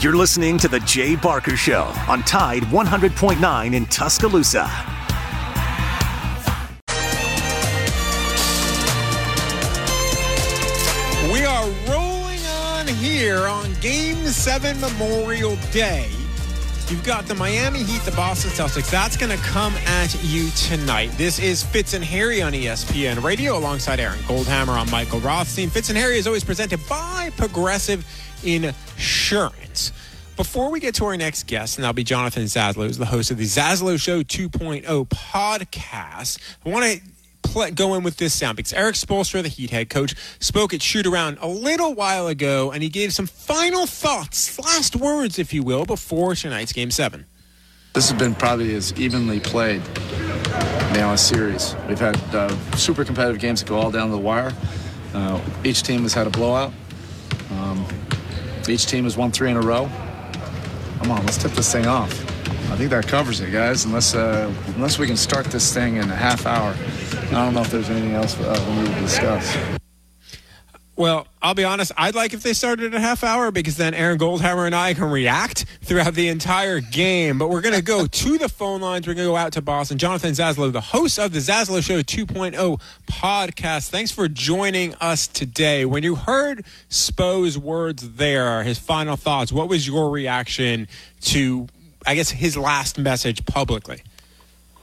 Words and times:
You're 0.00 0.14
listening 0.14 0.58
to 0.58 0.68
The 0.68 0.80
Jay 0.80 1.16
Barker 1.16 1.56
Show 1.56 1.90
on 2.06 2.22
Tide 2.24 2.64
100.9 2.64 3.74
in 3.74 3.86
Tuscaloosa. 3.86 4.70
We 11.32 11.44
are 11.46 11.64
rolling 11.88 12.44
on 12.46 12.86
here 12.86 13.46
on 13.46 13.72
Game 13.80 14.26
7 14.26 14.78
Memorial 14.82 15.56
Day. 15.72 16.10
You've 16.88 17.02
got 17.02 17.24
the 17.24 17.34
Miami 17.34 17.82
Heat, 17.82 18.02
the 18.02 18.12
Boston 18.12 18.50
Celtics. 18.50 18.90
That's 18.90 19.16
going 19.16 19.36
to 19.36 19.42
come 19.44 19.72
at 19.86 20.14
you 20.22 20.50
tonight. 20.50 21.10
This 21.12 21.38
is 21.38 21.62
Fitz 21.62 21.94
and 21.94 22.04
Harry 22.04 22.42
on 22.42 22.52
ESPN 22.52 23.24
Radio 23.24 23.56
alongside 23.56 23.98
Aaron 23.98 24.18
Goldhammer 24.20 24.78
on 24.78 24.90
Michael 24.90 25.20
Rothstein. 25.20 25.70
Fitz 25.70 25.88
and 25.88 25.96
Harry 25.96 26.18
is 26.18 26.26
always 26.26 26.44
presented 26.44 26.86
by 26.86 27.32
Progressive 27.38 28.06
Insurance. 28.42 29.92
Before 30.36 30.70
we 30.70 30.80
get 30.80 30.94
to 30.96 31.06
our 31.06 31.16
next 31.16 31.46
guest, 31.46 31.76
and 31.76 31.84
that'll 31.84 31.94
be 31.94 32.04
Jonathan 32.04 32.42
Zaslow, 32.44 32.86
who's 32.86 32.98
the 32.98 33.06
host 33.06 33.30
of 33.30 33.38
the 33.38 33.44
Zaslow 33.44 33.98
Show 33.98 34.22
2.0 34.22 35.08
podcast, 35.08 36.38
I 36.64 36.68
want 36.68 36.84
to 36.84 37.00
go 37.74 37.94
in 37.94 38.02
with 38.02 38.18
this 38.18 38.34
sound 38.34 38.56
because 38.56 38.74
Erik 38.74 38.96
Spoelstra, 38.96 39.42
the 39.42 39.48
Heat 39.48 39.70
head 39.70 39.88
coach, 39.88 40.14
spoke 40.40 40.74
at 40.74 40.82
shoot 40.82 41.06
around 41.06 41.38
a 41.40 41.48
little 41.48 41.94
while 41.94 42.26
ago, 42.26 42.70
and 42.70 42.82
he 42.82 42.90
gave 42.90 43.14
some 43.14 43.26
final 43.26 43.86
thoughts, 43.86 44.58
last 44.58 44.94
words, 44.94 45.38
if 45.38 45.54
you 45.54 45.62
will, 45.62 45.86
before 45.86 46.34
tonight's 46.34 46.72
Game 46.72 46.90
7. 46.90 47.24
This 47.94 48.10
has 48.10 48.18
been 48.18 48.34
probably 48.34 48.74
as 48.74 48.92
evenly 49.00 49.40
played 49.40 49.80
now 50.92 51.14
a 51.14 51.18
series. 51.18 51.74
We've 51.88 51.98
had 51.98 52.16
uh, 52.34 52.54
super 52.76 53.06
competitive 53.06 53.40
games 53.40 53.60
that 53.60 53.68
go 53.70 53.76
all 53.76 53.90
down 53.90 54.10
the 54.10 54.18
wire. 54.18 54.52
Uh, 55.14 55.40
each 55.64 55.82
team 55.82 56.02
has 56.02 56.12
had 56.12 56.26
a 56.26 56.30
blowout. 56.30 56.74
Um, 57.52 57.86
each 58.68 58.86
team 58.86 59.04
has 59.04 59.16
won 59.16 59.30
three 59.30 59.50
in 59.50 59.56
a 59.56 59.60
row. 59.60 59.88
Come 60.98 61.10
on, 61.10 61.24
let's 61.24 61.38
tip 61.38 61.52
this 61.52 61.70
thing 61.72 61.86
off. 61.86 62.10
I 62.70 62.76
think 62.76 62.90
that 62.90 63.06
covers 63.06 63.40
it, 63.40 63.52
guys. 63.52 63.84
Unless 63.84 64.14
uh, 64.14 64.52
unless 64.74 64.98
we 64.98 65.06
can 65.06 65.16
start 65.16 65.46
this 65.46 65.72
thing 65.72 65.96
in 65.96 66.10
a 66.10 66.16
half 66.16 66.46
hour, 66.46 66.74
I 67.28 67.44
don't 67.44 67.54
know 67.54 67.62
if 67.62 67.70
there's 67.70 67.90
anything 67.90 68.12
else 68.12 68.38
uh, 68.40 68.64
we 68.68 68.82
need 68.82 68.94
to 68.94 69.00
discuss. 69.00 69.56
Well, 70.96 71.26
I'll 71.42 71.52
be 71.52 71.64
honest. 71.64 71.92
I'd 71.98 72.14
like 72.14 72.32
if 72.32 72.42
they 72.42 72.54
started 72.54 72.94
a 72.94 72.98
half 72.98 73.22
hour 73.22 73.50
because 73.50 73.76
then 73.76 73.92
Aaron 73.92 74.18
Goldhammer 74.18 74.64
and 74.64 74.74
I 74.74 74.94
can 74.94 75.10
react 75.10 75.66
throughout 75.82 76.14
the 76.14 76.28
entire 76.28 76.80
game. 76.80 77.36
But 77.36 77.50
we're 77.50 77.60
going 77.60 77.74
to 77.74 77.82
go 77.82 78.06
to 78.10 78.38
the 78.38 78.48
phone 78.48 78.80
lines. 78.80 79.06
We're 79.06 79.12
going 79.12 79.26
to 79.26 79.32
go 79.32 79.36
out 79.36 79.52
to 79.52 79.62
Boston. 79.62 79.98
Jonathan 79.98 80.32
Zaslow, 80.32 80.72
the 80.72 80.80
host 80.80 81.18
of 81.18 81.34
the 81.34 81.40
Zaslow 81.40 81.82
Show 81.82 82.00
2.0 82.00 82.80
podcast. 83.06 83.90
Thanks 83.90 84.10
for 84.10 84.26
joining 84.26 84.94
us 84.94 85.26
today. 85.26 85.84
When 85.84 86.02
you 86.02 86.14
heard 86.14 86.64
Spo's 86.88 87.58
words 87.58 88.12
there, 88.14 88.62
his 88.62 88.78
final 88.78 89.16
thoughts, 89.16 89.52
what 89.52 89.68
was 89.68 89.86
your 89.86 90.08
reaction 90.10 90.88
to, 91.22 91.68
I 92.06 92.14
guess, 92.14 92.30
his 92.30 92.56
last 92.56 92.98
message 92.98 93.44
publicly? 93.44 94.00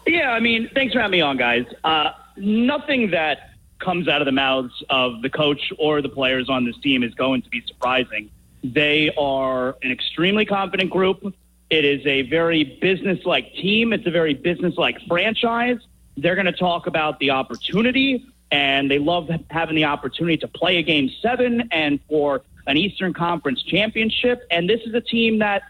Yeah, 0.05 0.29
I 0.29 0.39
mean, 0.39 0.69
thanks 0.75 0.93
for 0.93 0.99
having 0.99 1.13
me 1.13 1.21
on, 1.21 1.37
guys. 1.37 1.65
Uh, 1.83 2.11
nothing 2.37 3.11
that 3.11 3.52
comes 3.83 4.07
out 4.07 4.21
of 4.21 4.25
the 4.25 4.31
mouths 4.31 4.83
of 4.89 5.21
the 5.21 5.29
coach 5.29 5.71
or 5.77 6.01
the 6.01 6.09
players 6.09 6.49
on 6.49 6.65
this 6.65 6.77
team 6.79 7.03
is 7.03 7.13
going 7.13 7.41
to 7.41 7.49
be 7.49 7.61
surprising. 7.67 8.29
They 8.63 9.13
are 9.17 9.75
an 9.83 9.91
extremely 9.91 10.45
confident 10.45 10.89
group. 10.89 11.35
It 11.69 11.85
is 11.85 12.05
a 12.05 12.21
very 12.23 12.63
business-like 12.63 13.53
team. 13.55 13.93
It's 13.93 14.07
a 14.07 14.11
very 14.11 14.33
business-like 14.33 15.01
franchise. 15.07 15.79
They're 16.15 16.35
going 16.35 16.45
to 16.45 16.51
talk 16.51 16.87
about 16.87 17.19
the 17.19 17.31
opportunity, 17.31 18.25
and 18.51 18.89
they 18.89 18.99
love 18.99 19.29
having 19.49 19.75
the 19.75 19.85
opportunity 19.85 20.37
to 20.37 20.47
play 20.47 20.77
a 20.77 20.83
game 20.83 21.09
seven 21.21 21.67
and 21.71 21.99
for 22.07 22.43
an 22.67 22.77
Eastern 22.77 23.13
Conference 23.13 23.61
championship. 23.63 24.45
And 24.49 24.69
this 24.69 24.81
is 24.85 24.93
a 24.93 25.01
team 25.01 25.39
that, 25.39 25.63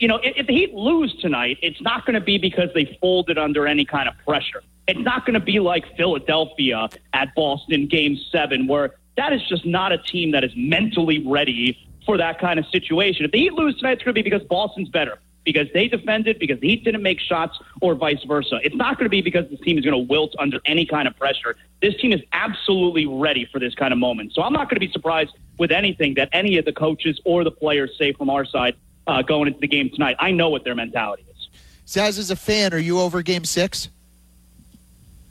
you 0.00 0.08
know, 0.08 0.18
if 0.22 0.46
the 0.46 0.54
Heat 0.54 0.74
lose 0.74 1.14
tonight, 1.20 1.58
it's 1.62 1.80
not 1.80 2.06
going 2.06 2.14
to 2.14 2.20
be 2.20 2.38
because 2.38 2.70
they 2.74 2.98
folded 3.00 3.38
under 3.38 3.66
any 3.66 3.84
kind 3.84 4.08
of 4.08 4.14
pressure. 4.26 4.62
It's 4.92 5.00
not 5.00 5.24
going 5.24 5.32
to 5.32 5.40
be 5.40 5.58
like 5.58 5.96
Philadelphia 5.96 6.90
at 7.14 7.34
Boston 7.34 7.86
game 7.86 8.18
seven, 8.30 8.66
where 8.66 8.96
that 9.16 9.32
is 9.32 9.40
just 9.48 9.64
not 9.64 9.90
a 9.90 9.96
team 9.96 10.32
that 10.32 10.44
is 10.44 10.52
mentally 10.54 11.26
ready 11.26 11.78
for 12.04 12.18
that 12.18 12.38
kind 12.38 12.58
of 12.58 12.66
situation. 12.66 13.24
If 13.24 13.32
the 13.32 13.38
Heat 13.38 13.54
lose 13.54 13.74
tonight, 13.78 13.92
it's 13.92 14.02
going 14.02 14.14
to 14.14 14.22
be 14.22 14.28
because 14.28 14.46
Boston's 14.48 14.90
better, 14.90 15.18
because 15.44 15.66
they 15.72 15.88
defended, 15.88 16.38
because 16.38 16.60
the 16.60 16.68
Heat 16.68 16.84
didn't 16.84 17.02
make 17.02 17.20
shots, 17.20 17.58
or 17.80 17.94
vice 17.94 18.22
versa. 18.24 18.60
It's 18.62 18.74
not 18.74 18.98
going 18.98 19.06
to 19.06 19.10
be 19.10 19.22
because 19.22 19.48
this 19.48 19.60
team 19.60 19.78
is 19.78 19.84
going 19.84 19.92
to 19.92 20.12
wilt 20.12 20.34
under 20.38 20.60
any 20.66 20.84
kind 20.84 21.08
of 21.08 21.16
pressure. 21.16 21.56
This 21.80 21.96
team 21.96 22.12
is 22.12 22.20
absolutely 22.34 23.06
ready 23.06 23.48
for 23.50 23.58
this 23.58 23.74
kind 23.74 23.94
of 23.94 23.98
moment. 23.98 24.34
So 24.34 24.42
I'm 24.42 24.52
not 24.52 24.68
going 24.68 24.76
to 24.76 24.86
be 24.86 24.92
surprised 24.92 25.32
with 25.58 25.72
anything 25.72 26.12
that 26.14 26.28
any 26.32 26.58
of 26.58 26.66
the 26.66 26.72
coaches 26.74 27.18
or 27.24 27.44
the 27.44 27.50
players 27.50 27.92
say 27.98 28.12
from 28.12 28.28
our 28.28 28.44
side 28.44 28.76
uh, 29.06 29.22
going 29.22 29.48
into 29.48 29.60
the 29.60 29.68
game 29.68 29.88
tonight. 29.88 30.16
I 30.18 30.32
know 30.32 30.50
what 30.50 30.64
their 30.64 30.74
mentality 30.74 31.24
is. 31.30 31.48
Zaz, 31.86 32.18
as 32.18 32.30
a 32.30 32.36
fan, 32.36 32.74
are 32.74 32.78
you 32.78 33.00
over 33.00 33.22
game 33.22 33.46
six? 33.46 33.88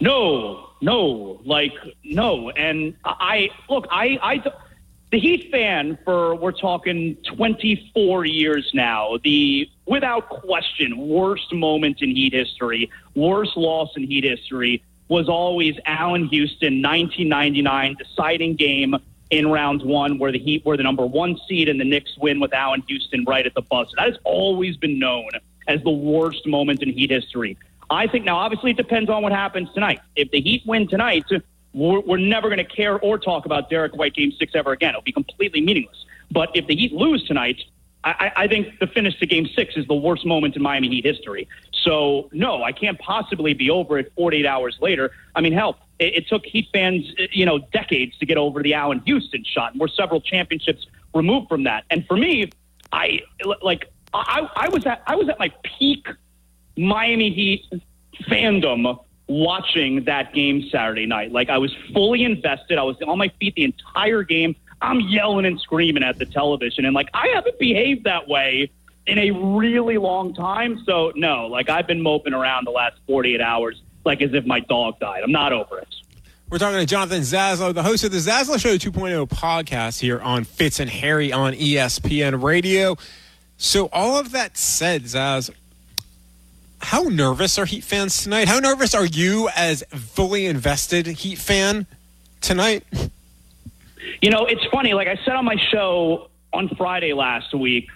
No, 0.01 0.69
no, 0.81 1.39
like 1.45 1.73
no. 2.03 2.49
And 2.49 2.95
I 3.05 3.51
look, 3.69 3.85
I, 3.91 4.19
I, 4.21 4.51
the 5.11 5.19
Heat 5.19 5.51
fan 5.51 5.99
for 6.03 6.33
we're 6.35 6.53
talking 6.53 7.17
24 7.35 8.25
years 8.25 8.71
now. 8.73 9.19
The 9.23 9.69
without 9.85 10.27
question 10.27 10.97
worst 10.97 11.53
moment 11.53 12.01
in 12.01 12.15
Heat 12.15 12.33
history, 12.33 12.89
worst 13.13 13.55
loss 13.55 13.89
in 13.95 14.03
Heat 14.03 14.23
history 14.23 14.83
was 15.07 15.29
always 15.29 15.75
Allan 15.85 16.27
Houston 16.29 16.81
1999 16.81 17.95
deciding 17.99 18.55
game 18.55 18.95
in 19.29 19.47
round 19.47 19.83
one 19.83 20.17
where 20.17 20.31
the 20.31 20.39
Heat 20.39 20.65
were 20.65 20.77
the 20.77 20.83
number 20.83 21.05
one 21.05 21.37
seed 21.47 21.69
and 21.69 21.79
the 21.79 21.85
Knicks 21.85 22.17
win 22.17 22.39
with 22.39 22.53
Allan 22.53 22.81
Houston 22.87 23.23
right 23.25 23.45
at 23.45 23.53
the 23.53 23.61
buzzer. 23.61 23.91
That 23.97 24.07
has 24.07 24.17
always 24.23 24.77
been 24.77 24.97
known 24.97 25.29
as 25.67 25.83
the 25.83 25.91
worst 25.91 26.47
moment 26.47 26.81
in 26.81 26.89
Heat 26.89 27.11
history. 27.11 27.55
I 27.91 28.07
think 28.07 28.23
now, 28.23 28.37
obviously, 28.37 28.71
it 28.71 28.77
depends 28.77 29.09
on 29.09 29.21
what 29.21 29.33
happens 29.33 29.69
tonight. 29.73 29.99
If 30.15 30.31
the 30.31 30.39
Heat 30.39 30.63
win 30.65 30.87
tonight, 30.87 31.25
we're, 31.73 31.99
we're 31.99 32.17
never 32.17 32.47
going 32.47 32.57
to 32.57 32.63
care 32.63 32.97
or 32.97 33.19
talk 33.19 33.45
about 33.45 33.69
Derrick 33.69 33.95
White 33.95 34.15
Game 34.15 34.31
Six 34.31 34.53
ever 34.55 34.71
again. 34.71 34.91
It'll 34.91 35.01
be 35.01 35.11
completely 35.11 35.59
meaningless. 35.59 36.05
But 36.31 36.49
if 36.55 36.67
the 36.67 36.75
Heat 36.75 36.93
lose 36.93 37.25
tonight, 37.25 37.61
I, 38.05 38.31
I 38.35 38.47
think 38.47 38.79
the 38.79 38.87
finish 38.87 39.19
to 39.19 39.25
Game 39.25 39.45
Six 39.55 39.75
is 39.75 39.85
the 39.87 39.93
worst 39.93 40.25
moment 40.25 40.55
in 40.55 40.61
Miami 40.61 40.87
Heat 40.87 41.05
history. 41.05 41.49
So 41.83 42.29
no, 42.31 42.63
I 42.63 42.71
can't 42.71 42.97
possibly 42.97 43.53
be 43.53 43.69
over 43.69 43.99
it 43.99 44.13
48 44.15 44.45
hours 44.45 44.77
later. 44.79 45.11
I 45.35 45.41
mean, 45.41 45.51
hell, 45.51 45.77
it, 45.99 46.15
it 46.15 46.27
took 46.29 46.45
Heat 46.45 46.69
fans, 46.71 47.11
you 47.31 47.45
know, 47.45 47.59
decades 47.59 48.17
to 48.19 48.25
get 48.25 48.37
over 48.37 48.63
the 48.63 48.73
Allan 48.73 49.01
Houston 49.05 49.43
shot, 49.43 49.73
and 49.73 49.81
we're 49.81 49.89
several 49.89 50.21
championships 50.21 50.87
removed 51.13 51.49
from 51.49 51.65
that. 51.65 51.83
And 51.89 52.05
for 52.07 52.15
me, 52.15 52.51
I 52.93 53.19
like 53.61 53.91
I, 54.13 54.49
I 54.55 54.69
was 54.69 54.85
at 54.85 55.03
I 55.05 55.15
was 55.15 55.27
at 55.27 55.39
my 55.39 55.51
peak 55.63 56.07
Miami 56.81 57.31
Heat 57.31 57.81
fandom 58.23 58.99
watching 59.27 60.03
that 60.05 60.33
game 60.33 60.67
Saturday 60.69 61.05
night. 61.05 61.31
Like 61.31 61.49
I 61.49 61.57
was 61.57 61.73
fully 61.93 62.23
invested. 62.23 62.77
I 62.77 62.83
was 62.83 62.97
on 63.07 63.17
my 63.17 63.31
feet 63.39 63.55
the 63.55 63.63
entire 63.63 64.23
game. 64.23 64.55
I'm 64.81 64.99
yelling 65.01 65.45
and 65.45 65.59
screaming 65.59 66.03
at 66.03 66.17
the 66.17 66.25
television, 66.25 66.85
and 66.85 66.95
like 66.95 67.09
I 67.13 67.27
haven't 67.29 67.59
behaved 67.59 68.05
that 68.05 68.27
way 68.27 68.71
in 69.05 69.17
a 69.17 69.31
really 69.31 69.97
long 69.97 70.33
time. 70.33 70.81
So 70.85 71.11
no, 71.15 71.47
like 71.47 71.69
I've 71.69 71.87
been 71.87 72.01
moping 72.01 72.33
around 72.33 72.65
the 72.65 72.71
last 72.71 72.97
48 73.07 73.41
hours, 73.41 73.81
like 74.05 74.21
as 74.21 74.33
if 74.33 74.45
my 74.45 74.59
dog 74.59 74.99
died. 74.99 75.23
I'm 75.23 75.31
not 75.31 75.53
over 75.53 75.79
it. 75.79 75.87
We're 76.49 76.57
talking 76.57 76.79
to 76.79 76.85
Jonathan 76.85 77.21
Zaslow, 77.21 77.73
the 77.73 77.83
host 77.83 78.03
of 78.03 78.11
the 78.11 78.17
Zaslow 78.17 78.59
Show 78.59 78.75
2.0 78.75 79.29
podcast 79.29 80.01
here 80.01 80.19
on 80.19 80.43
Fitz 80.43 80.81
and 80.81 80.89
Harry 80.89 81.31
on 81.31 81.53
ESPN 81.53 82.43
Radio. 82.43 82.97
So 83.55 83.87
all 83.93 84.17
of 84.17 84.31
that 84.31 84.57
said, 84.57 85.03
Zaz, 85.03 85.49
how 86.81 87.03
nervous 87.03 87.57
are 87.57 87.65
Heat 87.65 87.83
fans 87.83 88.23
tonight? 88.23 88.47
How 88.47 88.59
nervous 88.59 88.93
are 88.93 89.05
you 89.05 89.49
as 89.55 89.83
fully 89.91 90.45
invested 90.45 91.07
Heat 91.07 91.37
fan 91.37 91.85
tonight? 92.41 92.83
You 94.21 94.29
know, 94.29 94.45
it's 94.45 94.65
funny. 94.65 94.93
Like 94.93 95.07
I 95.07 95.17
said 95.23 95.35
on 95.35 95.45
my 95.45 95.55
show 95.55 96.29
on 96.53 96.69
Friday 96.69 97.13
last 97.13 97.53
week, 97.53 97.87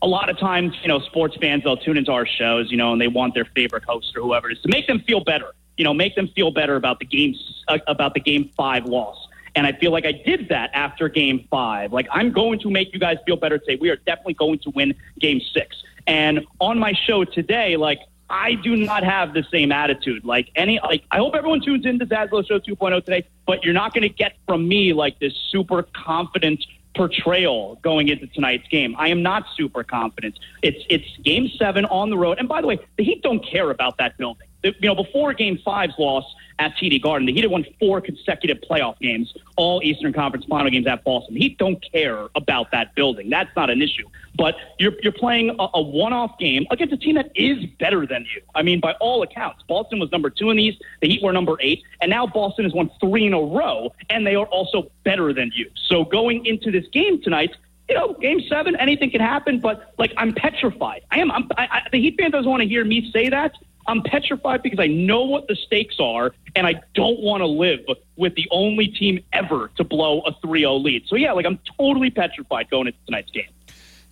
a 0.00 0.06
lot 0.06 0.28
of 0.28 0.38
times, 0.38 0.74
you 0.82 0.88
know, 0.88 1.00
sports 1.00 1.36
fans 1.40 1.64
they'll 1.64 1.76
tune 1.76 1.96
into 1.96 2.12
our 2.12 2.26
shows, 2.26 2.70
you 2.70 2.76
know, 2.76 2.92
and 2.92 3.00
they 3.00 3.08
want 3.08 3.34
their 3.34 3.46
favorite 3.46 3.84
host 3.84 4.16
or 4.16 4.22
whoever 4.22 4.48
it 4.48 4.58
is 4.58 4.62
to 4.62 4.68
make 4.68 4.86
them 4.86 5.00
feel 5.00 5.22
better. 5.24 5.52
You 5.76 5.84
know, 5.84 5.94
make 5.94 6.14
them 6.14 6.28
feel 6.28 6.50
better 6.50 6.76
about 6.76 6.98
the 6.98 7.04
games 7.04 7.64
uh, 7.68 7.78
about 7.86 8.14
the 8.14 8.20
game 8.20 8.50
five 8.56 8.84
loss. 8.84 9.16
And 9.54 9.66
I 9.66 9.72
feel 9.72 9.90
like 9.90 10.06
I 10.06 10.12
did 10.12 10.48
that 10.50 10.70
after 10.72 11.08
game 11.08 11.46
five. 11.50 11.92
Like 11.92 12.06
I'm 12.12 12.32
going 12.32 12.58
to 12.60 12.70
make 12.70 12.92
you 12.92 13.00
guys 13.00 13.16
feel 13.26 13.36
better 13.36 13.58
today. 13.58 13.76
We 13.80 13.90
are 13.90 13.96
definitely 13.96 14.34
going 14.34 14.58
to 14.60 14.70
win 14.70 14.94
game 15.18 15.40
six. 15.52 15.82
And 16.08 16.46
on 16.58 16.78
my 16.78 16.94
show 16.94 17.24
today, 17.24 17.76
like 17.76 18.00
I 18.30 18.54
do 18.54 18.76
not 18.76 19.04
have 19.04 19.34
the 19.34 19.44
same 19.52 19.70
attitude. 19.70 20.24
Like 20.24 20.50
any, 20.56 20.80
like 20.82 21.04
I 21.10 21.18
hope 21.18 21.34
everyone 21.34 21.60
tunes 21.60 21.86
into 21.86 22.06
Zaslow 22.06 22.46
Show 22.46 22.58
2.0 22.58 23.04
today, 23.04 23.26
but 23.46 23.62
you're 23.62 23.74
not 23.74 23.92
going 23.92 24.02
to 24.02 24.08
get 24.08 24.36
from 24.46 24.66
me 24.66 24.94
like 24.94 25.18
this 25.18 25.34
super 25.50 25.82
confident 25.82 26.64
portrayal 26.96 27.76
going 27.82 28.08
into 28.08 28.26
tonight's 28.26 28.66
game. 28.68 28.96
I 28.98 29.08
am 29.08 29.22
not 29.22 29.44
super 29.54 29.84
confident. 29.84 30.38
It's 30.62 30.82
it's 30.88 31.06
game 31.22 31.48
seven 31.58 31.84
on 31.84 32.10
the 32.10 32.16
road, 32.18 32.38
and 32.38 32.48
by 32.48 32.62
the 32.62 32.66
way, 32.66 32.78
the 32.96 33.04
Heat 33.04 33.22
don't 33.22 33.44
care 33.46 33.70
about 33.70 33.98
that 33.98 34.16
building. 34.18 34.48
you 34.64 34.72
know, 34.82 34.94
before 34.94 35.34
Game 35.34 35.58
Five's 35.64 35.94
loss 35.98 36.24
at 36.58 36.76
TD 36.76 37.00
Garden, 37.00 37.26
the 37.26 37.32
Heat 37.32 37.42
had 37.42 37.50
won 37.50 37.64
four 37.78 38.00
consecutive 38.00 38.58
playoff 38.68 38.98
games, 38.98 39.32
all 39.56 39.80
Eastern 39.82 40.12
Conference 40.12 40.44
final 40.46 40.70
games 40.70 40.86
at 40.86 41.04
Boston. 41.04 41.34
The 41.34 41.40
Heat 41.40 41.58
don't 41.58 41.84
care 41.92 42.28
about 42.34 42.70
that 42.72 42.94
building. 42.94 43.30
That's 43.30 43.54
not 43.56 43.70
an 43.70 43.80
issue. 43.80 44.08
But 44.36 44.56
you're, 44.78 44.92
you're 45.02 45.12
playing 45.12 45.50
a, 45.58 45.68
a 45.74 45.82
one-off 45.82 46.38
game 46.38 46.66
against 46.70 46.94
a 46.94 46.96
team 46.96 47.16
that 47.16 47.30
is 47.34 47.64
better 47.78 48.06
than 48.06 48.26
you. 48.34 48.42
I 48.54 48.62
mean, 48.62 48.80
by 48.80 48.92
all 48.94 49.22
accounts, 49.22 49.62
Boston 49.68 49.98
was 49.98 50.10
number 50.12 50.30
two 50.30 50.50
in 50.50 50.56
the 50.56 50.64
East. 50.64 50.82
The 51.00 51.08
Heat 51.08 51.22
were 51.22 51.32
number 51.32 51.56
eight, 51.60 51.82
and 52.00 52.10
now 52.10 52.26
Boston 52.26 52.64
has 52.64 52.72
won 52.72 52.90
three 53.00 53.26
in 53.26 53.34
a 53.34 53.40
row, 53.40 53.92
and 54.10 54.26
they 54.26 54.34
are 54.34 54.46
also 54.46 54.90
better 55.04 55.32
than 55.32 55.50
you. 55.54 55.70
So 55.88 56.04
going 56.04 56.46
into 56.46 56.70
this 56.70 56.86
game 56.92 57.22
tonight, 57.22 57.54
you 57.88 57.94
know, 57.94 58.12
game 58.14 58.40
seven, 58.48 58.76
anything 58.76 59.10
can 59.10 59.20
happen, 59.20 59.60
but 59.60 59.94
like 59.98 60.12
I'm 60.16 60.34
petrified. 60.34 61.02
I 61.10 61.20
am. 61.20 61.30
I'm, 61.30 61.48
I, 61.56 61.68
I, 61.70 61.82
the 61.90 61.98
Heat 61.98 62.16
fan 62.18 62.30
doesn't 62.30 62.48
want 62.48 62.62
to 62.62 62.68
hear 62.68 62.84
me 62.84 63.10
say 63.12 63.30
that. 63.30 63.52
I'm 63.88 64.02
petrified 64.02 64.62
because 64.62 64.78
I 64.78 64.86
know 64.86 65.22
what 65.22 65.48
the 65.48 65.56
stakes 65.56 65.96
are, 65.98 66.32
and 66.54 66.66
I 66.66 66.82
don't 66.94 67.20
want 67.20 67.40
to 67.40 67.46
live 67.46 67.80
with 68.16 68.34
the 68.34 68.46
only 68.50 68.88
team 68.88 69.24
ever 69.32 69.70
to 69.76 69.82
blow 69.82 70.20
a 70.20 70.32
3-0 70.46 70.84
lead. 70.84 71.08
So 71.08 71.16
yeah, 71.16 71.32
like 71.32 71.46
I'm 71.46 71.58
totally 71.78 72.10
petrified 72.10 72.68
going 72.70 72.86
into 72.86 72.98
tonight's 73.06 73.30
game. 73.30 73.48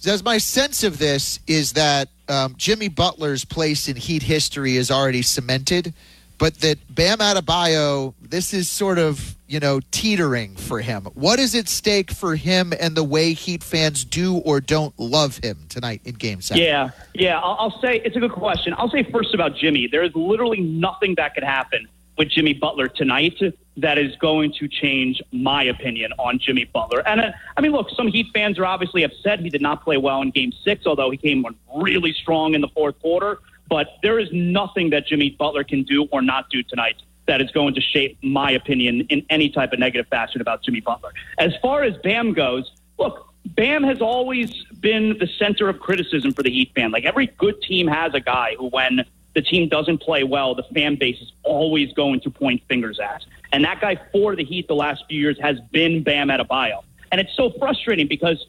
As 0.07 0.25
my 0.25 0.39
sense 0.39 0.83
of 0.83 0.99
this 0.99 1.41
is 1.47 1.73
that 1.75 2.09
um, 2.29 2.55
Jimmy 2.57 2.89
Butler's 2.89 3.45
place 3.45 3.89
in 3.89 3.97
Heat 3.97 4.23
history 4.23 4.77
is 4.77 4.91
already 4.91 5.23
cemented 5.23 5.93
but 6.39 6.61
that 6.61 6.79
Bam 6.95 7.19
Adebayo, 7.19 8.15
this 8.21 8.53
is 8.53 8.69
sort 8.69 8.99
of 8.99 9.37
you 9.49 9.61
know 9.61 9.81
teetering 9.91 10.57
for 10.57 10.81
him. 10.81 11.05
What 11.15 11.39
is 11.39 11.55
at 11.55 11.69
stake 11.69 12.11
for 12.11 12.37
him 12.37 12.73
and 12.79 12.97
the 12.97 13.05
way 13.05 13.33
Heat 13.33 13.63
fans 13.63 14.05
do 14.05 14.37
or 14.39 14.61
don't 14.61 14.99
love 14.99 15.39
him 15.39 15.59
tonight 15.69 16.03
in 16.05 16.15
Game 16.15 16.41
Seven? 16.41 16.63
Yeah, 16.63 16.91
yeah. 17.15 17.41
I'll, 17.41 17.57
I'll 17.59 17.81
say 17.81 18.01
it's 18.05 18.17
a 18.17 18.21
good 18.21 18.33
question. 18.33 18.75
I'll 18.77 18.91
say 18.91 19.03
first 19.05 19.35
about 19.35 19.57
Jimmy. 19.57 19.87
There 19.87 20.03
is 20.03 20.15
literally 20.15 20.61
nothing 20.61 21.15
that 21.17 21.35
could 21.35 21.45
happen 21.45 21.89
with 22.17 22.31
Jimmy 22.31 22.55
Butler 22.55 22.89
tonight 22.89 23.39
that 23.77 23.99
is 23.99 24.17
going 24.17 24.53
to 24.59 24.69
change 24.69 25.23
my 25.33 25.65
opinion 25.65 26.13
on 26.19 26.39
Jimmy 26.39 26.65
Butler. 26.65 27.07
And 27.07 27.21
uh, 27.21 27.33
I 27.57 27.61
mean, 27.61 27.73
look, 27.73 27.91
some 27.91 28.09
Heat 28.09 28.29
fans 28.33 28.59
are 28.59 28.65
obviously 28.65 29.03
upset 29.03 29.41
he 29.41 29.51
did 29.51 29.61
not 29.61 29.85
play 29.85 29.97
well 29.99 30.23
in 30.23 30.31
Game 30.31 30.53
Six, 30.65 30.87
although 30.87 31.11
he 31.11 31.17
came 31.17 31.45
on 31.45 31.55
really 31.77 32.13
strong 32.13 32.55
in 32.55 32.61
the 32.61 32.69
fourth 32.69 32.99
quarter. 33.01 33.41
But 33.69 33.89
there 34.03 34.19
is 34.19 34.29
nothing 34.33 34.91
that 34.91 35.07
Jimmy 35.07 35.31
Butler 35.31 35.65
can 35.65 35.83
do 35.83 36.07
or 36.13 36.23
not 36.23 36.51
do 36.51 36.63
tonight 36.63 36.97
that 37.27 37.41
is 37.41 37.51
going 37.51 37.75
to 37.75 37.81
shape 37.81 38.17
my 38.23 38.53
opinion 38.53 39.07
in 39.09 39.25
any 39.31 39.51
type 39.51 39.73
of 39.73 39.79
negative 39.79 40.07
fashion 40.09 40.41
about 40.41 40.63
Jimmy 40.63 40.81
Butler. 40.81 41.13
As 41.39 41.53
far 41.61 41.83
as 41.83 41.97
Bam 41.99 42.33
goes, 42.33 42.71
look, 42.99 43.33
Bam 43.45 43.83
has 43.85 44.01
always 44.01 44.53
been 44.81 45.19
the 45.19 45.29
center 45.39 45.69
of 45.69 45.81
criticism 45.81 46.33
for 46.33 46.43
the 46.43 46.51
Heat 46.51 46.73
fan. 46.75 46.91
Like 46.91 47.05
every 47.05 47.27
good 47.27 47.61
team 47.63 47.87
has 47.87 48.15
a 48.15 48.21
guy 48.21 48.55
who, 48.59 48.69
when 48.69 49.05
the 49.35 49.43
team 49.43 49.69
doesn't 49.69 49.99
play 49.99 50.25
well, 50.25 50.55
the 50.55 50.65
fan 50.75 50.97
base 50.97 51.21
is 51.21 51.33
always 51.43 51.93
going 51.93 52.21
to 52.21 52.31
point 52.31 52.63
fingers 52.69 52.99
at. 52.99 53.25
And 53.53 53.65
that 53.65 53.81
guy 53.81 54.01
for 54.13 54.35
the 54.35 54.45
Heat 54.45 54.69
the 54.69 54.75
last 54.75 55.05
few 55.09 55.21
years 55.21 55.39
has 55.41 55.61
been 55.73 56.03
Bam 56.03 56.29
Adebayo. 56.29 56.83
And 57.13 57.21
it's 57.21 57.35
so 57.37 57.51
frustrating 57.59 58.09
because 58.09 58.45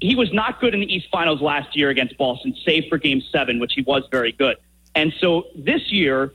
he 0.00 0.14
was 0.14 0.32
not 0.32 0.60
good 0.60 0.74
in 0.74 0.80
the 0.80 0.94
East 0.94 1.08
Finals 1.10 1.40
last 1.40 1.76
year 1.76 1.90
against 1.90 2.16
Boston, 2.18 2.54
save 2.64 2.88
for 2.88 2.98
Game 2.98 3.22
Seven, 3.32 3.58
which 3.58 3.72
he 3.74 3.82
was 3.82 4.02
very 4.10 4.32
good. 4.32 4.56
And 4.94 5.12
so 5.20 5.46
this 5.54 5.90
year, 5.92 6.32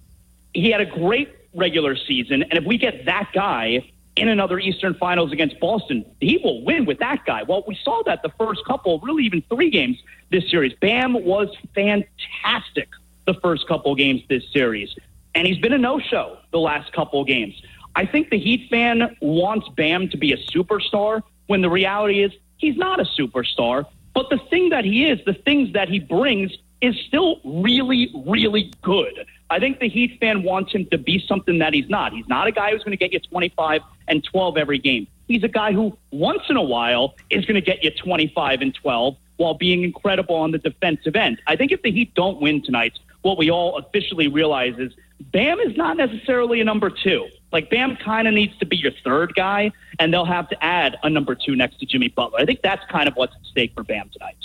he 0.54 0.72
had 0.72 0.82
a 0.82 0.86
great 0.86 1.30
regular 1.54 1.96
season, 1.96 2.44
and 2.44 2.54
if 2.54 2.64
we 2.64 2.78
get 2.78 3.06
that 3.06 3.30
guy 3.34 3.90
in 4.16 4.28
another 4.28 4.60
Eastern 4.60 4.94
Finals 4.96 5.32
against 5.32 5.60
Boston, 5.60 6.06
he 6.20 6.38
will 6.44 6.64
win 6.64 6.86
with 6.86 7.00
that 7.00 7.26
guy. 7.26 7.44
Well, 7.44 7.64
we 7.68 7.78
saw 7.84 8.04
that 8.06 8.22
the 8.24 8.30
first 8.38 8.64
couple, 8.66 9.00
really 9.00 9.24
even 9.24 9.42
three 9.44 9.70
games 9.70 9.98
this 10.30 10.50
series. 10.50 10.74
Bam 10.74 11.14
was 11.14 11.50
fantastic 11.74 12.90
the 13.26 13.34
first 13.36 13.68
couple 13.68 13.94
games 13.96 14.22
this 14.30 14.44
series, 14.52 14.96
and 15.34 15.48
he's 15.48 15.60
been 15.60 15.74
a 15.74 15.78
no-show 15.78 16.38
the 16.52 16.60
last 16.60 16.92
couple 16.94 17.24
games. 17.24 17.62
I 17.96 18.06
think 18.06 18.30
the 18.30 18.38
Heat 18.38 18.70
fan 18.70 19.16
wants 19.22 19.68
Bam 19.70 20.10
to 20.10 20.18
be 20.18 20.32
a 20.32 20.38
superstar 20.38 21.22
when 21.48 21.62
the 21.62 21.70
reality 21.70 22.24
is 22.24 22.32
He's 22.62 22.78
not 22.78 23.00
a 23.00 23.04
superstar, 23.04 23.86
but 24.14 24.30
the 24.30 24.38
thing 24.38 24.70
that 24.70 24.86
he 24.86 25.10
is, 25.10 25.20
the 25.26 25.34
things 25.34 25.74
that 25.74 25.90
he 25.90 26.00
brings, 26.00 26.56
is 26.80 26.96
still 27.08 27.42
really, 27.44 28.12
really 28.26 28.72
good. 28.84 29.26
I 29.50 29.60
think 29.60 29.80
the 29.80 29.90
Heat 29.90 30.20
fan 30.20 30.44
wants 30.44 30.72
him 30.72 30.86
to 30.92 30.98
be 30.98 31.24
something 31.28 31.58
that 31.58 31.74
he's 31.74 31.90
not. 31.90 32.14
He's 32.14 32.28
not 32.28 32.48
a 32.48 32.52
guy 32.52 32.72
who's 32.72 32.84
going 32.84 32.98
to 32.98 32.98
get 32.98 33.12
you 33.12 33.20
25 33.20 33.82
and 34.08 34.24
12 34.24 34.58
every 34.58 34.78
game. 34.78 35.08
He's 35.28 35.44
a 35.44 35.48
guy 35.48 35.74
who, 35.74 35.98
once 36.12 36.44
in 36.50 36.56
a 36.56 36.64
while, 36.64 37.16
is 37.32 37.46
going 37.46 37.56
to 37.56 37.62
get 37.62 37.84
you 37.84 37.92
25 37.92 38.62
and 38.62 38.74
12 38.74 39.18
while 39.38 39.54
being 39.56 39.84
incredible 39.84 40.36
on 40.36 40.52
the 40.52 40.60
defensive 40.60 41.16
end. 41.16 41.42
I 41.48 41.56
think 41.56 41.72
if 41.72 41.82
the 41.82 41.92
Heat 41.92 42.14
don't 42.14 42.40
win 42.40 42.62
tonight, 42.62 43.00
what 43.24 43.38
we 43.38 43.50
all 43.50 43.78
officially 43.78 44.28
realize 44.28 44.78
is 44.78 44.94
Bam 45.32 45.60
is 45.60 45.76
not 45.78 45.98
necessarily 45.98 46.62
a 46.62 46.64
number 46.64 46.90
two. 46.90 47.28
Like 47.52 47.70
Bam 47.70 47.96
kind 47.98 48.28
of 48.28 48.34
needs 48.34 48.58
to 48.60 48.66
be 48.66 48.78
your 48.78 48.92
third 49.04 49.34
guy, 49.36 49.72
and 50.02 50.12
they'll 50.12 50.26
have 50.26 50.50
to 50.50 50.64
add 50.64 50.98
a 51.04 51.10
number 51.12 51.36
two 51.36 51.56
next 51.56 51.80
to 51.80 51.86
Jimmy 51.86 52.08
Butler. 52.08 52.40
I 52.40 52.46
think 52.46 52.64
that's 52.64 52.84
kind 52.90 53.08
of 53.08 53.14
what's 53.14 53.36
at 53.36 53.46
stake 53.46 53.74
for 53.76 53.84
Bam 53.84 54.10
tonight. 54.10 54.36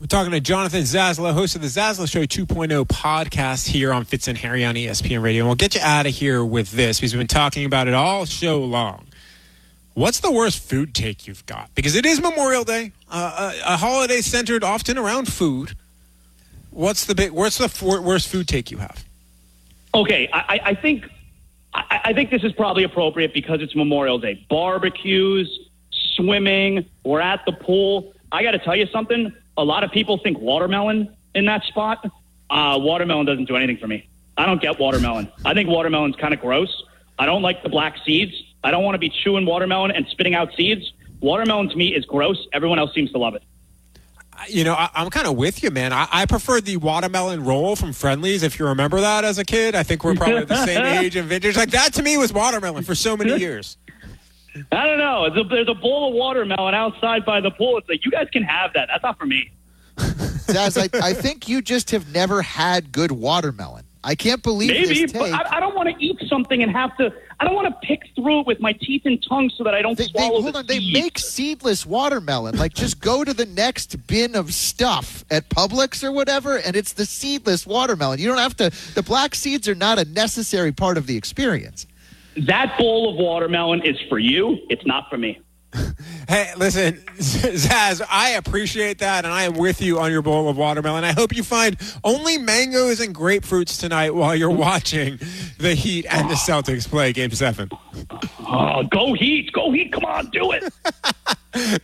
We're 0.00 0.06
talking 0.06 0.30
to 0.30 0.40
Jonathan 0.40 0.82
Zaslow, 0.82 1.32
host 1.32 1.56
of 1.56 1.62
the 1.62 1.66
Zaslow 1.66 2.08
Show 2.08 2.22
2.0 2.22 2.86
podcast 2.86 3.66
here 3.66 3.92
on 3.92 4.04
Fitz 4.04 4.28
and 4.28 4.38
Harry 4.38 4.64
on 4.64 4.76
ESPN 4.76 5.20
Radio. 5.20 5.42
And 5.42 5.48
we'll 5.48 5.56
get 5.56 5.74
you 5.74 5.80
out 5.82 6.06
of 6.06 6.14
here 6.14 6.44
with 6.44 6.70
this 6.70 7.00
because 7.00 7.12
we've 7.12 7.18
been 7.18 7.26
talking 7.26 7.64
about 7.64 7.88
it 7.88 7.94
all 7.94 8.24
show 8.24 8.62
long. 8.62 9.08
What's 9.94 10.20
the 10.20 10.30
worst 10.30 10.62
food 10.62 10.94
take 10.94 11.26
you've 11.26 11.44
got? 11.46 11.74
Because 11.74 11.96
it 11.96 12.06
is 12.06 12.20
Memorial 12.20 12.62
Day, 12.62 12.92
uh, 13.10 13.52
a, 13.66 13.72
a, 13.72 13.76
holiday 13.78 14.20
centered 14.20 14.62
often 14.62 14.96
around 14.96 15.32
food. 15.32 15.72
What's 16.70 17.06
the 17.06 17.14
big? 17.14 17.32
What's 17.32 17.58
the 17.58 18.00
worst 18.04 18.28
food 18.28 18.46
take 18.46 18.70
you 18.70 18.78
have? 18.78 19.04
Okay, 19.94 20.28
I, 20.32 20.60
I 20.62 20.74
think 20.74 21.08
I, 21.76 22.00
I 22.06 22.12
think 22.12 22.30
this 22.30 22.42
is 22.42 22.52
probably 22.52 22.84
appropriate 22.84 23.34
because 23.34 23.60
it's 23.60 23.74
Memorial 23.74 24.18
Day. 24.18 24.44
Barbecues, 24.48 25.68
swimming, 25.90 26.86
we're 27.04 27.20
at 27.20 27.44
the 27.44 27.52
pool. 27.52 28.14
I 28.32 28.42
got 28.42 28.52
to 28.52 28.58
tell 28.58 28.76
you 28.76 28.86
something. 28.86 29.32
A 29.56 29.64
lot 29.64 29.84
of 29.84 29.90
people 29.90 30.18
think 30.18 30.38
watermelon 30.38 31.14
in 31.34 31.46
that 31.46 31.64
spot. 31.64 32.04
Uh, 32.48 32.78
watermelon 32.80 33.26
doesn't 33.26 33.46
do 33.46 33.56
anything 33.56 33.76
for 33.76 33.86
me. 33.86 34.08
I 34.36 34.46
don't 34.46 34.60
get 34.60 34.78
watermelon. 34.78 35.30
I 35.44 35.54
think 35.54 35.68
watermelon's 35.68 36.16
kind 36.16 36.34
of 36.34 36.40
gross. 36.40 36.82
I 37.18 37.26
don't 37.26 37.42
like 37.42 37.62
the 37.62 37.68
black 37.68 37.96
seeds. 38.04 38.34
I 38.62 38.70
don't 38.70 38.84
want 38.84 38.94
to 38.94 38.98
be 38.98 39.08
chewing 39.08 39.46
watermelon 39.46 39.90
and 39.90 40.06
spitting 40.08 40.34
out 40.34 40.54
seeds. 40.54 40.92
Watermelon 41.20 41.68
to 41.70 41.76
me 41.76 41.94
is 41.94 42.04
gross. 42.04 42.46
Everyone 42.52 42.78
else 42.78 42.92
seems 42.94 43.12
to 43.12 43.18
love 43.18 43.34
it 43.34 43.42
you 44.48 44.64
know, 44.64 44.74
I, 44.74 44.90
am 44.94 45.10
kind 45.10 45.26
of 45.26 45.36
with 45.36 45.62
you, 45.62 45.70
man. 45.70 45.92
I, 45.92 46.08
I 46.10 46.26
prefer 46.26 46.60
the 46.60 46.76
watermelon 46.76 47.44
roll 47.44 47.76
from 47.76 47.92
Friendly's. 47.92 48.42
If 48.42 48.58
you 48.58 48.66
remember 48.66 49.00
that 49.00 49.24
as 49.24 49.38
a 49.38 49.44
kid, 49.44 49.74
I 49.74 49.82
think 49.82 50.04
we're 50.04 50.14
probably 50.14 50.44
the 50.44 50.64
same 50.64 50.84
age 51.04 51.16
and 51.16 51.28
vintage. 51.28 51.56
Like 51.56 51.70
that 51.70 51.94
to 51.94 52.02
me 52.02 52.16
was 52.16 52.32
watermelon 52.32 52.84
for 52.84 52.94
so 52.94 53.16
many 53.16 53.36
years. 53.36 53.76
I 54.72 54.86
don't 54.86 54.98
know. 54.98 55.28
There's 55.28 55.46
a, 55.46 55.48
there's 55.48 55.68
a 55.68 55.74
bowl 55.74 56.08
of 56.08 56.14
watermelon 56.14 56.74
outside 56.74 57.24
by 57.24 57.40
the 57.40 57.50
pool. 57.50 57.78
It's 57.78 57.88
like 57.88 58.04
you 58.04 58.10
guys 58.10 58.28
can 58.32 58.42
have 58.42 58.72
that. 58.74 58.88
That's 58.88 59.02
not 59.02 59.18
for 59.18 59.26
me. 59.26 59.50
Zaz, 59.96 60.78
I, 60.78 61.08
I 61.08 61.12
think 61.12 61.48
you 61.48 61.60
just 61.60 61.90
have 61.90 62.12
never 62.12 62.42
had 62.42 62.92
good 62.92 63.12
watermelon. 63.12 63.85
I 64.06 64.14
can't 64.14 64.40
believe 64.40 64.70
Maybe, 64.70 64.86
this 64.86 65.10
take. 65.10 65.20
but 65.20 65.32
I, 65.32 65.56
I 65.56 65.60
don't 65.60 65.74
want 65.74 65.88
to 65.88 66.04
eat 66.04 66.16
something 66.28 66.62
and 66.62 66.70
have 66.70 66.96
to. 66.98 67.12
I 67.40 67.44
don't 67.44 67.56
want 67.56 67.66
to 67.68 67.86
pick 67.86 68.02
through 68.14 68.40
it 68.40 68.46
with 68.46 68.60
my 68.60 68.72
teeth 68.72 69.02
and 69.04 69.20
tongue 69.28 69.50
so 69.56 69.64
that 69.64 69.74
I 69.74 69.82
don't 69.82 69.98
they, 69.98 70.04
swallow. 70.04 70.36
They, 70.36 70.42
hold 70.42 70.54
the 70.54 70.58
on, 70.60 70.66
they 70.66 70.92
make 70.92 71.18
seedless 71.18 71.84
watermelon. 71.84 72.56
Like, 72.56 72.72
just 72.72 73.00
go 73.00 73.24
to 73.24 73.34
the 73.34 73.46
next 73.46 74.06
bin 74.06 74.36
of 74.36 74.54
stuff 74.54 75.24
at 75.28 75.48
Publix 75.48 76.04
or 76.04 76.12
whatever, 76.12 76.56
and 76.58 76.76
it's 76.76 76.92
the 76.92 77.04
seedless 77.04 77.66
watermelon. 77.66 78.20
You 78.20 78.28
don't 78.28 78.38
have 78.38 78.56
to. 78.58 78.70
The 78.94 79.02
black 79.02 79.34
seeds 79.34 79.66
are 79.66 79.74
not 79.74 79.98
a 79.98 80.04
necessary 80.04 80.70
part 80.70 80.96
of 80.98 81.08
the 81.08 81.16
experience. 81.16 81.88
That 82.36 82.78
bowl 82.78 83.10
of 83.10 83.16
watermelon 83.16 83.82
is 83.84 84.00
for 84.08 84.20
you. 84.20 84.58
It's 84.70 84.86
not 84.86 85.10
for 85.10 85.18
me. 85.18 85.40
Hey, 86.28 86.50
listen, 86.56 86.94
Zaz, 87.18 88.04
I 88.10 88.30
appreciate 88.30 88.98
that, 88.98 89.24
and 89.24 89.32
I 89.32 89.44
am 89.44 89.54
with 89.54 89.80
you 89.80 90.00
on 90.00 90.10
your 90.10 90.22
bowl 90.22 90.48
of 90.48 90.56
watermelon. 90.56 91.04
I 91.04 91.12
hope 91.12 91.36
you 91.36 91.44
find 91.44 91.76
only 92.02 92.36
mangoes 92.36 92.98
and 92.98 93.14
grapefruits 93.14 93.78
tonight 93.78 94.12
while 94.12 94.34
you're 94.34 94.50
watching 94.66 95.20
the 95.58 95.74
Heat 95.74 96.04
and 96.06 96.28
the 96.28 96.34
Celtics 96.34 96.88
play 96.88 97.12
Game 97.12 97.30
7. 97.30 97.70
Oh, 98.40 98.82
go 98.90 99.14
Heat! 99.14 99.52
Go 99.52 99.70
Heat! 99.70 99.92
Come 99.92 100.04
on, 100.04 100.28
do 100.30 100.50
it! 100.50 100.64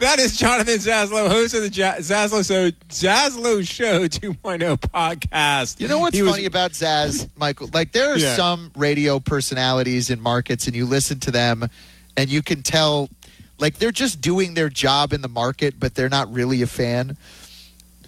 that 0.01 0.19
is 0.19 0.37
Jonathan 0.37 0.75
Zaslow, 0.75 1.29
host 1.29 1.55
of 1.55 1.63
the 1.63 1.71
Zaslow, 1.71 2.45
Show, 2.45 2.71
Zaslow 2.89 3.69
Show 3.69 4.09
2.0 4.09 4.77
podcast. 4.79 5.79
You 5.79 5.87
know 5.87 6.01
what's 6.01 6.17
he 6.17 6.25
funny 6.25 6.43
was, 6.43 6.47
about 6.49 6.73
Zaz, 6.73 7.29
Michael? 7.37 7.71
Like, 7.73 7.93
there 7.93 8.13
are 8.13 8.19
yeah. 8.19 8.35
some 8.35 8.73
radio 8.77 9.21
personalities 9.21 10.11
in 10.11 10.21
markets, 10.21 10.67
and 10.67 10.75
you 10.75 10.85
listen 10.85 11.21
to 11.21 11.31
them, 11.31 11.69
and 12.17 12.29
you 12.29 12.43
can 12.43 12.65
tell– 12.65 13.09
like 13.62 13.78
they're 13.78 13.90
just 13.90 14.21
doing 14.21 14.52
their 14.52 14.69
job 14.69 15.14
in 15.14 15.23
the 15.23 15.28
market, 15.28 15.81
but 15.81 15.95
they're 15.95 16.11
not 16.11 16.31
really 16.31 16.61
a 16.61 16.66
fan. 16.66 17.16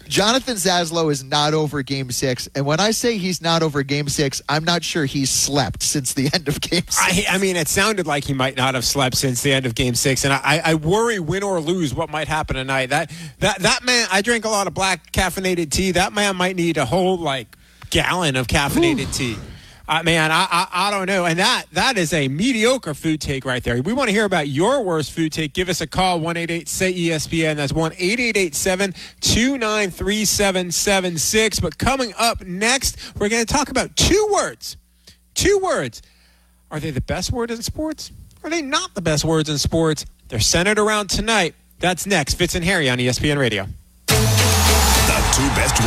Jonathan 0.06 0.56
Zaslow 0.56 1.10
is 1.10 1.24
not 1.24 1.54
over 1.54 1.82
game 1.82 2.10
six. 2.10 2.46
And 2.54 2.66
when 2.66 2.78
I 2.78 2.90
say 2.90 3.16
he's 3.16 3.40
not 3.40 3.62
over 3.62 3.82
game 3.82 4.06
six, 4.10 4.42
I'm 4.50 4.62
not 4.62 4.84
sure 4.84 5.06
he's 5.06 5.30
slept 5.30 5.82
since 5.82 6.12
the 6.12 6.28
end 6.34 6.46
of 6.46 6.60
game 6.60 6.82
six. 6.90 6.98
I, 7.00 7.36
I 7.36 7.38
mean, 7.38 7.56
it 7.56 7.68
sounded 7.68 8.06
like 8.06 8.24
he 8.24 8.34
might 8.34 8.54
not 8.54 8.74
have 8.74 8.84
slept 8.84 9.16
since 9.16 9.40
the 9.40 9.54
end 9.54 9.64
of 9.64 9.74
game 9.74 9.94
six. 9.94 10.24
And 10.24 10.34
I, 10.34 10.60
I 10.62 10.74
worry, 10.74 11.20
win 11.20 11.42
or 11.42 11.58
lose, 11.58 11.94
what 11.94 12.10
might 12.10 12.28
happen 12.28 12.56
tonight. 12.56 12.90
That, 12.90 13.10
that, 13.38 13.60
that 13.60 13.82
man, 13.82 14.06
I 14.12 14.20
drink 14.20 14.44
a 14.44 14.50
lot 14.50 14.66
of 14.66 14.74
black 14.74 15.10
caffeinated 15.12 15.70
tea. 15.70 15.92
That 15.92 16.12
man 16.12 16.36
might 16.36 16.56
need 16.56 16.76
a 16.76 16.84
whole, 16.84 17.16
like, 17.16 17.56
gallon 17.88 18.36
of 18.36 18.46
caffeinated 18.46 19.14
tea. 19.14 19.38
Uh, 19.86 20.02
man, 20.02 20.32
I, 20.32 20.46
I, 20.50 20.68
I 20.72 20.90
don't 20.90 21.06
know, 21.06 21.26
and 21.26 21.38
that 21.38 21.66
that 21.72 21.98
is 21.98 22.14
a 22.14 22.26
mediocre 22.28 22.94
food 22.94 23.20
take 23.20 23.44
right 23.44 23.62
there. 23.62 23.82
We 23.82 23.92
want 23.92 24.08
to 24.08 24.14
hear 24.14 24.24
about 24.24 24.48
your 24.48 24.82
worst 24.82 25.12
food 25.12 25.30
take. 25.30 25.52
Give 25.52 25.68
us 25.68 25.82
a 25.82 25.86
call 25.86 26.20
one 26.20 26.38
eight 26.38 26.50
eight 26.50 26.68
say 26.68 26.92
ESPN. 26.92 27.56
That's 27.56 27.72
one 27.72 27.92
eight 27.98 28.18
eight 28.18 28.38
eight 28.38 28.54
seven 28.54 28.94
two 29.20 29.58
nine 29.58 29.90
three 29.90 30.24
seven 30.24 30.70
seven 30.70 31.18
six. 31.18 31.60
But 31.60 31.76
coming 31.76 32.14
up 32.18 32.40
next, 32.46 32.96
we're 33.18 33.28
going 33.28 33.44
to 33.44 33.52
talk 33.52 33.68
about 33.68 33.94
two 33.94 34.28
words. 34.32 34.78
Two 35.34 35.58
words. 35.62 36.00
Are 36.70 36.80
they 36.80 36.90
the 36.90 37.02
best 37.02 37.30
word 37.30 37.50
in 37.50 37.60
sports? 37.60 38.10
Are 38.42 38.48
they 38.48 38.62
not 38.62 38.94
the 38.94 39.02
best 39.02 39.22
words 39.24 39.50
in 39.50 39.58
sports? 39.58 40.06
They're 40.28 40.40
centered 40.40 40.78
around 40.78 41.10
tonight. 41.10 41.54
That's 41.78 42.06
next. 42.06 42.34
Fitz 42.34 42.54
and 42.54 42.64
Harry 42.64 42.88
on 42.88 42.96
ESPN 42.98 43.36
Radio. 43.36 43.66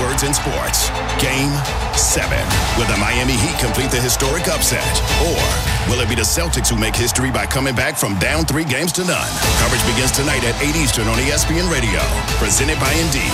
Words 0.01 0.21
in 0.21 0.33
sports. 0.33 0.89
Game 1.17 1.49
seven. 1.97 2.43
Will 2.77 2.85
the 2.85 2.97
Miami 2.97 3.33
Heat 3.33 3.57
complete 3.57 3.89
the 3.89 3.99
historic 3.99 4.47
upset? 4.47 4.85
Or 5.25 5.41
will 5.89 5.99
it 6.01 6.07
be 6.07 6.13
the 6.13 6.21
Celtics 6.21 6.69
who 6.69 6.77
make 6.77 6.95
history 6.95 7.31
by 7.31 7.47
coming 7.47 7.73
back 7.73 7.97
from 7.97 8.13
down 8.19 8.45
three 8.45 8.63
games 8.63 8.91
to 8.93 9.01
none? 9.05 9.29
Coverage 9.57 9.85
begins 9.89 10.11
tonight 10.11 10.43
at 10.43 10.53
8 10.61 10.75
Eastern 10.75 11.07
on 11.07 11.17
ESPN 11.17 11.71
Radio. 11.71 11.99
Presented 12.37 12.79
by 12.79 12.93
Indeed. 12.93 13.33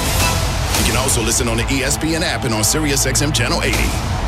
You 0.79 0.85
can 0.87 0.95
also 0.95 1.21
listen 1.21 1.49
on 1.49 1.57
the 1.57 1.63
ESPN 1.63 2.21
app 2.21 2.45
and 2.45 2.53
on 2.53 2.61
SiriusXM 2.61 3.35
Channel 3.35 3.61
80. 3.61 4.22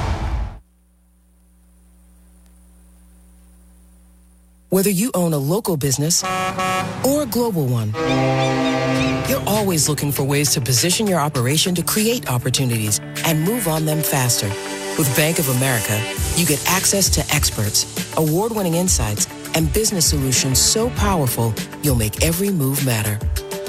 Whether 4.75 4.89
you 4.89 5.09
own 5.13 5.31
a 5.31 5.37
local 5.37 5.77
business 5.77 6.21
or 6.21 7.21
a 7.23 7.25
global 7.25 7.65
one, 7.65 7.93
you're 9.29 9.47
always 9.47 9.87
looking 9.87 10.11
for 10.11 10.25
ways 10.25 10.51
to 10.51 10.59
position 10.59 11.07
your 11.07 11.17
operation 11.17 11.73
to 11.75 11.81
create 11.81 12.29
opportunities 12.29 12.99
and 13.23 13.41
move 13.41 13.69
on 13.69 13.85
them 13.85 14.01
faster. 14.01 14.49
With 14.97 15.09
Bank 15.15 15.39
of 15.39 15.47
America, 15.47 15.97
you 16.35 16.45
get 16.45 16.61
access 16.67 17.09
to 17.11 17.21
experts, 17.33 17.85
award-winning 18.17 18.73
insights, 18.73 19.27
and 19.55 19.71
business 19.71 20.07
solutions 20.07 20.59
so 20.59 20.89
powerful, 20.89 21.53
you'll 21.81 21.95
make 21.95 22.21
every 22.21 22.49
move 22.49 22.85
matter. 22.85 23.17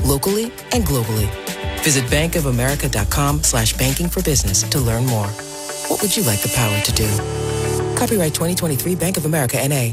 Locally 0.04 0.46
and 0.72 0.82
globally. 0.82 1.30
Visit 1.84 2.02
bankofamerica.com 2.06 3.44
slash 3.44 3.74
banking 3.74 4.08
for 4.08 4.24
business 4.24 4.64
to 4.70 4.80
learn 4.80 5.06
more. 5.06 5.28
What 5.86 6.02
would 6.02 6.16
you 6.16 6.24
like 6.24 6.40
the 6.40 6.52
power 6.52 6.80
to 6.80 6.92
do? 6.92 7.06
Copyright 7.96 8.34
2023 8.34 8.96
Bank 8.96 9.16
of 9.16 9.24
America 9.24 9.56
NA. 9.68 9.92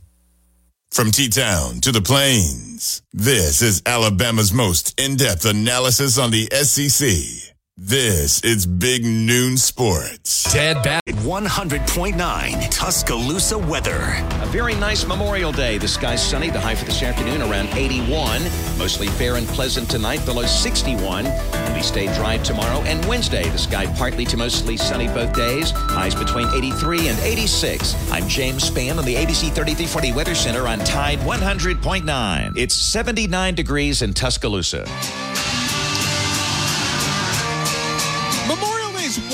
From 0.91 1.09
T-Town 1.09 1.79
to 1.81 1.93
the 1.93 2.01
Plains, 2.01 3.01
this 3.13 3.61
is 3.61 3.81
Alabama's 3.85 4.51
most 4.51 4.99
in-depth 4.99 5.45
analysis 5.45 6.17
on 6.17 6.31
the 6.31 6.49
SEC. 6.51 7.50
This 7.83 8.41
is 8.41 8.67
Big 8.67 9.03
Noon 9.03 9.57
Sports. 9.57 10.43
Ted 10.53 10.83
Back 10.83 11.03
100.9 11.07 12.69
Tuscaloosa 12.69 13.57
weather. 13.57 13.99
A 14.43 14.45
very 14.51 14.75
nice 14.75 15.07
Memorial 15.07 15.51
Day. 15.51 15.79
The 15.79 15.87
sky's 15.87 16.21
sunny. 16.21 16.51
The 16.51 16.59
high 16.59 16.75
for 16.75 16.85
this 16.85 17.01
afternoon 17.01 17.41
around 17.41 17.69
81. 17.69 18.43
Mostly 18.77 19.07
fair 19.07 19.37
and 19.37 19.47
pleasant 19.47 19.89
tonight, 19.89 20.17
the 20.17 20.31
low 20.31 20.45
61. 20.45 21.25
And 21.25 21.75
we 21.75 21.81
stay 21.81 22.05
dry 22.13 22.37
tomorrow 22.37 22.81
and 22.81 23.03
Wednesday. 23.07 23.49
The 23.49 23.57
sky 23.57 23.87
partly 23.95 24.25
to 24.25 24.37
mostly 24.37 24.77
sunny 24.77 25.07
both 25.07 25.33
days. 25.33 25.71
Highs 25.71 26.13
between 26.13 26.49
83 26.49 27.07
and 27.07 27.19
86. 27.21 28.11
I'm 28.11 28.27
James 28.27 28.69
Spann 28.69 28.99
on 28.99 29.05
the 29.05 29.15
ABC 29.15 29.51
3340 29.55 30.11
Weather 30.11 30.35
Center 30.35 30.67
on 30.67 30.77
Tide 30.85 31.17
100.9. 31.21 32.53
It's 32.55 32.75
79 32.75 33.55
degrees 33.55 34.03
in 34.03 34.13
Tuscaloosa. 34.13 34.85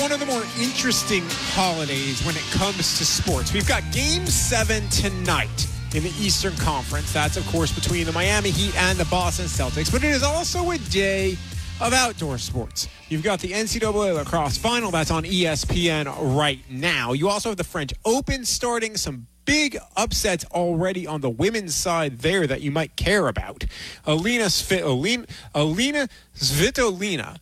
One 0.08 0.22
of 0.22 0.26
the 0.26 0.32
more 0.32 0.44
interesting 0.58 1.22
holidays 1.28 2.24
when 2.24 2.34
it 2.34 2.42
comes 2.52 2.96
to 2.96 3.04
sports. 3.04 3.52
We've 3.52 3.68
got 3.68 3.82
game 3.92 4.24
seven 4.24 4.88
tonight 4.88 5.68
in 5.94 6.02
the 6.02 6.08
Eastern 6.18 6.54
Conference. 6.56 7.12
That's, 7.12 7.36
of 7.36 7.46
course, 7.48 7.70
between 7.70 8.06
the 8.06 8.12
Miami 8.12 8.48
Heat 8.48 8.74
and 8.80 8.98
the 8.98 9.04
Boston 9.06 9.44
Celtics, 9.44 9.92
but 9.92 10.02
it 10.02 10.08
is 10.08 10.22
also 10.22 10.70
a 10.70 10.78
day 10.78 11.36
of 11.82 11.92
outdoor 11.92 12.38
sports. 12.38 12.88
You've 13.10 13.22
got 13.22 13.40
the 13.40 13.52
NCAA 13.52 14.14
lacrosse 14.14 14.56
final 14.56 14.90
that's 14.90 15.10
on 15.10 15.24
ESPN 15.24 16.06
right 16.38 16.60
now. 16.70 17.12
You 17.12 17.28
also 17.28 17.50
have 17.50 17.58
the 17.58 17.64
French 17.64 17.92
Open 18.06 18.46
starting 18.46 18.96
some 18.96 19.26
big 19.44 19.76
upsets 19.94 20.46
already 20.52 21.06
on 21.06 21.20
the 21.20 21.30
women's 21.30 21.74
side 21.74 22.20
there 22.20 22.46
that 22.46 22.62
you 22.62 22.70
might 22.70 22.96
care 22.96 23.28
about. 23.28 23.66
Alina, 24.06 24.44
Svi- 24.44 24.82
Alina, 24.82 25.26
Alina 25.54 26.08
Svitolina 26.34 27.36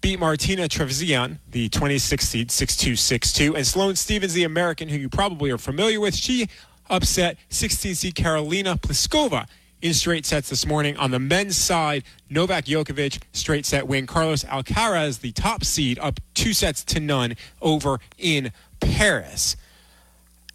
beat 0.00 0.18
Martina 0.18 0.68
Trevisan, 0.68 1.38
the 1.50 1.68
26 1.68 2.28
seed, 2.28 2.48
6'2", 2.48 2.92
6'2", 2.92 3.56
and 3.56 3.66
Sloane 3.66 3.96
Stevens, 3.96 4.34
the 4.34 4.44
American, 4.44 4.88
who 4.88 4.96
you 4.96 5.08
probably 5.08 5.50
are 5.50 5.58
familiar 5.58 6.00
with, 6.00 6.14
she 6.14 6.48
upset 6.90 7.36
16 7.50 7.94
seed 7.94 8.14
Karolina 8.14 8.80
Pliskova 8.80 9.46
in 9.82 9.94
straight 9.94 10.26
sets 10.26 10.48
this 10.48 10.66
morning. 10.66 10.96
On 10.96 11.10
the 11.10 11.18
men's 11.18 11.56
side, 11.56 12.04
Novak 12.30 12.64
Djokovic, 12.64 13.22
straight 13.32 13.66
set 13.66 13.86
win. 13.86 14.06
Carlos 14.06 14.44
Alcaraz, 14.44 15.20
the 15.20 15.32
top 15.32 15.64
seed, 15.64 15.98
up 15.98 16.20
two 16.34 16.52
sets 16.52 16.84
to 16.84 17.00
none 17.00 17.36
over 17.60 18.00
in 18.18 18.52
Paris. 18.80 19.56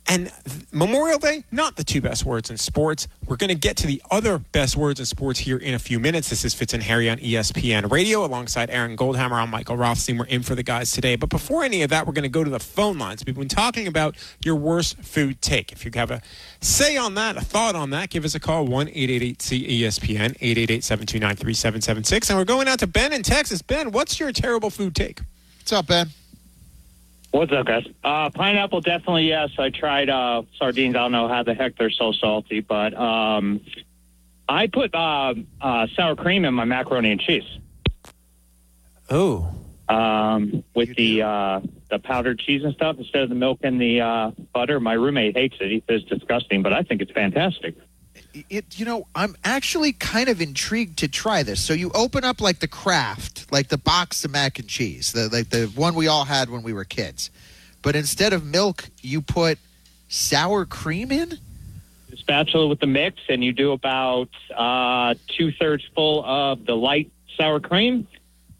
And 0.07 0.31
Memorial 0.71 1.17
Day, 1.17 1.45
not 1.49 1.77
the 1.77 1.83
two 1.83 2.01
best 2.01 2.25
words 2.25 2.49
in 2.49 2.57
sports. 2.57 3.07
We're 3.25 3.37
going 3.37 3.49
to 3.49 3.55
get 3.55 3.77
to 3.77 3.87
the 3.87 4.01
other 4.11 4.37
best 4.37 4.75
words 4.75 4.99
in 4.99 5.05
sports 5.05 5.39
here 5.39 5.57
in 5.57 5.73
a 5.73 5.79
few 5.79 5.97
minutes. 5.99 6.29
This 6.29 6.43
is 6.43 6.53
Fitz 6.53 6.73
and 6.73 6.83
Harry 6.83 7.09
on 7.09 7.19
ESPN 7.19 7.89
Radio 7.89 8.25
alongside 8.25 8.69
Aaron 8.69 8.97
Goldhammer. 8.97 9.41
I'm 9.41 9.49
Michael 9.49 9.77
Rothstein. 9.77 10.17
We're 10.17 10.25
in 10.25 10.43
for 10.43 10.55
the 10.55 10.63
guys 10.63 10.91
today. 10.91 11.15
But 11.15 11.29
before 11.29 11.63
any 11.63 11.83
of 11.83 11.89
that, 11.91 12.05
we're 12.05 12.13
going 12.13 12.23
to 12.23 12.29
go 12.29 12.43
to 12.43 12.49
the 12.49 12.59
phone 12.59 12.97
lines. 12.97 13.23
We've 13.25 13.35
been 13.35 13.47
talking 13.47 13.87
about 13.87 14.15
your 14.43 14.55
worst 14.55 14.97
food 14.97 15.41
take. 15.41 15.71
If 15.71 15.85
you 15.85 15.91
have 15.95 16.11
a 16.11 16.21
say 16.59 16.97
on 16.97 17.15
that, 17.15 17.37
a 17.37 17.41
thought 17.41 17.75
on 17.75 17.91
that, 17.91 18.09
give 18.09 18.25
us 18.25 18.35
a 18.35 18.39
call 18.41 18.65
1 18.65 18.89
888 18.89 19.39
ESPN 19.39 20.35
888 20.41 20.83
729 20.83 21.35
3776. 21.37 22.29
And 22.29 22.37
we're 22.39 22.45
going 22.45 22.67
out 22.67 22.79
to 22.79 22.87
Ben 22.87 23.13
in 23.13 23.23
Texas. 23.23 23.61
Ben, 23.61 23.91
what's 23.91 24.19
your 24.19 24.33
terrible 24.33 24.69
food 24.69 24.95
take? 24.95 25.21
What's 25.59 25.71
up, 25.71 25.87
Ben? 25.87 26.09
What's 27.33 27.51
up, 27.51 27.65
guys? 27.65 27.87
Uh, 28.03 28.29
pineapple, 28.29 28.81
definitely 28.81 29.27
yes. 29.27 29.49
I 29.57 29.71
tried 29.71 30.07
uh, 30.07 30.43
sardines. 30.55 30.95
I 30.95 30.99
don't 30.99 31.11
know 31.11 31.27
how 31.27 31.41
the 31.41 31.55
heck 31.55 31.75
they're 31.75 31.89
so 31.89 32.11
salty, 32.11 32.59
but 32.59 32.93
um, 32.93 33.59
I 34.47 34.67
put 34.67 34.93
uh, 34.93 35.33
uh, 35.59 35.87
sour 35.95 36.15
cream 36.15 36.45
in 36.45 36.53
my 36.53 36.65
macaroni 36.65 37.11
and 37.11 37.19
cheese. 37.19 37.57
Oh. 39.09 39.51
Um, 39.89 40.63
with 40.75 40.95
the 40.95 41.23
uh, 41.23 41.61
the 41.89 41.97
powdered 41.97 42.37
cheese 42.37 42.63
and 42.63 42.75
stuff 42.75 42.97
instead 42.99 43.23
of 43.23 43.29
the 43.29 43.35
milk 43.35 43.61
and 43.63 43.81
the 43.81 44.01
uh, 44.01 44.31
butter. 44.53 44.79
My 44.79 44.93
roommate 44.93 45.35
hates 45.35 45.55
it. 45.59 45.71
He 45.71 45.83
says 45.89 46.01
it's 46.01 46.19
disgusting, 46.19 46.61
but 46.61 46.71
I 46.71 46.83
think 46.83 47.01
it's 47.01 47.11
fantastic. 47.11 47.75
It, 48.49 48.79
you 48.79 48.85
know, 48.85 49.05
I'm 49.13 49.35
actually 49.43 49.93
kind 49.93 50.27
of 50.27 50.41
intrigued 50.41 50.97
to 50.99 51.07
try 51.07 51.43
this. 51.43 51.63
So 51.63 51.73
you 51.73 51.91
open 51.93 52.23
up 52.23 52.41
like 52.41 52.59
the 52.59 52.67
Kraft, 52.67 53.51
like 53.51 53.67
the 53.67 53.77
box 53.77 54.25
of 54.25 54.31
mac 54.31 54.57
and 54.57 54.67
cheese, 54.67 55.11
the 55.11 55.29
like 55.29 55.49
the 55.49 55.67
one 55.75 55.93
we 55.93 56.07
all 56.07 56.25
had 56.25 56.49
when 56.49 56.63
we 56.63 56.73
were 56.73 56.83
kids, 56.83 57.29
but 57.83 57.95
instead 57.95 58.33
of 58.33 58.43
milk, 58.43 58.89
you 59.01 59.21
put 59.21 59.59
sour 60.09 60.65
cream 60.65 61.11
in. 61.11 61.37
The 62.09 62.17
spatula 62.17 62.67
with 62.67 62.79
the 62.79 62.87
mix, 62.87 63.19
and 63.29 63.43
you 63.43 63.51
do 63.53 63.71
about 63.71 64.29
uh, 64.55 65.15
two 65.27 65.51
thirds 65.51 65.83
full 65.95 66.23
of 66.25 66.65
the 66.65 66.75
light 66.75 67.11
sour 67.37 67.59
cream. 67.59 68.07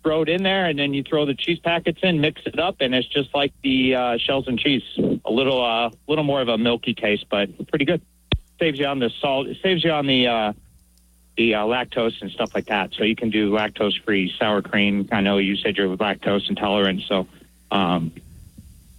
Throw 0.03 0.23
it 0.23 0.29
in 0.29 0.43
there, 0.43 0.65
and 0.65 0.77
then 0.77 0.93
you 0.93 1.01
throw 1.01 1.25
the 1.25 1.33
cheese 1.33 1.59
packets 1.59 1.99
in, 2.03 2.19
mix 2.19 2.41
it 2.45 2.59
up, 2.59 2.77
and 2.81 2.93
it's 2.93 3.07
just 3.07 3.33
like 3.33 3.53
the 3.63 3.95
uh, 3.95 4.17
shells 4.17 4.47
and 4.47 4.59
cheese. 4.59 4.83
A 5.23 5.31
little, 5.31 5.63
uh, 5.63 5.91
little 6.07 6.25
more 6.25 6.41
of 6.41 6.49
a 6.49 6.57
milky 6.57 6.93
taste, 6.93 7.25
but 7.31 7.49
pretty 7.69 7.85
good. 7.85 8.01
Saves 8.60 8.79
you 8.79 8.86
on 8.86 9.00
the 9.00 9.10
salt. 9.10 9.48
It 9.48 9.57
saves 9.62 9.83
you 9.83 9.91
on 9.91 10.07
the 10.07 10.27
uh, 10.27 10.53
the 11.38 11.55
uh, 11.55 11.65
lactose 11.65 12.22
and 12.22 12.31
stuff 12.31 12.53
like 12.53 12.67
that. 12.67 12.93
So 12.93 13.03
you 13.03 13.15
can 13.15 13.29
do 13.29 13.51
lactose 13.51 14.01
free 14.03 14.33
sour 14.38 14.62
cream. 14.62 15.10
I 15.12 15.22
know 15.22 15.38
you 15.38 15.55
said 15.57 15.77
you're 15.77 15.95
lactose 15.98 16.50
intolerant, 16.50 17.01
so 17.07 17.27
um, 17.72 18.12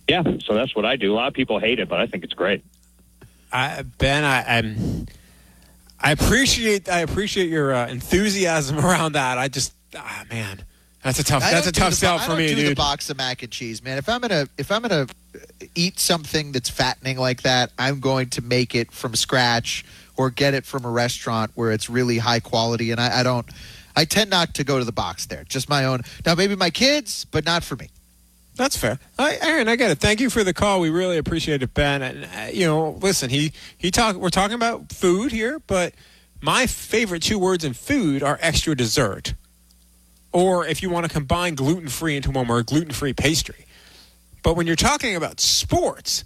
yeah. 0.08 0.22
So 0.44 0.54
that's 0.54 0.74
what 0.74 0.84
I 0.84 0.96
do. 0.96 1.12
A 1.12 1.14
lot 1.14 1.28
of 1.28 1.34
people 1.34 1.58
hate 1.58 1.78
it, 1.78 1.88
but 1.88 2.00
I 2.00 2.06
think 2.06 2.24
it's 2.24 2.34
great. 2.34 2.64
I, 3.52 3.82
ben, 3.82 4.24
I, 4.24 4.58
I'm, 4.58 5.06
I 6.00 6.10
appreciate 6.10 6.88
I 6.88 7.00
appreciate 7.00 7.48
your 7.48 7.72
uh, 7.72 7.86
enthusiasm 7.86 8.78
around 8.84 9.12
that. 9.12 9.38
I 9.38 9.48
just, 9.48 9.72
ah, 9.96 10.24
man, 10.30 10.64
That's 11.04 11.18
a 11.18 11.24
tough. 11.24 11.42
That's 11.42 11.66
a 11.66 11.72
tough 11.72 11.90
the 11.90 11.96
sell 11.96 12.18
for 12.18 12.34
me, 12.34 12.48
do 12.48 12.54
dude. 12.56 12.70
the 12.70 12.74
box 12.74 13.10
of 13.10 13.18
mac 13.18 13.42
and 13.42 13.52
cheese, 13.52 13.84
man. 13.84 13.98
If 13.98 14.08
I'm 14.08 14.22
gonna 14.22 14.48
if 14.56 14.72
I'm 14.72 14.82
gonna 14.82 15.06
eat 15.74 16.00
something 16.00 16.50
that's 16.52 16.70
fattening 16.70 17.18
like 17.18 17.42
that, 17.42 17.70
I'm 17.78 18.00
going 18.00 18.30
to 18.30 18.42
make 18.42 18.74
it 18.74 18.90
from 18.90 19.14
scratch 19.14 19.84
or 20.16 20.30
get 20.30 20.54
it 20.54 20.64
from 20.64 20.84
a 20.84 20.90
restaurant 20.90 21.50
where 21.54 21.72
it's 21.72 21.90
really 21.90 22.18
high 22.18 22.40
quality. 22.40 22.90
And 22.90 23.00
I, 23.00 23.20
I 23.20 23.22
don't. 23.22 23.46
I 23.94 24.06
tend 24.06 24.30
not 24.30 24.54
to 24.54 24.64
go 24.64 24.78
to 24.78 24.84
the 24.84 24.92
box 24.92 25.26
there. 25.26 25.44
Just 25.44 25.68
my 25.68 25.84
own. 25.84 26.00
Now 26.26 26.34
maybe 26.34 26.56
my 26.56 26.70
kids, 26.70 27.26
but 27.26 27.44
not 27.44 27.62
for 27.62 27.76
me. 27.76 27.90
That's 28.56 28.76
fair. 28.76 28.98
I, 29.18 29.36
Aaron, 29.42 29.68
I 29.68 29.76
get 29.76 29.90
it. 29.90 29.98
Thank 29.98 30.20
you 30.20 30.30
for 30.30 30.42
the 30.42 30.54
call. 30.54 30.80
We 30.80 30.88
really 30.88 31.18
appreciate 31.18 31.62
it, 31.62 31.74
Ben. 31.74 32.02
And 32.02 32.24
uh, 32.24 32.50
you 32.52 32.66
know, 32.66 32.98
listen, 33.02 33.28
he 33.28 33.52
he 33.76 33.90
talk. 33.90 34.16
We're 34.16 34.30
talking 34.30 34.54
about 34.54 34.90
food 34.90 35.32
here, 35.32 35.58
but 35.66 35.92
my 36.40 36.66
favorite 36.66 37.22
two 37.22 37.38
words 37.38 37.64
in 37.64 37.74
food 37.74 38.22
are 38.22 38.38
extra 38.40 38.76
dessert, 38.76 39.34
or 40.34 40.66
if 40.66 40.82
you 40.82 40.90
want 40.90 41.06
to 41.06 41.12
combine 41.12 41.54
gluten 41.54 41.88
free 41.88 42.16
into 42.16 42.30
one 42.30 42.48
word, 42.48 42.66
gluten 42.66 42.92
free 42.92 43.12
pastry. 43.14 43.64
But 44.42 44.56
when 44.56 44.66
you're 44.66 44.76
talking 44.76 45.14
about 45.16 45.40
sports, 45.40 46.24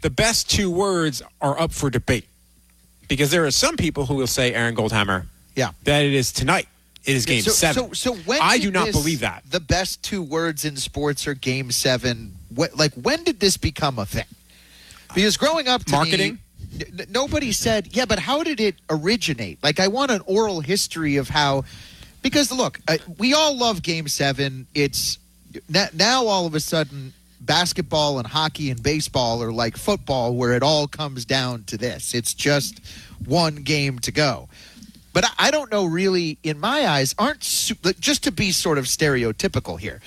the 0.00 0.08
best 0.10 0.48
two 0.48 0.70
words 0.70 1.20
are 1.40 1.60
up 1.60 1.72
for 1.72 1.90
debate 1.90 2.26
because 3.08 3.30
there 3.32 3.44
are 3.44 3.50
some 3.50 3.76
people 3.76 4.06
who 4.06 4.14
will 4.14 4.28
say, 4.28 4.54
Aaron 4.54 4.76
Goldhammer, 4.76 5.26
Yeah. 5.56 5.72
that 5.84 6.04
it 6.04 6.14
is 6.14 6.32
tonight. 6.32 6.68
It 7.04 7.16
is 7.16 7.26
game 7.26 7.42
so, 7.42 7.50
seven. 7.50 7.94
So, 7.94 8.12
so 8.12 8.14
when 8.22 8.38
I 8.40 8.58
do 8.58 8.70
not 8.70 8.86
this- 8.86 8.96
believe 8.96 9.20
that. 9.20 9.42
the 9.50 9.60
best 9.60 10.02
two 10.02 10.22
words 10.22 10.64
in 10.64 10.76
sports 10.76 11.26
are 11.26 11.34
game 11.34 11.72
seven. 11.72 12.34
What, 12.54 12.76
like 12.76 12.92
when 12.94 13.24
did 13.24 13.40
this 13.40 13.56
become 13.56 13.98
a 13.98 14.06
thing? 14.06 14.24
Because 15.14 15.36
growing 15.36 15.66
up, 15.68 15.82
Marketing? 15.90 16.38
me, 16.78 16.84
n- 16.98 17.06
nobody 17.10 17.50
said, 17.50 17.88
"Yeah, 17.92 18.04
but 18.04 18.18
how 18.18 18.42
did 18.42 18.60
it 18.60 18.74
originate?" 18.90 19.58
Like 19.62 19.80
I 19.80 19.88
want 19.88 20.10
an 20.10 20.20
oral 20.26 20.60
history 20.60 21.16
of 21.16 21.28
how. 21.30 21.64
Because 22.22 22.50
look, 22.52 22.80
uh, 22.88 22.98
we 23.18 23.34
all 23.34 23.56
love 23.56 23.82
Game 23.82 24.08
Seven. 24.08 24.66
It's 24.74 25.18
now 25.94 26.26
all 26.26 26.46
of 26.46 26.54
a 26.54 26.60
sudden 26.60 27.12
basketball 27.40 28.18
and 28.18 28.26
hockey 28.26 28.70
and 28.70 28.82
baseball 28.82 29.42
are 29.42 29.52
like 29.52 29.76
football, 29.76 30.34
where 30.34 30.52
it 30.52 30.62
all 30.62 30.86
comes 30.86 31.24
down 31.24 31.64
to 31.64 31.76
this. 31.78 32.14
It's 32.14 32.34
just 32.34 32.80
one 33.24 33.56
game 33.56 33.98
to 34.00 34.12
go. 34.12 34.48
But 35.12 35.32
I- 35.38 35.50
don't 35.50 35.70
know 35.72 35.86
really, 35.86 36.38
in 36.44 36.60
my 36.60 36.86
eyes, 36.86 37.14
aren't 37.18 37.40
just 37.40 38.24
to 38.24 38.30
be 38.30 38.52
sort 38.52 38.78
of 38.78 38.84
stereotypical 38.84 39.78
here. 39.80 40.00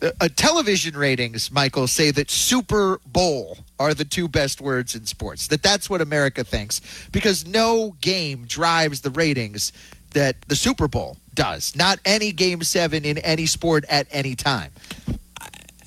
Uh, 0.00 0.10
uh, 0.20 0.28
television 0.34 0.96
ratings, 0.96 1.50
Michael, 1.52 1.86
say 1.86 2.10
that 2.10 2.30
Super 2.30 3.00
Bowl 3.06 3.58
are 3.78 3.94
the 3.94 4.04
two 4.04 4.28
best 4.28 4.60
words 4.60 4.94
in 4.94 5.06
sports. 5.06 5.48
That 5.48 5.62
that's 5.62 5.90
what 5.90 6.00
America 6.00 6.44
thinks 6.44 6.80
because 7.12 7.46
no 7.46 7.94
game 8.00 8.44
drives 8.46 9.02
the 9.02 9.10
ratings 9.10 9.72
that 10.12 10.36
the 10.48 10.56
Super 10.56 10.88
Bowl 10.88 11.16
does. 11.34 11.74
Not 11.76 11.98
any 12.04 12.32
game 12.32 12.62
seven 12.62 13.04
in 13.04 13.18
any 13.18 13.46
sport 13.46 13.84
at 13.88 14.06
any 14.10 14.34
time. 14.34 14.72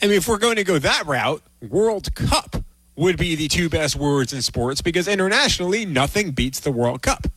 I 0.02 0.08
mean, 0.08 0.18
if 0.18 0.28
we're 0.28 0.38
going 0.38 0.58
to 0.58 0.64
go 0.64 0.78
that 0.80 1.06
route, 1.06 1.42
World 1.68 2.14
Cup 2.16 2.58
would 2.96 3.18
be 3.18 3.36
the 3.36 3.48
two 3.48 3.70
best 3.70 3.96
words 3.96 4.34
in 4.34 4.42
sports 4.42 4.82
because 4.82 5.08
internationally, 5.08 5.86
nothing 5.86 6.32
beats 6.32 6.60
the 6.60 6.72
World 6.72 7.02
Cup. 7.02 7.28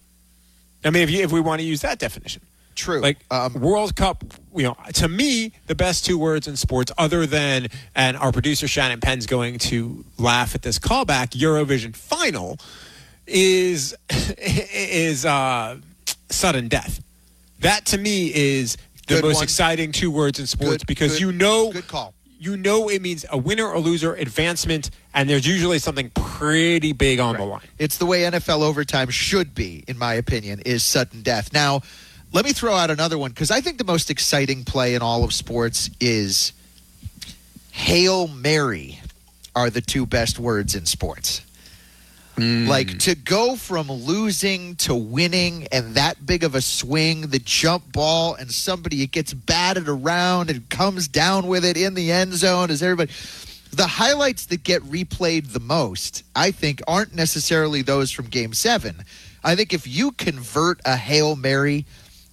I 0.85 0.91
mean, 0.91 1.03
if, 1.03 1.11
you, 1.11 1.23
if 1.23 1.33
we 1.33 1.41
want 1.41 1.61
to 1.61 1.67
use 1.67 1.81
that 1.81 1.99
definition. 1.99 2.43
True. 2.75 3.00
Like 3.00 3.19
World 3.55 3.97
Cup, 3.97 4.23
you 4.55 4.62
know, 4.62 4.77
to 4.95 5.09
me, 5.09 5.53
the 5.67 5.75
best 5.75 6.05
two 6.05 6.17
words 6.17 6.47
in 6.47 6.55
sports, 6.55 6.93
other 6.97 7.27
than, 7.27 7.67
and 7.97 8.17
our 8.17 8.31
producer 8.31 8.69
Shannon 8.69 9.00
Penn's 9.00 9.27
going 9.27 9.59
to 9.59 10.05
laugh 10.17 10.55
at 10.55 10.62
this 10.62 10.79
callback, 10.79 11.31
Eurovision 11.31 11.95
final, 11.97 12.57
is 13.27 13.97
is 14.38 15.27
uh, 15.27 15.79
sudden 16.31 16.69
death. 16.69 17.03
That 17.61 17.87
to 17.87 17.99
me 17.99 18.33
is 18.35 18.77
the 19.07 19.15
Good 19.17 19.25
most 19.25 19.35
one. 19.37 19.45
exciting 19.45 19.93
two 19.93 20.11
words 20.11 20.38
in 20.38 20.47
sports 20.47 20.79
Good- 20.79 20.87
because 20.87 21.12
good- 21.12 21.21
you 21.21 21.33
know 21.33 21.73
good 21.73 21.88
call. 21.88 22.15
you 22.38 22.57
know 22.57 22.88
it 22.88 23.03
means 23.03 23.25
a 23.31 23.38
winner 23.38 23.67
or 23.67 23.81
loser, 23.81 24.15
advancement, 24.15 24.91
and 25.15 25.29
there's 25.29 25.47
usually 25.47 25.79
something 25.79 26.11
pretty 26.11 26.93
big 26.93 27.19
on 27.19 27.37
the 27.37 27.45
line. 27.45 27.62
It's 27.79 27.97
the 27.97 28.07
way 28.07 28.23
NFL 28.23 28.62
overtime 28.62 29.11
should 29.11 29.55
be, 29.55 29.83
in 29.88 29.99
my 29.99 30.15
opinion, 30.15 30.61
is 30.61 30.85
sudden 30.85 31.23
death. 31.23 31.53
Now, 31.53 31.83
let 32.33 32.45
me 32.45 32.53
throw 32.53 32.75
out 32.75 32.91
another 32.91 33.19
one 33.19 33.31
because 33.31 33.50
I 33.50 33.61
think 33.61 33.79
the 33.79 33.85
most 33.85 34.11
exciting 34.11 34.65
play 34.65 34.95
in 34.95 35.03
all 35.03 35.25
of 35.25 35.33
sports 35.33 35.91
is 36.00 36.53
Hail 37.73 38.29
Mary 38.29 39.00
are 39.57 39.71
the 39.71 39.81
two 39.81 40.07
best 40.07 40.38
words 40.38 40.75
in 40.75 40.85
sports. 40.87 41.40
Mm. 42.38 42.68
Like 42.68 42.98
to 43.01 43.14
go 43.14 43.57
from 43.57 43.90
losing 43.90 44.77
to 44.77 44.94
winning 44.94 45.66
and 45.72 45.94
that 45.94 46.24
big 46.24 46.44
of 46.44 46.55
a 46.55 46.61
swing, 46.61 47.22
the 47.22 47.38
jump 47.38 47.92
ball, 47.92 48.35
and 48.35 48.51
somebody 48.51 49.03
it 49.03 49.11
gets 49.11 49.35
batted 49.35 49.88
around 49.88 50.51
and 50.51 50.68
comes 50.68 51.09
down 51.09 51.46
with 51.48 51.64
it 51.64 51.77
in 51.77 51.94
the 51.94 52.12
end 52.12 52.35
zone 52.35 52.70
is 52.70 52.83
everybody. 52.83 53.12
The 53.72 53.87
highlights 53.87 54.46
that 54.46 54.62
get 54.62 54.83
replayed 54.83 55.53
the 55.53 55.61
most, 55.61 56.22
I 56.35 56.53
think, 56.53 56.81
aren't 56.87 57.14
necessarily 57.14 57.83
those 57.83 58.11
from 58.11 58.27
game 58.27 58.55
seven. 58.55 59.05
I 59.44 59.57
think 59.57 59.72
if 59.72 59.87
you 59.87 60.12
convert 60.12 60.81
a 60.85 60.96
Hail 60.96 61.37
Mary, 61.37 61.85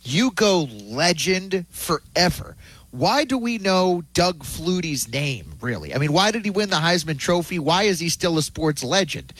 you 0.04 0.32
go 0.32 0.64
legend 0.64 1.66
forever. 1.72 2.56
Why 2.92 3.26
do 3.26 3.38
we 3.38 3.58
know 3.58 4.04
Doug 4.14 4.44
Flutie's 4.44 5.10
name, 5.12 5.56
really? 5.60 5.94
I 5.94 5.98
mean, 5.98 6.14
why 6.14 6.32
did 6.32 6.46
he 6.46 6.52
win 6.52 6.70
the 6.70 6.78
Heisman 6.78 7.20
Trophy? 7.20 7.60
Why 7.60 7.84
is 7.84 8.00
he 8.00 8.08
still 8.08 8.38
a 8.38 8.42
sports 8.42 8.84
legend? 8.84 9.34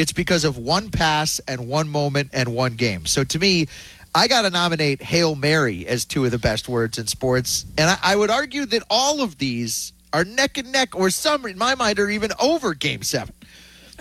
It's 0.00 0.12
because 0.12 0.44
of 0.44 0.56
one 0.56 0.90
pass 0.90 1.42
and 1.46 1.68
one 1.68 1.86
moment 1.90 2.30
and 2.32 2.54
one 2.54 2.72
game. 2.76 3.04
So 3.04 3.22
to 3.22 3.38
me, 3.38 3.66
I 4.14 4.28
got 4.28 4.42
to 4.42 4.50
nominate 4.50 5.02
Hail 5.02 5.34
Mary 5.34 5.86
as 5.86 6.06
two 6.06 6.24
of 6.24 6.30
the 6.30 6.38
best 6.38 6.70
words 6.70 6.96
in 6.96 7.06
sports. 7.06 7.66
And 7.76 7.90
I, 7.90 7.98
I 8.02 8.16
would 8.16 8.30
argue 8.30 8.64
that 8.64 8.82
all 8.88 9.20
of 9.20 9.36
these 9.36 9.92
are 10.14 10.24
neck 10.24 10.56
and 10.56 10.72
neck, 10.72 10.96
or 10.96 11.10
some, 11.10 11.44
in 11.44 11.58
my 11.58 11.74
mind, 11.74 11.98
are 11.98 12.08
even 12.08 12.30
over 12.40 12.72
game 12.72 13.02
seven. 13.02 13.34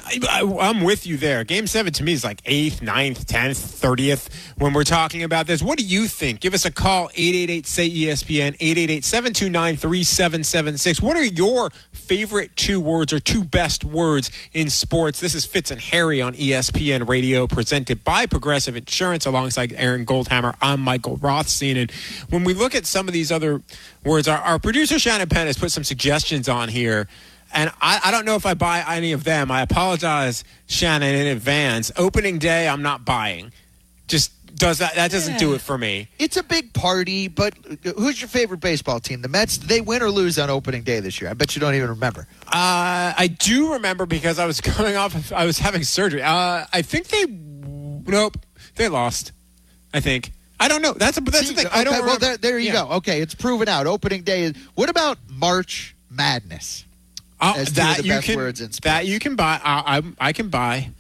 I, 0.10 0.70
am 0.70 0.82
with 0.82 1.06
you 1.06 1.18
there. 1.18 1.44
Game 1.44 1.68
seven 1.68 1.94
to 1.94 2.04
me 2.04 2.14
is 2.14 2.24
like 2.24 2.42
eighth, 2.46 2.82
ninth, 2.82 3.28
tenth, 3.28 3.58
thirtieth. 3.58 4.54
When 4.58 4.74
we're 4.74 4.84
talking 4.84 5.24
about 5.24 5.46
this, 5.46 5.62
what 5.62 5.78
do 5.78 5.86
you 5.86 6.08
think? 6.08 6.40
Give 6.40 6.54
us 6.54 6.66
a 6.66 6.72
call 6.72 7.10
888 7.14 7.68
say 7.68 7.90
ESPN 7.90 8.56
888 8.60 9.04
729 9.04 9.78
3776. 9.78 11.02
What 11.02 11.16
are 11.16 11.24
your 11.24 11.70
favorite 11.92 12.56
two 12.56 12.80
words 12.80 13.14
or 13.14 13.20
two 13.20 13.44
best 13.44 13.86
words 13.86 14.32
in 14.54 14.70
sports? 14.70 15.20
This 15.20 15.36
is 15.36 15.46
Fitz 15.46 15.70
and 15.70 15.80
Harry 15.80 16.22
on 16.22 16.34
ESPN 16.34 17.08
Radio, 17.08 17.46
presented 17.46 18.04
by 18.04 18.26
Progressive 18.26 18.76
Insurance, 18.76 19.26
alongside 19.26 19.74
Aaron 19.74 20.06
Goldhammer. 20.06 20.56
I'm 20.62 20.82
Michael 20.82 21.18
Rothstein, 21.18 21.78
and 21.78 21.92
when 22.30 22.44
we 22.44 22.54
look 22.54 22.74
at 22.74 22.86
some 22.86 23.08
of 23.08 23.14
these 23.14 23.32
other 23.32 23.62
words, 24.04 24.28
our, 24.28 24.40
our 24.40 24.60
producer 24.60 24.98
Shannon 24.98 25.30
Penn 25.30 25.48
has 25.48 25.58
put 25.58 25.72
some 25.72 25.84
suggestions 25.84 26.50
on 26.50 26.70
here. 26.70 27.08
And 27.54 27.72
I, 27.82 28.00
I 28.06 28.12
don't 28.12 28.26
know 28.26 28.36
if 28.36 28.46
I 28.46 28.54
buy 28.54 28.84
any 28.88 29.12
of 29.12 29.24
them. 29.24 29.50
I 29.52 29.62
apologize, 29.62 30.44
Shannon, 30.68 31.16
in 31.16 31.28
advance. 31.28 31.92
Opening 31.98 32.38
day, 32.38 32.68
I'm 32.68 32.82
not 32.82 33.06
buying. 33.06 33.52
Just 34.08 34.32
does 34.56 34.80
that? 34.80 34.96
That 34.96 35.10
doesn't 35.10 35.40
do 35.40 35.54
it 35.54 35.62
for 35.62 35.78
me. 35.78 36.10
It's 36.20 36.36
a 36.36 36.44
big 36.44 36.74
party, 36.74 37.28
but 37.28 37.54
who's 37.98 38.20
your 38.22 38.28
favorite 38.28 38.60
baseball 38.60 39.00
team? 39.00 39.22
The 39.22 39.28
Mets, 39.30 39.58
they 39.58 39.80
win 39.82 40.02
or 40.04 40.10
lose 40.12 40.38
on 40.38 40.50
opening 40.50 40.84
day 40.84 41.00
this 41.00 41.22
year? 41.22 41.30
I 41.30 41.34
bet 41.34 41.56
you 41.56 41.62
don't 41.62 41.76
even 41.76 41.90
remember. 41.90 42.28
Uh, 42.46 43.14
I 43.18 43.34
do 43.40 43.74
remember 43.74 44.06
because 44.06 44.38
I 44.38 44.46
was 44.46 44.60
coming 44.76 44.96
off. 44.96 45.32
I 45.32 45.46
was 45.46 45.58
having 45.60 45.84
surgery. 45.84 46.22
Uh, 46.22 46.66
I 46.74 46.82
think 46.82 47.08
they. 47.08 47.26
Nope, 47.28 48.38
they 48.76 48.90
lost. 48.90 49.32
I 49.94 50.00
think. 50.02 50.32
I 50.60 50.68
don't 50.68 50.82
know. 50.82 50.94
That's 50.94 51.18
a, 51.18 51.22
that's 51.22 51.48
the 51.48 51.56
thing. 51.56 51.68
I 51.72 51.84
don't. 51.84 51.94
Okay, 51.96 52.06
well, 52.06 52.18
there, 52.20 52.36
there 52.38 52.60
you 52.60 52.68
Yeah. 52.68 52.84
go. 52.86 52.90
Okay, 52.98 53.22
it's 53.22 53.34
proven 53.36 53.70
out. 53.70 53.88
Opening 53.88 54.24
day 54.24 54.44
is. 54.44 54.54
What 54.76 54.90
about 54.90 55.18
March 55.30 55.96
Madness? 56.10 56.84
Oh, 57.42 57.62
of 57.62 57.76
that 57.76 57.98
the 57.98 58.04
you 58.04 58.10
best 58.14 58.26
can 58.26 58.36
words 58.36 58.62
in 58.62 58.72
that 58.84 59.06
you 59.06 59.20
can 59.20 59.36
buy. 59.36 59.60
I, 59.64 59.98
I 59.98 60.30
I 60.30 60.34
can 60.34 60.50
buy. 60.50 60.92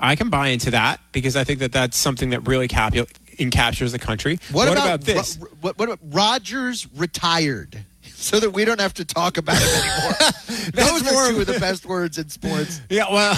I 0.00 0.14
can 0.16 0.30
buy 0.30 0.48
into 0.48 0.70
that 0.70 1.00
because 1.12 1.34
I 1.34 1.44
think 1.44 1.58
that 1.60 1.72
that's 1.72 1.96
something 1.96 2.30
that 2.30 2.46
really 2.46 2.68
capu- 2.68 3.10
encaptures 3.38 3.92
the 3.92 3.98
country. 3.98 4.38
What, 4.52 4.70
about, 4.70 5.00
this? 5.00 5.36
Ro- 5.38 5.48
what, 5.60 5.78
what 5.78 5.88
about 5.88 5.98
Rodgers 6.14 6.86
retired? 6.94 7.84
So 8.20 8.40
that 8.40 8.50
we 8.50 8.64
don't 8.64 8.80
have 8.80 8.94
to 8.94 9.04
talk 9.04 9.36
about 9.36 9.62
him 9.62 9.68
anymore. 9.68 10.12
Those 10.74 11.06
are 11.06 11.30
two 11.30 11.40
of 11.40 11.46
the 11.46 11.58
best 11.60 11.86
words 11.86 12.18
in 12.18 12.28
sports. 12.28 12.80
Yeah, 12.90 13.04
well, 13.12 13.34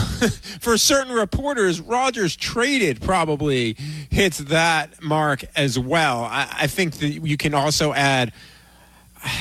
for 0.61 0.79
certain 0.79 1.13
reporters, 1.13 1.83
Rodgers 1.83 2.35
traded 2.35 3.03
probably 3.03 3.77
hits 4.11 4.39
that 4.39 5.03
mark 5.03 5.45
as 5.55 5.79
well. 5.79 6.25
I, 6.25 6.49
I 6.61 6.67
think 6.67 6.95
that 6.95 7.09
you 7.09 7.37
can 7.37 7.53
also 7.53 7.93
add, 7.93 8.33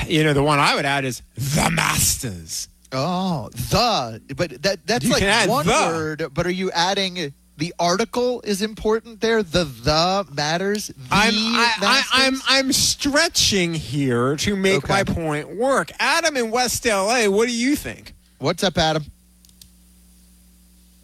you 0.06 0.24
know, 0.24 0.34
the 0.34 0.42
one 0.42 0.58
I 0.58 0.74
would 0.74 0.84
add 0.84 1.06
is 1.06 1.22
the 1.36 1.70
Masters. 1.70 2.68
Oh, 2.92 3.48
the 3.52 4.20
but 4.34 4.62
that 4.62 4.86
that's 4.86 5.04
You 5.04 5.12
like 5.12 5.20
can 5.20 5.28
add 5.28 5.48
one 5.48 5.66
the. 5.66 5.72
word. 5.72 6.26
But 6.34 6.46
are 6.46 6.50
you 6.50 6.70
adding 6.72 7.32
the 7.56 7.74
article 7.78 8.40
is 8.42 8.62
important 8.62 9.20
there? 9.20 9.42
The 9.42 9.64
the 9.64 10.26
matters. 10.34 10.88
The 10.88 10.94
I'm 11.10 11.34
I, 11.34 11.74
I, 11.76 11.80
Masters? 11.80 12.10
I'm 12.12 12.34
I'm 12.48 12.72
stretching 12.72 13.74
here 13.74 14.34
to 14.36 14.56
make 14.56 14.78
Okay. 14.84 14.92
my 14.92 15.04
point 15.04 15.54
work. 15.56 15.92
Adam 16.00 16.36
in 16.36 16.50
West 16.50 16.84
LA, 16.84 17.26
what 17.28 17.46
do 17.46 17.54
you 17.54 17.76
think? 17.76 18.14
What's 18.38 18.64
up, 18.64 18.76
Adam? 18.78 19.04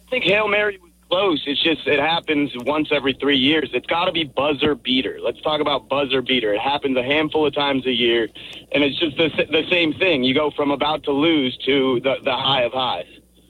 I 0.05 0.09
think 0.09 0.23
Hail 0.25 0.47
Mary 0.47 0.77
was 0.81 0.86
close. 1.09 1.43
It's 1.45 1.61
just 1.63 1.87
it 1.87 1.99
happens 1.99 2.51
once 2.65 2.89
every 2.91 3.13
three 3.13 3.37
years. 3.37 3.69
It's 3.73 3.87
got 3.87 4.05
to 4.05 4.11
be 4.11 4.23
buzzer 4.23 4.75
beater. 4.75 5.19
Let's 5.21 5.41
talk 5.41 5.61
about 5.61 5.89
buzzer 5.89 6.21
beater. 6.21 6.53
It 6.53 6.61
happens 6.61 6.97
a 6.97 7.03
handful 7.03 7.45
of 7.45 7.53
times 7.53 7.85
a 7.85 7.91
year, 7.91 8.27
and 8.71 8.83
it's 8.83 8.99
just 8.99 9.17
the, 9.17 9.29
the 9.49 9.63
same 9.69 9.93
thing. 9.93 10.23
You 10.23 10.33
go 10.33 10.51
from 10.51 10.71
about 10.71 11.03
to 11.03 11.11
lose 11.11 11.57
to 11.65 11.99
the, 12.01 12.15
the 12.23 12.35
high 12.35 12.63
of 12.63 12.73
highs. 12.73 13.05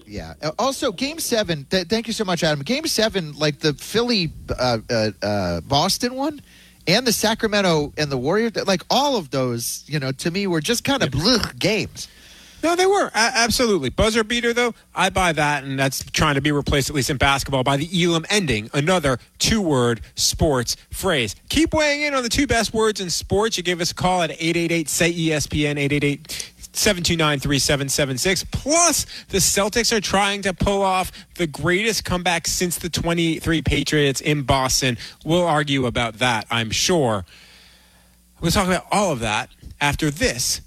Yeah. 0.06 0.36
Uh, 0.41 0.52
Also, 0.58 0.91
Game 0.91 1.20
Seven. 1.20 1.65
Th- 1.70 1.88
thank 1.88 2.08
you 2.08 2.13
so 2.13 2.24
much, 2.24 2.43
Adam. 2.43 2.62
Game 2.62 2.88
Seven, 2.88 3.34
like 3.34 3.60
the 3.60 3.74
Philly, 3.74 4.32
uh, 4.58 4.80
uh, 4.89 5.12
uh, 5.22 5.62
Boston 5.62 6.15
one, 6.15 6.41
and 6.88 7.06
the 7.06 7.12
Sacramento 7.12 7.93
and 7.98 8.10
the 8.10 8.17
Warriors, 8.17 8.56
like 8.65 8.84
all 8.89 9.17
of 9.17 9.32
those, 9.32 9.84
you 9.88 10.00
know, 10.00 10.12
to 10.13 10.32
me 10.32 10.48
were 10.48 10.62
just 10.62 10.86
kind 10.86 11.04
of 11.04 11.10
blech 11.10 11.60
games. 11.60 12.08
No, 12.63 12.76
they 12.76 12.86
were. 12.86 13.08
A- 13.08 13.12
absolutely. 13.15 13.89
Buzzer 13.89 14.24
beater, 14.24 14.54
though, 14.54 14.74
I 14.96 15.10
buy 15.10 15.32
that, 15.34 15.63
and 15.63 15.78
that's 15.78 16.04
trying 16.12 16.36
to 16.36 16.41
be 16.41 16.52
replaced, 16.52 16.89
at 16.89 16.96
least 16.96 17.10
in 17.10 17.17
basketball, 17.17 17.63
by 17.63 17.78
the 17.78 17.88
Elam 18.04 18.26
ending, 18.30 18.70
another 18.74 19.20
two 19.38 19.62
word 19.62 20.02
sports 20.15 20.76
phrase. 20.91 21.36
Keep 21.50 21.74
weighing 21.74 22.02
in 22.02 22.13
on 22.13 22.24
the 22.24 22.30
two 22.30 22.48
best 22.48 22.74
words 22.74 23.00
in 23.00 23.10
sports. 23.10 23.58
You 23.58 23.63
give 23.63 23.80
us 23.80 23.91
a 23.91 23.96
call 23.96 24.24
at 24.24 24.32
888 24.32 24.89
say 24.89 25.13
ESPN, 25.13 25.78
888 25.78 26.52
729 26.74 27.39
3776. 27.39 28.43
Plus, 28.52 29.06
the 29.30 29.38
Celtics 29.38 29.96
are 29.96 30.02
trying 30.02 30.41
to 30.43 30.54
pull 30.54 30.82
off 30.82 31.12
the 31.36 31.48
greatest 31.48 32.06
comeback 32.06 32.48
since 32.48 32.78
the 32.78 32.89
23 32.89 33.62
Patriots 33.62 34.22
in 34.22 34.43
Boston. 34.43 34.98
We'll 35.26 35.46
argue 35.46 35.86
about 35.86 36.20
that, 36.20 36.46
I'm 36.50 36.72
sure. 36.72 37.26
We'll 38.41 38.52
talk 38.52 38.67
about 38.67 38.86
all 38.91 39.12
of 39.12 39.20
that 39.20 39.50
after 39.82 40.12
this 40.12 40.62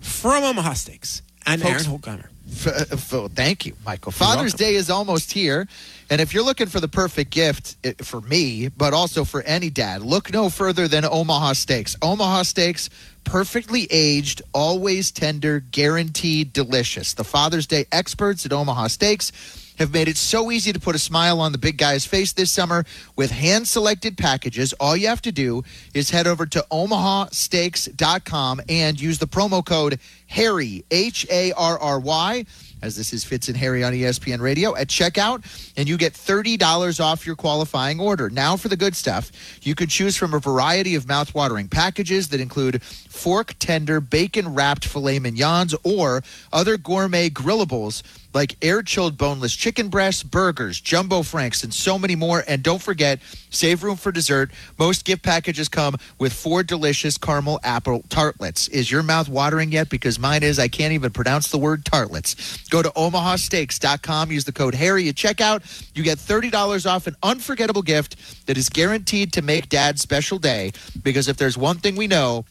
from 0.00 0.44
Omaha 0.44 0.74
Steaks 0.74 1.22
and 1.46 1.62
Folks- 1.62 1.86
Aaron 1.86 1.98
Goldhammer. 1.98 2.26
F- 2.50 3.12
f- 3.12 3.30
thank 3.34 3.66
you, 3.66 3.74
Michael. 3.84 4.10
Father's 4.10 4.54
Day 4.54 4.74
is 4.74 4.88
almost 4.88 5.32
here. 5.32 5.68
And 6.08 6.18
if 6.18 6.32
you're 6.32 6.42
looking 6.42 6.66
for 6.68 6.80
the 6.80 6.88
perfect 6.88 7.30
gift 7.30 7.76
eh, 7.84 7.92
for 8.00 8.22
me, 8.22 8.68
but 8.68 8.94
also 8.94 9.24
for 9.24 9.42
any 9.42 9.68
dad, 9.68 10.00
look 10.00 10.32
no 10.32 10.48
further 10.48 10.88
than 10.88 11.04
Omaha 11.04 11.52
Steaks. 11.52 11.94
Omaha 12.00 12.44
Steaks, 12.44 12.88
perfectly 13.24 13.86
aged, 13.90 14.40
always 14.54 15.10
tender, 15.10 15.60
guaranteed 15.60 16.54
delicious. 16.54 17.12
The 17.12 17.24
Father's 17.24 17.66
Day 17.66 17.84
experts 17.92 18.46
at 18.46 18.52
Omaha 18.54 18.86
Steaks 18.86 19.30
have 19.78 19.92
made 19.92 20.08
it 20.08 20.16
so 20.16 20.50
easy 20.50 20.72
to 20.72 20.80
put 20.80 20.94
a 20.94 20.98
smile 20.98 21.40
on 21.40 21.52
the 21.52 21.58
big 21.58 21.78
guy's 21.78 22.04
face 22.04 22.32
this 22.32 22.50
summer 22.50 22.84
with 23.16 23.30
hand 23.30 23.66
selected 23.68 24.18
packages. 24.18 24.72
All 24.74 24.96
you 24.96 25.08
have 25.08 25.22
to 25.22 25.32
do 25.32 25.62
is 25.94 26.10
head 26.10 26.26
over 26.26 26.46
to 26.46 26.64
omahasteaks.com 26.70 28.60
and 28.68 29.00
use 29.00 29.18
the 29.18 29.26
promo 29.26 29.64
code 29.64 29.98
Harry, 30.28 30.84
H 30.90 31.26
A 31.30 31.52
R 31.52 31.78
R 31.78 31.98
Y, 31.98 32.44
as 32.82 32.96
this 32.96 33.12
is 33.12 33.24
Fitz 33.24 33.48
and 33.48 33.56
Harry 33.56 33.82
on 33.82 33.92
ESPN 33.92 34.40
Radio, 34.40 34.76
at 34.76 34.88
checkout, 34.88 35.42
and 35.76 35.88
you 35.88 35.96
get 35.96 36.12
$30 36.12 37.00
off 37.00 37.26
your 37.26 37.34
qualifying 37.34 37.98
order. 37.98 38.28
Now 38.28 38.56
for 38.56 38.68
the 38.68 38.76
good 38.76 38.94
stuff. 38.94 39.32
You 39.62 39.74
can 39.74 39.88
choose 39.88 40.16
from 40.16 40.34
a 40.34 40.38
variety 40.38 40.94
of 40.94 41.06
mouthwatering 41.06 41.70
packages 41.70 42.28
that 42.28 42.40
include 42.40 42.82
fork 42.82 43.54
tender, 43.58 44.00
bacon 44.00 44.54
wrapped 44.54 44.84
filet 44.84 45.18
mignons, 45.18 45.74
or 45.82 46.22
other 46.52 46.76
gourmet 46.76 47.30
grillables 47.30 48.02
like 48.38 48.56
air 48.62 48.82
chilled 48.82 49.18
boneless 49.18 49.52
chicken 49.52 49.88
breasts, 49.88 50.22
burgers, 50.22 50.80
jumbo 50.80 51.24
franks, 51.24 51.64
and 51.64 51.74
so 51.74 51.98
many 51.98 52.14
more. 52.14 52.44
And 52.46 52.62
don't 52.62 52.80
forget, 52.80 53.18
save 53.50 53.82
room 53.82 53.96
for 53.96 54.12
dessert. 54.12 54.52
Most 54.78 55.04
gift 55.04 55.24
packages 55.24 55.68
come 55.68 55.96
with 56.20 56.32
four 56.32 56.62
delicious 56.62 57.18
caramel 57.18 57.58
apple 57.64 58.04
tartlets. 58.10 58.68
Is 58.68 58.92
your 58.92 59.02
mouth 59.02 59.28
watering 59.28 59.72
yet? 59.72 59.90
Because 59.90 60.20
mine 60.20 60.44
is. 60.44 60.60
I 60.60 60.68
can't 60.68 60.92
even 60.92 61.10
pronounce 61.10 61.50
the 61.50 61.58
word 61.58 61.84
tartlets. 61.84 62.68
Go 62.68 62.80
to 62.80 62.90
omahasteaks.com, 62.90 64.30
use 64.30 64.44
the 64.44 64.52
code 64.52 64.76
Harry 64.76 65.08
at 65.08 65.16
checkout. 65.16 65.64
You 65.96 66.04
get 66.04 66.18
$30 66.18 66.88
off 66.88 67.08
an 67.08 67.16
unforgettable 67.24 67.82
gift 67.82 68.46
that 68.46 68.56
is 68.56 68.68
guaranteed 68.68 69.32
to 69.32 69.42
make 69.42 69.68
dad's 69.68 70.00
special 70.00 70.38
day. 70.38 70.70
Because 71.02 71.26
if 71.26 71.36
there's 71.38 71.58
one 71.58 71.78
thing 71.78 71.96
we 71.96 72.06
know, 72.06 72.44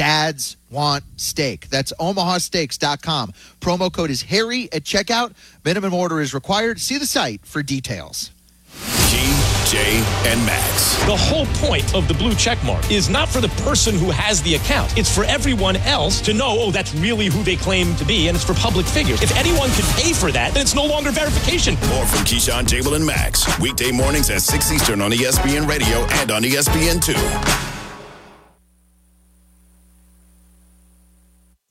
Dads 0.00 0.56
want 0.70 1.04
steak. 1.18 1.68
That's 1.68 1.92
omahasteaks.com. 2.00 3.34
Promo 3.60 3.92
code 3.92 4.08
is 4.08 4.22
Harry 4.22 4.72
at 4.72 4.82
checkout. 4.82 5.34
Minimum 5.62 5.92
order 5.92 6.22
is 6.22 6.32
required. 6.32 6.80
See 6.80 6.96
the 6.96 7.04
site 7.04 7.44
for 7.44 7.62
details. 7.62 8.30
Jay, 9.70 10.02
and 10.24 10.44
Max. 10.46 10.96
The 11.04 11.16
whole 11.16 11.46
point 11.64 11.94
of 11.94 12.08
the 12.08 12.14
blue 12.14 12.34
check 12.34 12.58
mark 12.64 12.90
is 12.90 13.08
not 13.08 13.28
for 13.28 13.40
the 13.40 13.50
person 13.62 13.96
who 13.96 14.10
has 14.10 14.42
the 14.42 14.56
account. 14.56 14.96
It's 14.98 15.14
for 15.14 15.22
everyone 15.24 15.76
else 15.76 16.20
to 16.22 16.32
know, 16.32 16.56
oh, 16.58 16.70
that's 16.70 16.94
really 16.94 17.26
who 17.26 17.42
they 17.44 17.54
claim 17.54 17.94
to 17.96 18.04
be, 18.04 18.28
and 18.28 18.34
it's 18.34 18.44
for 18.44 18.54
public 18.54 18.86
figures. 18.86 19.22
If 19.22 19.36
anyone 19.36 19.70
could 19.72 19.84
pay 19.94 20.12
for 20.12 20.32
that, 20.32 20.54
then 20.54 20.62
it's 20.62 20.74
no 20.74 20.86
longer 20.86 21.12
verification. 21.12 21.74
More 21.90 22.06
from 22.06 22.24
Keyshawn, 22.24 22.66
J. 22.66 22.80
Will, 22.80 22.94
and 22.94 23.06
Max. 23.06 23.46
Weekday 23.60 23.92
mornings 23.92 24.28
at 24.30 24.42
6 24.42 24.72
Eastern 24.72 25.02
on 25.02 25.12
ESPN 25.12 25.68
Radio 25.68 26.04
and 26.14 26.30
on 26.32 26.42
ESPN2. 26.42 27.69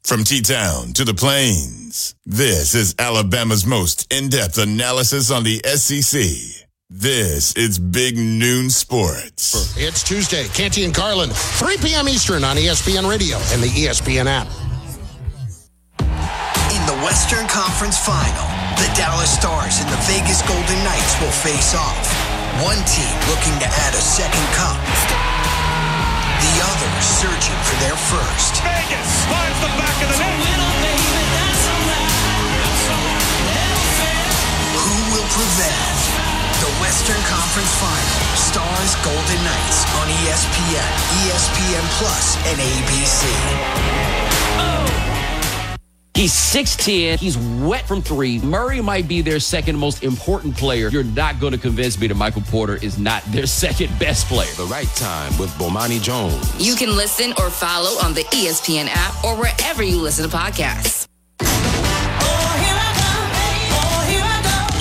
From 0.10 0.24
T 0.24 0.42
Town 0.42 0.92
to 0.94 1.06
the 1.06 1.14
Plains, 1.14 2.16
this 2.26 2.74
is 2.74 2.96
Alabama's 2.98 3.64
most 3.64 4.12
in 4.12 4.30
depth 4.30 4.58
analysis 4.58 5.30
on 5.30 5.44
the 5.44 5.62
SEC. 5.78 6.66
This 6.90 7.54
is 7.54 7.78
Big 7.78 8.18
Noon 8.18 8.72
Sports. 8.72 9.78
It's 9.78 10.02
Tuesday. 10.02 10.48
Canty 10.48 10.84
and 10.84 10.96
Carlin, 10.96 11.30
3 11.30 11.78
p.m. 11.78 12.10
Eastern 12.10 12.44
on 12.44 12.56
ESPN 12.58 13.08
Radio 13.08 13.38
and 13.54 13.62
the 13.62 13.68
ESPN 13.68 14.26
app. 14.26 14.48
In 16.74 16.82
the 16.90 16.98
Western 17.06 17.46
Conference 17.46 18.00
Final, 18.04 18.50
the 18.82 18.90
Dallas 18.98 19.30
Stars 19.30 19.78
and 19.78 19.90
the 19.94 20.02
Vegas 20.10 20.42
Golden 20.50 20.84
Knights 20.90 21.22
will 21.22 21.30
face 21.30 21.76
off. 21.76 22.10
One 22.66 22.82
team 22.90 23.14
looking 23.30 23.54
to 23.62 23.68
add 23.70 23.94
a 23.94 24.02
second 24.02 24.48
cup. 24.58 25.29
The 26.40 26.56
other 26.64 26.92
searching 27.02 27.60
for 27.68 27.76
their 27.84 27.96
first. 27.96 28.64
Vegas 28.64 29.12
finds 29.28 29.60
the 29.60 29.72
back 29.76 29.98
of 30.04 30.08
the 30.10 30.18
net. 30.20 30.40
Who 34.80 34.96
will 35.12 35.30
prevail? 35.36 35.96
The 36.64 36.72
Western 36.80 37.22
Conference 37.28 37.74
Final. 37.80 38.20
Stars 38.36 38.96
Golden 39.04 39.44
Knights 39.44 39.84
on 40.00 40.08
ESPN, 40.24 40.92
ESPN 41.28 41.84
Plus, 42.00 42.36
and 42.48 42.60
ABC. 42.60 43.28
He's 46.20 46.34
6'10. 46.34 47.18
He's 47.18 47.38
wet 47.64 47.88
from 47.88 48.02
three. 48.02 48.40
Murray 48.40 48.82
might 48.82 49.08
be 49.08 49.22
their 49.22 49.40
second 49.40 49.78
most 49.78 50.04
important 50.04 50.58
player. 50.58 50.90
You're 50.90 51.06
not 51.06 51.40
going 51.40 51.54
to 51.54 51.58
convince 51.58 51.98
me 51.98 52.08
that 52.08 52.16
Michael 52.16 52.42
Porter 52.42 52.76
is 52.76 53.00
not 53.00 53.24
their 53.32 53.46
second 53.64 53.98
best 54.00 54.28
player. 54.28 54.52
The 54.58 54.66
right 54.66 54.90
time 54.98 55.32
with 55.40 55.50
Bomani 55.52 56.04
Jones. 56.04 56.44
You 56.60 56.76
can 56.76 56.94
listen 56.98 57.32
or 57.40 57.50
follow 57.50 57.92
on 58.04 58.14
the 58.14 58.26
ESPN 58.36 58.90
app 58.90 59.24
or 59.24 59.38
wherever 59.38 59.82
you 59.82 59.96
listen 60.02 60.30
to 60.30 60.36
podcasts. 60.36 61.08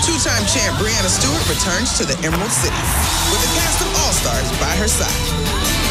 Two-time 0.03 0.43
champ 0.51 0.75
Breanna 0.75 1.07
Stewart 1.07 1.49
returns 1.49 1.97
to 1.99 2.05
the 2.05 2.19
Emerald 2.27 2.51
City 2.51 2.75
with 3.31 3.47
a 3.47 3.51
cast 3.55 3.81
of 3.81 3.87
all-stars 4.03 4.51
by 4.59 4.75
her 4.75 4.89
side. 4.89 5.38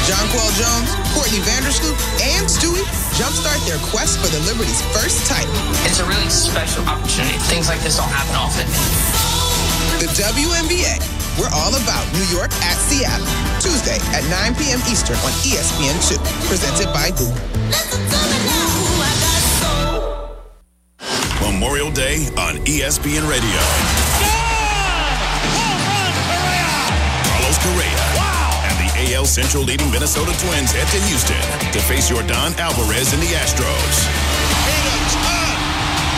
Jonquel 0.08 0.48
Jones, 0.56 0.88
Courtney 1.12 1.43
Vandersloot, 1.43 1.91
and 2.24 2.48
Stewie 2.48 2.88
jumpstart 3.20 3.60
their 3.67 3.76
quest 3.91 4.15
for 4.24 4.32
the 4.32 4.39
Liberty's 4.48 4.80
first 4.96 5.28
title. 5.28 5.52
It's 5.84 6.00
a 6.00 6.08
really 6.08 6.30
special 6.32 6.88
opportunity. 6.88 7.36
Things 7.52 7.67
like 7.67 7.84
this 7.84 7.98
don't 8.00 8.08
happen 8.08 8.39
often. 8.39 8.63
The 10.00 10.08
WNBA. 10.15 11.04
We're 11.36 11.52
all 11.52 11.76
about 11.76 12.08
New 12.15 12.24
York 12.32 12.56
at 12.63 12.80
Seattle. 12.80 13.28
Tuesday 13.60 14.00
at 14.15 14.24
9 14.32 14.56
p.m. 14.56 14.80
Eastern 14.88 15.20
on 15.28 15.36
E 15.43 15.60
ESPN2. 15.60 16.15
Presented 16.48 16.88
by 16.96 17.12
Google. 17.12 17.36
Memorial 21.43 21.91
Day 21.91 22.32
on 22.39 22.63
ESPN 22.63 23.28
Radio. 23.28 23.60
Carlos 27.28 27.58
Correa. 27.60 27.88
And 27.91 28.00
the 28.00 28.07
AL 29.13 29.26
Central 29.26 29.63
leading 29.63 29.89
Minnesota 29.91 30.36
Twins 30.43 30.72
head 30.76 30.88
to 30.91 31.00
Houston 31.08 31.39
to 31.72 31.80
face 31.88 32.12
Yordan 32.12 32.52
Alvarez 32.60 33.13
in 33.13 33.20
the 33.24 33.32
Astros. 33.39 33.96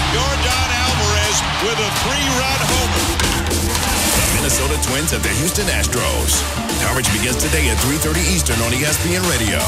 Yordan 0.10 0.69
Alvarez 0.73 1.38
with 1.62 1.78
a 1.78 1.89
three-run 2.02 2.62
homer. 2.65 3.06
The 3.54 4.25
Minnesota 4.41 4.78
Twins 4.89 5.13
at 5.13 5.21
the 5.21 5.30
Houston 5.38 5.67
Astros. 5.69 6.41
Coverage 6.82 7.12
begins 7.13 7.38
today 7.38 7.69
at 7.69 7.78
3.30 7.86 8.25
Eastern 8.34 8.58
on 8.65 8.71
ESPN 8.73 9.21
Radio. 9.30 9.62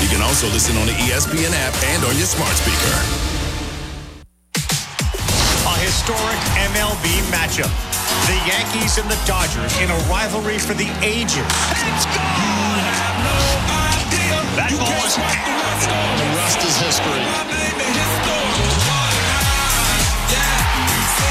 You 0.00 0.08
can 0.08 0.22
also 0.22 0.48
listen 0.48 0.76
on 0.78 0.86
the 0.86 0.96
ESPN 1.04 1.52
app 1.52 1.76
and 1.92 2.04
on 2.04 2.16
your 2.16 2.26
smart 2.26 2.56
speaker. 2.56 3.37
A 5.88 5.90
historic 5.90 6.36
MLB 6.76 7.08
matchup. 7.32 7.72
The 8.28 8.36
Yankees 8.44 8.98
and 8.98 9.08
the 9.08 9.16
Dodgers 9.24 9.72
in 9.80 9.88
a 9.88 9.96
rivalry 10.04 10.58
for 10.58 10.74
the 10.74 10.84
ages. 11.00 11.48
That 14.52 14.68
ball 14.76 15.00
is 15.08 15.16
The 15.16 16.28
rest 16.36 16.60
is 16.60 16.76
history. 16.76 17.24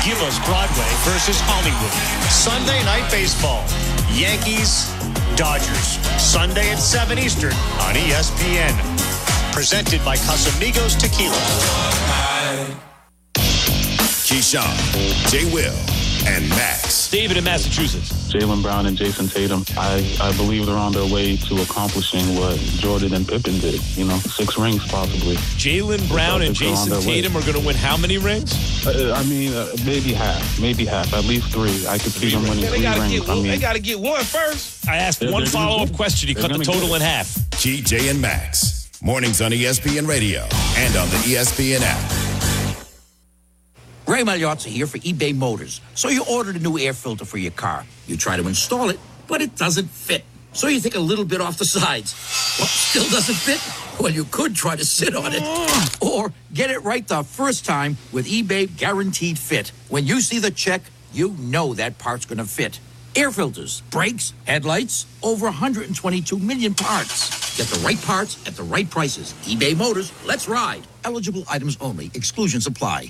Give 0.10 0.18
Olivos 0.18 0.42
Broadway 0.50 0.90
versus 1.06 1.38
Hollywood. 1.46 1.94
Sunday 2.34 2.82
night 2.84 3.06
baseball. 3.12 3.62
Yankees, 4.10 4.90
Dodgers. 5.38 6.02
Sunday 6.18 6.72
at 6.72 6.80
7 6.80 7.20
Eastern 7.20 7.54
on 7.86 7.94
ESPN. 7.94 8.74
Presented 9.54 10.04
by 10.04 10.18
Casamigos 10.18 10.98
Tequila. 10.98 11.38
Keyshawn, 14.28 14.76
J. 15.32 15.46
Will, 15.54 15.74
and 16.28 16.50
Max. 16.50 17.10
David 17.10 17.38
in 17.38 17.46
Massachusetts. 17.46 18.12
Jaylen 18.30 18.62
Brown 18.62 18.86
and 18.86 18.98
Jayson 18.98 19.30
Tatum, 19.32 19.64
I, 19.78 20.04
I 20.20 20.36
believe 20.36 20.66
they're 20.66 20.76
on 20.76 20.92
their 20.92 21.06
way 21.06 21.38
to 21.38 21.62
accomplishing 21.62 22.36
what 22.36 22.58
Jordan 22.60 23.14
and 23.14 23.26
Pippen 23.26 23.58
did. 23.60 23.82
You 23.96 24.04
know, 24.04 24.18
six 24.18 24.58
rings 24.58 24.86
possibly. 24.86 25.38
Jaylen 25.56 26.06
Brown 26.10 26.42
and 26.42 26.54
Celtics 26.54 26.60
are 26.60 26.68
on 26.68 26.76
Jayson 26.76 26.90
their 26.90 27.00
way. 27.00 27.06
Tatum 27.22 27.38
are 27.38 27.42
going 27.44 27.54
to 27.54 27.66
win 27.66 27.78
how 27.78 27.96
many 27.96 28.18
rings? 28.18 28.86
Uh, 28.86 29.14
I 29.16 29.24
mean, 29.24 29.54
uh, 29.54 29.72
maybe 29.86 30.12
half, 30.12 30.60
maybe 30.60 30.84
half, 30.84 31.14
at 31.14 31.24
least 31.24 31.50
three. 31.50 31.88
I 31.88 31.98
could 31.98 32.12
see 32.12 32.30
them 32.30 32.44
winning 32.44 32.66
three 32.66 32.82
gotta 32.82 33.00
rings. 33.00 33.22
get 33.22 33.30
I 33.30 33.34
mean, 33.36 33.48
they 33.48 33.58
got 33.60 33.74
to 33.78 33.80
get 33.82 33.98
one 33.98 34.26
first. 34.26 34.90
I 34.90 34.98
asked 34.98 35.22
They're- 35.22 35.32
one 35.32 35.46
follow 35.46 35.84
up 35.84 35.94
question. 35.94 36.28
He 36.28 36.36
cut 36.36 36.52
the 36.52 36.66
total 36.66 36.96
in 36.96 37.02
half. 37.02 37.28
TJ 37.52 38.10
and 38.10 38.22
Max. 38.22 38.90
Mornings 39.02 39.42
on 39.42 39.52
ESPN 39.52 40.06
Radio 40.06 40.42
and 40.76 40.98
on 40.98 41.08
the 41.12 41.16
ESPN 41.16 41.80
app. 41.82 42.37
Ray 44.08 44.24
Magliozzi 44.24 44.68
here 44.68 44.88
for 44.88 45.00
eBay 45.00 45.36
Motors. 45.36 45.82
So 45.94 46.08
you 46.08 46.24
ordered 46.32 46.56
a 46.56 46.60
new 46.60 46.80
air 46.80 46.94
filter 46.94 47.26
for 47.26 47.38
your 47.38 47.52
car. 47.52 47.86
You 48.08 48.16
try 48.16 48.38
to 48.38 48.48
install 48.48 48.90
it, 48.90 48.98
but 49.28 49.42
it 49.42 49.58
doesn't 49.58 49.90
fit. 49.90 50.24
So 50.54 50.70
you 50.70 50.80
take 50.80 50.96
a 50.96 51.00
little 51.00 51.26
bit 51.26 51.42
off 51.42 51.58
the 51.58 51.66
sides. 51.66 52.14
What, 52.58 52.70
still 52.70 53.04
doesn't 53.10 53.36
fit? 53.36 53.62
Well, 54.02 54.14
you 54.14 54.24
could 54.24 54.56
try 54.56 54.78
to 54.78 54.86
sit 54.86 55.14
on 55.14 55.34
it. 55.34 55.42
Oh. 55.44 56.24
Or 56.24 56.34
get 56.54 56.72
it 56.72 56.84
right 56.84 57.06
the 57.06 57.24
first 57.24 57.66
time 57.66 57.98
with 58.14 58.28
eBay 58.28 58.74
Guaranteed 58.78 59.38
Fit. 59.38 59.74
When 59.90 60.08
you 60.08 60.22
see 60.22 60.40
the 60.40 60.52
check, 60.52 60.84
you 61.12 61.36
know 61.38 61.74
that 61.74 61.98
part's 61.98 62.26
going 62.26 62.38
to 62.38 62.46
fit. 62.46 62.80
Air 63.14 63.32
filters, 63.32 63.82
brakes, 63.92 64.32
headlights, 64.46 65.06
over 65.22 65.48
122 65.48 66.40
million 66.40 66.74
parts. 66.74 67.58
Get 67.58 67.68
the 67.68 67.86
right 67.86 68.02
parts 68.04 68.48
at 68.48 68.56
the 68.56 68.64
right 68.64 68.90
prices. 68.90 69.34
eBay 69.44 69.76
Motors, 69.76 70.14
let's 70.26 70.48
ride. 70.48 70.88
Eligible 71.04 71.44
items 71.50 71.78
only. 71.82 72.10
Exclusions 72.14 72.68
apply. 72.68 73.10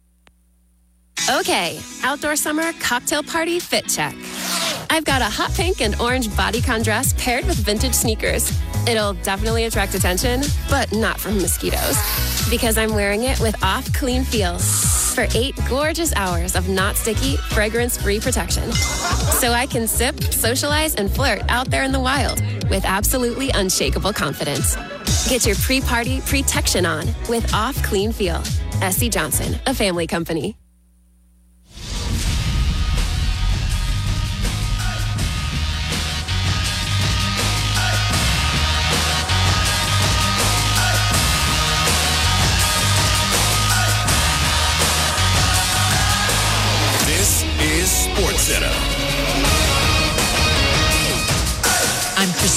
Okay, 1.29 1.79
outdoor 2.03 2.35
summer 2.35 2.73
cocktail 2.79 3.21
party 3.21 3.59
fit 3.59 3.87
check. 3.87 4.15
I've 4.89 5.05
got 5.05 5.21
a 5.21 5.25
hot 5.25 5.51
pink 5.53 5.79
and 5.79 5.99
orange 6.01 6.27
bodycon 6.29 6.83
dress 6.83 7.13
paired 7.13 7.45
with 7.45 7.57
vintage 7.57 7.93
sneakers. 7.93 8.51
It'll 8.87 9.13
definitely 9.13 9.65
attract 9.65 9.93
attention, 9.93 10.41
but 10.69 10.91
not 10.91 11.19
from 11.19 11.35
mosquitoes. 11.37 11.97
Because 12.49 12.77
I'm 12.77 12.93
wearing 12.93 13.23
it 13.23 13.39
with 13.39 13.61
off 13.63 13.91
clean 13.93 14.23
feel 14.23 14.57
for 14.57 15.27
eight 15.35 15.55
gorgeous 15.69 16.13
hours 16.15 16.55
of 16.55 16.67
not 16.67 16.95
sticky, 16.95 17.37
fragrance 17.37 17.97
free 17.97 18.19
protection. 18.19 18.71
So 18.71 19.51
I 19.51 19.67
can 19.67 19.87
sip, 19.87 20.21
socialize, 20.23 20.95
and 20.95 21.09
flirt 21.11 21.43
out 21.49 21.69
there 21.69 21.83
in 21.83 21.91
the 21.91 21.99
wild 21.99 22.41
with 22.69 22.83
absolutely 22.83 23.51
unshakable 23.51 24.13
confidence. 24.13 24.75
Get 25.29 25.45
your 25.45 25.55
pre 25.57 25.81
party 25.81 26.21
protection 26.21 26.85
on 26.85 27.07
with 27.29 27.53
Off 27.53 27.81
Clean 27.83 28.11
Feel. 28.11 28.41
SC 28.89 29.05
Johnson, 29.09 29.59
a 29.67 29.73
family 29.73 30.07
company. 30.07 30.57
Center. 48.51 48.90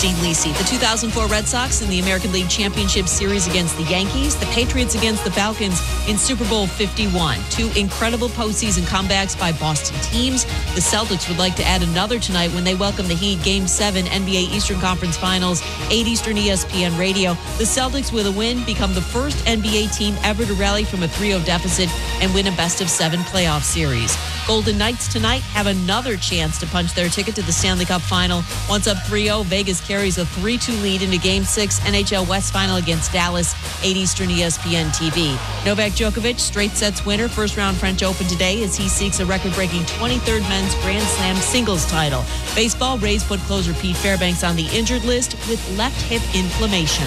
Christine 0.05 0.53
Lisi. 0.53 0.59
The 0.59 0.65
2004 0.65 1.29
Red 1.29 1.47
Sox 1.47 1.81
in 1.81 1.89
the 1.89 1.99
American 1.99 2.31
League 2.31 2.51
Championship 2.51 3.09
Series 3.09 3.47
against 3.47 3.75
the 3.79 3.85
Yankees, 3.85 4.37
the 4.37 4.45
Patriots 4.47 4.95
against 4.95 5.25
the 5.25 5.31
Falcons 5.31 5.81
in 6.07 6.19
Super 6.19 6.47
Bowl 6.47 6.67
51. 6.67 7.39
Two 7.49 7.71
incredible 7.75 8.29
postseason 8.29 8.83
comebacks 8.83 9.39
by 9.39 9.53
Boston 9.53 9.99
teams. 10.03 10.45
The 10.75 10.83
Celtics 10.83 11.27
would 11.29 11.39
like 11.39 11.57
to 11.57 11.65
add 11.65 11.83
another 11.83 12.19
tonight 12.19 12.53
when 12.53 12.65
they 12.65 12.75
welcome 12.75 13.09
the 13.09 13.15
Heat 13.15 13.43
Game 13.43 13.67
7 13.67 14.05
NBA 14.05 14.53
Eastern 14.53 14.79
Conference 14.79 15.17
Finals, 15.17 15.63
8 15.89 16.07
Eastern 16.07 16.37
ESPN 16.37 16.99
Radio. 16.99 17.33
The 17.57 17.65
Celtics, 17.65 18.13
with 18.13 18.27
a 18.27 18.33
win, 18.33 18.63
become 18.65 18.93
the 18.93 19.01
first 19.01 19.39
NBA 19.47 19.97
team 19.97 20.17
ever 20.23 20.45
to 20.45 20.53
rally 20.53 20.85
from 20.85 21.03
a 21.03 21.09
3 21.09 21.29
0 21.29 21.41
deficit 21.45 21.89
and 22.21 22.35
win 22.35 22.47
a 22.47 22.53
best 22.57 22.83
of 22.83 22.91
seven 22.91 23.21
playoff 23.21 23.63
series. 23.63 24.15
Golden 24.47 24.77
Knights 24.77 25.09
tonight 25.09 25.41
have 25.41 25.67
another 25.67 26.19
chance 26.19 26.59
to 26.59 26.67
punch 26.67 26.93
their 26.93 27.09
ticket 27.09 27.35
to 27.37 27.43
the 27.43 27.53
Stanley 27.53 27.87
Cup 27.87 28.03
final. 28.03 28.43
Once 28.69 28.87
up 28.87 28.99
3 29.07 29.25
0, 29.25 29.43
Vegas 29.45 29.81
carries 29.81 29.94
a 29.95 30.27
3 30.27 30.59
2 30.59 30.73
lead 30.83 31.03
into 31.03 31.19
Game 31.19 31.45
6 31.45 31.81
NHL 31.81 32.29
West 32.29 32.53
final 32.53 32.77
against 32.77 33.13
Dallas, 33.13 33.55
8 33.85 33.97
Eastern 33.97 34.29
ESPN 34.29 34.89
TV. 34.89 35.33
Novak 35.65 35.93
Djokovic, 35.93 36.41
straight 36.41 36.73
sets 36.73 37.07
winner, 37.07 37.29
first 37.29 37.57
round 37.57 37.77
French 37.77 38.03
Open 38.03 38.27
today 38.27 38.65
as 38.65 38.77
he 38.77 38.89
seeks 38.89 39.21
a 39.21 39.27
record 39.27 39.53
breaking 39.55 39.83
23rd 39.83 40.41
men's 40.49 40.75
Grand 40.83 41.07
Slam 41.07 41.37
singles 41.37 41.87
title. 41.87 42.25
Baseball, 42.57 42.99
Rays 42.99 43.23
put 43.23 43.39
closer 43.41 43.73
Pete 43.75 43.97
Fairbanks 43.97 44.43
on 44.43 44.57
the 44.57 44.67
injured 44.77 45.05
list 45.05 45.35
with 45.49 45.79
left 45.79 46.01
hip 46.03 46.23
inflammation. 46.35 47.07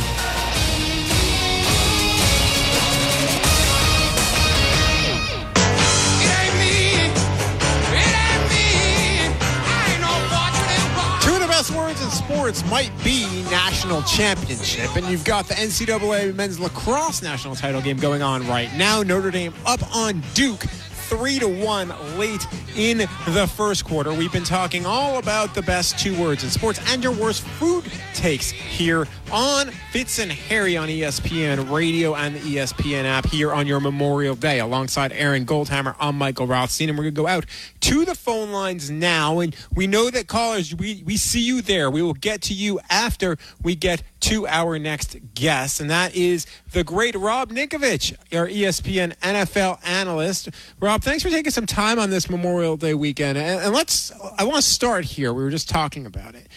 Sports 12.48 12.72
might 12.72 13.04
be 13.04 13.26
national 13.52 14.02
championship, 14.04 14.96
and 14.96 15.06
you've 15.08 15.26
got 15.26 15.50
the 15.50 15.54
NCAA 15.56 16.34
men's 16.34 16.62
lacrosse 16.62 17.22
national 17.22 17.56
title 17.56 17.82
game 17.82 17.98
going 17.98 18.22
on 18.22 18.48
right 18.48 18.74
now. 18.78 19.04
Notre 19.04 19.32
Dame 19.32 19.54
up 19.66 19.82
on 19.94 20.24
Duke. 20.34 20.64
Three 21.08 21.40
to 21.40 21.48
one 21.48 21.94
late 22.18 22.46
in 22.76 22.98
the 22.98 23.50
first 23.56 23.86
quarter. 23.86 24.14
We've 24.14 24.32
been 24.34 24.44
talking 24.44 24.86
all 24.86 25.20
about 25.20 25.56
the 25.56 25.62
best 25.62 25.98
two 25.98 26.20
words 26.22 26.44
in 26.44 26.50
sports 26.50 26.82
and 26.90 27.02
your 27.02 27.14
worst 27.14 27.44
food 27.44 27.86
takes 28.14 28.52
here 28.52 29.08
on 29.32 29.72
Fitz 29.92 30.20
and 30.20 30.30
Harry 30.30 30.76
on 30.76 30.90
ESPN 30.90 31.72
Radio 31.72 32.14
and 32.14 32.36
the 32.36 32.40
ESPN 32.40 33.06
app 33.06 33.26
here 33.28 33.54
on 33.54 33.68
your 33.68 33.80
Memorial 33.80 34.36
Day 34.36 34.60
alongside 34.60 35.14
Aaron 35.14 35.46
Goldhammer. 35.46 35.96
I'm 35.98 36.18
Michael 36.18 36.46
Rothstein, 36.46 36.90
and 36.90 36.98
we're 36.98 37.06
going 37.06 37.16
to 37.16 37.22
go 37.22 37.28
out 37.28 37.46
to 37.82 38.04
the 38.04 38.16
phone 38.16 38.52
lines 38.52 38.92
now. 38.92 39.40
And 39.40 39.56
we 39.74 39.88
know 39.88 40.10
that 40.10 40.28
callers, 40.28 40.76
we, 40.76 41.04
we 41.06 41.16
see 41.16 41.42
you 41.42 41.62
there. 41.62 41.90
We 41.90 42.02
will 42.02 42.14
get 42.14 42.42
to 42.44 42.54
you 42.54 42.82
after 42.90 43.38
we 43.64 43.76
get 43.76 44.04
to 44.28 44.46
our 44.46 44.78
next 44.78 45.16
guest, 45.36 45.80
and 45.80 45.90
that 45.90 46.14
is 46.14 46.46
the 46.74 46.84
great 46.84 47.16
Rob 47.16 47.50
Ninkovich, 47.50 48.14
our 48.38 48.46
ESPN 48.46 49.16
NFL 49.20 49.80
analyst. 49.88 50.50
Rob, 50.82 51.02
thanks 51.02 51.24
for 51.24 51.30
taking 51.30 51.50
some 51.50 51.66
time 51.66 51.98
on 51.98 52.10
this 52.10 52.30
Memorial 52.30 52.76
Day 52.76 52.94
weekend. 52.94 53.38
And, 53.38 53.62
and 53.62 53.74
let's, 53.74 54.12
I 54.38 54.44
want 54.44 54.58
to 54.58 54.62
start 54.62 55.06
here. 55.06 55.32
We 55.32 55.44
were 55.44 55.50
just 55.50 55.70
talking 55.70 56.06
about 56.06 56.36
it. 56.36 56.50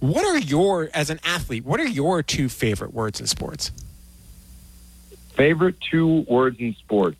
What 0.00 0.26
are 0.26 0.36
your, 0.36 0.90
as 0.92 1.08
an 1.08 1.18
athlete, 1.24 1.64
what 1.64 1.80
are 1.80 1.86
your 1.86 2.22
two 2.22 2.50
favorite 2.50 2.92
words 2.92 3.20
in 3.20 3.26
sports? 3.26 3.72
Favorite 5.32 5.76
two 5.80 6.26
words 6.28 6.60
in 6.60 6.74
sports. 6.74 7.16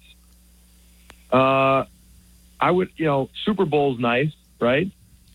Uh, 1.33 1.87
I 2.61 2.71
would, 2.71 2.91
you 2.97 3.07
know, 3.07 3.31
Super 3.47 3.65
Bowl's 3.65 3.99
nice, 3.99 4.35
right? 4.61 4.91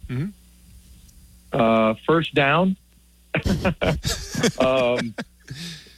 Mm-hmm. 0.08 0.28
Uh, 1.60 1.96
first 2.06 2.36
down. 2.36 2.76
um, 4.60 5.13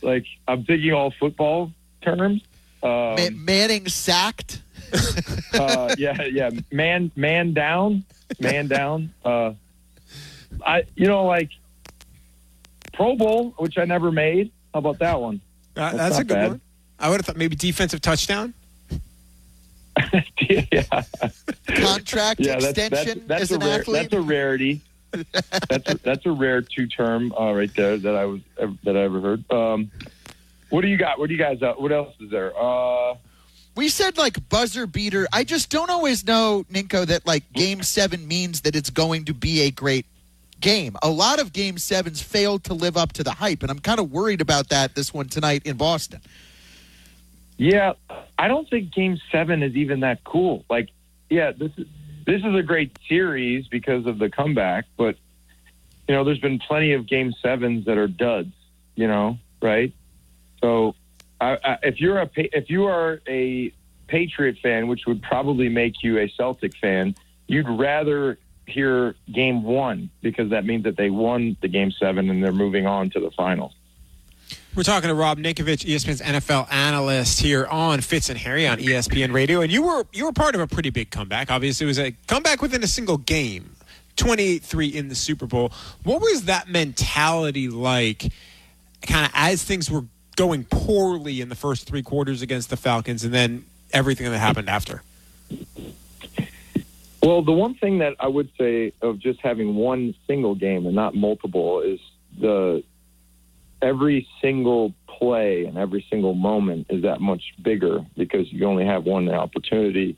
like 0.01 0.25
I'm 0.47 0.63
thinking 0.63 0.93
all 0.93 1.11
football 1.11 1.71
terms. 2.01 2.41
Um, 2.83 3.15
Ma- 3.15 3.29
Manning 3.33 3.87
sacked. 3.87 4.61
uh, 5.53 5.95
yeah, 5.97 6.21
yeah. 6.23 6.49
Man, 6.71 7.11
man 7.15 7.53
down, 7.53 8.03
man 8.39 8.67
down. 8.67 9.13
Uh, 9.23 9.53
I, 10.65 10.83
you 10.95 11.07
know, 11.07 11.25
like 11.25 11.49
Pro 12.93 13.15
Bowl, 13.15 13.53
which 13.57 13.77
I 13.77 13.85
never 13.85 14.11
made. 14.11 14.51
How 14.73 14.79
about 14.79 14.99
that 14.99 15.19
one? 15.19 15.39
Uh, 15.75 15.91
That's 15.91 15.97
that's 15.97 16.17
a 16.19 16.23
good 16.23 16.33
bad. 16.33 16.47
one. 16.49 16.61
I 16.99 17.09
would 17.09 17.17
have 17.19 17.25
thought 17.25 17.37
maybe 17.37 17.55
defensive 17.55 18.01
touchdown. 18.01 18.53
yeah. 20.49 21.03
Contract 21.67 22.39
Yeah, 22.39 22.55
extension 22.55 23.23
that's, 23.27 23.27
that's 23.27 23.41
as 23.43 23.51
a 23.51 23.55
an 23.55 23.61
rare, 23.61 23.79
athlete. 23.79 24.01
that's 24.03 24.13
a 24.13 24.21
rarity. 24.21 24.81
That's 25.69 25.89
a, 25.91 25.97
that's 26.03 26.25
a 26.25 26.31
rare 26.31 26.61
two 26.61 26.87
term 26.87 27.33
uh, 27.33 27.53
right 27.53 27.73
there 27.75 27.97
that 27.97 28.15
I 28.15 28.25
was 28.25 28.41
that 28.83 28.95
I 28.95 29.01
ever 29.01 29.21
heard. 29.21 29.51
Um, 29.51 29.91
what 30.69 30.81
do 30.81 30.87
you 30.87 30.97
got? 30.97 31.19
What 31.19 31.27
do 31.27 31.33
you 31.33 31.39
guys? 31.39 31.61
Uh, 31.61 31.73
what 31.73 31.91
else 31.91 32.13
is 32.19 32.29
there? 32.31 32.53
Uh, 32.57 33.15
We 33.75 33.89
said 33.89 34.17
like 34.17 34.49
buzzer 34.49 34.85
beater. 34.85 35.27
I 35.31 35.43
just 35.43 35.69
don't 35.69 35.89
always 35.89 36.25
know, 36.25 36.65
Ninko, 36.71 37.05
that 37.07 37.25
like 37.25 37.51
game 37.53 37.83
seven 37.83 38.27
means 38.27 38.61
that 38.61 38.75
it's 38.75 38.89
going 38.89 39.25
to 39.25 39.33
be 39.33 39.61
a 39.61 39.71
great 39.71 40.05
game. 40.59 40.95
A 41.01 41.09
lot 41.09 41.39
of 41.39 41.53
game 41.53 41.77
sevens 41.77 42.21
failed 42.21 42.63
to 42.65 42.73
live 42.73 42.97
up 42.97 43.13
to 43.13 43.23
the 43.23 43.31
hype, 43.31 43.61
and 43.63 43.71
I'm 43.71 43.79
kind 43.79 43.99
of 43.99 44.11
worried 44.11 44.41
about 44.41 44.69
that 44.69 44.95
this 44.95 45.13
one 45.13 45.27
tonight 45.27 45.61
in 45.65 45.77
Boston. 45.77 46.21
Yeah, 47.57 47.93
I 48.37 48.47
don't 48.47 48.69
think 48.69 48.91
Game 48.93 49.19
Seven 49.31 49.61
is 49.63 49.75
even 49.75 49.99
that 50.01 50.23
cool. 50.23 50.65
Like, 50.69 50.89
yeah, 51.29 51.51
this 51.51 51.71
is 51.77 51.87
this 52.25 52.43
is 52.43 52.55
a 52.55 52.63
great 52.63 52.97
series 53.07 53.67
because 53.67 54.05
of 54.05 54.19
the 54.19 54.29
comeback, 54.29 54.85
but 54.97 55.17
you 56.07 56.15
know, 56.15 56.23
there's 56.23 56.39
been 56.39 56.59
plenty 56.59 56.93
of 56.93 57.07
Game 57.07 57.33
Sevens 57.41 57.85
that 57.85 57.97
are 57.97 58.07
duds. 58.07 58.53
You 58.95 59.07
know, 59.07 59.37
right? 59.61 59.93
So, 60.59 60.95
I, 61.39 61.57
I, 61.63 61.77
if 61.83 62.01
you're 62.01 62.19
a 62.19 62.29
if 62.35 62.69
you 62.69 62.85
are 62.85 63.21
a 63.27 63.73
Patriot 64.07 64.57
fan, 64.61 64.87
which 64.87 65.05
would 65.07 65.21
probably 65.21 65.69
make 65.69 66.03
you 66.03 66.19
a 66.19 66.27
Celtic 66.27 66.75
fan, 66.77 67.15
you'd 67.47 67.69
rather 67.69 68.37
hear 68.67 69.15
Game 69.31 69.63
One 69.63 70.09
because 70.21 70.49
that 70.49 70.65
means 70.65 70.83
that 70.83 70.97
they 70.97 71.09
won 71.09 71.55
the 71.61 71.67
Game 71.67 71.91
Seven 71.91 72.29
and 72.29 72.43
they're 72.43 72.51
moving 72.51 72.85
on 72.85 73.09
to 73.11 73.19
the 73.19 73.31
final. 73.31 73.73
We're 74.73 74.83
talking 74.83 75.09
to 75.09 75.13
Rob 75.13 75.37
Ninkovich, 75.37 75.85
ESPN's 75.85 76.21
NFL 76.21 76.71
analyst 76.71 77.41
here 77.41 77.65
on 77.65 77.99
Fitz 77.99 78.29
and 78.29 78.39
Harry 78.39 78.65
on 78.65 78.77
ESPN 78.77 79.33
Radio, 79.33 79.59
and 79.59 79.69
you 79.69 79.83
were 79.83 80.05
you 80.13 80.23
were 80.23 80.31
part 80.31 80.55
of 80.55 80.61
a 80.61 80.67
pretty 80.67 80.89
big 80.89 81.11
comeback. 81.11 81.51
Obviously, 81.51 81.83
it 81.83 81.87
was 81.87 81.99
a 81.99 82.11
comeback 82.27 82.61
within 82.61 82.81
a 82.81 82.87
single 82.87 83.17
game, 83.17 83.75
28-3 84.15 84.93
in 84.93 85.09
the 85.09 85.15
Super 85.15 85.45
Bowl. 85.45 85.73
What 86.05 86.21
was 86.21 86.45
that 86.45 86.69
mentality 86.69 87.67
like, 87.67 88.31
kind 89.01 89.25
of 89.25 89.31
as 89.35 89.61
things 89.61 89.91
were 89.91 90.05
going 90.37 90.63
poorly 90.63 91.41
in 91.41 91.49
the 91.49 91.55
first 91.55 91.85
three 91.85 92.01
quarters 92.01 92.41
against 92.41 92.69
the 92.69 92.77
Falcons, 92.77 93.25
and 93.25 93.33
then 93.33 93.65
everything 93.91 94.31
that 94.31 94.37
happened 94.37 94.69
after? 94.69 95.03
Well, 97.21 97.41
the 97.41 97.51
one 97.51 97.75
thing 97.75 97.99
that 97.99 98.15
I 98.21 98.29
would 98.29 98.49
say 98.57 98.93
of 99.01 99.19
just 99.19 99.41
having 99.41 99.75
one 99.75 100.15
single 100.27 100.55
game 100.55 100.85
and 100.85 100.95
not 100.95 101.13
multiple 101.13 101.81
is 101.81 101.99
the 102.39 102.85
every 103.81 104.27
single 104.41 104.93
play 105.07 105.65
and 105.65 105.77
every 105.77 106.05
single 106.09 106.33
moment 106.33 106.87
is 106.89 107.03
that 107.03 107.21
much 107.21 107.53
bigger 107.61 108.05
because 108.17 108.51
you 108.51 108.65
only 108.65 108.85
have 108.85 109.05
one 109.05 109.29
opportunity 109.29 110.17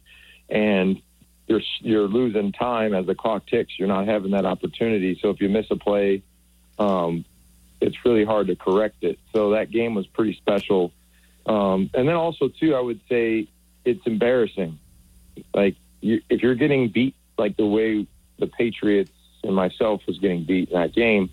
and 0.50 1.02
you're 1.48 1.62
you're 1.80 2.08
losing 2.08 2.52
time 2.52 2.94
as 2.94 3.06
the 3.06 3.16
clock 3.16 3.46
ticks. 3.46 3.78
You're 3.78 3.88
not 3.88 4.08
having 4.08 4.32
that 4.32 4.46
opportunity. 4.46 5.18
So 5.22 5.30
if 5.30 5.42
you 5.42 5.50
miss 5.50 5.70
a 5.72 5.76
play, 5.76 6.24
um, 6.80 7.26
it's 7.82 8.06
really 8.06 8.24
hard 8.24 8.48
to 8.48 8.56
correct 8.56 9.04
it. 9.04 9.20
So 9.34 9.52
that 9.52 9.72
game 9.72 9.94
was 9.96 10.08
pretty 10.08 10.36
special. 10.36 10.94
Um, 11.46 11.90
and 11.94 12.08
then 12.08 12.16
also 12.16 12.48
too, 12.48 12.76
I 12.76 12.80
would 12.80 13.02
say 13.10 13.48
it's 13.84 14.06
embarrassing. 14.06 14.80
Like 15.54 15.76
you, 16.00 16.22
if 16.30 16.42
you're 16.42 16.56
getting 16.56 16.90
beat 16.90 17.16
like 17.38 17.58
the 17.58 17.66
way 17.66 18.08
the 18.40 18.48
Patriots 18.48 19.12
and 19.44 19.54
myself 19.54 20.02
was 20.08 20.20
getting 20.20 20.46
beat 20.46 20.70
in 20.70 20.80
that 20.80 20.94
game, 20.94 21.30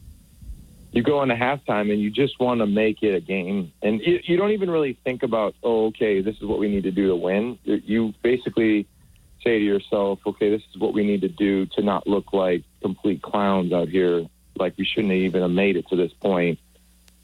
you 0.92 1.02
go 1.02 1.22
into 1.22 1.34
halftime 1.34 1.92
and 1.92 2.00
you 2.00 2.10
just 2.10 2.40
want 2.40 2.60
to 2.60 2.66
make 2.66 3.02
it 3.02 3.14
a 3.14 3.20
game, 3.20 3.72
and 3.82 4.00
you, 4.00 4.20
you 4.24 4.36
don't 4.36 4.50
even 4.50 4.70
really 4.70 4.98
think 5.04 5.22
about, 5.22 5.54
oh, 5.62 5.86
okay, 5.86 6.20
this 6.20 6.36
is 6.36 6.42
what 6.42 6.58
we 6.58 6.68
need 6.68 6.82
to 6.82 6.90
do 6.90 7.08
to 7.08 7.16
win. 7.16 7.58
You- 7.64 8.12
basically 8.22 8.86
say 9.42 9.58
to 9.58 9.64
yourself, 9.64 10.18
okay, 10.26 10.50
this 10.50 10.62
is 10.70 10.78
what 10.78 10.92
we 10.92 11.04
need 11.04 11.22
to 11.22 11.28
do 11.28 11.66
to 11.66 11.82
not 11.82 12.06
look 12.06 12.32
like 12.32 12.62
complete 12.82 13.22
clowns 13.22 13.72
out 13.72 13.88
here, 13.88 14.26
like 14.56 14.74
we 14.76 14.84
shouldn't 14.84 15.12
even 15.12 15.42
have 15.42 15.50
made 15.50 15.76
it 15.76 15.88
to 15.88 15.96
this 15.96 16.12
point, 16.12 16.58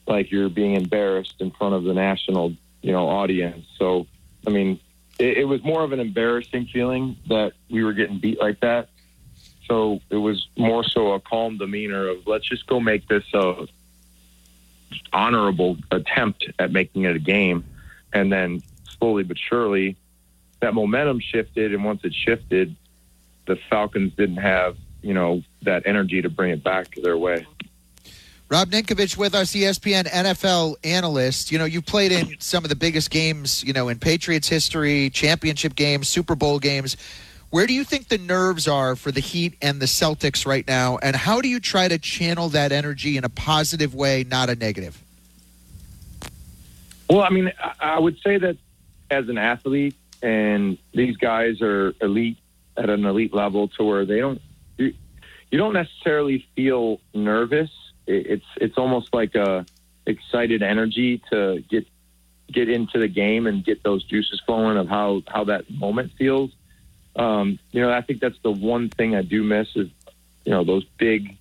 like 0.07 0.31
you're 0.31 0.49
being 0.49 0.75
embarrassed 0.75 1.35
in 1.41 1.51
front 1.51 1.75
of 1.75 1.85
the 1.85 1.93
national, 1.93 2.55
you 2.83 2.93
know, 2.93 3.09
audience. 3.09 3.67
So, 3.79 4.07
I 4.47 4.51
mean, 4.51 4.81
it, 5.19 5.39
it 5.39 5.45
was 5.45 5.63
more 5.65 5.83
of 5.83 5.93
an 5.93 6.01
embarrassing 6.01 6.67
feeling 6.73 7.17
that 7.29 7.53
we 7.69 7.85
were 7.85 7.93
getting 7.93 8.19
beat 8.19 8.41
like 8.41 8.61
that. 8.61 8.89
So 9.67 10.01
it 10.11 10.17
was 10.17 10.49
more 10.57 10.85
so 10.85 11.13
a 11.13 11.21
calm 11.21 11.59
demeanor 11.59 12.09
of 12.09 12.27
let's 12.27 12.47
just 12.47 12.67
go 12.67 12.81
make 12.81 13.09
this 13.09 13.25
a 13.35 13.67
honorable 15.13 15.77
attempt 15.91 16.47
at 16.59 16.71
making 16.73 17.05
it 17.05 17.17
a 17.17 17.21
game, 17.21 17.65
and 18.13 18.33
then 18.33 18.63
slowly 18.99 19.25
but 19.25 19.39
surely 19.39 19.97
that 20.61 20.75
momentum 20.75 21.21
shifted, 21.21 21.75
and 21.75 21.85
once 21.85 22.03
it 22.05 22.15
shifted, 22.15 22.75
the 23.47 23.57
Falcons 23.69 24.13
didn't 24.15 24.39
have 24.39 24.77
you 25.03 25.15
know 25.15 25.43
that 25.63 25.83
energy 25.87 26.23
to 26.23 26.29
bring 26.29 26.51
it 26.51 26.63
back 26.63 26.93
to 26.93 27.01
their 27.01 27.19
way. 27.19 27.47
Rob 28.49 28.71
Ninkovich 28.71 29.17
with 29.17 29.35
E 29.35 29.39
ESPN 29.39 30.05
NFL 30.05 30.77
analyst. 30.85 31.51
You 31.51 31.59
know, 31.59 31.65
you 31.65 31.83
played 31.83 32.13
in 32.13 32.37
some 32.39 32.65
of 32.65 32.69
the 32.69 32.77
biggest 32.77 33.11
games, 33.11 33.65
you 33.65 33.73
know, 33.73 33.89
in 33.89 33.99
Patriots 33.99 34.49
history, 34.49 35.11
championship 35.11 35.75
games, 35.75 36.07
Super 36.07 36.37
Bowl 36.37 36.61
games. 36.61 36.97
Where 37.51 37.67
do 37.67 37.73
you 37.73 37.85
think 37.85 38.09
the 38.09 38.19
nerves 38.19 38.67
are 38.67 38.97
for 38.97 39.13
the 39.13 39.21
Heat 39.21 39.55
and 39.63 39.81
the 39.81 39.87
Celtics 39.87 40.47
right 40.47 40.67
now? 40.67 40.99
And 40.99 41.15
how 41.15 41.41
do 41.41 41.49
you 41.49 41.61
try 41.61 41.89
to 41.89 41.99
channel 41.99 42.49
that 42.51 42.73
energy 42.73 43.17
in 43.17 43.25
a 43.25 43.29
positive 43.29 43.95
way, 43.95 44.25
not 44.29 44.51
a 44.51 44.57
negative? 44.57 45.01
Well, 47.09 47.23
I 47.23 47.31
mean, 47.31 47.53
I- 47.81 47.99
would 48.01 48.19
say 48.19 48.37
that 48.39 48.57
as 49.11 49.29
an 49.29 49.39
athlete, 49.39 49.95
and 50.23 50.77
these 50.93 51.17
guys 51.17 51.63
are 51.63 51.95
elite 52.01 52.39
at 52.77 52.91
an 52.91 53.05
elite 53.05 53.33
level 53.33 53.69
to 53.69 53.85
where 53.85 54.05
they 54.05 54.19
don't, 54.19 54.41
you 54.77 54.93
don't 55.53 55.73
necessarily 55.73 56.45
feel 56.57 57.01
nervous. 57.15 57.71
It's 58.07 58.45
it's 58.61 58.77
almost 58.77 59.15
like 59.15 59.35
a 59.35 59.65
excited 60.07 60.63
energy 60.63 61.23
to 61.31 61.63
get 61.71 61.87
get 62.53 62.69
into 62.69 62.99
the 62.99 63.09
game 63.09 63.47
and 63.47 63.65
get 63.65 63.83
those 63.83 64.05
juices 64.05 64.41
flowing 64.45 64.77
of 64.77 64.89
how 64.89 65.23
how 65.29 65.45
that 65.45 65.71
moment 65.71 66.13
feels. 66.19 66.51
Um, 67.17 67.59
you 67.73 67.81
know, 67.81 67.91
I 67.91 68.03
think 68.03 68.21
that's 68.21 68.39
the 68.43 68.51
one 68.51 68.91
thing 68.91 69.17
I 69.17 69.23
do 69.23 69.43
miss 69.43 69.75
is 69.75 69.89
you 70.45 70.53
know 70.53 70.65
those 70.65 70.85
big 70.99 71.37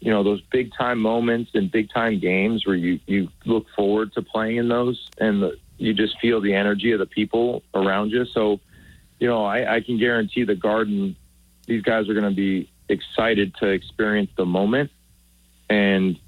you 0.00 0.10
know 0.10 0.22
those 0.22 0.40
big 0.40 0.72
time 0.74 0.98
moments 0.98 1.52
and 1.54 1.70
big 1.70 1.90
time 1.90 2.18
games 2.18 2.66
where 2.66 2.74
you 2.74 2.98
you 3.06 3.28
look 3.44 3.66
forward 3.76 4.12
to 4.14 4.22
playing 4.22 4.56
in 4.56 4.68
those 4.68 5.08
and 5.18 5.42
the, 5.42 5.58
you 5.78 5.94
just 5.94 6.18
feel 6.20 6.40
the 6.40 6.54
energy 6.54 6.92
of 6.92 6.98
the 6.98 7.06
people 7.06 7.62
around 7.74 8.10
you. 8.10 8.24
So 8.24 8.60
you 9.20 9.28
know 9.28 9.44
i, 9.44 9.76
I 9.76 9.80
can 9.80 9.98
guarantee 9.98 10.44
the 10.44 10.56
garden 10.56 11.14
these 11.66 11.82
guys 11.82 12.08
are 12.08 12.14
going 12.14 12.28
to 12.28 12.34
be 12.34 12.68
excited 12.88 13.54
to 13.56 13.68
experience 13.68 14.30
the 14.36 14.44
moment. 14.44 14.90
And 15.70 16.18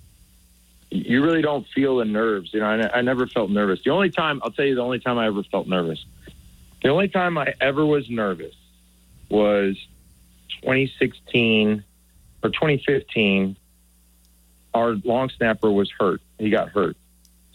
you 0.90 1.22
really 1.24 1.42
don't 1.42 1.66
feel 1.74 1.96
the 1.96 2.04
nerves 2.04 2.54
you 2.54 2.60
know 2.60 2.66
I, 2.66 2.98
I 2.98 3.00
never 3.00 3.26
felt 3.26 3.50
nervous. 3.50 3.82
The 3.82 3.90
only 3.90 4.10
time 4.10 4.40
i'll 4.44 4.52
tell 4.52 4.66
you 4.66 4.74
the 4.74 4.82
only 4.82 5.00
time 5.00 5.18
i 5.18 5.26
ever 5.26 5.42
felt 5.42 5.66
nervous. 5.66 6.04
The 6.82 6.90
only 6.90 7.08
time 7.08 7.38
i 7.38 7.54
ever 7.60 7.84
was 7.84 8.10
nervous 8.10 8.54
was 9.34 9.76
2016 10.62 11.84
or 12.42 12.50
2015 12.50 13.56
our 14.74 14.94
long 15.04 15.30
snapper 15.30 15.70
was 15.70 15.90
hurt. 15.98 16.20
He 16.38 16.50
got 16.50 16.68
hurt. 16.68 16.96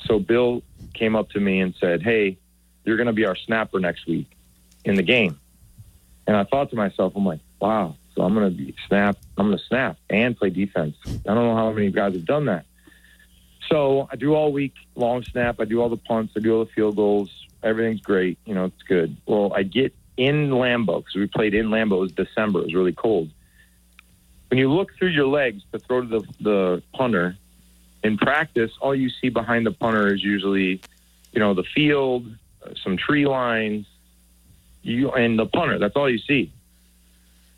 So 0.05 0.19
Bill 0.19 0.63
came 0.93 1.15
up 1.15 1.29
to 1.31 1.39
me 1.39 1.59
and 1.59 1.75
said, 1.75 2.01
Hey, 2.01 2.37
you're 2.85 2.95
going 2.95 3.07
to 3.07 3.13
be 3.13 3.25
our 3.25 3.35
snapper 3.35 3.79
next 3.79 4.07
week 4.07 4.27
in 4.85 4.95
the 4.95 5.03
game. 5.03 5.37
And 6.25 6.35
I 6.37 6.43
thought 6.45 6.69
to 6.69 6.75
myself, 6.75 7.13
I'm 7.15 7.25
like, 7.25 7.41
wow, 7.59 7.95
so 8.15 8.23
I'm 8.23 8.33
going 8.33 8.49
to 8.49 8.55
be 8.55 8.73
snap. 8.87 9.17
I'm 9.37 9.47
going 9.47 9.57
to 9.57 9.63
snap 9.65 9.97
and 10.09 10.37
play 10.37 10.49
defense. 10.49 10.95
I 11.05 11.33
don't 11.33 11.43
know 11.43 11.55
how 11.55 11.71
many 11.71 11.91
guys 11.91 12.13
have 12.13 12.25
done 12.25 12.45
that. 12.45 12.65
So 13.67 14.07
I 14.11 14.15
do 14.15 14.33
all 14.33 14.51
week 14.51 14.73
long 14.95 15.23
snap. 15.23 15.59
I 15.59 15.65
do 15.65 15.81
all 15.81 15.89
the 15.89 15.97
punts. 15.97 16.33
I 16.37 16.39
do 16.39 16.53
all 16.53 16.65
the 16.65 16.71
field 16.71 16.95
goals. 16.95 17.31
Everything's 17.61 18.01
great. 18.01 18.37
You 18.45 18.55
know, 18.55 18.65
it's 18.65 18.83
good. 18.83 19.17
Well, 19.25 19.51
I 19.53 19.63
get 19.63 19.93
in 20.19 20.49
Lambeau 20.49 20.99
because 20.99 21.15
we 21.15 21.27
played 21.27 21.53
in 21.53 21.69
Lambeau. 21.69 21.97
It 21.97 21.99
was 21.99 22.11
December. 22.11 22.59
It 22.59 22.65
was 22.65 22.75
really 22.75 22.93
cold 22.93 23.29
when 24.49 24.57
you 24.57 24.71
look 24.71 24.95
through 24.97 25.09
your 25.09 25.27
legs 25.27 25.63
to 25.71 25.79
throw 25.79 26.01
to 26.01 26.07
the, 26.07 26.27
the 26.41 26.83
punter 26.93 27.37
in 28.03 28.17
practice, 28.17 28.71
all 28.81 28.95
you 28.95 29.09
see 29.09 29.29
behind 29.29 29.65
the 29.65 29.71
punter 29.71 30.13
is 30.13 30.23
usually, 30.23 30.81
you 31.31 31.39
know, 31.39 31.53
the 31.53 31.63
field, 31.63 32.25
uh, 32.65 32.71
some 32.83 32.97
tree 32.97 33.27
lines, 33.27 33.85
you 34.81 35.11
and 35.11 35.37
the 35.37 35.45
punter. 35.45 35.77
That's 35.77 35.95
all 35.95 36.09
you 36.09 36.17
see. 36.17 36.51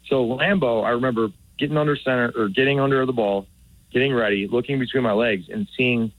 So 0.07 0.25
Lambeau, 0.25 0.83
I 0.83 0.91
remember 0.91 1.29
getting 1.57 1.77
under 1.77 1.95
center 1.95 2.33
or 2.35 2.49
getting 2.49 2.79
under 2.79 3.05
the 3.05 3.13
ball, 3.13 3.47
getting 3.91 4.13
ready, 4.13 4.47
looking 4.47 4.79
between 4.79 5.03
my 5.03 5.13
legs, 5.13 5.47
and 5.47 5.67
seeing 5.77 6.11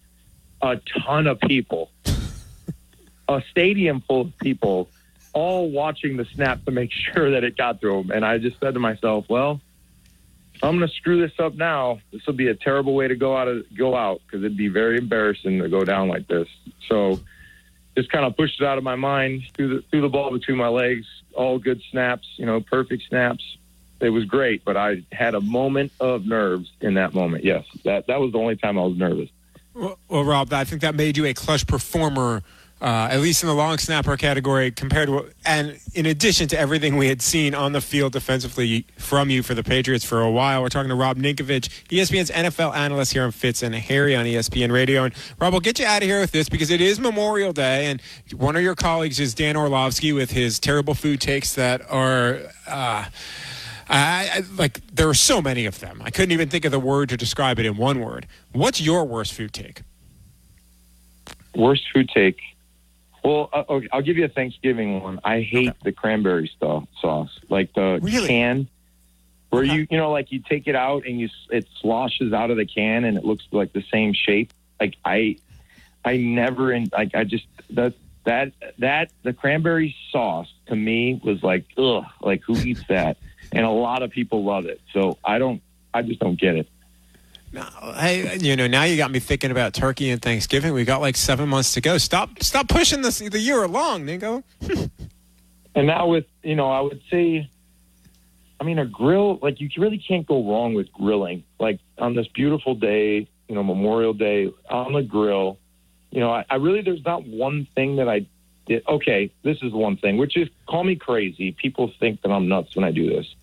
a 0.63 0.81
ton 1.05 1.27
of 1.27 1.41
people, 1.41 1.91
a 3.29 3.43
stadium 3.51 4.01
full 4.01 4.23
of 4.23 4.39
people, 4.39 4.89
all 5.33 5.71
watching 5.71 6.17
the 6.17 6.25
snap 6.25 6.65
to 6.65 6.71
make 6.71 6.91
sure 7.15 7.33
that 7.33 7.45
it 7.45 7.57
got 7.57 7.81
through. 7.81 8.11
And 8.13 8.25
I 8.25 8.39
just 8.39 8.59
said 8.61 8.75
to 8.75 8.81
myself, 8.81 9.27
well. 9.29 9.61
I'm 10.63 10.79
going 10.79 10.89
to 10.89 10.95
screw 10.95 11.21
this 11.21 11.39
up 11.41 11.55
now. 11.55 11.99
This 12.13 12.25
will 12.25 12.35
be 12.35 12.47
a 12.47 12.55
terrible 12.55 12.95
way 12.95 13.09
to 13.09 13.17
go 13.17 13.37
out 13.37 13.49
of 13.49 13.65
go 13.77 13.97
out 13.97 14.21
because 14.25 14.45
it'd 14.45 14.57
be 14.57 14.69
very 14.69 14.97
embarrassing 14.97 15.59
to 15.61 15.69
go 15.69 15.83
down 15.83 16.09
like 16.09 16.29
this. 16.29 16.47
So, 16.89 17.21
just 17.97 18.13
kind 18.13 18.25
of 18.25 18.37
pushed 18.37 18.61
it 18.61 18.67
out 18.67 18.79
of 18.79 18.85
my 18.85 18.95
mind. 18.95 19.43
Threw 19.55 19.77
the 19.77 19.83
threw 19.91 20.03
the 20.03 20.09
ball 20.09 20.31
between 20.31 20.57
my 20.57 20.69
legs. 20.69 21.07
All 21.35 21.59
good 21.59 21.83
snaps. 21.91 22.29
You 22.37 22.47
know, 22.47 22.61
perfect 22.61 23.03
snaps. 23.09 23.43
It 24.01 24.11
was 24.11 24.25
great, 24.25 24.65
but 24.65 24.77
I 24.77 25.03
had 25.11 25.35
a 25.35 25.41
moment 25.41 25.93
of 25.99 26.27
nerves 26.27 26.71
in 26.81 26.95
that 26.95 27.13
moment. 27.13 27.45
Yes, 27.45 27.65
that 27.85 28.07
that 28.07 28.21
was 28.21 28.31
the 28.31 28.39
only 28.39 28.57
time 28.57 28.79
I 28.79 28.83
was 28.83 28.97
nervous. 28.97 29.31
Well, 29.75 29.99
well 30.09 30.25
Rob, 30.25 30.53
I 30.53 30.65
think 30.65 30.83
that 30.83 30.95
made 30.95 31.17
you 31.17 31.25
a 31.25 31.35
clutch 31.35 31.67
performer 31.67 32.43
uh, 32.83 33.07
at 33.13 33.21
least 33.21 33.45
in 33.45 33.47
the 33.47 33.55
long 33.55 33.79
snapper 33.79 34.17
category, 34.17 34.73
compared 34.73 35.07
to 35.07 35.31
and 35.47 35.79
in 35.95 36.05
addition 36.05 36.49
to 36.49 36.59
everything 36.59 36.97
we 36.97 37.07
had 37.07 37.23
seen 37.23 37.55
on 37.55 37.71
the 37.71 37.81
field 37.81 38.13
defensively 38.13 38.85
from 38.99 39.31
you 39.31 39.41
for 39.45 39.55
the 39.55 39.63
Patriots 39.63 40.05
for 40.05 40.21
a 40.21 40.31
while. 40.31 40.61
We're 40.61 40.69
talking 40.69 40.89
to 40.89 40.97
Rob 40.97 41.17
Ninkovich, 41.17 41.69
ESPN's 41.91 42.33
NFL 42.33 42.75
analyst 42.75 43.13
here 43.13 43.23
on 43.23 43.31
Fitz 43.31 43.63
and 43.63 43.73
Harry 43.73 44.17
on 44.17 44.27
ESPN 44.27 44.73
Radio. 44.73 45.05
And 45.05 45.15
Rob, 45.39 45.53
we'll 45.53 45.61
get 45.61 45.79
you 45.79 45.87
out 45.87 46.03
of 46.03 46.09
here 46.09 46.19
with 46.19 46.33
this 46.33 46.49
because 46.49 46.71
it 46.71 46.81
is 46.81 46.99
Memorial 46.99 47.53
Day, 47.53 47.87
and 47.87 48.03
one 48.35 48.57
of 48.57 48.63
your 48.63 48.75
colleagues 48.75 49.21
is 49.21 49.33
Dan 49.33 49.57
Orlovsky 49.57 50.13
with 50.13 50.33
his 50.33 50.59
terrible 50.59 50.95
food 50.95 51.21
takes 51.21 51.55
that 51.55 51.89
are. 51.89 52.41
Uh, 52.67 53.05
I, 53.89 54.31
I, 54.35 54.43
like 54.57 54.85
there 54.89 55.09
are 55.09 55.15
so 55.15 55.41
many 55.41 55.67
of 55.67 55.79
them. 55.79 56.03
I 56.05 56.11
couldn't 56.11 56.33
even 56.33 56.49
think 56.49 56.65
of 56.65 56.73
the 56.73 56.81
word 56.81 57.11
to 57.11 57.17
describe 57.17 57.61
it 57.61 57.67
in 57.67 57.77
one 57.77 58.01
word. 58.01 58.27
What's 58.51 58.81
your 58.81 59.05
worst 59.05 59.35
food 59.35 59.53
take? 59.53 59.83
Worst 61.55 61.85
food 61.93 62.09
take. 62.13 62.41
Well, 63.25 63.51
uh, 63.53 63.65
okay, 63.69 63.89
I'll 63.93 64.03
give 64.03 64.17
you 64.17 64.25
a 64.25 64.29
Thanksgiving 64.29 65.01
one. 65.01 65.21
I 65.23 65.43
hate 65.43 65.69
okay. 65.69 65.79
the 65.85 65.93
cranberry 65.93 66.51
stuff 66.57 66.85
sauce, 67.01 67.31
like 67.49 67.73
the 67.75 68.01
really? 68.03 68.27
can, 68.27 68.69
where 69.51 69.63
okay. 69.63 69.75
you 69.75 69.87
you 69.91 69.97
know 69.97 70.11
like 70.11 70.33
you 70.33 70.41
take 70.41 70.67
it 70.67 70.75
out 70.75 71.07
and 71.07 71.21
you 71.21 71.29
it 71.51 71.67
sloshes 71.81 72.33
out 72.33 72.51
of 72.51 72.57
the 72.57 72.67
can 72.67 73.05
and 73.05 73.17
it 73.17 73.25
looks 73.25 73.45
like 73.53 73.73
the 73.73 73.85
same 73.93 74.13
shape. 74.13 74.53
Like 74.81 74.97
I, 75.05 75.37
I 76.05 76.17
never 76.17 76.73
in 76.73 76.89
like 76.93 77.15
I 77.15 77.23
just 77.25 77.47
that 77.71 77.95
that 78.25 78.53
that 78.79 79.13
the 79.23 79.33
cranberry 79.33 79.95
sauce 80.11 80.53
to 80.67 80.75
me 80.75 81.21
was 81.23 81.43
like 81.43 81.65
ugh, 81.79 82.05
like 82.21 82.43
who 82.45 82.57
eats 82.57 82.83
that? 82.89 83.19
And 83.53 83.65
a 83.65 83.71
lot 83.71 84.03
of 84.03 84.11
people 84.11 84.45
love 84.45 84.67
it, 84.67 84.81
so 84.93 85.19
I 85.25 85.39
don't. 85.39 85.63
I 85.95 86.01
just 86.01 86.21
don't 86.21 86.41
get 86.41 86.57
it. 86.57 86.69
Hey, 87.53 88.39
you 88.39 88.57
know, 88.57 88.67
now 88.67 88.85
you 88.85 88.97
got 88.97 89.11
me 89.11 89.19
thinking 89.19 89.51
about 89.51 89.75
turkey 89.75 90.11
and 90.11 90.23
Thanksgiving. 90.23 90.73
We 90.73 90.85
got 90.85 91.01
like 91.01 91.17
seven 91.17 91.49
months 91.49 91.75
to 91.75 91.81
go. 91.81 91.99
Stop, 91.99 92.43
stop 92.43 92.69
pushing 92.69 93.03
this 93.03 93.19
the 93.19 93.39
year 93.39 93.63
along, 93.63 94.07
Nico. 94.07 94.43
and 95.75 95.87
now 95.87 96.07
with 96.07 96.25
you 96.43 96.57
know, 96.57 96.71
I 96.71 96.81
would 96.81 97.03
say, 97.11 97.49
I 98.59 98.65
mean, 98.65 98.79
a 98.79 98.87
grill 98.87 99.39
like 99.43 99.61
you 99.61 99.69
really 99.77 99.99
can't 99.99 100.27
go 100.27 100.43
wrong 100.49 100.75
with 100.75 100.91
grilling. 100.93 101.45
Like 101.61 101.81
on 101.99 102.15
this 102.15 102.27
beautiful 102.29 102.75
day, 102.75 103.29
you 103.49 103.55
know, 103.55 103.63
Memorial 103.63 104.15
Day 104.15 104.51
on 104.71 104.95
the 104.95 105.03
grill. 105.03 105.59
You 106.11 106.21
know, 106.21 106.31
I, 106.31 106.45
I 106.49 106.57
really 106.57 106.81
there's 106.81 107.05
not 107.05 107.27
one 107.27 107.67
thing 107.75 107.97
that 107.97 108.09
I 108.09 108.27
did. 108.67 108.83
Okay, 108.89 109.31
this 109.43 109.59
is 109.63 109.73
one 109.73 109.99
thing, 109.99 110.17
which 110.17 110.37
is 110.39 110.49
call 110.67 110.85
me 110.85 110.97
crazy. 110.97 111.53
People 111.53 111.93
think 112.01 112.23
that 112.23 112.31
I'm 112.31 112.49
nuts 112.49 112.75
when 112.77 112.85
I 112.85 112.93
do 112.93 113.09
this. 113.09 113.35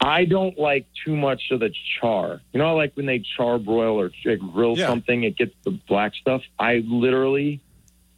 I 0.00 0.24
don't 0.24 0.58
like 0.58 0.86
too 1.04 1.16
much 1.16 1.50
of 1.50 1.60
the 1.60 1.72
char. 1.98 2.40
You 2.52 2.58
know, 2.58 2.66
I 2.66 2.72
like 2.72 2.92
when 2.94 3.06
they 3.06 3.22
char 3.36 3.58
broil 3.58 4.00
or 4.00 4.10
grill 4.52 4.76
yeah. 4.76 4.86
something, 4.86 5.24
it 5.24 5.36
gets 5.36 5.54
the 5.64 5.70
black 5.70 6.14
stuff. 6.14 6.42
I 6.58 6.84
literally 6.86 7.60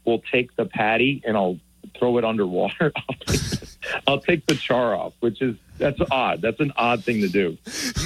will 0.05 0.23
take 0.33 0.55
the 0.57 0.65
patty 0.65 1.23
and 1.25 1.37
I'll 1.37 1.59
throw 1.99 2.19
it 2.19 2.25
underwater. 2.25 2.93
I'll 4.07 4.21
take 4.21 4.47
the 4.47 4.55
char 4.55 4.95
off, 4.95 5.13
which 5.21 5.41
is 5.41 5.57
that's 5.79 6.01
odd. 6.11 6.43
That's 6.43 6.61
an 6.61 6.73
odd 6.77 7.05
thing 7.05 7.21
to 7.21 7.29
do. 7.29 7.57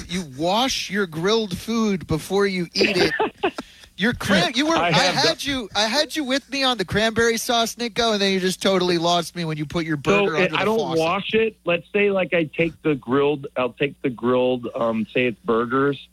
You, 0.08 0.20
you 0.20 0.24
wash 0.36 0.90
your 0.90 1.06
grilled 1.06 1.56
food 1.56 2.06
before 2.06 2.46
you 2.46 2.68
eat 2.74 2.96
it. 2.96 3.12
You're 4.02 4.14
cran- 4.14 4.54
you 4.56 4.66
were 4.66 4.74
I, 4.74 4.88
I 4.88 4.90
had 4.90 5.38
the- 5.38 5.48
you 5.48 5.68
I 5.76 5.86
had 5.86 6.16
you 6.16 6.24
with 6.24 6.50
me 6.50 6.64
on 6.64 6.76
the 6.76 6.84
cranberry 6.84 7.36
sauce, 7.36 7.78
Nico, 7.78 8.12
and 8.12 8.20
then 8.20 8.32
you 8.32 8.40
just 8.40 8.60
totally 8.60 8.98
lost 8.98 9.36
me 9.36 9.44
when 9.44 9.56
you 9.56 9.64
put 9.64 9.86
your 9.86 9.96
burger 9.96 10.36
so 10.36 10.42
under 10.42 10.56
I 10.56 10.64
don't 10.64 10.76
faucet. 10.78 10.98
wash 10.98 11.34
it. 11.34 11.56
Let's 11.64 11.86
say 11.92 12.10
like 12.10 12.34
I 12.34 12.44
take 12.44 12.82
the 12.82 12.96
grilled 12.96 13.46
I'll 13.56 13.72
take 13.72 14.02
the 14.02 14.10
grilled 14.10 14.66
um 14.74 15.06
say 15.14 15.26
it's 15.26 15.38
burgers 15.44 16.08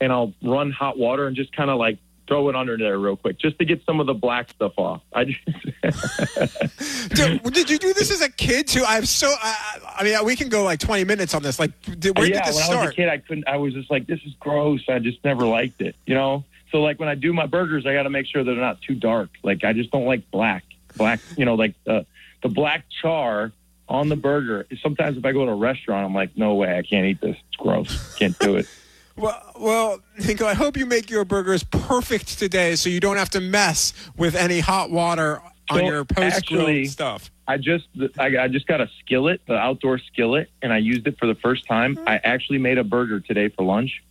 and 0.00 0.10
I'll 0.10 0.32
run 0.42 0.70
hot 0.70 0.96
water 0.98 1.26
and 1.26 1.36
just 1.36 1.54
kind 1.54 1.68
of 1.68 1.78
like 1.78 1.98
throw 2.26 2.48
it 2.48 2.56
under 2.56 2.78
there 2.78 2.98
real 2.98 3.16
quick 3.16 3.38
just 3.38 3.58
to 3.58 3.66
get 3.66 3.84
some 3.84 4.00
of 4.00 4.06
the 4.06 4.14
black 4.14 4.48
stuff 4.48 4.72
off. 4.78 5.02
I 5.12 5.24
just 5.26 5.44
did, 7.14 7.42
did, 7.42 7.70
you 7.70 7.78
do 7.78 7.92
this 7.92 8.10
as 8.10 8.22
a 8.22 8.30
kid 8.30 8.66
too? 8.66 8.82
I'm 8.86 9.04
so. 9.04 9.32
I, 9.42 9.78
I, 9.98 10.04
mean, 10.04 10.24
we 10.24 10.36
can 10.36 10.48
go 10.48 10.64
like 10.64 10.80
20 10.80 11.04
minutes 11.04 11.34
on 11.34 11.42
this. 11.42 11.58
Like, 11.58 11.70
did, 11.98 12.16
where 12.16 12.26
yeah, 12.26 12.44
did 12.44 12.46
this 12.46 12.56
when 12.56 12.64
start? 12.64 12.78
I 12.78 12.82
was 12.86 12.90
a 12.92 12.94
kid, 12.94 13.08
I 13.08 13.18
couldn't. 13.18 13.46
I 13.46 13.56
was 13.58 13.74
just 13.74 13.90
like, 13.90 14.06
this 14.06 14.20
is 14.24 14.34
gross. 14.40 14.82
I 14.88 14.98
just 14.98 15.22
never 15.22 15.44
liked 15.44 15.82
it. 15.82 15.94
You 16.06 16.14
know. 16.14 16.44
So 16.76 16.82
like 16.82 17.00
when 17.00 17.08
I 17.08 17.14
do 17.14 17.32
my 17.32 17.46
burgers, 17.46 17.86
I 17.86 17.94
got 17.94 18.02
to 18.02 18.10
make 18.10 18.26
sure 18.26 18.44
they're 18.44 18.54
not 18.54 18.82
too 18.82 18.94
dark. 18.94 19.30
Like 19.42 19.64
I 19.64 19.72
just 19.72 19.90
don't 19.90 20.04
like 20.04 20.30
black, 20.30 20.62
black. 20.98 21.20
You 21.34 21.46
know, 21.46 21.54
like 21.54 21.72
the 21.84 22.04
the 22.42 22.50
black 22.50 22.84
char 23.00 23.52
on 23.88 24.10
the 24.10 24.16
burger. 24.16 24.66
Sometimes 24.82 25.16
if 25.16 25.24
I 25.24 25.32
go 25.32 25.46
to 25.46 25.52
a 25.52 25.56
restaurant, 25.56 26.04
I'm 26.04 26.12
like, 26.12 26.36
no 26.36 26.52
way, 26.52 26.76
I 26.76 26.82
can't 26.82 27.06
eat 27.06 27.22
this. 27.22 27.34
It's 27.48 27.56
gross. 27.56 28.14
Can't 28.16 28.38
do 28.38 28.56
it. 28.56 28.68
Well, 29.18 29.42
well, 29.58 30.00
Nico, 30.26 30.44
I 30.44 30.52
hope 30.52 30.76
you 30.76 30.84
make 30.84 31.08
your 31.08 31.24
burgers 31.24 31.64
perfect 31.64 32.38
today, 32.38 32.76
so 32.76 32.90
you 32.90 33.00
don't 33.00 33.16
have 33.16 33.30
to 33.30 33.40
mess 33.40 33.94
with 34.18 34.34
any 34.34 34.60
hot 34.60 34.90
water 34.90 35.40
on 35.70 35.78
So, 35.78 35.86
your 35.86 36.04
post 36.04 36.36
actually, 36.36 36.82
grill 36.82 36.90
stuff. 36.90 37.30
I 37.48 37.56
just 37.56 37.88
I, 38.18 38.36
I 38.36 38.48
just 38.48 38.66
got 38.66 38.82
a 38.82 38.90
skillet, 39.00 39.40
the 39.46 39.54
outdoor 39.54 39.98
skillet, 40.00 40.50
and 40.60 40.70
I 40.70 40.76
used 40.76 41.06
it 41.06 41.18
for 41.18 41.26
the 41.26 41.34
first 41.34 41.64
time. 41.64 41.96
Hmm. 41.96 42.06
I 42.06 42.20
actually 42.24 42.58
made 42.58 42.76
a 42.76 42.84
burger 42.84 43.20
today 43.20 43.48
for 43.48 43.64
lunch. 43.64 44.02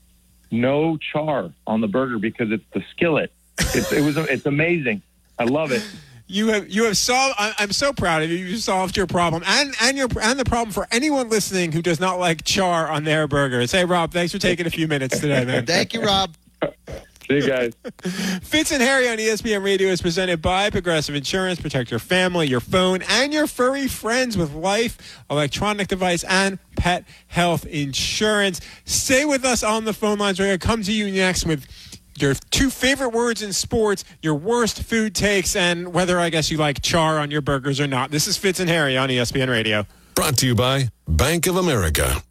No 0.62 0.98
char 0.98 1.52
on 1.68 1.82
the 1.82 1.88
burger 1.88 2.18
because 2.20 2.52
it's 2.52 2.64
the 2.74 2.84
skillet. 2.92 3.32
It's, 3.60 3.92
it 3.92 4.04
was 4.04 4.18
it's 4.18 4.46
amazing. 4.46 5.02
I 5.40 5.44
love 5.46 5.72
it. 5.72 5.84
You 6.28 6.48
have 6.48 6.70
you 6.70 6.86
have 6.86 6.98
solved. 6.98 7.36
I- 7.38 7.54
I'm 7.60 7.72
so 7.72 7.94
proud 7.94 8.24
of 8.24 8.30
you. 8.32 8.38
You 8.38 8.58
solved 8.58 8.98
your 8.98 9.06
problem 9.08 9.44
and 9.46 9.76
and 9.82 9.96
your 9.98 10.08
and 10.22 10.40
the 10.40 10.46
problem 10.46 10.72
for 10.72 10.88
anyone 10.92 11.30
listening 11.30 11.72
who 11.72 11.82
does 11.82 12.00
not 12.00 12.20
like 12.20 12.44
char 12.44 12.90
on 12.90 13.04
their 13.04 13.28
burgers. 13.28 13.72
Hey, 13.72 13.86
Rob, 13.86 14.12
thanks 14.12 14.32
for 14.32 14.40
taking 14.40 14.66
a 14.66 14.72
few 14.72 14.88
minutes 14.88 15.20
today, 15.20 15.46
man. 15.46 15.66
Thank 15.66 15.94
you, 15.94 16.02
Rob. 16.02 16.34
See 17.28 17.36
you 17.36 17.48
guys. 17.48 17.74
Fitz 18.44 18.72
and 18.72 18.82
Harry 18.82 19.10
on 19.10 19.18
ESPN 19.18 19.64
Radio 19.64 19.88
is 19.88 20.02
presented 20.02 20.42
by 20.42 20.70
Progressive 20.70 21.16
Insurance. 21.16 21.60
Protect 21.60 21.90
your 21.90 22.00
family, 22.00 22.48
your 22.48 22.60
phone, 22.60 23.02
and 23.10 23.34
your 23.34 23.48
furry 23.48 23.88
friends 23.88 24.38
with 24.38 24.54
life, 24.54 25.24
electronic 25.30 25.88
device, 25.88 26.24
and 26.26 26.60
pet 26.76 27.04
health 27.28 27.66
insurance. 27.66 28.62
Stay 28.86 29.26
with 29.26 29.44
us 29.44 29.64
on 29.64 29.86
the 29.86 29.94
phone 29.94 30.20
lines. 30.20 30.40
We're 30.40 30.48
going 30.48 30.60
to 30.60 30.68
come 30.68 30.84
to 30.84 30.92
you 30.92 31.12
next 31.12 31.46
with 31.46 31.66
your 32.18 32.36
two 32.52 32.70
favorite 32.70 33.10
words 33.10 33.42
in 33.42 33.54
sports, 33.54 34.04
your 34.22 34.36
worst 34.36 34.84
food 34.84 35.16
takes, 35.16 35.56
and 35.56 35.94
whether 35.94 36.20
I 36.20 36.30
guess 36.30 36.52
you 36.52 36.58
like 36.58 36.82
char 36.82 37.20
on 37.20 37.32
your 37.32 37.42
burgers 37.42 37.80
or 37.80 37.88
not. 37.88 38.12
This 38.12 38.28
is 38.28 38.38
Fitz 38.38 38.60
and 38.60 38.70
Harry 38.70 38.98
on 38.98 39.10
ESPN 39.10 39.50
Radio. 39.50 39.86
Brought 40.14 40.38
to 40.38 40.48
you 40.48 40.56
by 40.56 40.90
Bank 41.08 41.48
of 41.48 41.58
America. 41.58 42.22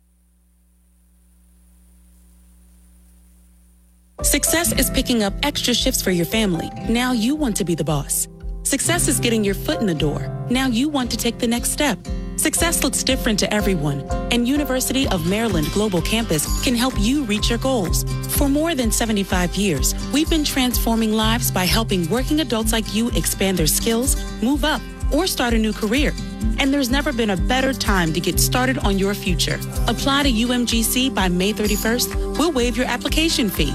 Success 4.22 4.72
is 4.72 4.90
picking 4.90 5.24
up 5.24 5.34
extra 5.42 5.74
shifts 5.74 6.00
for 6.00 6.12
your 6.12 6.24
family. 6.24 6.70
Now 6.88 7.10
you 7.10 7.34
want 7.34 7.56
to 7.56 7.64
be 7.64 7.74
the 7.74 7.84
boss. 7.84 8.28
Success 8.62 9.08
is 9.08 9.18
getting 9.18 9.42
your 9.42 9.54
foot 9.54 9.80
in 9.80 9.86
the 9.86 9.94
door. 9.94 10.46
Now 10.48 10.68
you 10.68 10.88
want 10.88 11.10
to 11.10 11.16
take 11.16 11.38
the 11.38 11.48
next 11.48 11.72
step. 11.72 11.98
Success 12.36 12.84
looks 12.84 13.02
different 13.02 13.38
to 13.40 13.52
everyone, 13.52 14.00
and 14.30 14.46
University 14.46 15.08
of 15.08 15.28
Maryland 15.28 15.66
Global 15.72 16.00
Campus 16.00 16.62
can 16.62 16.76
help 16.76 16.94
you 16.98 17.24
reach 17.24 17.50
your 17.50 17.58
goals. 17.58 18.04
For 18.36 18.48
more 18.48 18.74
than 18.74 18.92
75 18.92 19.56
years, 19.56 19.94
we've 20.12 20.30
been 20.30 20.44
transforming 20.44 21.12
lives 21.12 21.50
by 21.50 21.64
helping 21.64 22.08
working 22.08 22.40
adults 22.40 22.72
like 22.72 22.94
you 22.94 23.08
expand 23.10 23.58
their 23.58 23.66
skills, 23.66 24.16
move 24.42 24.64
up, 24.64 24.80
or 25.12 25.26
start 25.26 25.54
a 25.54 25.58
new 25.58 25.72
career. 25.72 26.12
And 26.58 26.72
there's 26.72 26.90
never 26.90 27.12
been 27.12 27.30
a 27.30 27.36
better 27.36 27.72
time 27.72 28.12
to 28.12 28.20
get 28.20 28.38
started 28.38 28.78
on 28.78 28.96
your 28.96 29.14
future. 29.14 29.58
Apply 29.88 30.22
to 30.22 30.30
UMGC 30.30 31.12
by 31.12 31.28
May 31.28 31.52
31st. 31.52 32.38
We'll 32.38 32.52
waive 32.52 32.76
your 32.76 32.86
application 32.86 33.50
fee. 33.50 33.74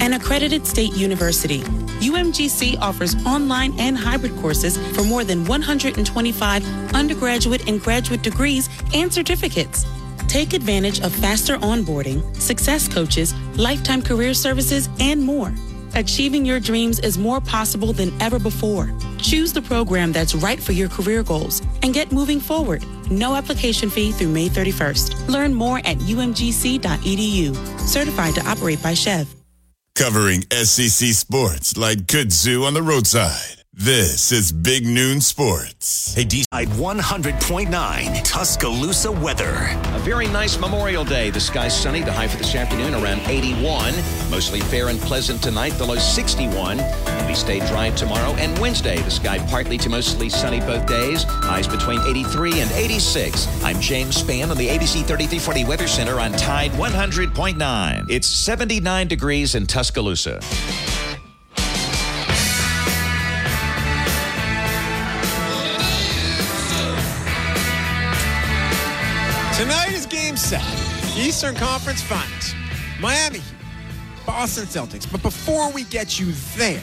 An 0.00 0.12
accredited 0.14 0.66
state 0.66 0.94
university, 0.94 1.60
UMGC 2.00 2.78
offers 2.80 3.14
online 3.26 3.78
and 3.78 3.98
hybrid 3.98 4.34
courses 4.36 4.78
for 4.94 5.02
more 5.02 5.24
than 5.24 5.44
125 5.46 6.94
undergraduate 6.94 7.68
and 7.68 7.80
graduate 7.82 8.22
degrees 8.22 8.68
and 8.94 9.12
certificates. 9.12 9.84
Take 10.28 10.52
advantage 10.52 11.00
of 11.00 11.12
faster 11.12 11.56
onboarding, 11.58 12.22
success 12.36 12.86
coaches, 12.86 13.34
lifetime 13.56 14.02
career 14.02 14.34
services, 14.34 14.88
and 15.00 15.22
more. 15.22 15.52
Achieving 15.94 16.44
your 16.44 16.60
dreams 16.60 17.00
is 17.00 17.18
more 17.18 17.40
possible 17.40 17.92
than 17.92 18.12
ever 18.22 18.38
before. 18.38 18.92
Choose 19.18 19.52
the 19.52 19.62
program 19.62 20.12
that's 20.12 20.34
right 20.34 20.62
for 20.62 20.72
your 20.72 20.88
career 20.88 21.22
goals 21.22 21.60
and 21.82 21.92
get 21.92 22.12
moving 22.12 22.40
forward. 22.40 22.84
No 23.10 23.34
application 23.34 23.90
fee 23.90 24.12
through 24.12 24.28
May 24.28 24.48
31st. 24.48 25.28
Learn 25.28 25.54
more 25.54 25.78
at 25.78 25.98
umgc.edu. 25.98 27.56
Certified 27.80 28.34
to 28.34 28.48
operate 28.48 28.82
by 28.82 28.92
SCHEV. 28.92 29.37
Covering 29.98 30.42
SEC 30.52 31.08
sports 31.08 31.76
like 31.76 31.98
kudzu 32.06 32.64
on 32.64 32.72
the 32.72 32.82
roadside. 32.82 33.57
This 33.80 34.32
is 34.32 34.50
Big 34.50 34.84
Noon 34.84 35.20
Sports. 35.20 36.12
Hey, 36.12 36.24
D 36.24 36.44
100.9 36.52 38.24
Tuscaloosa 38.24 39.12
weather. 39.12 39.68
A 39.94 39.98
very 40.00 40.26
nice 40.26 40.58
Memorial 40.58 41.04
Day. 41.04 41.30
The 41.30 41.38
sky's 41.38 41.80
sunny. 41.80 42.02
The 42.02 42.10
high 42.10 42.26
for 42.26 42.38
this 42.38 42.56
afternoon 42.56 42.94
around 42.94 43.20
81. 43.20 43.94
Mostly 44.32 44.62
fair 44.62 44.88
and 44.88 44.98
pleasant 44.98 45.40
tonight. 45.40 45.74
The 45.74 45.84
low 45.84 45.94
61. 45.94 46.78
We 47.28 47.34
stay 47.34 47.60
dry 47.68 47.90
tomorrow 47.90 48.32
and 48.32 48.58
Wednesday. 48.58 48.96
The 48.96 49.12
sky 49.12 49.38
partly 49.48 49.78
to 49.78 49.88
mostly 49.88 50.28
sunny 50.28 50.58
both 50.58 50.84
days. 50.86 51.22
Highs 51.22 51.68
between 51.68 52.00
83 52.00 52.58
and 52.58 52.72
86. 52.72 53.62
I'm 53.62 53.80
James 53.80 54.20
Spann 54.20 54.50
on 54.50 54.56
the 54.56 54.66
ABC 54.66 55.06
3340 55.06 55.64
Weather 55.66 55.86
Center 55.86 56.18
on 56.18 56.32
Tide 56.32 56.72
100.9. 56.72 58.10
It's 58.10 58.26
79 58.26 59.06
degrees 59.06 59.54
in 59.54 59.68
Tuscaloosa. 59.68 60.40
Seven, 70.38 71.18
Eastern 71.18 71.56
Conference 71.56 72.00
Finals. 72.00 72.54
Miami, 73.00 73.42
Boston 74.24 74.66
Celtics. 74.66 75.10
But 75.10 75.20
before 75.20 75.72
we 75.72 75.82
get 75.84 76.20
you 76.20 76.26
there, 76.56 76.80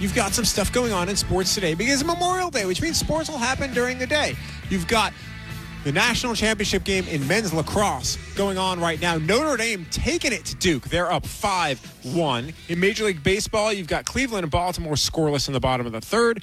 you've 0.00 0.14
got 0.14 0.32
some 0.32 0.44
stuff 0.44 0.72
going 0.72 0.92
on 0.92 1.08
in 1.08 1.14
sports 1.14 1.54
today 1.54 1.74
because 1.74 2.04
Memorial 2.04 2.50
Day, 2.50 2.66
which 2.66 2.82
means 2.82 2.98
sports 2.98 3.30
will 3.30 3.38
happen 3.38 3.72
during 3.72 3.98
the 3.98 4.08
day. 4.08 4.34
You've 4.70 4.88
got 4.88 5.12
the 5.84 5.92
national 5.92 6.34
championship 6.34 6.82
game 6.82 7.06
in 7.06 7.26
men's 7.28 7.54
lacrosse 7.54 8.18
going 8.34 8.58
on 8.58 8.80
right 8.80 9.00
now. 9.00 9.18
Notre 9.18 9.56
Dame 9.56 9.86
taking 9.92 10.32
it 10.32 10.44
to 10.46 10.56
Duke. 10.56 10.88
They're 10.88 11.12
up 11.12 11.22
5-1. 11.22 12.54
In 12.68 12.80
Major 12.80 13.04
League 13.04 13.22
Baseball, 13.22 13.72
you've 13.72 13.86
got 13.86 14.04
Cleveland 14.04 14.42
and 14.42 14.50
Baltimore 14.50 14.94
scoreless 14.94 15.46
in 15.46 15.54
the 15.54 15.60
bottom 15.60 15.86
of 15.86 15.92
the 15.92 16.00
third. 16.00 16.42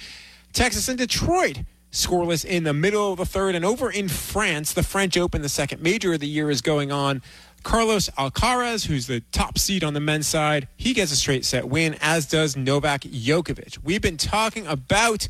Texas 0.53 0.87
and 0.87 0.97
Detroit 0.97 1.59
scoreless 1.91 2.45
in 2.45 2.63
the 2.63 2.73
middle 2.73 3.11
of 3.11 3.17
the 3.17 3.25
third. 3.25 3.55
And 3.55 3.65
over 3.65 3.91
in 3.91 4.07
France, 4.07 4.73
the 4.73 4.83
French 4.83 5.17
Open, 5.17 5.41
the 5.41 5.49
second 5.49 5.81
major 5.81 6.13
of 6.13 6.19
the 6.19 6.27
year, 6.27 6.49
is 6.49 6.61
going 6.61 6.91
on. 6.91 7.21
Carlos 7.63 8.09
Alcaraz, 8.17 8.87
who's 8.87 9.05
the 9.07 9.21
top 9.31 9.59
seed 9.59 9.83
on 9.83 9.93
the 9.93 9.99
men's 9.99 10.25
side, 10.27 10.67
he 10.77 10.93
gets 10.93 11.11
a 11.11 11.15
straight 11.15 11.45
set 11.45 11.67
win, 11.67 11.95
as 12.01 12.25
does 12.25 12.57
Novak 12.57 13.01
Djokovic. 13.01 13.77
We've 13.83 14.01
been 14.01 14.17
talking 14.17 14.65
about 14.65 15.27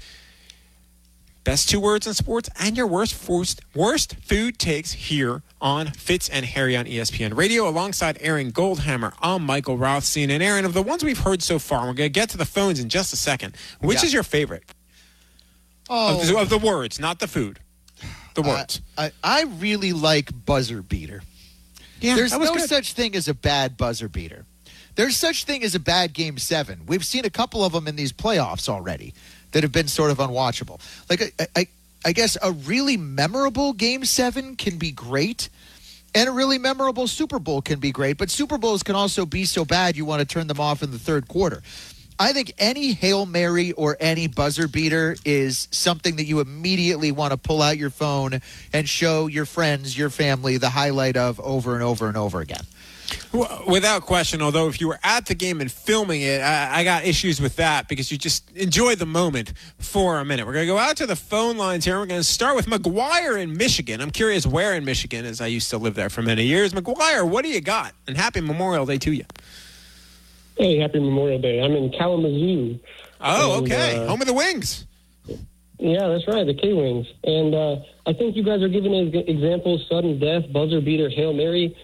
best 1.43 1.67
two 1.69 1.79
words 1.79 2.05
in 2.07 2.13
sports 2.13 2.49
and 2.59 2.77
your 2.77 2.85
worst 2.87 3.27
worst, 3.27 3.61
worst 3.75 4.15
food 4.21 4.59
takes 4.59 4.93
here 4.93 5.41
on 5.59 5.87
Fitz 5.87 6.29
and 6.29 6.45
Harry 6.45 6.77
on 6.77 6.85
ESPN 6.85 7.35
Radio, 7.35 7.67
alongside 7.67 8.17
Aaron 8.21 8.51
Goldhammer. 8.51 9.13
I'm 9.21 9.43
Michael 9.45 9.77
Rothstein. 9.77 10.29
And 10.31 10.41
Aaron, 10.41 10.63
of 10.65 10.73
the 10.73 10.83
ones 10.83 11.03
we've 11.03 11.17
heard 11.19 11.41
so 11.43 11.59
far, 11.59 11.79
we're 11.81 11.93
going 11.93 12.07
to 12.07 12.09
get 12.09 12.29
to 12.29 12.37
the 12.37 12.45
phones 12.45 12.79
in 12.79 12.87
just 12.89 13.11
a 13.11 13.17
second. 13.17 13.55
Which 13.79 13.99
Yeah. 14.01 14.05
is 14.05 14.13
your 14.13 14.23
favorite? 14.23 14.63
Oh. 15.93 16.19
Of, 16.21 16.27
the, 16.27 16.35
oh. 16.35 16.41
of 16.41 16.49
the 16.49 16.57
words, 16.57 16.99
not 16.99 17.19
the 17.19 17.27
food. 17.27 17.59
The 18.33 18.41
uh, 18.41 18.47
words. 18.47 18.81
I, 18.97 19.11
I 19.21 19.43
really 19.43 19.91
like 19.91 20.45
buzzer 20.45 20.81
beater. 20.81 21.21
Yeah, 21.99 22.15
There's 22.15 22.31
no 22.31 22.53
good. 22.53 22.69
such 22.69 22.93
thing 22.93 23.13
as 23.13 23.27
a 23.27 23.33
bad 23.33 23.75
buzzer 23.77 24.07
beater. 24.07 24.45
There's 24.95 25.17
such 25.17 25.43
thing 25.43 25.63
as 25.63 25.75
a 25.75 25.79
bad 25.79 26.13
game 26.13 26.37
seven. 26.37 26.81
We've 26.87 27.05
seen 27.05 27.25
a 27.25 27.29
couple 27.29 27.63
of 27.63 27.73
them 27.73 27.87
in 27.87 27.95
these 27.95 28.11
playoffs 28.11 28.69
already 28.69 29.13
that 29.51 29.63
have 29.63 29.71
been 29.71 29.87
sort 29.87 30.11
of 30.11 30.17
unwatchable. 30.17 30.79
Like 31.09 31.33
I, 31.39 31.47
I, 31.55 31.67
I 32.05 32.11
guess 32.13 32.37
a 32.41 32.51
really 32.51 32.97
memorable 32.97 33.73
game 33.73 34.05
seven 34.05 34.55
can 34.55 34.77
be 34.77 34.91
great. 34.91 35.49
And 36.13 36.27
a 36.27 36.31
really 36.31 36.57
memorable 36.57 37.07
Super 37.07 37.39
Bowl 37.39 37.61
can 37.61 37.79
be 37.79 37.91
great, 37.91 38.17
but 38.17 38.29
Super 38.29 38.57
Bowls 38.57 38.83
can 38.83 38.95
also 38.95 39.25
be 39.25 39.45
so 39.45 39.63
bad 39.63 39.95
you 39.95 40.03
want 40.03 40.19
to 40.19 40.25
turn 40.25 40.47
them 40.47 40.59
off 40.59 40.83
in 40.83 40.91
the 40.91 40.99
third 40.99 41.29
quarter. 41.29 41.63
I 42.21 42.33
think 42.33 42.53
any 42.59 42.93
Hail 42.93 43.25
Mary 43.25 43.71
or 43.71 43.97
any 43.99 44.27
buzzer 44.27 44.67
beater 44.67 45.15
is 45.25 45.67
something 45.71 46.17
that 46.17 46.25
you 46.25 46.39
immediately 46.39 47.11
want 47.11 47.31
to 47.31 47.37
pull 47.37 47.63
out 47.63 47.79
your 47.79 47.89
phone 47.89 48.41
and 48.71 48.87
show 48.87 49.25
your 49.25 49.45
friends, 49.45 49.97
your 49.97 50.11
family, 50.11 50.57
the 50.57 50.69
highlight 50.69 51.17
of 51.17 51.39
over 51.39 51.73
and 51.73 51.81
over 51.81 52.07
and 52.07 52.15
over 52.15 52.39
again. 52.39 52.61
Without 53.67 54.03
question, 54.03 54.39
although 54.43 54.67
if 54.67 54.79
you 54.79 54.87
were 54.87 54.99
at 55.03 55.25
the 55.25 55.33
game 55.33 55.61
and 55.61 55.71
filming 55.71 56.21
it, 56.21 56.41
I, 56.41 56.81
I 56.81 56.83
got 56.83 57.05
issues 57.05 57.41
with 57.41 57.55
that 57.55 57.87
because 57.87 58.11
you 58.11 58.19
just 58.19 58.51
enjoy 58.51 58.93
the 58.93 59.07
moment 59.07 59.53
for 59.79 60.19
a 60.19 60.23
minute. 60.23 60.45
We're 60.45 60.53
going 60.53 60.67
to 60.67 60.73
go 60.73 60.77
out 60.77 60.97
to 60.97 61.07
the 61.07 61.15
phone 61.15 61.57
lines 61.57 61.85
here. 61.85 61.97
We're 61.97 62.05
going 62.05 62.19
to 62.19 62.23
start 62.23 62.55
with 62.55 62.67
McGuire 62.67 63.41
in 63.41 63.57
Michigan. 63.57 63.99
I'm 63.99 64.11
curious 64.11 64.45
where 64.45 64.75
in 64.75 64.85
Michigan, 64.85 65.25
as 65.25 65.41
I 65.41 65.47
used 65.47 65.71
to 65.71 65.79
live 65.79 65.95
there 65.95 66.11
for 66.11 66.21
many 66.21 66.45
years. 66.45 66.71
McGuire, 66.71 67.27
what 67.27 67.43
do 67.43 67.49
you 67.49 67.61
got? 67.61 67.93
And 68.07 68.15
happy 68.15 68.41
Memorial 68.41 68.85
Day 68.85 68.99
to 68.99 69.11
you. 69.11 69.25
Hey, 70.61 70.77
happy 70.77 70.99
Memorial 70.99 71.39
Day. 71.41 71.59
I'm 71.59 71.71
in 71.71 71.89
Kalamazoo. 71.91 72.77
Oh, 73.19 73.57
And, 73.57 73.65
okay. 73.65 73.97
uh, 73.97 74.05
Home 74.07 74.21
of 74.21 74.27
the 74.27 74.33
Wings. 74.33 74.85
Yeah, 75.79 76.07
that's 76.07 76.27
right, 76.27 76.45
the 76.45 76.53
K 76.53 76.73
Wings. 76.73 77.07
And 77.23 77.55
uh, 77.55 77.77
I 78.05 78.13
think 78.13 78.35
you 78.35 78.43
guys 78.43 78.61
are 78.61 78.67
giving 78.67 78.93
examples 78.93 79.83
sudden 79.89 80.19
death, 80.19 80.43
buzzer 80.53 80.79
beater, 80.79 81.09
Hail 81.09 81.33
Mary. 81.33 81.75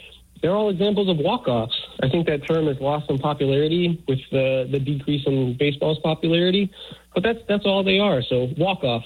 They're 0.44 0.52
all 0.52 0.70
examples 0.70 1.10
of 1.10 1.18
walk 1.18 1.48
offs. 1.48 1.74
I 2.04 2.10
think 2.10 2.28
that 2.28 2.48
term 2.48 2.68
has 2.68 2.80
lost 2.80 3.08
some 3.08 3.18
popularity 3.18 4.04
with 4.08 4.20
the, 4.32 4.68
the 4.72 4.78
decrease 4.78 5.26
in 5.26 5.58
baseball's 5.58 5.98
popularity, 5.98 6.72
but 7.16 7.24
that's, 7.24 7.40
that's 7.48 7.66
all 7.66 7.84
they 7.84 7.98
are. 7.98 8.22
So, 8.22 8.54
walk 8.58 8.84
off. 8.84 9.06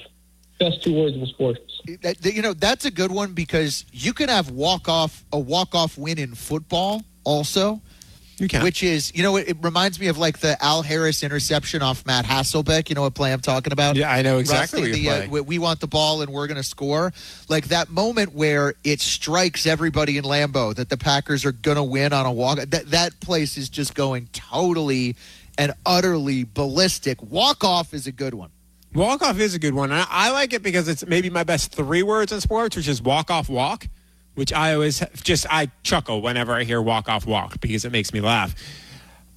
Best 0.59 0.83
two 0.83 0.93
words 0.93 1.15
in 1.15 1.25
sports. 1.27 1.61
That, 2.01 2.17
that- 2.21 2.33
you 2.35 2.41
know, 2.41 2.51
that's 2.53 2.83
a 2.83 2.91
good 2.91 3.13
one 3.13 3.31
because 3.31 3.85
you 3.93 4.11
can 4.11 4.27
have 4.27 4.51
walk 4.51 4.89
off 4.89 5.23
a 5.31 5.39
walk 5.39 5.73
off 5.75 5.97
win 5.97 6.19
in 6.19 6.35
football 6.35 7.03
also. 7.23 7.81
You 8.41 8.47
can. 8.47 8.63
Which 8.63 8.81
is, 8.81 9.13
you 9.13 9.21
know, 9.21 9.37
it, 9.37 9.49
it 9.49 9.57
reminds 9.61 9.99
me 9.99 10.07
of 10.07 10.17
like 10.17 10.39
the 10.39 10.57
Al 10.63 10.81
Harris 10.81 11.21
interception 11.21 11.83
off 11.83 12.07
Matt 12.07 12.25
Hasselbeck. 12.25 12.89
You 12.89 12.95
know 12.95 13.03
what 13.03 13.13
play 13.13 13.31
I'm 13.31 13.39
talking 13.39 13.71
about? 13.71 13.95
Yeah, 13.95 14.11
I 14.11 14.23
know 14.23 14.39
exactly 14.39 14.89
Rusty, 14.89 15.05
what 15.05 15.29
the, 15.29 15.39
uh, 15.41 15.43
we 15.43 15.59
want 15.59 15.79
the 15.79 15.85
ball 15.85 16.23
and 16.23 16.33
we're 16.33 16.47
going 16.47 16.57
to 16.57 16.63
score. 16.63 17.13
Like 17.49 17.67
that 17.67 17.91
moment 17.91 18.33
where 18.33 18.73
it 18.83 18.99
strikes 18.99 19.67
everybody 19.67 20.17
in 20.17 20.23
Lambeau 20.23 20.73
that 20.73 20.89
the 20.89 20.97
Packers 20.97 21.45
are 21.45 21.51
going 21.51 21.77
to 21.77 21.83
win 21.83 22.13
on 22.13 22.25
a 22.25 22.31
walk. 22.31 22.57
That 22.57 22.89
that 22.89 23.19
place 23.19 23.57
is 23.57 23.69
just 23.69 23.93
going 23.93 24.27
totally 24.33 25.15
and 25.59 25.73
utterly 25.85 26.43
ballistic. 26.43 27.21
Walk 27.21 27.63
off 27.63 27.93
is 27.93 28.07
a 28.07 28.11
good 28.11 28.33
one. 28.33 28.49
Walk 28.95 29.21
off 29.21 29.37
is 29.37 29.53
a 29.53 29.59
good 29.59 29.75
one. 29.75 29.91
I, 29.91 30.07
I 30.09 30.31
like 30.31 30.53
it 30.53 30.63
because 30.63 30.87
it's 30.87 31.05
maybe 31.05 31.29
my 31.29 31.43
best 31.43 31.75
three 31.75 32.01
words 32.01 32.31
in 32.31 32.41
sports, 32.41 32.75
which 32.75 32.87
is 32.87 33.03
walk 33.03 33.29
off 33.29 33.49
walk, 33.49 33.87
which 34.41 34.51
I 34.51 34.73
always 34.73 35.03
just 35.21 35.45
I 35.51 35.69
chuckle 35.83 36.23
whenever 36.23 36.51
I 36.53 36.63
hear 36.63 36.81
walk 36.81 37.07
off 37.07 37.27
walk 37.27 37.61
because 37.61 37.85
it 37.85 37.91
makes 37.91 38.11
me 38.11 38.21
laugh. 38.21 38.55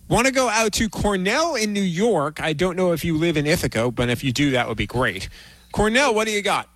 Want 0.08 0.26
to 0.26 0.32
go 0.32 0.48
out 0.48 0.72
to 0.72 0.88
Cornell 0.88 1.56
in 1.56 1.74
New 1.74 1.82
York? 1.82 2.40
I 2.40 2.54
don't 2.54 2.74
know 2.74 2.92
if 2.92 3.04
you 3.04 3.18
live 3.18 3.36
in 3.36 3.46
Ithaca, 3.46 3.90
but 3.90 4.08
if 4.08 4.24
you 4.24 4.32
do, 4.32 4.52
that 4.52 4.66
would 4.66 4.78
be 4.78 4.86
great. 4.86 5.28
Cornell, 5.72 6.14
what 6.14 6.26
do 6.26 6.30
you 6.30 6.40
got? 6.40 6.70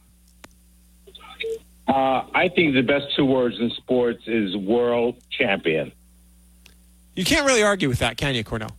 Uh, 1.87 2.27
I 2.35 2.51
think 2.55 2.75
the 2.75 2.83
best 2.83 3.07
two 3.17 3.25
words 3.25 3.59
in 3.59 3.71
sports 3.71 4.25
is 4.27 4.55
world 4.55 5.17
champion. 5.31 5.91
You 7.17 7.25
can't 7.25 7.47
really 7.47 7.63
argue 7.63 7.89
with 7.89 8.01
that, 8.01 8.19
can 8.19 8.35
you, 8.35 8.45
Cornell? 8.45 8.77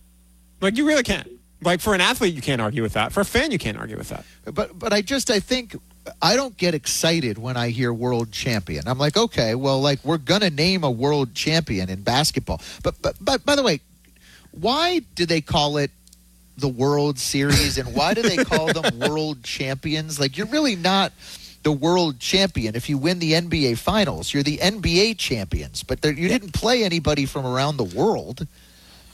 Like 0.61 0.77
you 0.77 0.85
really 0.85 1.01
can't. 1.01 1.27
Like 1.63 1.81
for 1.81 1.95
an 1.95 2.01
athlete, 2.01 2.35
you 2.35 2.43
can't 2.43 2.61
argue 2.61 2.83
with 2.83 2.93
that. 2.93 3.13
For 3.13 3.21
a 3.21 3.25
fan, 3.25 3.49
you 3.49 3.57
can't 3.57 3.79
argue 3.79 3.97
with 3.97 4.09
that. 4.09 4.25
But 4.45 4.77
but 4.77 4.93
I 4.93 5.01
just 5.01 5.31
I 5.31 5.39
think 5.39 5.75
I 6.21 6.35
don't 6.35 6.57
get 6.57 6.73
excited 6.73 7.37
when 7.37 7.57
I 7.57 7.69
hear 7.69 7.93
world 7.93 8.31
champion. 8.31 8.87
I'm 8.87 8.97
like, 8.97 9.17
okay, 9.17 9.55
well, 9.55 9.81
like 9.81 10.03
we're 10.03 10.17
gonna 10.17 10.49
name 10.49 10.83
a 10.83 10.91
world 10.91 11.35
champion 11.35 11.89
in 11.89 12.01
basketball. 12.01 12.61
But 12.83 13.01
but 13.01 13.15
but 13.21 13.45
by 13.45 13.55
the 13.55 13.63
way, 13.63 13.81
why 14.51 15.01
do 15.15 15.25
they 15.25 15.41
call 15.41 15.77
it 15.77 15.91
the 16.57 16.67
World 16.67 17.17
Series 17.19 17.77
and 17.77 17.93
why 17.95 18.13
do 18.13 18.21
they 18.21 18.43
call 18.43 18.73
them 18.73 18.99
world 19.09 19.43
champions? 19.43 20.19
Like 20.19 20.37
you're 20.37 20.47
really 20.47 20.75
not 20.75 21.13
the 21.63 21.71
world 21.71 22.19
champion 22.19 22.75
if 22.75 22.89
you 22.89 22.97
win 22.97 23.19
the 23.19 23.33
NBA 23.33 23.77
finals. 23.77 24.33
You're 24.33 24.43
the 24.43 24.57
NBA 24.57 25.17
champions, 25.17 25.83
but 25.83 26.01
there, 26.01 26.13
you 26.13 26.27
didn't 26.27 26.53
play 26.53 26.83
anybody 26.83 27.25
from 27.25 27.45
around 27.45 27.77
the 27.77 27.83
world. 27.83 28.47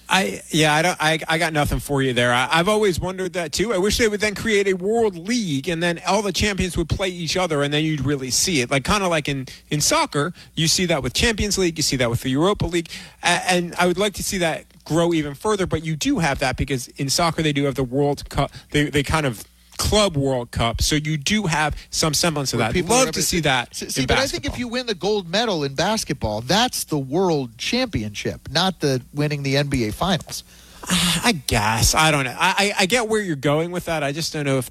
I 0.07 0.41
yeah, 0.49 0.73
I 0.73 0.81
don't. 0.81 0.97
I, 0.99 1.19
I 1.27 1.37
got 1.37 1.53
nothing 1.53 1.79
for 1.79 2.01
you 2.01 2.13
there. 2.13 2.33
I, 2.33 2.47
I've 2.51 2.67
always 2.69 2.99
wondered 2.99 3.33
that 3.33 3.51
too. 3.51 3.73
I 3.73 3.77
wish 3.77 3.97
they 3.97 4.07
would 4.07 4.19
then 4.19 4.35
create 4.35 4.67
a 4.67 4.73
world 4.73 5.15
league, 5.15 5.67
and 5.67 5.81
then 5.81 5.99
all 6.07 6.21
the 6.21 6.31
champions 6.31 6.77
would 6.77 6.89
play 6.89 7.09
each 7.09 7.35
other, 7.35 7.63
and 7.63 7.73
then 7.73 7.83
you'd 7.83 8.05
really 8.05 8.29
see 8.29 8.61
it. 8.61 8.69
Like 8.69 8.83
kind 8.83 9.03
of 9.03 9.09
like 9.09 9.27
in 9.27 9.47
in 9.69 9.81
soccer, 9.81 10.33
you 10.55 10.67
see 10.67 10.85
that 10.85 11.01
with 11.01 11.13
Champions 11.13 11.57
League, 11.57 11.77
you 11.77 11.83
see 11.83 11.95
that 11.97 12.09
with 12.09 12.21
the 12.21 12.29
Europa 12.29 12.65
League, 12.67 12.89
and 13.23 13.73
I 13.79 13.87
would 13.87 13.97
like 13.97 14.13
to 14.15 14.23
see 14.23 14.37
that 14.39 14.65
grow 14.83 15.13
even 15.13 15.33
further. 15.33 15.65
But 15.65 15.83
you 15.83 15.95
do 15.95 16.19
have 16.19 16.39
that 16.39 16.55
because 16.55 16.87
in 16.89 17.09
soccer 17.09 17.41
they 17.41 17.53
do 17.53 17.63
have 17.63 17.75
the 17.75 17.83
World 17.83 18.29
Cup. 18.29 18.51
They 18.71 18.89
they 18.89 19.01
kind 19.03 19.25
of 19.25 19.43
club 19.77 20.17
World 20.17 20.51
Cup, 20.51 20.81
so 20.81 20.95
you 20.95 21.17
do 21.17 21.43
have 21.43 21.75
some 21.89 22.13
semblance 22.13 22.53
of 22.53 22.59
Where 22.59 22.67
that. 22.67 22.73
people 22.73 22.95
Love 22.95 23.11
to 23.11 23.21
see 23.21 23.41
that. 23.41 23.75
See, 23.75 24.01
in 24.01 24.07
but 24.07 24.17
I 24.17 24.27
think 24.27 24.45
if 24.45 24.57
you 24.57 24.67
win 24.67 24.85
the 24.85 24.95
gold 24.95 25.29
medal 25.29 25.63
in 25.63 25.75
basketball, 25.75 26.41
that's 26.41 26.85
the 26.85 26.97
world 26.97 27.57
championship, 27.57 28.49
not 28.51 28.79
the 28.79 29.01
winning 29.13 29.43
the 29.43 29.55
NBA 29.55 29.93
finals. 29.93 30.43
I 30.87 31.41
guess 31.47 31.95
I 31.95 32.11
don't 32.11 32.25
know. 32.25 32.35
I, 32.37 32.73
I 32.77 32.83
I 32.83 32.85
get 32.85 33.07
where 33.07 33.21
you're 33.21 33.35
going 33.35 33.71
with 33.71 33.85
that. 33.85 34.03
I 34.03 34.11
just 34.11 34.33
don't 34.33 34.45
know 34.45 34.59
if. 34.59 34.69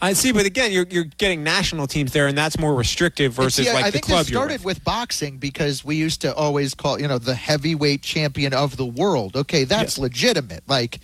I 0.00 0.12
see, 0.12 0.32
but 0.32 0.44
again, 0.44 0.70
you're 0.70 0.86
you're 0.90 1.04
getting 1.04 1.42
national 1.42 1.86
teams 1.86 2.12
there, 2.12 2.26
and 2.26 2.36
that's 2.36 2.58
more 2.58 2.74
restrictive 2.74 3.32
versus 3.32 3.66
See, 3.66 3.72
like 3.72 3.84
I 3.84 3.88
the 3.88 3.92
think 3.92 4.04
club 4.04 4.26
you're 4.26 4.40
started 4.40 4.64
with 4.64 4.84
boxing 4.84 5.38
because 5.38 5.84
we 5.84 5.96
used 5.96 6.20
to 6.22 6.34
always 6.34 6.74
call 6.74 7.00
you 7.00 7.08
know 7.08 7.18
the 7.18 7.34
heavyweight 7.34 8.02
champion 8.02 8.52
of 8.52 8.76
the 8.76 8.86
world. 8.86 9.36
Okay, 9.36 9.64
that's 9.64 9.98
legitimate. 9.98 10.62
Like, 10.68 11.00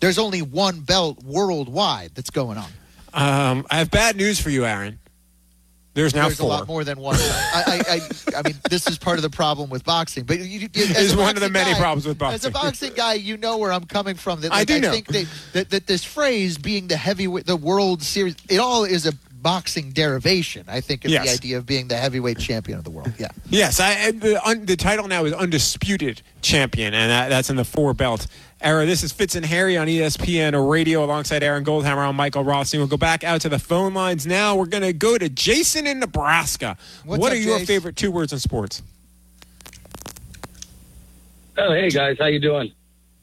there's 0.00 0.18
only 0.18 0.42
one 0.42 0.80
belt 0.80 1.22
worldwide 1.24 2.12
that's 2.14 2.30
going 2.30 2.58
on. 2.58 2.70
Um, 3.12 3.66
I 3.70 3.78
have 3.78 3.90
bad 3.90 4.16
news 4.16 4.40
for 4.40 4.50
you, 4.50 4.64
Aaron. 4.64 4.98
There's 5.94 6.14
now 6.14 6.26
There's 6.26 6.38
four. 6.38 6.46
a 6.46 6.50
lot 6.50 6.68
more 6.68 6.84
than 6.84 7.00
one. 7.00 7.16
I, 7.18 7.82
I, 7.88 7.94
I, 7.94 8.38
I 8.38 8.42
mean, 8.42 8.54
this 8.70 8.86
is 8.86 8.98
part 8.98 9.16
of 9.18 9.22
the 9.22 9.30
problem 9.30 9.68
with 9.68 9.84
boxing. 9.84 10.22
But 10.24 10.38
you, 10.38 10.44
you, 10.44 10.68
as 10.74 11.12
It's 11.12 11.16
one 11.16 11.34
of 11.34 11.42
the 11.42 11.48
many 11.50 11.72
guy- 11.72 11.78
problems 11.80 12.06
with 12.06 12.18
boxing. 12.18 12.34
As 12.36 12.44
a 12.44 12.50
boxing. 12.52 12.92
guy, 12.92 13.14
you 13.14 13.36
know 13.36 13.56
where 13.56 13.72
I'm 13.72 13.84
coming 13.84 14.14
from. 14.14 14.42
That 14.42 14.52
I 14.52 14.58
like, 14.58 14.68
do 14.68 14.78
know. 14.80 14.92
think 14.92 15.08
that, 15.08 15.26
that 15.54 15.70
that 15.70 15.86
this 15.88 16.04
phrase 16.04 16.56
being 16.56 16.86
the 16.86 16.96
heavyweight, 16.96 17.46
the 17.46 17.56
World 17.56 18.02
Series, 18.04 18.36
it 18.48 18.58
all 18.60 18.84
is 18.84 19.06
a 19.06 19.12
boxing 19.42 19.90
derivation. 19.90 20.64
I 20.68 20.80
think 20.80 21.04
is 21.04 21.12
Yes. 21.12 21.26
the 21.26 21.32
idea 21.32 21.58
of 21.58 21.66
being 21.66 21.88
the 21.88 21.96
heavyweight 21.96 22.38
champion 22.38 22.78
of 22.78 22.84
the 22.84 22.90
world. 22.90 23.12
Yeah. 23.18 23.28
Yes, 23.48 23.80
I, 23.80 24.06
I- 24.06 24.10
the, 24.12 24.46
un, 24.46 24.66
the 24.66 24.76
title 24.76 25.08
now 25.08 25.24
is 25.24 25.32
undisputed 25.32 26.22
champion, 26.42 26.94
and 26.94 27.10
that, 27.10 27.28
that's 27.28 27.50
in 27.50 27.56
the 27.56 27.64
four 27.64 27.94
belt 27.94 28.26
era. 28.60 28.84
This 28.86 29.02
is 29.02 29.12
Fitz 29.12 29.34
and 29.36 29.46
Harry 29.46 29.76
on 29.76 29.86
ESPN 29.86 30.68
Radio 30.68 31.04
alongside 31.04 31.42
Aaron 31.42 31.64
Goldhammer 31.64 32.08
on 32.08 32.16
Michael 32.16 32.44
Rossi. 32.44 32.76
We'll 32.78 32.86
go 32.88 32.96
back 32.96 33.22
out 33.24 33.40
to 33.42 33.48
the 33.48 33.58
phone 33.58 33.94
lines 33.94 34.26
now. 34.26 34.56
We're 34.56 34.66
going 34.66 34.82
to 34.82 34.92
go 34.92 35.16
to 35.16 35.28
Jason 35.28 35.86
in 35.86 36.00
Nebraska. 36.00 36.76
What's 37.04 37.20
what 37.20 37.32
up, 37.32 37.38
are 37.38 37.40
your 37.40 37.58
Jace? 37.60 37.66
favorite 37.66 37.96
two 37.96 38.10
words 38.10 38.32
in 38.32 38.38
sports? 38.40 38.82
Oh, 41.56 41.72
hey 41.72 41.90
guys, 41.90 42.16
how 42.18 42.26
you 42.26 42.38
doing? 42.38 42.72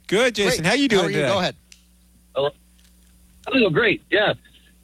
Good, 0.07 0.35
Jason. 0.35 0.65
How 0.65 0.73
you 0.73 0.87
doing 0.87 1.07
today? 1.13 1.51
Oh, 2.35 2.49
oh, 3.47 3.69
great. 3.69 4.03
Yeah. 4.11 4.33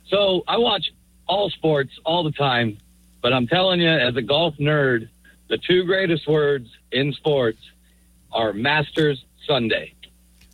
So 0.07 0.43
I 0.47 0.57
watch 0.57 0.91
all 1.32 1.49
sports 1.49 1.97
all 2.03 2.23
the 2.23 2.32
time, 2.32 2.77
but 3.21 3.32
I'm 3.32 3.47
telling 3.47 3.79
you, 3.79 3.88
as 3.88 4.17
a 4.17 4.21
golf 4.21 4.57
nerd, 4.57 5.07
the 5.47 5.57
two 5.57 5.86
greatest 5.86 6.27
words 6.27 6.67
in 6.91 7.13
sports 7.13 7.59
are 8.34 8.51
Masters 8.51 9.23
Sunday. 9.47 9.93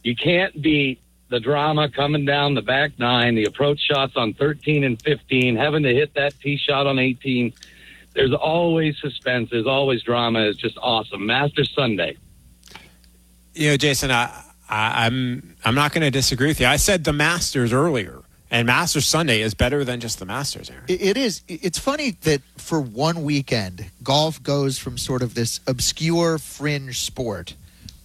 You 0.03 0.15
can't 0.15 0.61
beat 0.61 1.01
the 1.30 1.39
drama 1.39 1.89
coming 1.89 2.25
down 2.25 2.53
the 2.53 2.61
back 2.61 2.91
nine, 2.99 3.34
the 3.34 3.45
approach 3.45 3.80
shots 3.80 4.13
on 4.15 4.36
13 4.36 4.84
and 4.84 5.01
15, 5.01 5.55
having 5.55 5.82
to 5.82 5.93
hit 5.93 6.13
that 6.13 6.39
tee 6.39 6.57
shot 6.57 6.86
on 6.86 6.99
18. 6.99 7.53
There's 8.13 8.34
always 8.34 8.99
suspense. 8.99 9.49
There's 9.49 9.65
always 9.65 10.03
drama. 10.03 10.41
It's 10.41 10.59
just 10.59 10.78
awesome. 10.80 11.25
Masters 11.25 11.73
Sunday. 11.75 12.17
You 13.55 13.71
know, 13.71 13.78
Jason, 13.78 14.11
I, 14.11 14.43
I, 14.69 15.07
I'm 15.07 15.55
I'm 15.65 15.73
not 15.73 15.91
going 15.91 16.03
to 16.03 16.11
disagree 16.11 16.49
with 16.49 16.59
you. 16.59 16.67
I 16.67 16.78
said 16.78 17.03
the 17.03 17.13
Masters 17.13 17.73
earlier, 17.73 18.21
and 18.50 18.66
Masters 18.66 19.06
Sunday 19.06 19.41
is 19.41 19.54
better 19.54 19.84
than 19.84 20.00
just 20.00 20.20
the 20.20 20.26
Masters. 20.26 20.70
Aaron. 20.70 20.84
It- 20.88 21.18
is. 21.18 21.41
It's 21.48 21.80
funny 21.80 22.12
that 22.22 22.41
for 22.58 22.80
one 22.80 23.24
weekend, 23.24 23.86
golf 24.04 24.41
goes 24.43 24.78
from 24.78 24.98
sort 24.98 25.22
of 25.22 25.34
this 25.34 25.60
obscure 25.68 26.38
fringe 26.38 27.00
sport 27.00 27.56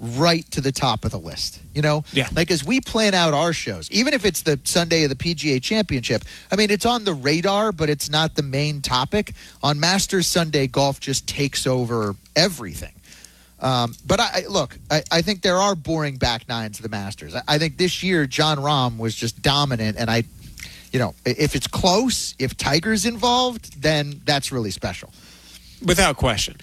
right 0.02 0.50
to 0.50 0.60
the 0.60 0.72
top 0.72 1.04
of 1.04 1.12
the 1.12 1.18
list. 1.18 1.60
You 1.74 1.82
know, 1.82 2.04
yeah. 2.12 2.28
Like 2.34 2.50
as 2.50 2.64
we 2.64 2.80
plan 2.80 3.14
out 3.14 3.34
our 3.34 3.52
shows, 3.52 3.90
even 3.90 4.14
if 4.14 4.24
it's 4.24 4.42
the 4.42 4.58
Sunday 4.64 5.04
of 5.04 5.10
the 5.10 5.16
PGA 5.16 5.62
Championship, 5.62 6.24
I 6.50 6.56
mean, 6.56 6.70
it's 6.70 6.84
on 6.84 7.04
the 7.04 7.14
radar, 7.14 7.70
but 7.72 7.88
it's 7.88 8.10
not 8.10 8.34
the 8.34 8.42
main 8.42 8.82
topic. 8.82 9.32
On 9.62 9.78
Masters 9.78 10.26
Sunday, 10.26 10.66
golf 10.66 10.98
just 11.00 11.26
takes 11.28 11.66
over 11.66 12.16
everything. 12.34 12.92
Um, 13.62 13.94
but 14.04 14.18
I, 14.20 14.30
I 14.34 14.44
look, 14.48 14.76
I, 14.90 15.02
I 15.10 15.22
think 15.22 15.42
there 15.42 15.56
are 15.56 15.74
boring 15.76 16.16
back 16.16 16.48
nines 16.48 16.78
of 16.78 16.82
the 16.82 16.88
Masters. 16.88 17.34
I, 17.34 17.42
I 17.46 17.58
think 17.58 17.78
this 17.78 18.02
year 18.02 18.26
Jon 18.26 18.58
Rahm 18.58 18.98
was 18.98 19.14
just 19.14 19.40
dominant, 19.40 19.96
and 19.98 20.10
I, 20.10 20.24
you 20.90 20.98
know, 20.98 21.14
if 21.24 21.54
it's 21.54 21.68
close, 21.68 22.34
if 22.40 22.56
Tiger's 22.56 23.06
involved, 23.06 23.80
then 23.80 24.20
that's 24.24 24.50
really 24.50 24.72
special. 24.72 25.12
Without 25.84 26.16
question. 26.16 26.56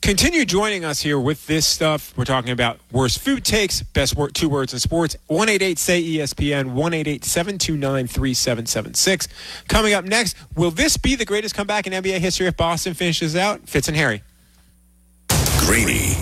Continue 0.00 0.44
joining 0.44 0.84
us 0.84 1.00
here 1.00 1.18
with 1.18 1.44
this 1.48 1.66
stuff. 1.66 2.16
We're 2.16 2.24
talking 2.24 2.52
about 2.52 2.78
worst 2.92 3.18
food 3.18 3.44
takes, 3.44 3.82
best 3.82 4.16
two 4.32 4.48
words 4.48 4.72
in 4.72 4.78
sports. 4.78 5.16
188 5.26 5.78
say 5.78 6.00
E 6.00 6.18
ESPN, 6.18 6.66
188 6.66 7.24
729 7.24 8.06
3776. 8.06 9.28
Coming 9.66 9.94
up 9.94 10.04
next, 10.04 10.36
will 10.54 10.70
this 10.70 10.96
be 10.96 11.16
the 11.16 11.24
greatest 11.24 11.56
comeback 11.56 11.88
in 11.88 11.92
NBA 11.92 12.20
history 12.20 12.46
if 12.46 12.56
Boston 12.56 12.94
finishes 12.94 13.34
out? 13.34 13.68
Fitz 13.68 13.88
and 13.88 13.96
Harry. 13.96 14.22
Greeny. 15.68 16.16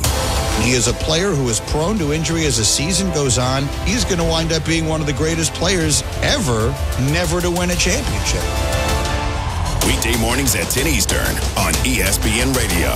He 0.61 0.73
is 0.73 0.89
a 0.89 0.93
player 0.93 1.31
who 1.31 1.49
is 1.49 1.61
prone 1.61 1.99
to 1.99 2.13
injury 2.13 2.47
as 2.47 2.57
the 2.57 2.65
season 2.65 3.13
goes 3.13 3.39
on. 3.39 3.63
He's 3.87 4.05
going 4.05 4.19
to 4.19 4.25
wind 4.25 4.53
up 4.53 4.67
being 4.67 4.89
one 4.89 5.01
of 5.01 5.07
the 5.07 5.13
greatest 5.13 5.55
players 5.55 6.03
ever 6.21 6.75
never 7.13 7.41
to 7.41 7.49
win 7.49 7.71
a 7.71 7.77
championship. 7.77 8.43
Weekday 9.87 10.19
mornings 10.21 10.57
at 10.57 10.69
10 10.69 10.89
Eastern 10.89 11.21
on 11.57 11.73
ESPN 11.87 12.57
Radio. 12.57 12.91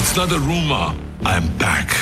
It's 0.00 0.16
not 0.16 0.32
a 0.32 0.40
rumor. 0.40 0.98
I'm 1.24 1.56
back. 1.58 1.94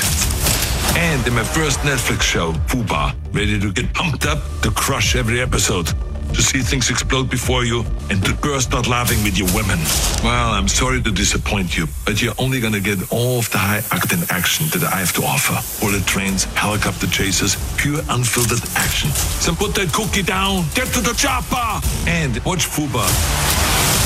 And 0.97 1.27
in 1.27 1.35
my 1.35 1.45
first 1.45 1.81
Netflix 1.81 2.23
show, 2.23 2.55
FUBAR, 2.69 3.15
ready 3.35 3.61
to 3.61 3.71
get 3.75 3.93
pumped 3.93 4.25
up 4.25 4.39
to 4.63 4.71
crush 4.71 5.17
every 5.17 5.43
episode. 5.43 5.93
To 6.35 6.43
see 6.43 6.61
things 6.61 6.91
explode 6.91 7.31
before 7.31 7.65
you 7.65 7.85
and 8.11 8.23
to 8.25 8.35
burst 8.35 8.75
out 8.75 8.87
laughing 8.87 9.23
with 9.25 9.39
your 9.39 9.49
women. 9.55 9.79
Well, 10.23 10.51
I'm 10.51 10.69
sorry 10.69 11.01
to 11.03 11.11
disappoint 11.11 11.77
you, 11.77 11.87
but 12.05 12.21
you're 12.21 12.35
only 12.39 12.61
gonna 12.61 12.81
get 12.81 12.99
all 13.11 13.39
of 13.39 13.51
the 13.51 13.59
high 13.59 13.81
octane 13.97 14.31
action 14.31 14.67
that 14.69 14.85
I 14.93 14.99
have 14.99 15.13
to 15.15 15.23
offer. 15.23 15.57
Bullet 15.85 16.07
trains, 16.07 16.45
helicopter 16.55 17.07
chases, 17.07 17.57
pure 17.77 18.01
unfiltered 18.11 18.63
action. 18.77 19.11
So 19.41 19.55
put 19.55 19.75
that 19.77 19.93
cookie 19.93 20.23
down, 20.23 20.65
get 20.75 20.89
to 20.95 21.01
the 21.01 21.15
chopper, 21.15 21.81
and 22.07 22.39
watch 22.45 22.67
FUBAR. 22.67 23.09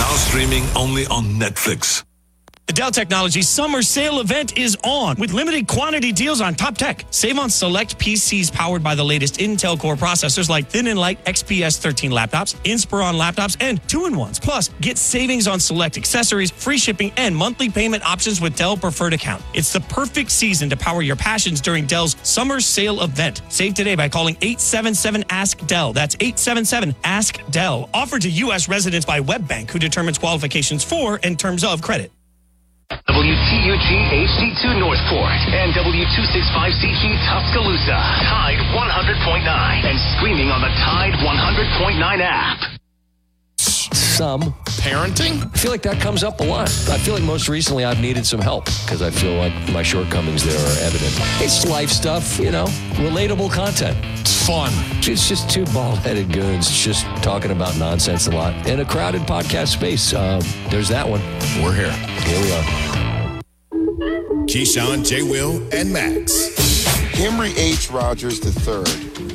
Now 0.01 0.17
streaming 0.17 0.65
only 0.77 1.07
on 1.07 1.25
Netflix. 1.39 2.05
The 2.71 2.75
Dell 2.75 2.93
Technologies 2.93 3.49
summer 3.49 3.83
sale 3.83 4.21
event 4.21 4.57
is 4.57 4.77
on 4.85 5.17
with 5.17 5.33
limited 5.33 5.67
quantity 5.67 6.13
deals 6.13 6.41
on 6.41 6.55
top 6.55 6.79
tech. 6.79 7.05
Save 7.11 7.37
on 7.37 7.51
select 7.51 7.99
PCs 7.99 8.53
powered 8.53 8.81
by 8.81 8.95
the 8.95 9.03
latest 9.03 9.41
Intel 9.41 9.77
Core 9.77 9.97
processors 9.97 10.49
like 10.49 10.69
Thin 10.69 10.87
and 10.87 10.97
Light 10.97 11.19
XPS 11.25 11.79
13 11.81 12.13
laptops, 12.13 12.55
Inspiron 12.63 13.19
laptops, 13.21 13.57
and 13.61 13.83
two 13.89 14.07
in 14.07 14.15
ones. 14.17 14.39
Plus, 14.39 14.69
get 14.81 14.99
savings 14.99 15.49
on 15.49 15.59
select 15.59 15.97
accessories, 15.97 16.53
free 16.53 16.79
shipping, 16.79 17.11
and 17.17 17.35
monthly 17.35 17.69
payment 17.69 18.05
options 18.07 18.41
with 18.41 18.55
Dell 18.55 18.77
Preferred 18.77 19.15
Account. 19.15 19.43
It's 19.53 19.73
the 19.73 19.81
perfect 19.81 20.31
season 20.31 20.71
to 20.71 20.77
power 20.77 21.03
your 21.03 21.17
passions 21.17 21.61
during 21.61 21.87
Dell's 21.87 22.15
summer 22.23 22.61
sale 22.61 23.03
event. 23.03 23.43
Save 23.49 23.75
today 23.75 23.97
by 23.97 24.09
calling 24.09 24.37
877 24.43 25.25
Ask 25.29 25.59
Dell. 25.67 25.93
That's 25.93 26.15
877 26.21 26.95
Ask 27.03 27.41
Dell. 27.51 27.91
Offered 27.93 28.23
to 28.23 28.31
U.S. 28.31 28.69
residents 28.69 29.05
by 29.05 29.19
WebBank, 29.19 29.71
who 29.73 29.81
determines 29.81 30.19
qualifications 30.19 30.85
for 30.85 31.19
and 31.25 31.37
terms 31.37 31.65
of 31.65 31.83
credit. 31.83 32.13
WTUG 32.91 33.89
HD2 34.11 34.81
Northport 34.81 35.39
and 35.53 35.75
W265CG 35.75 37.21
Tuscaloosa. 37.29 37.99
Tide 38.27 38.59
100.9 38.75 39.45
and 39.85 39.99
streaming 40.17 40.51
on 40.51 40.61
the 40.61 40.73
Tide 40.83 41.15
100.9 41.21 42.01
app. 42.21 42.80
Some 44.21 44.53
parenting. 44.83 45.43
I 45.47 45.57
feel 45.57 45.71
like 45.71 45.81
that 45.81 45.99
comes 45.99 46.23
up 46.23 46.41
a 46.41 46.45
lot. 46.45 46.69
I 46.91 46.99
feel 46.99 47.15
like 47.15 47.23
most 47.23 47.49
recently 47.49 47.87
I've 47.87 48.03
needed 48.03 48.27
some 48.27 48.39
help 48.39 48.67
because 48.67 49.01
I 49.01 49.09
feel 49.09 49.33
like 49.37 49.55
my 49.73 49.83
shortcomings 49.83 50.45
there 50.45 50.59
are 50.59 50.85
evident. 50.85 51.15
It's 51.41 51.65
life 51.65 51.89
stuff, 51.89 52.39
you 52.39 52.51
know, 52.51 52.67
relatable 52.97 53.51
content. 53.51 53.97
It's 54.21 54.47
fun. 54.47 54.71
It's 54.99 55.27
just 55.27 55.49
two 55.49 55.65
bald-headed 55.73 56.35
goons 56.35 56.71
just 56.71 57.07
talking 57.23 57.51
about 57.51 57.79
nonsense 57.79 58.27
a 58.27 58.33
lot 58.33 58.67
in 58.67 58.81
a 58.81 58.85
crowded 58.85 59.23
podcast 59.23 59.69
space. 59.69 60.13
Um, 60.13 60.43
there's 60.69 60.91
that 60.91 61.09
one. 61.09 61.23
We're 61.65 61.73
here. 61.73 61.91
Here 61.91 62.43
we 62.43 62.53
are. 62.53 63.41
Keyshawn, 64.45 65.09
J. 65.09 65.23
Will, 65.23 65.67
and 65.73 65.91
Max. 65.91 66.70
Henry 67.21 67.53
H. 67.59 67.91
Rogers 67.91 68.41
III 68.41 68.83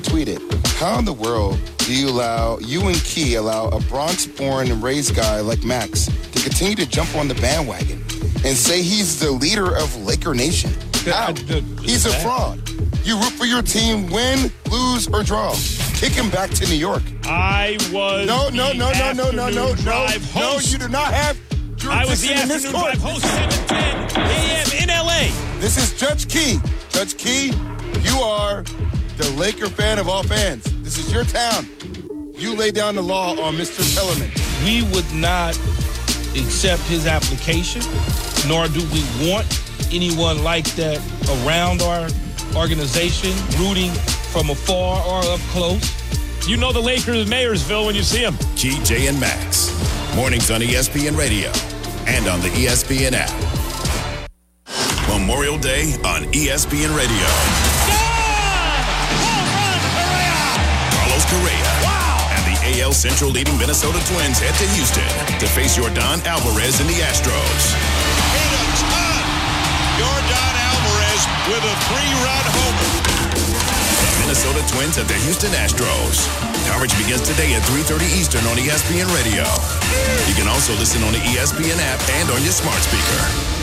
tweeted, 0.02 0.42
How 0.80 0.98
in 0.98 1.06
the 1.06 1.14
world 1.14 1.60
do 1.78 1.96
you 1.96 2.10
allow, 2.10 2.58
you 2.58 2.88
and 2.88 2.96
Key 2.96 3.36
allow 3.36 3.68
a 3.68 3.80
Bronx 3.82 4.26
born 4.26 4.72
and 4.72 4.82
raised 4.82 5.16
guy 5.16 5.40
like 5.42 5.64
Max 5.64 6.08
to 6.08 6.42
continue 6.42 6.76
to 6.78 6.88
jump 6.88 7.16
on 7.16 7.28
the 7.28 7.36
bandwagon 7.36 8.02
and 8.44 8.58
say 8.58 8.82
he's 8.82 9.20
the 9.20 9.30
leader 9.30 9.78
of 9.78 9.96
Laker 9.98 10.34
Nation? 10.34 10.72
How? 11.06 11.36
He's 11.80 12.08
a 12.08 12.12
fraud. 12.22 12.68
You 13.04 13.20
root 13.20 13.34
for 13.34 13.46
your 13.46 13.62
team, 13.62 14.10
win, 14.10 14.52
lose, 14.72 15.08
or 15.08 15.22
draw. 15.22 15.54
Kick 15.94 16.14
him 16.14 16.32
back 16.32 16.50
to 16.56 16.66
New 16.66 16.78
York. 16.78 17.04
I 17.26 17.78
was 17.94 18.26
No, 18.26 18.50
no, 18.50 18.74
no, 18.74 18.94
no, 18.94 19.12
no, 19.14 19.30
no, 19.30 19.50
no, 19.52 19.76
no. 19.76 20.08
No, 20.36 20.58
you 20.58 20.80
do 20.80 20.88
not 20.88 21.14
have 21.14 21.40
I 21.88 22.04
was 22.06 22.20
the 22.24 22.34
afternoon 22.34 22.72
drive 22.72 22.98
host, 22.98 23.22
710 23.22 24.22
a.m. 24.26 24.84
in 24.84 24.90
L.A. 24.90 25.30
This 25.60 25.78
is 25.78 25.94
Judge 26.00 26.28
Key. 26.28 26.60
Judge 26.90 27.18
Key, 27.18 27.52
you 28.04 28.20
are 28.20 28.64
the 29.18 29.34
Laker 29.38 29.70
fan 29.70 30.00
of 30.00 30.10
all 30.10 30.24
fans. 30.24 30.64
This 30.84 30.98
is 30.98 31.12
your 31.12 31.24
town. 31.24 31.68
You 32.34 32.56
lay 32.56 32.72
down 32.72 32.96
the 32.96 33.04
law 33.04 33.32
on 33.42 33.56
Mr. 33.56 33.82
Kellerman. 33.96 34.30
We 34.64 34.84
would 34.94 35.10
not 35.14 35.56
accept 36.36 36.82
his 36.84 37.08
application, 37.08 37.82
nor 38.48 38.68
do 38.68 38.82
we 38.92 39.30
want 39.30 39.48
anyone 39.94 40.44
like 40.44 40.66
that 40.76 41.00
around 41.46 41.82
our 41.82 42.10
organization, 42.56 43.32
rooting 43.58 43.92
from 44.32 44.50
afar 44.50 45.02
or 45.08 45.20
up 45.32 45.40
close. 45.52 46.48
You 46.48 46.58
know 46.58 46.72
the 46.72 46.82
Lakers 46.82 47.26
Mayorsville 47.28 47.86
when 47.86 47.96
you 47.96 48.04
see 48.04 48.22
them. 48.22 48.34
GJ 48.56 49.10
and 49.10 49.20
Max. 49.20 49.72
Mornings 50.16 50.52
on 50.52 50.62
ESPN 50.62 51.18
Radio 51.18 51.52
and 52.08 52.28
on 52.28 52.40
the 52.42 52.50
ESPN 52.50 53.14
app. 53.14 53.56
Memorial 55.10 55.58
Day 55.58 55.94
on 56.04 56.24
ESPN 56.34 56.96
Radio. 56.96 57.75
AL 62.82 62.92
Central 62.92 63.32
leading 63.32 63.58
Minnesota 63.58 64.00
Twins 64.12 64.40
head 64.40 64.52
to 64.60 64.68
Houston 64.76 65.08
to 65.40 65.48
face 65.48 65.78
Yordan 65.78 66.20
Alvarez 66.28 66.82
in 66.82 66.88
the 66.88 67.00
Astros. 67.08 67.64
Hit 67.72 68.52
a 68.52 68.64
shot! 68.76 69.24
Yordan 69.96 70.54
Alvarez 70.60 71.22
with 71.48 71.64
a 71.64 71.76
three-run 71.88 72.46
homer. 72.52 72.92
The 73.40 74.20
Minnesota 74.28 74.60
Twins 74.68 74.98
at 74.98 75.08
the 75.08 75.16
Houston 75.24 75.52
Astros. 75.56 76.28
Coverage 76.68 76.98
begins 77.00 77.22
today 77.22 77.54
at 77.56 77.64
3.30 77.64 78.12
Eastern 78.20 78.44
on 78.52 78.58
ESPN 78.60 79.08
Radio. 79.16 79.48
You 80.28 80.36
can 80.36 80.48
also 80.52 80.74
listen 80.76 81.04
on 81.04 81.14
the 81.14 81.24
ESPN 81.32 81.80
app 81.80 82.02
and 82.20 82.30
on 82.32 82.44
your 82.44 82.52
smart 82.52 82.82
speaker. 82.84 83.55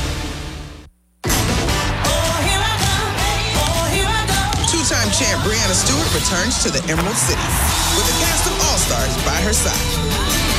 Two-time 5.13 5.37
champ 5.37 5.45
Breanna 5.45 5.77
Stewart 5.77 6.09
returns 6.15 6.63
to 6.65 6.71
the 6.73 6.81
Emerald 6.89 7.17
City 7.17 7.43
with 7.97 8.09
a 8.09 8.17
cast 8.25 8.49
of 8.49 8.57
all-stars 8.65 9.13
by 9.29 9.37
her 9.45 9.53
side. 9.53 9.77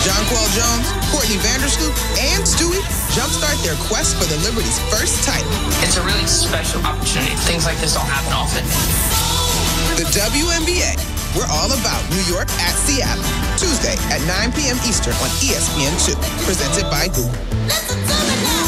Jonquel 0.06 0.46
Jones, 0.54 0.86
Courtney 1.10 1.42
Vandersloot, 1.42 1.94
and 2.22 2.44
Stewie 2.46 2.82
jumpstart 3.18 3.58
their 3.64 3.76
quest 3.90 4.16
for 4.18 4.26
the 4.30 4.38
Liberty's 4.46 4.78
first 4.94 5.24
title. 5.26 5.50
It's 5.82 5.98
a 5.98 6.04
really 6.06 6.28
special 6.28 6.86
opportunity. 6.86 7.34
Things 7.50 7.66
like 7.66 7.78
this 7.78 7.96
don't 7.96 8.06
happen 8.06 8.34
often. 8.34 8.64
The 9.98 10.06
WNBA. 10.14 11.02
We're 11.34 11.50
all 11.50 11.74
about 11.74 12.06
New 12.14 12.22
York 12.30 12.50
at 12.62 12.78
Seattle. 12.78 13.26
Tuesday 13.58 13.98
at 14.14 14.22
9 14.30 14.54
p.m. 14.54 14.78
Eastern 14.86 15.18
on 15.18 15.34
E 15.42 15.50
ESPN2. 15.50 16.14
Presented 16.46 16.86
by 16.94 17.08
Google. 17.10 18.63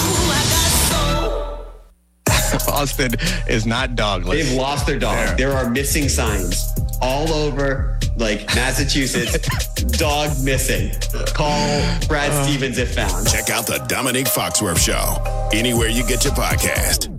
Boston 2.66 3.16
is 3.47 3.66
not 3.66 3.95
dogless. 3.95 4.43
They've 4.43 4.58
lost 4.58 4.86
their 4.88 4.99
dog. 4.99 5.38
There 5.38 5.53
are 5.53 5.70
missing 5.70 6.10
signs 6.10 6.74
all 7.01 7.32
over, 7.34 7.99
like 8.18 8.45
Massachusetts. 8.56 9.74
dog 9.97 10.32
missing. 10.43 10.91
Call 11.34 11.82
Brad 12.08 12.32
uh. 12.32 12.43
Stevens 12.43 12.78
if 12.78 12.95
found. 12.95 13.28
Check 13.30 13.49
out 13.49 13.66
the 13.68 13.80
Dominique 13.88 14.28
Foxworth 14.28 14.80
Show 14.80 15.49
anywhere 15.53 15.89
you 15.89 16.06
get 16.06 16.24
your 16.24 16.34
podcast. 16.34 17.12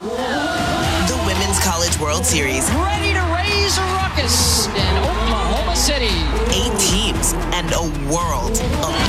The 0.00 1.22
Women's 1.26 1.60
College 1.60 1.98
World 1.98 2.24
Series. 2.24 2.70
Ready 2.72 3.12
to 3.12 3.20
raise 3.34 3.78
a 3.78 3.82
ruckus 3.82 4.66
in 4.68 4.96
Oklahoma 4.98 5.76
City. 5.76 6.12
Eight 6.52 6.78
teams 6.78 7.32
and 7.54 7.70
a 7.72 8.12
world 8.12 8.52
of 8.52 9.03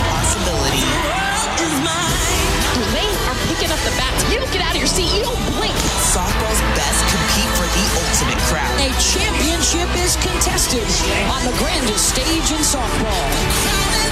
championship 10.22 10.88
is 10.88 10.88
contested 10.88 11.30
on 11.30 11.43
the 11.45 11.57
grandest 11.57 12.09
stage 12.09 12.51
in 12.51 12.63
softball. 12.63 13.30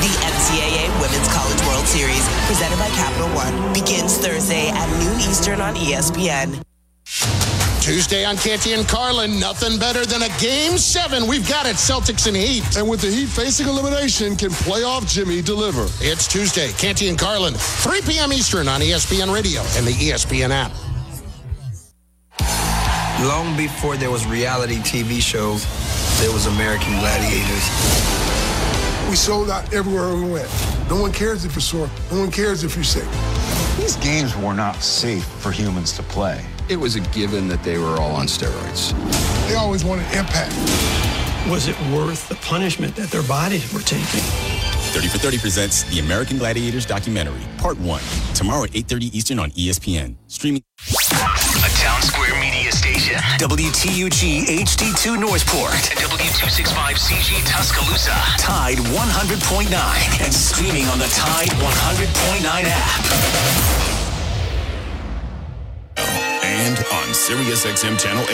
The 0.01 0.13
NCAA 0.25 0.89
Women's 1.01 1.27
College 1.33 1.61
World 1.67 1.85
Series, 1.87 2.27
presented 2.47 2.77
by 2.79 2.89
Capital 2.89 3.29
One, 3.29 3.73
begins 3.73 4.17
Thursday 4.17 4.69
at 4.69 4.89
noon 4.99 5.19
Eastern 5.19 5.61
on 5.61 5.75
ESPN. 5.75 6.61
Tuesday 7.81 8.23
on 8.23 8.37
Canty 8.37 8.71
and 8.71 8.87
Carlin, 8.87 9.39
nothing 9.39 9.77
better 9.77 10.05
than 10.05 10.21
a 10.21 10.29
game 10.39 10.77
seven. 10.77 11.27
We've 11.27 11.47
got 11.49 11.65
it, 11.65 11.75
Celtics 11.75 12.27
and 12.27 12.35
Heat. 12.35 12.77
And 12.77 12.89
with 12.89 13.01
the 13.01 13.11
Heat 13.11 13.27
facing 13.27 13.67
elimination, 13.67 14.37
can 14.37 14.51
playoff 14.51 15.09
Jimmy 15.11 15.41
deliver? 15.41 15.85
It's 15.99 16.25
Tuesday, 16.27 16.71
Canty 16.73 17.09
and 17.09 17.19
Carlin, 17.19 17.55
3 17.55 18.01
p.m. 18.01 18.31
Eastern 18.31 18.69
on 18.69 18.79
ESPN 18.79 19.33
Radio 19.33 19.61
and 19.75 19.85
the 19.85 19.91
ESPN 19.91 20.51
app. 20.51 20.71
Long 23.27 23.55
before 23.55 23.95
there 23.95 24.11
was 24.11 24.25
reality 24.25 24.77
TV 24.79 25.21
shows, 25.21 25.63
there 26.23 26.31
was 26.31 26.45
American 26.45 26.93
Gladiators. 26.99 27.67
We 29.09 29.17
sold 29.17 29.49
out 29.49 29.73
everywhere 29.73 30.15
we 30.15 30.31
went. 30.31 30.49
No 30.89 31.01
one 31.01 31.11
cares 31.11 31.43
if 31.43 31.53
you're 31.53 31.61
sore. 31.61 31.89
No 32.13 32.21
one 32.21 32.31
cares 32.31 32.63
if 32.63 32.75
you're 32.75 32.85
sick. 32.85 33.03
These 33.77 33.97
games 33.97 34.33
were 34.37 34.53
not 34.53 34.81
safe 34.81 35.25
for 35.25 35.51
humans 35.51 35.91
to 35.97 36.03
play. 36.03 36.41
It 36.69 36.77
was 36.77 36.95
a 36.95 37.01
given 37.11 37.49
that 37.49 37.61
they 37.61 37.77
were 37.77 37.99
all 37.99 38.15
on 38.15 38.27
steroids. 38.27 38.93
They 39.49 39.55
always 39.55 39.83
wanted 39.83 40.05
impact. 40.15 40.55
Was 41.51 41.67
it 41.67 41.77
worth 41.91 42.29
the 42.29 42.35
punishment 42.35 42.95
that 42.95 43.11
their 43.11 43.23
bodies 43.23 43.73
were 43.73 43.81
taking? 43.81 44.23
30 44.93 45.07
for 45.07 45.17
30 45.17 45.39
presents 45.39 45.83
the 45.93 45.99
American 45.99 46.37
Gladiators 46.37 46.85
documentary, 46.85 47.41
Part 47.57 47.77
1. 47.79 48.01
Tomorrow 48.33 48.63
at 48.63 48.69
8.30 48.69 49.13
Eastern 49.13 49.39
on 49.39 49.51
ESPN. 49.51 50.15
Streaming. 50.27 50.61
A 50.79 51.69
Town 51.81 52.01
Square 52.01 52.39
Media 52.39 52.71
Station. 52.71 53.15
WTUG 53.39 54.43
HD2 54.61 55.19
Northport. 55.19 55.73
And 56.33 56.51
W265CG 56.51 57.45
Tuscaloosa. 57.45 58.15
Tide 58.37 58.77
100.9. 58.77 60.23
And 60.23 60.33
streaming 60.33 60.87
on 60.87 60.97
the 60.97 61.05
Tide 61.07 61.49
100.9 61.49 62.63
app. 62.65 63.05
And 66.43 66.77
on 66.77 67.13
Sirius 67.13 67.65
XM 67.65 67.99
Channel 67.99 68.23
80. 68.23 68.33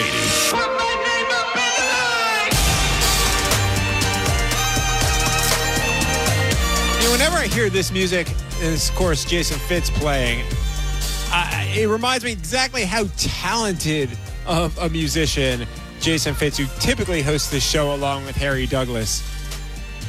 You 6.96 7.04
know, 7.04 7.12
whenever 7.12 7.36
I 7.36 7.48
hear 7.48 7.68
this 7.68 7.92
music, 7.92 8.32
and 8.62 8.74
of 8.74 8.94
course 8.94 9.24
Jason 9.26 9.58
Fitz 9.58 9.90
playing, 9.90 10.44
I, 11.32 11.70
it 11.76 11.86
reminds 11.86 12.24
me 12.24 12.32
exactly 12.32 12.84
how 12.84 13.04
talented 13.16 14.10
of 14.46 14.76
a 14.78 14.88
musician 14.88 15.66
Jason 16.00 16.34
Fitz, 16.34 16.58
who 16.58 16.66
typically 16.78 17.22
hosts 17.22 17.50
this 17.50 17.68
show 17.68 17.94
along 17.94 18.24
with 18.26 18.36
Harry 18.36 18.66
Douglas, 18.66 19.22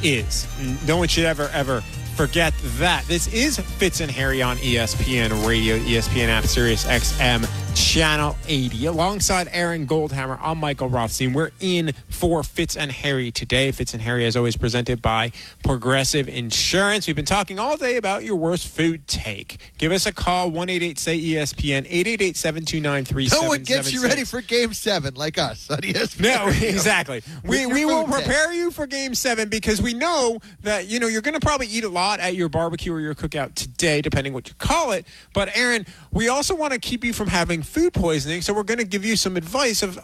is. 0.02 0.46
No 0.86 0.96
one 0.96 1.08
should 1.08 1.24
ever, 1.24 1.48
ever 1.52 1.82
forget 2.16 2.54
that. 2.78 3.04
This 3.06 3.32
is 3.32 3.58
Fitz 3.58 4.00
and 4.00 4.10
Harry 4.10 4.42
on 4.42 4.56
ESPN 4.58 5.46
Radio, 5.46 5.78
ESPN 5.78 6.28
app, 6.28 6.44
Sirius 6.44 6.84
XM, 6.84 7.46
Channel 7.74 8.36
80. 8.48 8.86
Alongside 8.86 9.48
Aaron 9.52 9.86
Goldhammer, 9.86 10.38
I'm 10.42 10.58
Michael 10.58 10.88
Rothstein. 10.88 11.32
We're 11.32 11.50
in 11.60 11.92
for 12.08 12.42
Fitz 12.42 12.76
and 12.76 12.92
Harry 12.92 13.30
today. 13.30 13.72
Fitz 13.72 13.94
and 13.94 14.02
Harry, 14.02 14.26
as 14.26 14.36
always, 14.36 14.56
presented 14.56 15.00
by 15.00 15.32
Progressive 15.64 16.28
Insurance. 16.28 17.06
We've 17.06 17.16
been 17.16 17.24
talking 17.24 17.58
all 17.58 17.76
day 17.76 17.96
about 17.96 18.24
your 18.24 18.36
worst 18.36 18.68
food 18.68 19.06
take. 19.08 19.58
Give 19.78 19.90
us 19.92 20.06
a 20.06 20.12
call, 20.12 20.50
1 20.50 20.68
say 20.68 21.18
ESPN, 21.18 21.86
888 21.88 22.36
729 22.36 23.28
No 23.30 23.48
one 23.48 23.62
gets 23.62 23.92
you 23.92 24.02
ready 24.02 24.24
for 24.24 24.42
game 24.42 24.74
seven 24.74 25.14
like 25.14 25.38
us 25.38 25.70
on 25.70 25.78
ESPN. 25.78 26.20
no, 26.20 26.48
exactly. 26.68 27.22
We, 27.44 27.66
we 27.66 27.84
will 27.84 28.04
take. 28.06 28.24
prepare 28.24 28.52
you 28.52 28.70
for 28.70 28.86
game 28.86 29.14
seven 29.14 29.48
because 29.48 29.80
we 29.80 29.94
know 29.94 30.38
that, 30.62 30.88
you 30.88 31.00
know, 31.00 31.06
you're 31.08 31.22
going 31.22 31.38
to 31.38 31.46
probably 31.46 31.68
eat 31.68 31.84
a 31.84 31.88
lot 31.88 32.20
at 32.20 32.34
your 32.36 32.48
barbecue 32.48 32.92
or 32.92 33.00
your 33.00 33.14
cookout 33.14 33.54
today, 33.54 34.02
depending 34.02 34.32
what 34.32 34.48
you 34.48 34.54
call 34.58 34.92
it. 34.92 35.06
But, 35.34 35.56
Aaron, 35.56 35.86
we 36.12 36.28
also 36.28 36.54
want 36.54 36.72
to 36.74 36.78
keep 36.78 37.04
you 37.04 37.12
from 37.12 37.28
having 37.28 37.61
food 37.62 37.92
poisoning. 37.92 38.42
So 38.42 38.52
we're 38.52 38.62
going 38.62 38.78
to 38.78 38.84
give 38.84 39.04
you 39.04 39.16
some 39.16 39.36
advice 39.36 39.82
of 39.82 39.98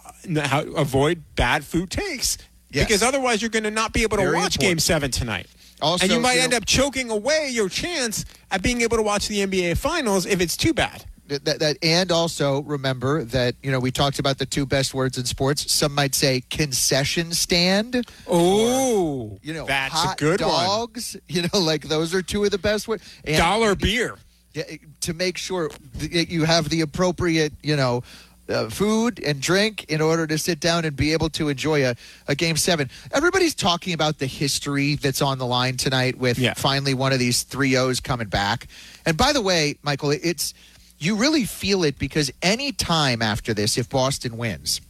how 0.44 0.62
avoid 0.62 1.22
bad 1.36 1.64
food 1.64 1.90
takes. 1.90 2.38
Yes. 2.70 2.86
Because 2.86 3.02
otherwise, 3.02 3.40
you're 3.40 3.48
going 3.50 3.64
to 3.64 3.70
not 3.70 3.92
be 3.92 4.02
able 4.02 4.18
to 4.18 4.24
Very 4.24 4.36
watch 4.36 4.56
important. 4.56 4.62
game 4.62 4.78
seven 4.78 5.10
tonight. 5.10 5.46
Also, 5.80 6.04
and 6.04 6.12
you 6.12 6.20
might 6.20 6.34
you 6.34 6.40
end 6.42 6.50
know- 6.50 6.56
up 6.58 6.66
choking 6.66 7.10
away 7.10 7.48
your 7.50 7.68
chance 7.68 8.24
at 8.50 8.62
being 8.62 8.80
able 8.82 8.96
to 8.96 9.02
watch 9.02 9.28
the 9.28 9.38
NBA 9.46 9.76
Finals 9.78 10.26
if 10.26 10.40
it's 10.40 10.56
too 10.56 10.74
bad. 10.74 11.04
That, 11.28 11.58
that, 11.58 11.76
and 11.82 12.10
also 12.10 12.62
remember 12.62 13.22
that 13.22 13.54
you 13.62 13.70
know 13.70 13.78
we 13.78 13.90
talked 13.90 14.18
about 14.18 14.38
the 14.38 14.46
two 14.46 14.64
best 14.64 14.94
words 14.94 15.18
in 15.18 15.26
sports. 15.26 15.70
Some 15.70 15.94
might 15.94 16.14
say 16.14 16.40
concession 16.48 17.32
stand. 17.32 18.02
Oh, 18.26 19.38
you 19.42 19.52
know 19.52 19.66
that's 19.66 19.92
a 19.94 19.96
hot 19.98 20.16
good 20.18 20.40
one. 20.40 20.48
dogs. 20.66 21.16
You 21.28 21.42
know, 21.42 21.58
like 21.60 21.82
those 21.82 22.14
are 22.14 22.22
two 22.22 22.44
of 22.44 22.50
the 22.50 22.56
best 22.58 22.88
words. 22.88 23.02
And- 23.24 23.36
Dollar 23.36 23.74
beer. 23.74 24.16
Yeah, 24.58 24.76
to 25.02 25.14
make 25.14 25.38
sure 25.38 25.70
that 25.98 26.28
you 26.28 26.42
have 26.42 26.68
the 26.68 26.80
appropriate, 26.80 27.52
you 27.62 27.76
know, 27.76 28.02
uh, 28.48 28.68
food 28.68 29.20
and 29.24 29.40
drink 29.40 29.84
in 29.88 30.00
order 30.00 30.26
to 30.26 30.36
sit 30.36 30.58
down 30.58 30.84
and 30.84 30.96
be 30.96 31.12
able 31.12 31.28
to 31.30 31.48
enjoy 31.48 31.86
a, 31.86 31.94
a 32.26 32.34
game 32.34 32.56
seven. 32.56 32.90
Everybody's 33.12 33.54
talking 33.54 33.92
about 33.92 34.18
the 34.18 34.26
history 34.26 34.96
that's 34.96 35.22
on 35.22 35.38
the 35.38 35.46
line 35.46 35.76
tonight 35.76 36.18
with 36.18 36.40
finally 36.54 36.92
one 36.92 37.12
of 37.12 37.20
these 37.20 37.44
three 37.44 37.76
O's 37.76 38.00
coming 38.00 38.26
back. 38.26 38.66
And 39.06 39.16
by 39.16 39.32
the 39.32 39.42
way, 39.42 39.76
Michael, 39.82 40.10
it's 40.10 40.54
you 40.98 41.14
really 41.14 41.44
feel 41.44 41.84
it 41.84 41.96
because 41.96 42.32
any 42.42 42.72
time 42.72 43.22
after 43.22 43.54
this, 43.54 43.78
if 43.78 43.88
Boston 43.88 44.36
wins, 44.36 44.80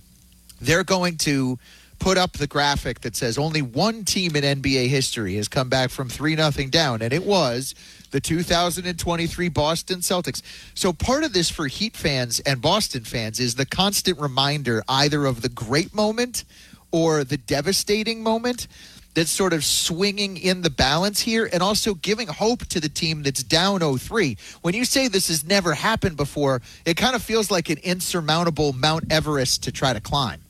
they're 0.62 0.84
going 0.84 1.18
to 1.18 1.58
put 1.98 2.16
up 2.16 2.32
the 2.32 2.46
graphic 2.46 3.00
that 3.00 3.16
says 3.16 3.38
only 3.38 3.62
one 3.62 4.04
team 4.04 4.36
in 4.36 4.62
NBA 4.62 4.88
history 4.88 5.34
has 5.36 5.48
come 5.48 5.68
back 5.68 5.90
from 5.90 6.08
3 6.08 6.36
nothing 6.36 6.70
down, 6.70 7.02
and 7.02 7.12
it 7.12 7.24
was 7.24 7.74
the 8.10 8.20
2023 8.20 9.48
Boston 9.48 10.00
Celtics. 10.00 10.42
So 10.74 10.92
part 10.92 11.24
of 11.24 11.32
this 11.32 11.50
for 11.50 11.66
Heat 11.66 11.96
fans 11.96 12.40
and 12.40 12.62
Boston 12.62 13.04
fans 13.04 13.38
is 13.40 13.56
the 13.56 13.66
constant 13.66 14.18
reminder 14.18 14.82
either 14.88 15.26
of 15.26 15.42
the 15.42 15.48
great 15.48 15.94
moment 15.94 16.44
or 16.90 17.24
the 17.24 17.36
devastating 17.36 18.22
moment 18.22 18.66
that's 19.14 19.30
sort 19.30 19.52
of 19.52 19.64
swinging 19.64 20.36
in 20.36 20.62
the 20.62 20.70
balance 20.70 21.20
here 21.20 21.48
and 21.52 21.62
also 21.62 21.94
giving 21.94 22.28
hope 22.28 22.64
to 22.66 22.78
the 22.80 22.88
team 22.88 23.22
that's 23.24 23.42
down 23.42 23.80
0-3. 23.80 24.38
When 24.62 24.74
you 24.74 24.84
say 24.84 25.08
this 25.08 25.28
has 25.28 25.44
never 25.44 25.74
happened 25.74 26.16
before, 26.16 26.62
it 26.84 26.96
kind 26.96 27.16
of 27.16 27.22
feels 27.22 27.50
like 27.50 27.68
an 27.68 27.78
insurmountable 27.78 28.72
Mount 28.74 29.10
Everest 29.10 29.64
to 29.64 29.72
try 29.72 29.92
to 29.92 30.00
climb. 30.00 30.40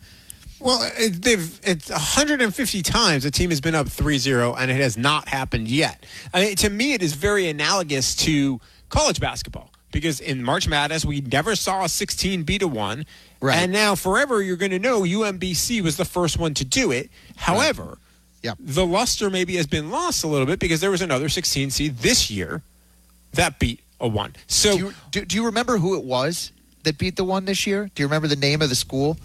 Well, 0.61 0.81
it, 0.97 1.23
they've 1.23 1.61
it's 1.63 1.89
150 1.91 2.83
times 2.83 3.25
a 3.25 3.31
team 3.31 3.51
has 3.51 3.61
been 3.61 3.75
up 3.75 3.87
3-0 3.87 4.57
and 4.59 4.71
it 4.71 4.81
has 4.81 4.97
not 4.97 5.29
happened 5.29 5.69
yet. 5.69 6.05
I 6.35 6.41
mean, 6.47 6.57
to 6.57 6.71
me, 6.71 6.95
it 6.95 7.03
is 7.03 7.13
very 7.15 7.49
analogous 7.49 8.15
to 8.17 8.61
college 8.89 9.21
basketball 9.21 9.71
because 9.93 10.21
in 10.21 10.43
March 10.43 10.67
Madness 10.69 11.05
we 11.05 11.21
never 11.21 11.55
saw 11.55 11.85
a 11.85 11.89
16 11.89 12.43
beat 12.43 12.63
a 12.63 12.69
one, 12.69 13.07
Right. 13.41 13.57
and 13.57 13.73
now 13.73 13.95
forever 13.95 14.43
you're 14.43 14.57
going 14.57 14.73
to 14.73 14.79
know 14.81 15.03
UMBC 15.03 15.81
was 15.81 15.97
the 15.97 16.05
first 16.05 16.39
one 16.39 16.55
to 16.55 16.65
do 16.65 16.91
it. 16.91 17.09
However, 17.37 17.99
Yep. 18.43 18.59
the 18.61 18.87
luster 18.87 19.31
maybe 19.31 19.57
has 19.57 19.67
been 19.67 19.91
lost 19.91 20.25
a 20.25 20.27
little 20.29 20.47
bit 20.47 20.59
because 20.59 20.81
there 20.81 20.91
was 20.91 21.03
another 21.03 21.29
16 21.29 21.71
seed 21.71 21.99
this 21.99 22.31
year 22.31 22.63
that 23.33 23.59
beat 23.59 23.81
a 24.01 24.09
one. 24.09 24.35
So 24.47 24.73
do 24.73 24.79
you, 24.79 24.95
do, 25.11 25.25
do 25.25 25.37
you 25.37 25.45
remember 25.47 25.79
who 25.79 25.97
it 25.97 26.05
was 26.05 26.53
that 26.85 26.99
beat 26.99 27.17
the 27.17 27.25
one 27.25 27.45
this 27.47 27.67
year? 27.67 27.91
Do 27.95 28.03
you 28.03 28.07
remember 28.07 28.29
the 28.29 28.37
name 28.37 28.61
of 28.63 28.69
the 28.69 28.75
school? 28.77 29.17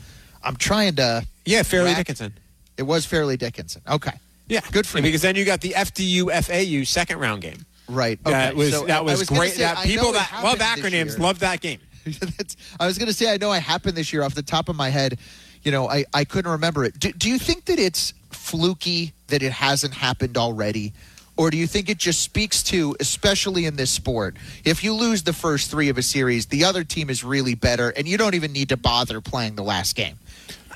I'm 0.44 0.56
trying 0.56 0.96
to. 0.96 1.26
yeah, 1.46 1.64
Fairleigh 1.64 1.90
rack- 1.90 1.98
Dickinson. 1.98 2.34
It 2.78 2.84
was 2.84 3.06
Fairleigh 3.06 3.38
Dickinson. 3.38 3.82
Okay. 3.90 4.12
Yeah, 4.48 4.60
Good 4.72 4.86
for 4.86 4.98
And 4.98 5.06
you. 5.06 5.10
Because 5.12 5.22
then 5.22 5.36
you 5.36 5.46
got 5.46 5.62
the 5.62 5.70
FDU 5.72 6.30
FAU 6.44 6.84
second 6.84 7.20
round 7.20 7.42
game. 7.42 7.66
Right. 7.88 8.20
Okay. 8.26 8.32
That 8.32 8.56
was 8.56 8.72
So 8.72 8.86
that 8.86 9.04
was, 9.06 9.20
was 9.20 9.30
great. 9.30 9.54
say, 9.54 9.62
that 9.64 9.78
people 9.86 10.12
that 10.12 10.42
love 10.44 10.60
acronyms 10.60 11.18
love 11.18 11.40
that 11.40 11.62
game. 11.62 11.80
I 12.80 12.86
was 12.86 12.98
going 12.98 13.08
to 13.08 13.14
say, 13.14 13.32
I 13.34 13.38
know 13.38 13.52
I 13.52 13.60
happened 13.60 13.96
this 13.96 14.12
year 14.12 14.24
off 14.24 14.36
the 14.36 14.44
top 14.44 14.68
of 14.70 14.76
my 14.76 14.90
head. 14.90 15.18
You 15.64 15.72
know, 15.72 15.90
I, 15.90 16.04
I 16.14 16.26
couldn't 16.26 16.52
remember 16.52 16.84
it. 16.84 17.00
Do, 17.00 17.12
do 17.14 17.30
you 17.30 17.40
think 17.40 17.66
that 17.66 17.80
it's 17.80 18.14
fluky 18.32 19.14
that 19.28 19.42
it 19.42 19.52
hasn't 19.54 19.94
happened 19.94 20.38
already? 20.38 20.94
Or 21.38 21.50
do 21.50 21.58
you 21.58 21.66
think 21.66 21.90
it 21.90 21.98
just 21.98 22.22
speaks 22.22 22.62
to, 22.64 22.96
especially 23.00 23.66
in 23.66 23.76
this 23.76 23.90
sport, 23.90 24.36
if 24.66 24.84
you 24.84 24.94
lose 24.94 25.24
the 25.24 25.34
first 25.34 25.72
three 25.72 25.90
of 25.90 25.98
a 25.98 26.04
series, 26.04 26.46
the 26.48 26.64
other 26.66 26.84
team 26.84 27.10
is 27.10 27.24
really 27.24 27.56
better 27.56 27.90
and 27.90 28.08
you 28.08 28.18
don't 28.18 28.36
even 28.36 28.52
need 28.52 28.70
to 28.70 28.78
bother 28.78 29.20
playing 29.22 29.56
the 29.56 29.64
last 29.64 29.96
game? 29.96 30.20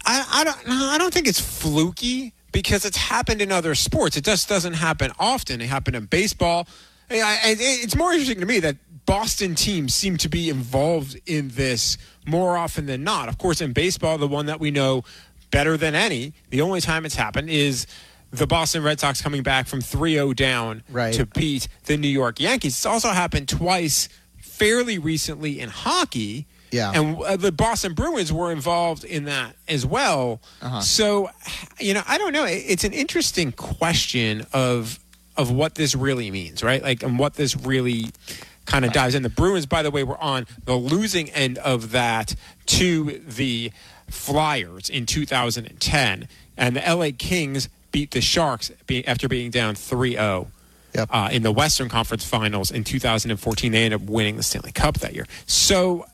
I, 0.08 0.26
I 0.32 0.44
don't. 0.44 0.68
No, 0.68 0.74
I 0.90 0.98
don't 0.98 1.14
think 1.14 1.28
it's 1.28 1.40
fluky 1.40 2.34
because 2.52 2.86
it's 2.86 2.98
happened 2.98 3.42
in 3.42 3.52
other 3.52 3.76
sports. 3.76 4.18
It 4.18 4.24
just 4.24 4.48
doesn't 4.50 4.74
happen 4.74 5.12
often. 5.20 5.62
It 5.62 5.68
happened 5.68 5.96
in 5.96 6.06
baseball. 6.06 6.68
It's 7.10 7.96
more 7.96 8.12
interesting 8.12 8.40
to 8.40 8.46
me 8.46 8.60
that 8.62 8.78
Boston 9.06 9.56
teams 9.56 9.94
seem 9.94 10.18
to 10.18 10.30
be 10.30 10.50
involved 10.50 11.20
in 11.26 11.50
this 11.50 11.98
more 12.26 12.58
often 12.58 12.86
than 12.86 13.04
not. 13.04 13.30
Of 13.30 13.38
course, 13.38 13.62
in 13.62 13.74
baseball, 13.74 14.18
the 14.18 14.28
one 14.28 14.48
that 14.48 14.60
we 14.60 14.72
know 14.72 15.04
better 15.52 15.78
than 15.78 15.96
any, 15.96 16.34
the 16.50 16.62
only 16.62 16.82
time 16.82 17.06
it's 17.06 17.16
happened 17.16 17.50
is 17.50 17.88
the 18.32 18.46
Boston 18.48 18.84
Red 18.84 19.00
Sox 19.00 19.22
coming 19.22 19.44
back 19.44 19.68
from 19.68 19.80
3-0 19.82 20.36
down 20.36 20.84
Right. 20.90 21.14
to 21.14 21.26
beat 21.26 21.70
the 21.86 21.96
New 21.96 22.10
York 22.10 22.42
Yankees. 22.42 22.74
It's 22.74 22.86
also 22.86 23.10
happened 23.10 23.48
twice 23.48 24.10
fairly 24.42 24.98
recently 24.98 25.60
in 25.62 25.70
hockey. 25.70 26.46
Yeah. 26.72 26.92
And 26.94 27.22
uh, 27.22 27.38
the 27.38 27.52
Boston 27.52 27.94
Bruins 27.94 28.32
were 28.34 28.52
involved 28.52 29.04
in 29.04 29.26
that 29.26 29.56
as 29.70 29.86
well. 29.86 30.42
Uh-huh. 30.62 30.82
So, 30.82 31.30
you 31.80 31.94
know, 31.94 32.02
I 32.08 32.18
don't 32.18 32.34
know. 32.34 32.46
It- 32.46 32.64
It's 32.68 32.84
an 32.84 32.94
interesting 32.94 33.52
question 33.52 34.46
of 34.54 35.00
of 35.38 35.52
what 35.52 35.76
this 35.76 35.94
really 35.94 36.32
means, 36.32 36.64
right? 36.64 36.82
Like, 36.82 37.04
and 37.04 37.20
what 37.20 37.36
this 37.36 37.56
really 37.56 38.06
kind 38.66 38.84
of 38.84 38.92
dives 38.92 39.14
in. 39.14 39.22
The 39.22 39.30
Bruins, 39.30 39.68
by 39.68 39.84
the 39.84 39.92
way, 39.92 40.04
were 40.04 40.18
on 40.22 40.48
the 40.66 40.74
losing 40.76 41.30
end 41.30 41.60
of 41.60 41.92
that 41.92 42.34
to 42.66 43.22
the 43.26 43.72
Flyers 44.10 44.90
in 44.90 45.06
2010, 45.06 46.28
and 46.58 46.76
the 46.76 46.82
LA 46.82 47.10
Kings 47.16 47.70
beat 47.92 48.12
the 48.12 48.20
Sharks 48.22 48.72
after 49.06 49.28
being 49.28 49.52
down 49.52 49.76
3-0 49.76 50.48
Yep. 50.96 51.10
uh, 51.12 51.30
in 51.32 51.44
the 51.44 51.52
Western 51.52 51.88
Conference 51.90 52.26
Finals 52.26 52.72
in 52.72 52.84
2014. 52.84 53.72
They 53.72 53.84
ended 53.86 54.02
up 54.02 54.10
winning 54.10 54.38
the 54.38 54.44
Stanley 54.44 54.72
Cup 54.72 54.98
that 55.00 55.14
year. 55.14 55.28
So, 55.46 56.06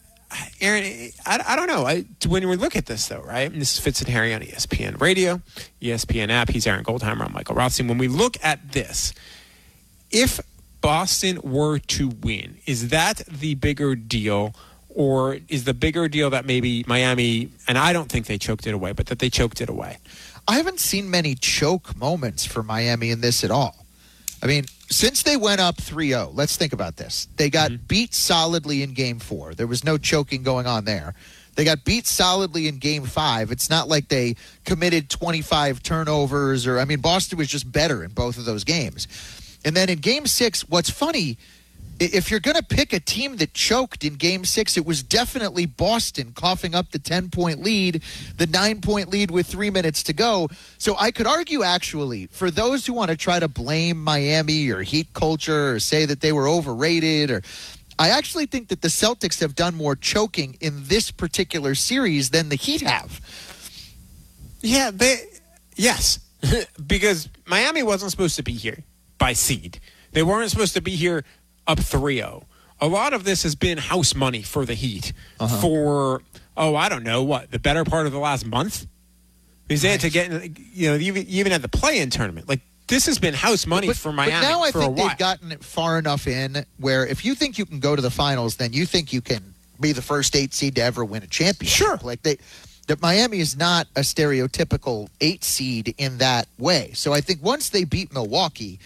Aaron, 0.61 1.11
I, 1.25 1.43
I 1.47 1.55
don't 1.55 1.67
know. 1.67 1.85
I, 1.85 2.05
when 2.27 2.47
we 2.47 2.55
look 2.55 2.75
at 2.75 2.85
this, 2.85 3.07
though, 3.07 3.21
right? 3.21 3.51
And 3.51 3.61
this 3.61 3.73
is 3.73 3.79
Fitz 3.79 4.01
and 4.01 4.09
Harry 4.09 4.33
on 4.33 4.41
ESPN 4.41 4.99
Radio, 4.99 5.41
ESPN 5.81 6.29
app. 6.29 6.49
He's 6.49 6.67
Aaron 6.67 6.83
Goldhammer. 6.83 7.25
I'm 7.25 7.33
Michael 7.33 7.55
Rothstein. 7.55 7.87
When 7.87 7.97
we 7.97 8.07
look 8.07 8.37
at 8.43 8.71
this, 8.71 9.13
if 10.11 10.39
Boston 10.81 11.39
were 11.43 11.79
to 11.79 12.09
win, 12.09 12.57
is 12.65 12.89
that 12.89 13.17
the 13.27 13.55
bigger 13.55 13.95
deal? 13.95 14.53
Or 14.89 15.37
is 15.49 15.63
the 15.63 15.73
bigger 15.73 16.07
deal 16.07 16.29
that 16.29 16.45
maybe 16.45 16.85
Miami, 16.87 17.49
and 17.67 17.79
I 17.79 17.93
don't 17.93 18.09
think 18.09 18.27
they 18.27 18.37
choked 18.37 18.67
it 18.67 18.75
away, 18.75 18.91
but 18.91 19.07
that 19.07 19.19
they 19.19 19.29
choked 19.29 19.59
it 19.59 19.69
away? 19.69 19.97
I 20.47 20.57
haven't 20.57 20.79
seen 20.79 21.09
many 21.09 21.35
choke 21.35 21.95
moments 21.95 22.45
for 22.45 22.61
Miami 22.61 23.09
in 23.09 23.21
this 23.21 23.43
at 23.43 23.49
all. 23.49 23.85
I 24.43 24.45
mean, 24.45 24.65
since 24.93 25.23
they 25.23 25.37
went 25.37 25.59
up 25.59 25.77
3 25.77 26.09
0, 26.09 26.31
let's 26.33 26.57
think 26.57 26.73
about 26.73 26.97
this. 26.97 27.27
They 27.37 27.49
got 27.49 27.71
mm-hmm. 27.71 27.85
beat 27.87 28.13
solidly 28.13 28.83
in 28.83 28.93
game 28.93 29.19
four. 29.19 29.53
There 29.53 29.67
was 29.67 29.83
no 29.83 29.97
choking 29.97 30.43
going 30.43 30.67
on 30.67 30.85
there. 30.85 31.15
They 31.55 31.63
got 31.63 31.83
beat 31.83 32.07
solidly 32.07 32.67
in 32.67 32.77
game 32.77 33.03
five. 33.03 33.51
It's 33.51 33.69
not 33.69 33.87
like 33.87 34.07
they 34.07 34.35
committed 34.65 35.09
25 35.09 35.83
turnovers 35.83 36.65
or, 36.65 36.79
I 36.79 36.85
mean, 36.85 36.99
Boston 36.99 37.37
was 37.37 37.47
just 37.47 37.71
better 37.71 38.03
in 38.03 38.11
both 38.11 38.37
of 38.37 38.45
those 38.45 38.63
games. 38.63 39.07
And 39.63 39.75
then 39.75 39.89
in 39.89 39.99
game 39.99 40.25
six, 40.25 40.67
what's 40.67 40.89
funny, 40.89 41.37
if 41.99 42.31
you're 42.31 42.39
going 42.39 42.57
to 42.57 42.63
pick 42.63 42.93
a 42.93 42.99
team 42.99 43.37
that 43.37 43.53
choked 43.53 44.03
in 44.03 44.15
game 44.15 44.45
six, 44.45 44.77
it 44.77 44.85
was 44.85 45.03
definitely 45.03 45.65
Boston 45.65 46.31
coughing 46.33 46.75
up 46.75 46.91
the 46.91 46.99
10 46.99 47.29
point 47.29 47.61
lead, 47.61 48.03
the 48.37 48.47
nine 48.47 48.81
point 48.81 49.09
lead 49.09 49.31
with 49.31 49.47
three 49.47 49.69
minutes 49.69 50.03
to 50.03 50.13
go. 50.13 50.49
So 50.77 50.95
I 50.97 51.11
could 51.11 51.27
argue, 51.27 51.63
actually, 51.63 52.27
for 52.27 52.49
those 52.51 52.85
who 52.85 52.93
want 52.93 53.11
to 53.11 53.17
try 53.17 53.39
to 53.39 53.47
blame 53.47 54.03
Miami 54.03 54.69
or 54.69 54.81
heat 54.81 55.13
culture 55.13 55.73
or 55.75 55.79
say 55.79 56.05
that 56.05 56.21
they 56.21 56.31
were 56.31 56.47
overrated 56.47 57.31
or. 57.31 57.41
I 57.99 58.09
actually 58.09 58.47
think 58.47 58.69
that 58.69 58.81
the 58.81 58.87
Celtics 58.87 59.39
have 59.39 59.53
done 59.53 59.75
more 59.75 59.95
choking 59.95 60.57
in 60.59 60.85
this 60.85 61.11
particular 61.11 61.75
series 61.75 62.31
than 62.31 62.49
the 62.49 62.55
Heat 62.55 62.81
have. 62.81 63.21
Yeah, 64.61 64.89
they 64.91 65.17
yes, 65.75 66.19
because 66.87 67.29
Miami 67.45 67.83
wasn't 67.83 68.09
supposed 68.09 68.35
to 68.37 68.43
be 68.43 68.53
here 68.53 68.83
by 69.19 69.33
seed. 69.33 69.79
They 70.11 70.23
weren't 70.23 70.49
supposed 70.49 70.73
to 70.73 70.81
be 70.81 70.95
here 70.95 71.23
up 71.67 71.79
3-0. 71.79 72.43
A 72.81 72.87
lot 72.87 73.13
of 73.13 73.23
this 73.23 73.43
has 73.43 73.55
been 73.55 73.77
house 73.77 74.13
money 74.15 74.41
for 74.41 74.65
the 74.65 74.73
Heat 74.73 75.13
Uh-huh. 75.39 75.61
for 75.61 76.21
oh 76.57 76.75
I 76.75 76.89
don't 76.89 77.03
know 77.03 77.23
what 77.23 77.51
the 77.51 77.59
better 77.59 77.83
part 77.85 78.05
of 78.05 78.11
the 78.11 78.19
last 78.19 78.45
month. 78.45 78.85
Because 79.67 79.81
they 79.81 79.91
had 79.91 80.01
to 80.01 80.09
get 80.09 80.57
you 80.57 80.89
know 80.89 80.95
even 80.97 81.25
even 81.27 81.51
at 81.53 81.61
the 81.61 81.69
play-in 81.69 82.09
tournament 82.09 82.49
like 82.49 82.59
this 82.87 83.05
has 83.05 83.17
been 83.17 83.33
house 83.33 83.65
money 83.65 83.87
but, 83.87 83.95
for 83.95 84.11
Miami 84.11 84.33
But 84.33 84.41
now 84.41 84.61
I 84.63 84.71
think 84.71 84.97
they've 84.97 85.17
gotten 85.17 85.51
it 85.53 85.63
far 85.63 85.97
enough 85.97 86.27
in 86.27 86.65
where 86.77 87.05
if 87.07 87.23
you 87.23 87.33
think 87.33 87.57
you 87.57 87.65
can 87.65 87.79
go 87.79 87.95
to 87.95 88.01
the 88.01 88.11
finals, 88.11 88.57
then 88.57 88.73
you 88.73 88.85
think 88.85 89.13
you 89.13 89.21
can 89.21 89.53
be 89.79 89.93
the 89.93 90.01
first 90.01 90.35
eight 90.35 90.53
seed 90.53 90.75
to 90.75 90.83
ever 90.83 91.05
win 91.05 91.23
a 91.23 91.27
championship. 91.27 91.87
Sure. 91.87 91.99
Like 92.03 92.21
they 92.23 92.37
that 92.87 93.01
Miami 93.01 93.39
is 93.39 93.55
not 93.55 93.87
a 93.95 94.01
stereotypical 94.01 95.07
eight 95.21 95.43
seed 95.45 95.95
in 95.97 96.17
that 96.17 96.47
way. 96.59 96.91
So 96.93 97.13
I 97.13 97.21
think 97.21 97.41
once 97.41 97.69
they 97.69 97.85
beat 97.85 98.13
Milwaukee, 98.13 98.79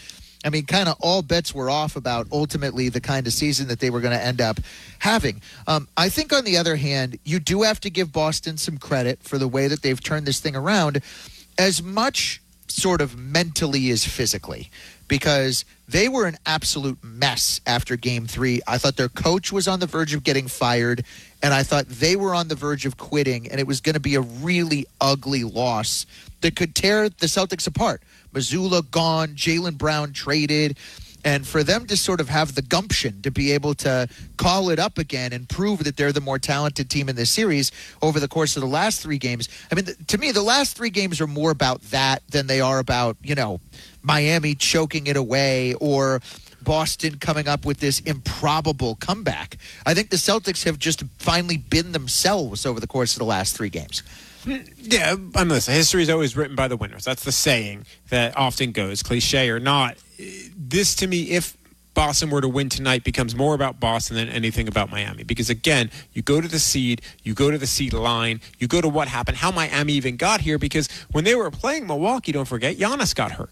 I 0.48 0.50
mean, 0.50 0.66
kind 0.66 0.88
of 0.88 0.96
all 1.02 1.22
bets 1.22 1.54
were 1.54 1.70
off 1.70 1.98
about 1.98 2.26
ultimately 2.32 2.88
the 2.88 3.02
kind 3.02 3.28
of 3.28 3.34
season 3.34 3.68
that 3.68 3.82
they 3.82 3.90
were 3.90 4.00
going 4.00 4.18
to 4.18 4.24
end 4.24 4.40
up 4.40 4.62
having. 5.00 5.42
Um, 5.68 5.90
I 5.98 6.08
think, 6.08 6.32
on 6.32 6.46
the 6.46 6.56
other 6.56 6.78
hand, 6.78 7.20
you 7.26 7.40
do 7.42 7.64
have 7.64 7.82
to 7.82 7.90
give 7.90 8.14
Boston 8.14 8.56
some 8.56 8.78
credit 8.78 9.22
for 9.22 9.38
the 9.38 9.48
way 9.48 9.68
that 9.68 9.82
they've 9.82 10.02
turned 10.02 10.26
this 10.26 10.40
thing 10.40 10.56
around, 10.56 11.02
as 11.58 11.84
much 11.84 12.42
sort 12.70 13.02
of 13.02 13.18
mentally 13.18 13.90
as 13.90 14.06
physically, 14.06 14.70
because 15.10 15.66
they 15.86 16.08
were 16.08 16.26
an 16.26 16.38
absolute 16.46 16.98
mess 17.04 17.60
after 17.66 17.98
game 17.98 18.26
three. 18.26 18.62
I 18.68 18.78
thought 18.78 18.96
their 18.96 19.10
coach 19.10 19.52
was 19.52 19.68
on 19.68 19.82
the 19.82 19.86
verge 19.86 20.14
of 20.14 20.24
getting 20.24 20.48
fired, 20.48 21.04
and 21.44 21.54
I 21.54 21.64
thought 21.64 21.90
they 21.90 22.16
were 22.16 22.34
on 22.34 22.48
the 22.48 22.56
verge 22.56 22.86
of 22.86 22.96
quitting, 22.96 23.52
and 23.52 23.60
it 23.60 23.68
was 23.68 23.82
going 23.82 23.96
to 23.96 24.00
be 24.00 24.16
a 24.16 24.22
really 24.22 24.86
ugly 25.02 25.44
loss 25.44 26.06
that 26.40 26.56
could 26.56 26.74
tear 26.74 27.10
the 27.10 27.28
Celtics 27.28 27.68
apart. 27.68 28.02
Mazzulla 28.38 28.90
gone, 28.92 29.30
Jaylen 29.30 29.78
Brown 29.78 30.14
traded. 30.14 30.78
And 31.26 31.46
for 31.46 31.64
them 31.64 31.88
to 31.88 31.98
sort 31.98 32.22
of 32.22 32.30
have 32.30 32.56
the 32.56 32.62
gumption 32.62 33.22
to 33.24 33.32
be 33.32 33.52
able 33.52 33.74
to 33.76 34.08
call 34.38 34.70
it 34.70 34.80
up 34.80 34.98
again 34.98 35.34
and 35.34 35.50
prove 35.50 35.84
that 35.84 35.98
they're 35.98 36.14
the 36.14 36.22
more 36.22 36.40
talented 36.40 36.90
team 36.90 37.10
in 37.10 37.16
this 37.16 37.32
series 37.32 37.72
over 38.02 38.20
the 38.20 38.30
course 38.30 38.56
of 38.56 38.62
the 38.62 38.68
last 38.68 39.02
three 39.02 39.18
games. 39.18 39.50
I 39.70 39.76
mean, 39.76 39.86
th- 39.86 39.98
to 40.08 40.18
me, 40.18 40.32
the 40.32 40.44
last 40.44 40.78
three 40.78 40.92
games 40.92 41.20
are 41.20 41.28
more 41.28 41.52
about 41.52 41.82
that 41.90 42.22
than 42.30 42.48
they 42.48 42.62
are 42.62 42.80
about, 42.80 43.18
you 43.24 43.36
know, 43.36 43.60
Miami 44.04 44.56
choking 44.56 45.08
it 45.08 45.18
away 45.18 45.74
or 45.82 46.22
Boston 46.62 47.18
coming 47.18 47.48
up 47.48 47.66
with 47.66 47.80
this 47.80 48.00
improbable 48.02 48.96
comeback. 48.96 49.58
I 49.86 49.94
think 49.94 50.12
the 50.12 50.18
Celtics 50.18 50.64
have 50.64 50.78
just 50.80 51.04
finally 51.18 51.58
been 51.58 51.92
themselves 51.92 52.66
over 52.66 52.80
the 52.80 52.88
course 52.88 53.16
of 53.16 53.20
the 53.20 53.26
last 53.26 53.58
three 53.58 53.70
games. 53.70 54.04
Yeah, 54.48 55.16
I'm 55.36 55.50
listen. 55.50 55.74
History 55.74 56.02
is 56.02 56.10
always 56.10 56.38
written 56.38 56.56
by 56.56 56.68
the 56.68 56.78
winners. 56.78 57.04
That's 57.04 57.24
the 57.24 57.32
saying 57.32 57.86
that 58.10 58.38
often 58.38 58.72
goes, 58.72 59.04
cliche 59.04 59.50
or 59.50 59.60
not. 59.60 59.98
This 60.58 60.96
to 60.96 61.08
me, 61.08 61.32
if 61.32 61.58
Boston 61.94 62.30
were 62.30 62.42
to 62.42 62.48
win 62.48 62.70
tonight, 62.70 63.04
becomes 63.04 63.36
more 63.36 63.56
about 63.56 63.80
Boston 63.80 64.16
than 64.18 64.30
anything 64.30 64.68
about 64.68 64.90
Miami. 64.92 65.24
Because 65.24 65.50
again, 65.50 65.90
you 66.14 66.22
go 66.22 66.40
to 66.40 66.48
the 66.48 66.60
seed, 66.60 67.02
you 67.24 67.34
go 67.34 67.52
to 67.52 67.58
the 67.58 67.68
seed 67.68 67.92
line, 67.92 68.40
you 68.60 68.68
go 68.68 68.82
to 68.82 68.88
what 68.88 69.08
happened, 69.08 69.38
how 69.38 69.52
Miami 69.52 69.94
even 69.94 70.16
got 70.16 70.42
here. 70.42 70.58
Because 70.58 70.88
when 71.12 71.24
they 71.24 71.36
were 71.36 71.50
playing 71.52 71.88
Milwaukee, 71.88 72.32
don't 72.32 72.46
forget, 72.46 72.78
Giannis 72.78 73.16
got 73.16 73.34
hurt, 73.34 73.50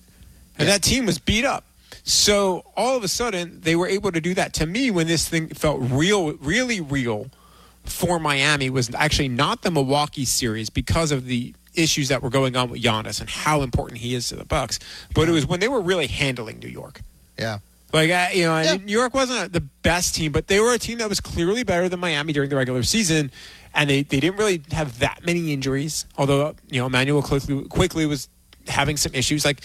and 0.57 0.69
that 0.69 0.83
team 0.83 1.05
was 1.05 1.19
beat 1.19 1.43
up. 1.43 1.65
So 2.03 2.63
all 2.77 2.95
of 2.95 3.03
a 3.03 3.07
sudden, 3.07 3.61
they 3.61 3.75
were 3.75 3.87
able 3.87 4.11
to 4.11 4.21
do 4.21 4.35
that. 4.35 4.53
To 4.55 4.65
me, 4.65 4.91
when 4.91 5.07
this 5.07 5.27
thing 5.27 5.47
felt 5.49 5.79
real, 5.81 6.33
really 6.33 6.79
real 6.79 7.31
for 7.85 8.19
Miami 8.19 8.69
was 8.69 8.93
actually 8.95 9.29
not 9.29 9.61
the 9.61 9.71
Milwaukee 9.71 10.25
series 10.25 10.69
because 10.69 11.11
of 11.11 11.25
the 11.25 11.53
issues 11.75 12.07
that 12.09 12.21
were 12.21 12.29
going 12.29 12.55
on 12.55 12.69
with 12.69 12.81
Giannis 12.81 13.19
and 13.19 13.29
how 13.29 13.61
important 13.61 13.99
he 13.99 14.15
is 14.15 14.29
to 14.29 14.35
the 14.35 14.45
Bucks, 14.45 14.79
but 15.13 15.27
it 15.27 15.31
was 15.31 15.45
when 15.45 15.59
they 15.59 15.67
were 15.67 15.81
really 15.81 16.07
handling 16.07 16.59
New 16.59 16.69
York. 16.69 17.01
Yeah. 17.37 17.59
Like 17.93 18.35
you 18.35 18.43
know, 18.43 18.75
New 18.77 18.91
York 18.91 19.13
wasn't 19.13 19.53
the 19.53 19.61
best 19.61 20.15
team, 20.15 20.33
but 20.33 20.47
they 20.47 20.59
were 20.59 20.73
a 20.73 20.79
team 20.79 20.97
that 20.97 21.07
was 21.07 21.21
clearly 21.21 21.63
better 21.63 21.87
than 21.87 21.99
Miami 21.99 22.33
during 22.33 22.49
the 22.49 22.55
regular 22.57 22.83
season, 22.83 23.31
and 23.73 23.89
they, 23.89 24.03
they 24.03 24.19
didn't 24.19 24.37
really 24.37 24.61
have 24.71 24.99
that 24.99 25.25
many 25.25 25.53
injuries. 25.53 26.05
Although 26.17 26.55
you 26.69 26.81
know, 26.81 26.87
Immanuel 26.87 27.21
Quickley 27.21 27.63
quickly 27.69 28.05
was 28.05 28.27
having 28.67 28.97
some 28.97 29.13
issues. 29.13 29.45
Like, 29.45 29.61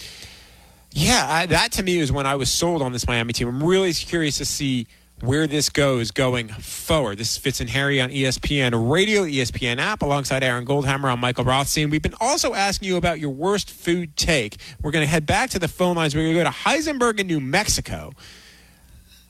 yeah, 0.91 1.25
I, 1.27 1.45
that 1.47 1.73
to 1.73 1.83
me 1.83 1.99
is 1.99 2.11
when 2.11 2.25
I 2.25 2.35
was 2.35 2.49
sold 2.49 2.81
on 2.81 2.93
this 2.93 3.05
Miami 3.05 3.33
team. 3.33 3.49
I'm 3.49 3.63
really 3.63 3.91
curious 3.91 4.37
to 4.37 4.45
see 4.45 4.87
where 5.21 5.45
this 5.47 5.69
goes 5.69 6.11
going 6.11 6.47
forward. 6.47 7.17
This 7.17 7.31
is 7.31 7.37
Fitz 7.37 7.61
and 7.61 7.69
Harry 7.69 8.01
on 8.01 8.09
ESPN 8.09 8.91
Radio, 8.91 9.23
ESPN 9.23 9.77
app, 9.77 10.01
alongside 10.01 10.43
Aaron 10.43 10.65
Goldhammer 10.65 11.11
on 11.11 11.19
Michael 11.19 11.45
Rothstein. 11.45 11.89
We've 11.89 12.01
been 12.01 12.15
also 12.19 12.53
asking 12.53 12.87
you 12.87 12.97
about 12.97 13.19
your 13.19 13.29
worst 13.29 13.69
food 13.69 14.17
take. 14.17 14.57
We're 14.81 14.91
going 14.91 15.03
to 15.05 15.09
head 15.09 15.25
back 15.25 15.51
to 15.51 15.59
the 15.59 15.67
phone 15.67 15.95
lines. 15.95 16.15
We're 16.15 16.23
going 16.23 16.35
to 16.35 16.43
go 16.43 16.49
to 16.49 16.55
Heisenberg 16.55 17.19
in 17.19 17.27
New 17.27 17.39
Mexico. 17.39 18.13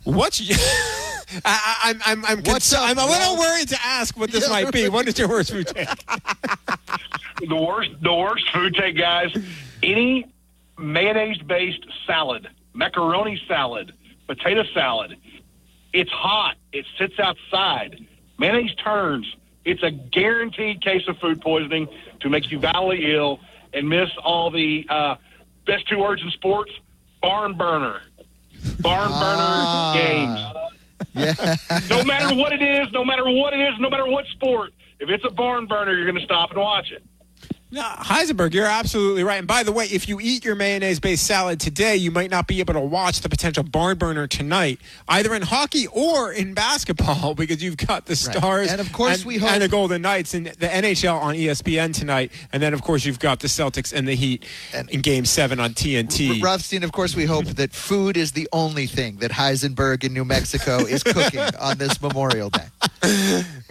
What's 0.04 0.42
your, 0.42 0.58
I, 1.46 1.80
I'm 1.84 2.02
I'm 2.06 2.26
I'm, 2.26 2.38
What's 2.40 2.72
cons- 2.72 2.74
up, 2.74 2.90
I'm 2.90 2.98
a 2.98 3.06
little 3.06 3.38
worried 3.38 3.70
to 3.70 3.78
ask 3.84 4.18
what 4.18 4.32
this 4.32 4.50
might 4.50 4.72
be. 4.72 4.84
right. 4.84 4.92
What 4.92 5.08
is 5.08 5.20
your 5.20 5.28
worst 5.30 5.52
food 5.52 5.68
take? 5.68 5.88
the 7.48 7.56
worst 7.56 7.92
the 8.02 8.14
worst 8.14 8.50
food 8.52 8.76
take 8.76 8.98
guys 8.98 9.36
any 9.84 10.26
mayonnaise 10.80 11.38
based 11.44 11.86
salad 12.08 12.48
macaroni 12.74 13.40
salad 13.48 13.94
potato 14.28 14.64
salad 14.74 15.16
it's 15.94 16.12
hot. 16.12 16.56
It 16.72 16.86
sits 16.98 17.20
outside. 17.20 18.06
Mayonnaise 18.38 18.76
turns 18.76 19.36
it's 19.66 19.84
a 19.84 19.92
guaranteed 19.92 20.82
case 20.82 21.08
of 21.08 21.18
food 21.20 21.42
poisoning 21.42 21.88
to 22.22 22.30
make 22.30 22.52
you 22.52 22.60
violently 22.60 23.14
ill 23.14 23.40
and 23.74 23.88
miss 23.88 24.10
all 24.24 24.50
the 24.50 24.86
uh, 24.90 25.16
best 25.66 25.88
two 25.88 26.00
words 26.00 26.22
in 26.22 26.32
sports 26.32 26.72
barn 27.22 27.56
burner. 27.56 28.02
Barn 28.80 29.12
burner 29.12 29.94
games. 29.94 30.40
Yeah. 31.14 31.80
no 31.90 32.04
matter 32.04 32.36
what 32.36 32.54
it 32.54 32.62
is, 32.62 32.92
no 32.92 33.06
matter 33.06 33.30
what 33.30 33.54
it 33.54 33.60
is, 33.60 33.74
no 33.80 33.90
matter 33.90 34.08
what 34.08 34.26
sport, 34.28 34.74
if 35.00 35.10
it's 35.10 35.26
a 35.26 35.30
barn 35.30 35.68
burner, 35.68 35.94
you're 35.94 36.06
going 36.06 36.20
to 36.20 36.26
stop 36.26 36.52
and 36.52 36.60
watch 36.60 36.92
it. 36.92 37.04
No, 37.74 37.82
Heisenberg, 37.82 38.54
you're 38.54 38.66
absolutely 38.66 39.24
right. 39.24 39.40
And 39.40 39.48
by 39.48 39.64
the 39.64 39.72
way, 39.72 39.86
if 39.86 40.10
you 40.10 40.20
eat 40.20 40.44
your 40.44 40.56
mayonnaise-based 40.56 41.26
salad 41.26 41.58
today, 41.62 41.96
you 41.96 42.12
might 42.12 42.30
not 42.30 42.46
be 42.46 42.60
able 42.60 42.74
to 42.74 42.82
watch 42.82 43.22
the 43.22 43.30
potential 43.30 43.64
barn 43.64 43.98
burner 43.98 44.28
tonight, 44.28 44.80
either 45.08 45.34
in 45.34 45.42
hockey 45.42 45.88
or 45.88 46.34
in 46.34 46.54
basketball, 46.54 47.34
because 47.42 47.64
you've 47.64 47.78
got 47.78 48.08
the 48.08 48.16
Stars 48.18 48.70
And 48.70 48.82
of 48.82 48.92
course 48.92 49.20
and, 49.20 49.26
we 49.26 49.38
hope- 49.38 49.52
and 49.52 49.62
the 49.62 49.70
Golden 49.70 50.02
Knights 50.02 50.34
and 50.34 50.48
the 50.48 50.68
NHL 50.68 51.18
on 51.18 51.36
ESPN 51.36 51.94
tonight, 51.94 52.34
and 52.52 52.62
then 52.62 52.74
of 52.74 52.82
course 52.82 53.06
you've 53.06 53.20
got 53.20 53.40
the 53.40 53.48
Celtics 53.48 53.94
and 53.94 54.06
the 54.06 54.16
Heat 54.16 54.46
and 54.74 54.90
in 54.90 55.00
Game 55.00 55.24
Seven 55.24 55.62
on 55.62 55.70
TNT. 55.74 56.44
Rothstein, 56.44 56.84
of 56.84 56.92
course, 56.92 57.16
we 57.16 57.24
hope 57.24 57.46
that 57.56 57.72
food 57.72 58.18
is 58.18 58.34
the 58.34 58.50
only 58.52 58.86
thing 58.86 59.16
that 59.18 59.32
Heisenberg 59.32 60.04
in 60.04 60.14
New 60.14 60.26
Mexico 60.26 60.80
is 60.80 61.04
cooking 61.04 61.40
on 61.60 61.78
this 61.78 62.02
Memorial 62.02 62.50
Day. 62.50 62.66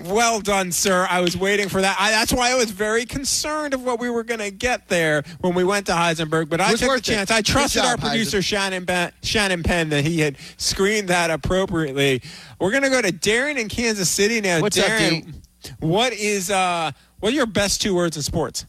Well 0.02 0.40
done, 0.40 0.72
sir. 0.72 1.06
I 1.08 1.20
was 1.20 1.36
waiting 1.36 1.68
for 1.68 1.80
that. 1.82 1.96
I, 2.00 2.10
that's 2.10 2.32
why 2.32 2.50
I 2.50 2.54
was 2.54 2.70
very 2.70 3.04
concerned 3.04 3.74
of 3.74 3.84
what 3.84 4.00
we 4.00 4.08
were 4.10 4.24
going 4.24 4.40
to 4.40 4.50
get 4.50 4.88
there 4.88 5.22
when 5.40 5.54
we 5.54 5.62
went 5.62 5.86
to 5.86 5.92
Heisenberg. 5.92 6.48
But 6.48 6.60
I 6.60 6.70
Was 6.72 6.80
took 6.80 6.86
the 6.88 6.92
worth 6.94 6.98
it. 7.00 7.12
chance. 7.12 7.30
I 7.30 7.36
Good 7.38 7.46
trusted 7.46 7.82
our 7.82 7.96
producer 7.98 8.38
Heisen. 8.38 8.44
Shannon 8.44 8.84
ben, 8.86 9.12
Shannon 9.22 9.62
Penn 9.62 9.90
that 9.90 10.04
he 10.04 10.20
had 10.20 10.36
screened 10.56 11.08
that 11.08 11.30
appropriately. 11.30 12.22
We're 12.58 12.70
going 12.70 12.82
to 12.82 12.88
go 12.90 13.02
to 13.02 13.12
Darren 13.12 13.58
in 13.58 13.68
Kansas 13.68 14.08
City 14.08 14.40
now. 14.40 14.60
What's 14.62 14.78
up, 14.78 14.86
Darren, 14.86 15.34
what 15.80 16.12
is 16.14 16.50
uh, 16.50 16.92
what 17.20 17.32
are 17.32 17.36
your 17.36 17.46
best 17.46 17.82
two 17.82 17.94
words 17.94 18.16
in 18.16 18.22
sports 18.22 18.64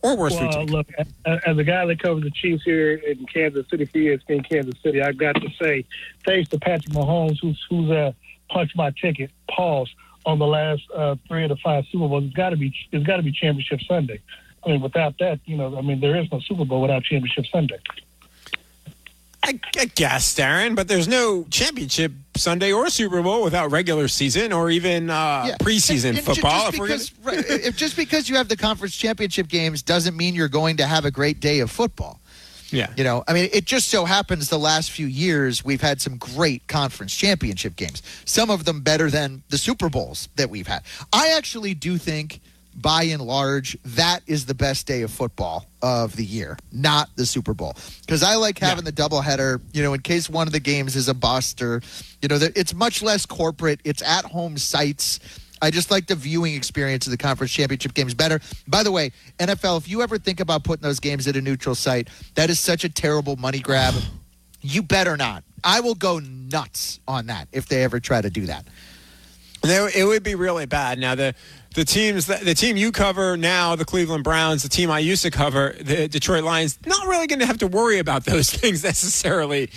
or 0.00 0.16
worst 0.16 0.40
Well, 0.40 0.50
take? 0.50 0.70
look, 0.70 0.88
as 0.98 1.06
as 1.46 1.58
a 1.58 1.64
guy 1.64 1.84
that 1.86 2.02
covers 2.02 2.24
the 2.24 2.30
Chiefs 2.30 2.64
here 2.64 2.94
in 2.94 3.26
Kansas 3.26 3.68
City 3.68 3.84
for 3.84 3.98
ESPN 3.98 4.48
Kansas 4.48 4.74
City, 4.82 5.02
I've 5.02 5.18
got 5.18 5.34
to 5.36 5.48
say, 5.62 5.84
thanks 6.24 6.48
to 6.50 6.58
Patrick 6.58 6.94
Mahomes, 6.94 7.38
who's 7.40 7.62
who's 7.68 7.90
uh, 7.90 8.12
punched 8.54 8.76
my 8.76 8.90
ticket, 8.92 9.30
pause 9.50 9.90
on 10.24 10.38
the 10.38 10.46
last 10.46 10.82
uh, 10.94 11.16
three 11.28 11.42
of 11.42 11.50
the 11.50 11.56
five 11.56 11.84
Super 11.90 12.08
Bowls. 12.08 12.24
It's 12.24 12.34
got 12.34 12.50
to 12.50 12.56
be 12.56 12.72
it's 12.92 13.04
got 13.06 13.16
to 13.18 13.22
be 13.22 13.32
Championship 13.32 13.80
Sunday. 13.82 14.20
I 14.64 14.70
mean, 14.70 14.80
without 14.80 15.18
that, 15.18 15.40
you 15.44 15.56
know, 15.58 15.76
I 15.76 15.82
mean, 15.82 16.00
there 16.00 16.16
is 16.16 16.30
no 16.32 16.40
Super 16.40 16.64
Bowl 16.64 16.80
without 16.80 17.02
Championship 17.02 17.44
Sunday. 17.52 17.78
I, 19.46 19.60
I 19.78 19.84
guess, 19.94 20.34
Darren, 20.34 20.74
but 20.74 20.88
there's 20.88 21.06
no 21.06 21.44
championship 21.50 22.12
Sunday 22.34 22.72
or 22.72 22.88
Super 22.88 23.20
Bowl 23.20 23.44
without 23.44 23.70
regular 23.70 24.08
season 24.08 24.54
or 24.54 24.70
even 24.70 25.10
uh, 25.10 25.44
Yeah. 25.48 25.56
preseason 25.60 26.10
And- 26.10 26.16
and 26.18 26.26
football. 26.26 26.70
Just 26.70 26.72
if 26.72 26.80
we're 26.80 26.88
gonna- 26.88 27.36
right, 27.42 27.44
if 27.66 27.76
just 27.76 27.94
because 27.94 28.26
you 28.30 28.36
have 28.36 28.48
the 28.48 28.56
conference 28.56 28.96
championship 28.96 29.48
games 29.48 29.82
doesn't 29.82 30.16
mean 30.16 30.34
you're 30.34 30.48
going 30.48 30.78
to 30.78 30.86
have 30.86 31.04
a 31.04 31.10
great 31.10 31.40
day 31.40 31.58
of 31.60 31.70
football. 31.70 32.20
Yeah. 32.70 32.92
You 32.96 33.04
know, 33.04 33.24
I 33.28 33.32
mean, 33.34 33.48
it 33.52 33.64
just 33.66 33.88
so 33.88 34.04
happens 34.04 34.48
the 34.48 34.58
last 34.58 34.90
few 34.90 35.06
years 35.06 35.64
we've 35.64 35.80
had 35.80 36.00
some 36.00 36.16
great 36.16 36.66
conference 36.66 37.14
championship 37.14 37.76
games. 37.76 38.02
Some 38.24 38.50
of 38.50 38.64
them 38.64 38.80
better 38.80 39.10
than 39.10 39.42
the 39.50 39.58
Super 39.58 39.88
Bowls 39.88 40.28
that 40.36 40.50
we've 40.50 40.66
had. 40.66 40.82
I 41.12 41.34
actually 41.36 41.74
do 41.74 41.98
think, 41.98 42.40
by 42.76 43.04
and 43.04 43.22
large, 43.22 43.78
that 43.84 44.20
is 44.26 44.46
the 44.46 44.54
best 44.54 44.86
day 44.86 45.02
of 45.02 45.10
football 45.12 45.66
of 45.80 46.16
the 46.16 46.24
year, 46.24 46.56
not 46.72 47.08
the 47.14 47.26
Super 47.26 47.54
Bowl. 47.54 47.76
Because 48.00 48.24
I 48.24 48.34
like 48.34 48.58
having 48.58 48.84
the 48.84 48.92
doubleheader, 48.92 49.60
you 49.72 49.82
know, 49.82 49.94
in 49.94 50.00
case 50.00 50.28
one 50.28 50.48
of 50.48 50.52
the 50.52 50.60
games 50.60 50.96
is 50.96 51.08
a 51.08 51.14
buster. 51.14 51.80
you 52.20 52.28
know, 52.28 52.38
it's 52.56 52.74
much 52.74 53.02
less 53.02 53.26
corporate. 53.26 53.80
It's 53.84 54.02
at 54.02 54.24
home 54.24 54.58
sites. 54.58 55.20
I 55.64 55.70
just 55.70 55.90
like 55.90 56.06
the 56.06 56.14
viewing 56.14 56.54
experience 56.54 57.06
of 57.06 57.10
the 57.10 57.16
conference 57.16 57.50
championship 57.52 57.94
games 57.94 58.12
better. 58.14 58.40
By 58.68 58.82
the 58.82 58.92
way, 58.92 59.12
NFL, 59.38 59.78
if 59.78 59.88
you 59.88 60.02
ever 60.02 60.18
think 60.18 60.40
about 60.40 60.62
putting 60.62 60.82
those 60.82 61.00
games 61.00 61.26
at 61.26 61.36
a 61.36 61.40
neutral 61.40 61.74
site, 61.74 62.08
that 62.34 62.50
is 62.50 62.60
such 62.60 62.84
a 62.84 62.88
terrible 62.88 63.36
money 63.36 63.60
grab. 63.60 63.94
You 64.60 64.82
better 64.82 65.16
not. 65.16 65.42
I 65.64 65.80
will 65.80 65.94
go 65.94 66.18
nuts 66.18 67.00
on 67.08 67.26
that 67.26 67.48
if 67.52 67.66
they 67.66 67.82
ever 67.82 67.98
try 67.98 68.20
to 68.20 68.28
do 68.30 68.46
that. 68.46 68.66
It 69.64 70.06
would 70.06 70.22
be 70.22 70.34
really 70.34 70.66
bad. 70.66 70.98
Now 70.98 71.14
the 71.14 71.34
the 71.74 71.84
teams 71.84 72.26
that 72.26 72.42
the 72.42 72.54
team 72.54 72.76
you 72.76 72.92
cover 72.92 73.36
now, 73.36 73.74
the 73.74 73.84
Cleveland 73.84 74.24
Browns, 74.24 74.62
the 74.62 74.68
team 74.68 74.90
I 74.90 75.00
used 75.00 75.22
to 75.22 75.30
cover, 75.30 75.74
the 75.80 76.08
Detroit 76.08 76.44
Lions, 76.44 76.78
not 76.86 77.06
really 77.06 77.26
going 77.26 77.40
to 77.40 77.46
have 77.46 77.58
to 77.58 77.66
worry 77.66 77.98
about 77.98 78.24
those 78.24 78.50
things 78.54 78.84
necessarily 78.84 79.70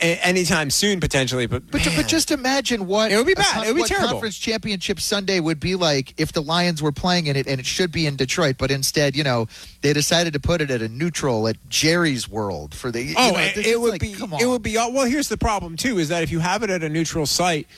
a- 0.00 0.26
anytime 0.26 0.70
soon, 0.70 0.98
potentially. 0.98 1.46
But 1.46 1.70
But, 1.70 1.86
but 1.96 2.08
just 2.08 2.32
imagine 2.32 2.86
what 2.86 3.12
It 3.12 3.16
would 3.16 3.26
be 3.26 3.34
bad. 3.34 3.64
It 3.64 3.74
would 3.74 3.82
be 3.82 3.88
terrible. 3.88 4.10
Conference 4.10 4.38
Championship 4.38 5.00
Sunday 5.00 5.38
would 5.38 5.60
be 5.60 5.76
like 5.76 6.14
if 6.18 6.32
the 6.32 6.42
Lions 6.42 6.82
were 6.82 6.92
playing 6.92 7.28
in 7.28 7.36
it, 7.36 7.46
and 7.46 7.60
it 7.60 7.66
should 7.66 7.92
be 7.92 8.06
in 8.06 8.16
Detroit, 8.16 8.56
but 8.58 8.70
instead, 8.70 9.14
you 9.14 9.22
know, 9.22 9.46
they 9.82 9.92
decided 9.92 10.32
to 10.32 10.40
put 10.40 10.60
it 10.60 10.70
at 10.70 10.82
a 10.82 10.88
neutral 10.88 11.46
at 11.46 11.56
Jerry's 11.68 12.28
World 12.28 12.74
for 12.74 12.90
the. 12.90 13.02
you 13.02 13.14
oh, 13.16 13.30
know, 13.30 13.38
it, 13.38 13.56
it 13.56 13.80
would 13.80 13.92
like, 13.92 14.00
be 14.00 14.12
Come 14.12 14.34
on. 14.34 14.42
it 14.42 14.46
would 14.46 14.62
be 14.62 14.74
well. 14.74 15.06
Here's 15.06 15.28
the 15.28 15.38
problem 15.38 15.76
too: 15.76 15.98
is 15.98 16.08
that 16.08 16.24
if 16.24 16.32
you 16.32 16.40
have 16.40 16.62
it 16.62 16.70
at 16.70 16.82
a 16.82 16.88
neutral 16.88 17.26
site. 17.26 17.68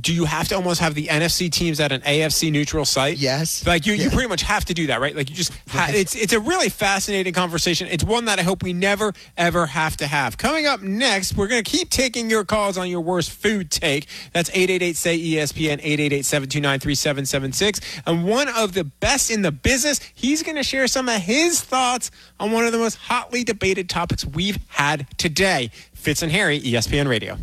Do 0.00 0.14
you 0.14 0.26
have 0.26 0.46
to 0.48 0.54
almost 0.54 0.80
have 0.80 0.94
the 0.94 1.08
NFC 1.08 1.50
teams 1.50 1.80
at 1.80 1.90
an 1.90 2.02
AFC 2.02 2.52
neutral 2.52 2.84
site? 2.84 3.18
Yes. 3.18 3.66
Like 3.66 3.84
you, 3.84 3.94
you 3.94 4.10
pretty 4.10 4.28
much 4.28 4.42
have 4.42 4.64
to 4.66 4.74
do 4.74 4.86
that, 4.86 5.00
right? 5.00 5.14
Like 5.14 5.28
you 5.28 5.34
just, 5.34 5.52
ha- 5.68 5.90
it's 5.90 6.14
it's 6.14 6.32
a 6.32 6.38
really 6.38 6.68
fascinating 6.68 7.32
conversation. 7.32 7.88
It's 7.90 8.04
one 8.04 8.26
that 8.26 8.38
I 8.38 8.42
hope 8.42 8.62
we 8.62 8.72
never 8.72 9.12
ever 9.36 9.66
have 9.66 9.96
to 9.96 10.06
have. 10.06 10.38
Coming 10.38 10.66
up 10.66 10.82
next, 10.82 11.36
we're 11.36 11.48
going 11.48 11.64
to 11.64 11.68
keep 11.70 11.90
taking 11.90 12.30
your 12.30 12.44
calls 12.44 12.78
on 12.78 12.88
your 12.88 13.00
worst 13.00 13.32
food 13.32 13.72
take. 13.72 14.06
That's 14.32 14.50
888 14.50 14.96
say 14.96 15.16
E 15.16 15.34
ESPN 15.34 15.80
888 15.82 16.24
729 16.24 16.78
3776. 16.80 18.02
And 18.06 18.24
one 18.24 18.48
of 18.48 18.74
the 18.74 18.84
best 18.84 19.30
in 19.30 19.42
the 19.42 19.52
business, 19.52 19.98
he's 20.14 20.42
going 20.44 20.56
to 20.56 20.62
share 20.62 20.86
some 20.86 21.08
of 21.08 21.20
his 21.20 21.60
thoughts 21.60 22.10
on 22.38 22.52
one 22.52 22.64
of 22.64 22.72
the 22.72 22.78
most 22.78 22.96
hotly 22.98 23.42
debated 23.42 23.88
topics 23.88 24.24
we've 24.24 24.58
had 24.68 25.06
today. 25.18 25.70
Fitz 25.92 26.22
and 26.22 26.30
Harry, 26.30 26.60
ESPN 26.60 27.08
Radio. 27.08 27.36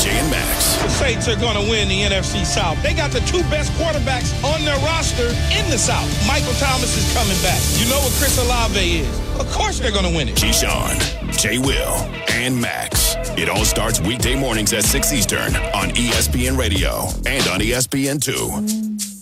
JJ 0.00 0.12
and 0.12 0.30
Max. 0.30 0.76
The 0.76 0.88
Saints 0.88 1.28
are 1.28 1.36
going 1.36 1.62
to 1.62 1.70
win 1.70 1.88
the 1.88 2.00
NFC 2.00 2.44
South. 2.44 2.82
They 2.82 2.94
got 2.94 3.10
the 3.10 3.20
two 3.20 3.42
best 3.50 3.70
quarterbacks 3.72 4.32
on 4.42 4.64
their 4.64 4.78
roster 4.78 5.28
in 5.52 5.68
the 5.68 5.76
South. 5.76 6.08
Michael 6.26 6.54
Thomas 6.54 6.96
is 6.96 7.12
coming 7.12 7.36
back. 7.42 7.60
You 7.76 7.88
know 7.90 7.98
what 7.98 8.12
Chris 8.14 8.38
Olave 8.38 8.80
is. 8.80 9.20
Of 9.38 9.50
course 9.52 9.78
they're 9.78 9.92
going 9.92 10.10
to 10.10 10.16
win 10.16 10.28
it. 10.28 10.36
Keyshawn, 10.36 10.96
J. 11.38 11.58
Will, 11.58 11.92
and 12.30 12.58
Max. 12.58 13.14
It 13.36 13.50
all 13.50 13.64
starts 13.66 14.00
weekday 14.00 14.36
mornings 14.36 14.72
at 14.72 14.84
6 14.84 15.12
Eastern 15.12 15.54
on 15.74 15.90
ESPN 15.90 16.56
Radio 16.56 17.08
and 17.26 17.46
on 17.48 17.60
ESPN2. 17.60 19.18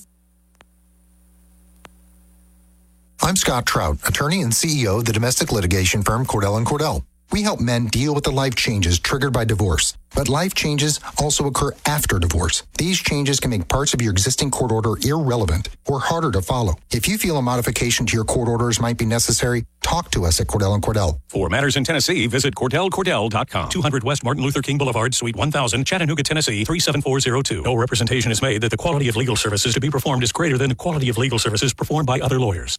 I'm 3.20 3.34
Scott 3.34 3.66
Trout, 3.66 3.98
attorney 4.06 4.42
and 4.42 4.52
CEO 4.52 4.98
of 4.98 5.06
the 5.06 5.12
domestic 5.12 5.50
litigation 5.50 6.02
firm 6.02 6.24
Cordell 6.24 6.56
and 6.56 6.64
Cordell. 6.64 7.02
We 7.30 7.42
help 7.42 7.60
men 7.60 7.86
deal 7.86 8.14
with 8.14 8.24
the 8.24 8.30
life 8.32 8.54
changes 8.54 8.98
triggered 8.98 9.32
by 9.34 9.44
divorce. 9.44 9.94
But 10.14 10.28
life 10.30 10.54
changes 10.54 10.98
also 11.20 11.46
occur 11.46 11.72
after 11.84 12.18
divorce. 12.18 12.62
These 12.78 12.98
changes 13.00 13.38
can 13.38 13.50
make 13.50 13.68
parts 13.68 13.92
of 13.92 14.00
your 14.00 14.12
existing 14.12 14.50
court 14.50 14.72
order 14.72 14.94
irrelevant 15.06 15.68
or 15.86 16.00
harder 16.00 16.30
to 16.32 16.40
follow. 16.40 16.76
If 16.90 17.06
you 17.06 17.18
feel 17.18 17.36
a 17.36 17.42
modification 17.42 18.06
to 18.06 18.14
your 18.14 18.24
court 18.24 18.48
orders 18.48 18.80
might 18.80 18.96
be 18.96 19.04
necessary, 19.04 19.66
talk 19.82 20.10
to 20.12 20.24
us 20.24 20.40
at 20.40 20.46
Cordell 20.46 20.72
and 20.74 20.82
Cordell. 20.82 21.20
For 21.28 21.50
matters 21.50 21.76
in 21.76 21.84
Tennessee, 21.84 22.26
visit 22.26 22.54
CordellCordell.com. 22.54 23.68
200 23.68 24.04
West 24.04 24.24
Martin 24.24 24.42
Luther 24.42 24.62
King 24.62 24.78
Boulevard, 24.78 25.14
Suite 25.14 25.36
1000, 25.36 25.84
Chattanooga, 25.86 26.22
Tennessee 26.22 26.64
37402. 26.64 27.62
No 27.62 27.74
representation 27.74 28.32
is 28.32 28.40
made 28.40 28.62
that 28.62 28.70
the 28.70 28.76
quality 28.78 29.08
of 29.08 29.16
legal 29.16 29.36
services 29.36 29.74
to 29.74 29.80
be 29.80 29.90
performed 29.90 30.22
is 30.22 30.32
greater 30.32 30.56
than 30.56 30.70
the 30.70 30.74
quality 30.74 31.10
of 31.10 31.18
legal 31.18 31.38
services 31.38 31.74
performed 31.74 32.06
by 32.06 32.20
other 32.20 32.40
lawyers. 32.40 32.78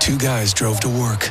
Two 0.00 0.18
guys 0.18 0.52
drove 0.52 0.80
to 0.80 0.88
work. 0.88 1.30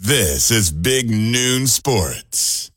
This 0.00 0.52
is 0.52 0.70
Big 0.70 1.10
Noon 1.10 1.66
Sports. 1.66 2.70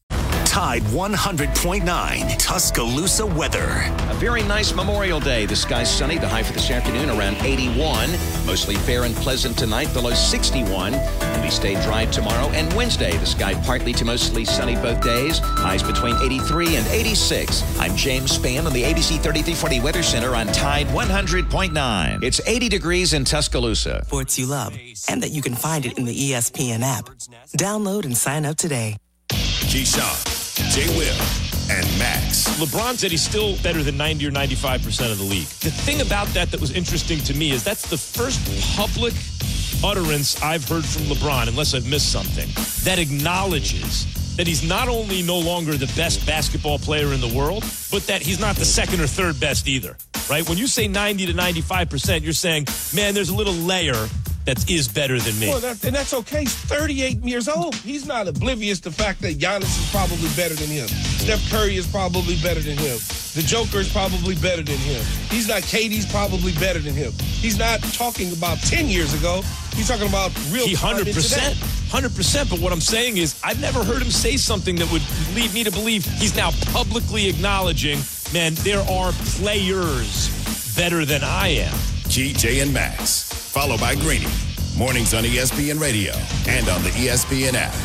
Tide 0.43 0.81
100.9 0.81 2.37
Tuscaloosa 2.39 3.27
weather. 3.27 3.83
A 4.09 4.15
very 4.15 4.41
nice 4.41 4.73
Memorial 4.73 5.19
Day. 5.19 5.45
The 5.45 5.55
sky's 5.55 5.87
sunny. 5.87 6.17
The 6.17 6.27
high 6.27 6.41
for 6.41 6.53
this 6.53 6.71
afternoon 6.71 7.11
around 7.11 7.37
81. 7.37 8.09
Mostly 8.47 8.73
fair 8.73 9.03
and 9.03 9.15
pleasant 9.17 9.55
tonight, 9.55 9.93
below 9.93 10.15
61. 10.15 10.93
And 11.41 11.47
we 11.47 11.55
stay 11.55 11.81
dry 11.81 12.05
tomorrow 12.05 12.49
and 12.49 12.71
Wednesday. 12.73 13.17
The 13.17 13.25
sky 13.25 13.55
partly 13.65 13.93
to 13.93 14.05
mostly 14.05 14.45
sunny 14.45 14.75
both 14.75 15.01
days. 15.01 15.39
Highs 15.39 15.81
between 15.81 16.15
83 16.17 16.75
and 16.75 16.85
86. 16.85 17.79
I'm 17.79 17.95
James 17.95 18.37
Spann 18.37 18.67
on 18.67 18.73
the 18.73 18.83
ABC 18.83 19.17
3340 19.23 19.79
Weather 19.79 20.03
Center 20.03 20.35
on 20.35 20.45
Tide 20.47 20.85
100.9. 20.87 22.23
It's 22.23 22.41
80 22.45 22.69
degrees 22.69 23.13
in 23.13 23.25
Tuscaloosa. 23.25 24.03
Sports 24.05 24.37
you 24.37 24.45
love, 24.45 24.77
and 25.09 25.23
that 25.23 25.31
you 25.31 25.41
can 25.41 25.55
find 25.55 25.87
it 25.87 25.97
in 25.97 26.05
the 26.05 26.13
ESPN 26.13 26.83
app. 26.83 27.05
Download 27.57 28.05
and 28.05 28.15
sign 28.15 28.45
up 28.45 28.57
today. 28.57 28.97
Keyshawn, 29.29 30.71
J. 30.75 30.85
Will, 30.95 31.75
and 31.75 31.87
Max. 31.97 32.47
LeBron 32.59 32.99
said 32.99 33.09
he's 33.09 33.23
still 33.23 33.57
better 33.63 33.81
than 33.81 33.97
90 33.97 34.27
or 34.27 34.31
95% 34.31 35.11
of 35.11 35.17
the 35.17 35.23
league. 35.23 35.47
The 35.47 35.71
thing 35.71 36.01
about 36.01 36.27
that 36.29 36.51
that 36.51 36.61
was 36.61 36.71
interesting 36.71 37.17
to 37.21 37.33
me 37.33 37.49
is 37.49 37.63
that's 37.63 37.89
the 37.89 37.97
first 37.97 38.39
public 38.75 39.13
utterance 39.83 40.41
I've 40.41 40.67
heard 40.67 40.85
from 40.85 41.03
LeBron, 41.03 41.47
unless 41.47 41.73
I've 41.73 41.87
missed 41.87 42.11
something, 42.11 42.47
that 42.83 42.99
acknowledges 42.99 44.05
that 44.37 44.47
he's 44.47 44.63
not 44.67 44.87
only 44.87 45.21
no 45.21 45.37
longer 45.37 45.73
the 45.73 45.91
best 45.95 46.25
basketball 46.25 46.79
player 46.79 47.13
in 47.13 47.21
the 47.21 47.27
world, 47.27 47.63
but 47.91 48.05
that 48.07 48.21
he's 48.21 48.39
not 48.39 48.55
the 48.55 48.65
second 48.65 49.01
or 49.01 49.07
third 49.07 49.39
best 49.39 49.67
either, 49.67 49.97
right? 50.29 50.47
When 50.47 50.57
you 50.57 50.67
say 50.67 50.87
90 50.87 51.27
to 51.27 51.33
95%, 51.33 52.21
you're 52.21 52.33
saying, 52.33 52.65
man, 52.95 53.13
there's 53.13 53.29
a 53.29 53.35
little 53.35 53.53
layer 53.53 54.07
that 54.45 54.69
is 54.69 54.87
better 54.87 55.19
than 55.19 55.37
me. 55.39 55.49
Well, 55.49 55.59
that, 55.59 55.83
and 55.83 55.95
that's 55.95 56.13
okay. 56.13 56.41
He's 56.41 56.55
38 56.55 57.17
years 57.17 57.47
old. 57.47 57.75
He's 57.75 58.05
not 58.05 58.27
oblivious 58.27 58.79
to 58.81 58.89
the 58.89 58.95
fact 58.95 59.21
that 59.21 59.37
Giannis 59.37 59.79
is 59.79 59.91
probably 59.91 60.29
better 60.35 60.55
than 60.55 60.67
him. 60.67 60.87
Steph 60.87 61.47
Curry 61.51 61.75
is 61.75 61.85
probably 61.85 62.35
better 62.41 62.59
than 62.59 62.77
him. 62.77 62.97
The 63.33 63.43
Joker 63.45 63.77
is 63.77 63.91
probably 63.91 64.35
better 64.35 64.63
than 64.63 64.77
him. 64.77 65.03
He's 65.29 65.47
not 65.47 65.61
Katie's 65.61 66.09
probably 66.11 66.53
better 66.53 66.79
than 66.79 66.93
him. 66.93 67.13
He's 67.19 67.57
not 67.57 67.81
talking 67.93 68.33
about 68.33 68.57
10 68.59 68.87
years 68.87 69.13
ago. 69.13 69.43
He's 69.75 69.87
talking 69.87 70.07
about 70.07 70.31
real 70.51 70.67
he 70.67 70.75
100%. 70.75 71.07
100%. 71.91 72.49
But 72.49 72.59
what 72.59 72.71
I'm 72.71 72.81
saying 72.81 73.17
is, 73.17 73.39
I've 73.43 73.59
never 73.59 73.83
heard 73.83 74.01
him 74.01 74.11
say 74.11 74.37
something 74.37 74.75
that 74.77 74.91
would 74.91 75.01
lead 75.35 75.53
me 75.53 75.63
to 75.63 75.71
believe 75.71 76.05
he's 76.05 76.35
now 76.35 76.51
publicly 76.71 77.27
acknowledging, 77.27 77.99
man, 78.33 78.53
there 78.59 78.81
are 78.81 79.11
players 79.37 80.29
better 80.75 81.05
than 81.05 81.21
I 81.23 81.49
am. 81.49 81.73
Key, 82.09 82.33
J, 82.33 82.59
and 82.59 82.73
Max. 82.73 83.31
Followed 83.51 83.79
by 83.79 83.95
Greeny. 83.95 84.27
Mornings 84.77 85.13
on 85.13 85.23
ESPN 85.23 85.79
Radio 85.79 86.13
and 86.47 86.67
on 86.69 86.81
the 86.83 86.89
ESPN 86.89 87.53
app. 87.55 87.75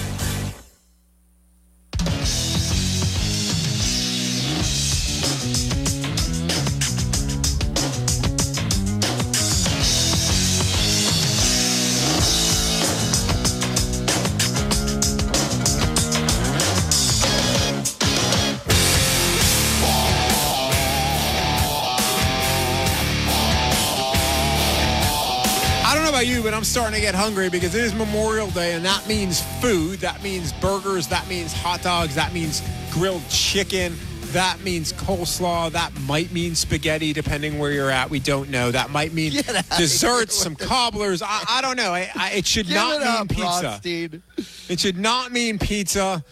But 26.47 26.55
I'm 26.55 26.63
starting 26.63 26.95
to 26.95 27.01
get 27.01 27.17
hungry 27.17 27.51
because 27.51 27.75
it 27.75 27.83
is 27.83 27.93
Memorial 27.93 28.49
Day, 28.51 28.75
and 28.75 28.85
that 28.85 29.09
means 29.09 29.43
food. 29.61 29.99
That 29.99 30.23
means 30.23 30.53
burgers. 30.53 31.09
That 31.09 31.27
means 31.27 31.53
hot 31.53 31.83
dogs. 31.83 32.15
That 32.15 32.33
means 32.33 32.63
grilled 32.93 33.29
chicken. 33.29 33.97
That 34.27 34.61
means 34.61 34.93
coleslaw. 34.93 35.73
That 35.73 35.91
might 36.03 36.31
mean 36.31 36.55
spaghetti, 36.55 37.13
depending 37.13 37.59
where 37.59 37.73
you're 37.73 37.91
at. 37.91 38.11
We 38.11 38.21
don't 38.21 38.49
know. 38.49 38.71
That 38.71 38.91
might 38.91 39.13
mean 39.13 39.33
desserts, 39.77 40.37
some 40.37 40.55
cobblers. 40.55 41.21
I, 41.21 41.43
I 41.49 41.63
don't 41.63 41.77
know. 41.77 41.93
I, 41.93 42.13
I, 42.15 42.31
it 42.35 42.47
should 42.47 42.69
Give 42.69 42.77
not 42.77 42.95
it 42.95 42.99
mean 43.01 43.09
up, 43.09 43.29
pizza. 43.29 43.67
Rothstein. 43.67 44.23
It 44.69 44.79
should 44.79 44.99
not 44.99 45.33
mean 45.33 45.59
pizza. 45.59 46.25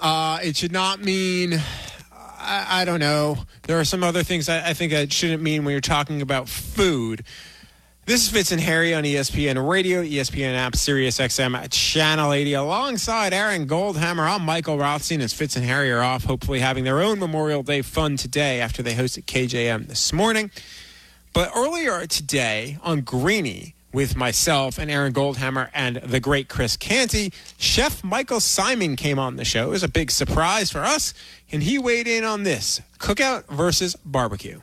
Uh, 0.00 0.38
it 0.42 0.56
should 0.56 0.72
not 0.72 1.04
mean. 1.04 1.60
I, 2.42 2.86
don't 2.86 3.00
know. 3.00 3.36
There 3.64 3.78
are 3.78 3.84
some 3.84 4.02
other 4.02 4.22
things 4.22 4.48
I, 4.48 4.70
I 4.70 4.72
think 4.72 4.94
it 4.94 5.12
shouldn't 5.12 5.42
mean 5.42 5.64
when 5.66 5.72
you're 5.72 5.82
talking 5.82 6.22
about 6.22 6.48
food. 6.48 7.24
This 8.10 8.24
is 8.24 8.30
Fitz 8.32 8.50
and 8.50 8.60
Harry 8.60 8.92
on 8.92 9.04
ESPN 9.04 9.68
Radio, 9.68 10.02
ESPN 10.02 10.56
app, 10.56 10.74
Sirius 10.74 11.18
XM 11.18 11.70
Channel 11.70 12.32
80. 12.32 12.54
Alongside 12.54 13.32
Aaron 13.32 13.68
Goldhammer, 13.68 14.28
I'm 14.28 14.44
Michael 14.44 14.76
Rothstein 14.76 15.20
as 15.20 15.32
Fitz 15.32 15.54
and 15.54 15.64
Harry 15.64 15.92
are 15.92 16.02
off, 16.02 16.24
hopefully 16.24 16.58
having 16.58 16.82
their 16.82 17.00
own 17.00 17.20
Memorial 17.20 17.62
Day 17.62 17.82
fun 17.82 18.16
today 18.16 18.60
after 18.60 18.82
they 18.82 18.94
hosted 18.94 19.26
KJM 19.26 19.86
this 19.86 20.12
morning. 20.12 20.50
But 21.32 21.52
earlier 21.54 22.04
today 22.08 22.78
on 22.82 23.02
Greeny 23.02 23.76
with 23.92 24.16
myself 24.16 24.76
and 24.76 24.90
Aaron 24.90 25.12
Goldhammer 25.12 25.70
and 25.72 25.98
the 25.98 26.18
great 26.18 26.48
Chris 26.48 26.76
Canty, 26.76 27.32
Chef 27.58 28.02
Michael 28.02 28.40
Symon 28.40 28.96
came 28.96 29.20
on 29.20 29.36
the 29.36 29.44
show. 29.44 29.68
It 29.68 29.70
was 29.70 29.84
a 29.84 29.88
big 29.88 30.10
surprise 30.10 30.68
for 30.68 30.80
us, 30.80 31.14
and 31.52 31.62
he 31.62 31.78
weighed 31.78 32.08
in 32.08 32.24
on 32.24 32.42
this 32.42 32.80
cookout 32.98 33.46
versus 33.46 33.94
barbecue. 34.04 34.60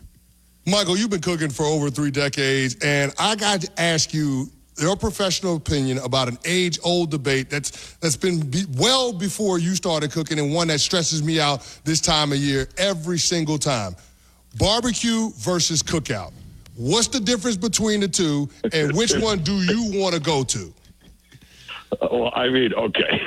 Michael, 0.68 0.98
you've 0.98 1.10
been 1.10 1.22
cooking 1.22 1.50
for 1.50 1.66
over 1.66 1.90
three 1.90 2.12
decades, 2.12 2.76
and 2.84 3.14
I 3.18 3.38
got 3.38 3.62
to 3.62 3.82
ask 3.82 4.14
you 4.14 4.50
your 4.78 4.98
professional 4.98 5.56
opinion 5.56 5.98
about 6.00 6.28
an 6.28 6.38
age-old 6.44 7.10
debate 7.10 7.50
that's 7.50 7.94
that's 7.96 8.18
been 8.18 8.42
be, 8.42 8.66
well 8.78 9.14
before 9.14 9.60
you 9.60 9.76
started 9.76 10.12
cooking, 10.12 10.40
and 10.40 10.54
one 10.54 10.68
that 10.68 10.82
stresses 10.82 11.24
me 11.24 11.40
out 11.40 11.66
this 11.86 12.02
time 12.02 12.34
of 12.34 12.40
year 12.40 12.68
every 12.78 13.18
single 13.18 13.58
time: 13.58 13.96
barbecue 14.58 15.30
versus 15.38 15.82
cookout. 15.82 16.34
What's 16.76 17.08
the 17.08 17.22
difference 17.22 17.56
between 17.56 18.02
the 18.02 18.10
two, 18.10 18.50
and 18.74 18.94
which 18.94 19.16
one 19.20 19.40
do 19.40 19.54
you 19.54 19.98
want 19.98 20.16
to 20.16 20.20
go 20.22 20.44
to? 20.44 20.74
Well, 22.02 22.34
I 22.36 22.50
mean, 22.50 22.74
okay. 22.74 23.22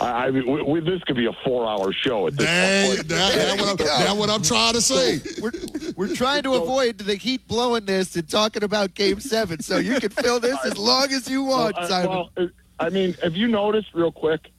I 0.00 0.26
I 0.26 0.30
mean, 0.30 0.50
we, 0.50 0.62
we, 0.62 0.80
this 0.80 1.02
could 1.04 1.16
be 1.16 1.26
a 1.26 1.32
four-hour 1.44 1.92
show 1.92 2.26
at 2.26 2.36
this 2.36 2.46
Dang, 2.46 2.96
point. 2.96 3.08
that- 3.08 3.34
that's 3.34 3.60
what 3.60 3.68
I'm- 3.68 3.76
that's 3.76 4.14
what 4.14 4.30
I'm 4.30 4.42
trying 4.42 4.74
to 4.74 4.80
say. 4.80 5.20
We're, 5.40 5.52
we're 5.96 6.14
trying 6.14 6.42
to 6.44 6.54
avoid 6.54 6.98
the 6.98 7.14
heat 7.16 7.46
blowing 7.48 7.84
this 7.84 8.14
and 8.16 8.28
talking 8.28 8.62
about 8.64 8.94
Game 8.94 9.20
Seven, 9.20 9.60
so 9.60 9.78
you 9.78 10.00
can 10.00 10.10
fill 10.10 10.40
this 10.40 10.58
as 10.64 10.78
long 10.78 11.12
as 11.12 11.28
you 11.28 11.44
want, 11.44 11.76
Well, 11.76 11.84
I- 11.84 11.88
Symon. 11.88 12.08
well, 12.08 12.30
uh, 12.36 12.46
I 12.80 12.88
mean, 12.90 13.14
have 13.22 13.36
you 13.36 13.48
noticed 13.48 13.88
real 13.94 14.12
quick? 14.12 14.50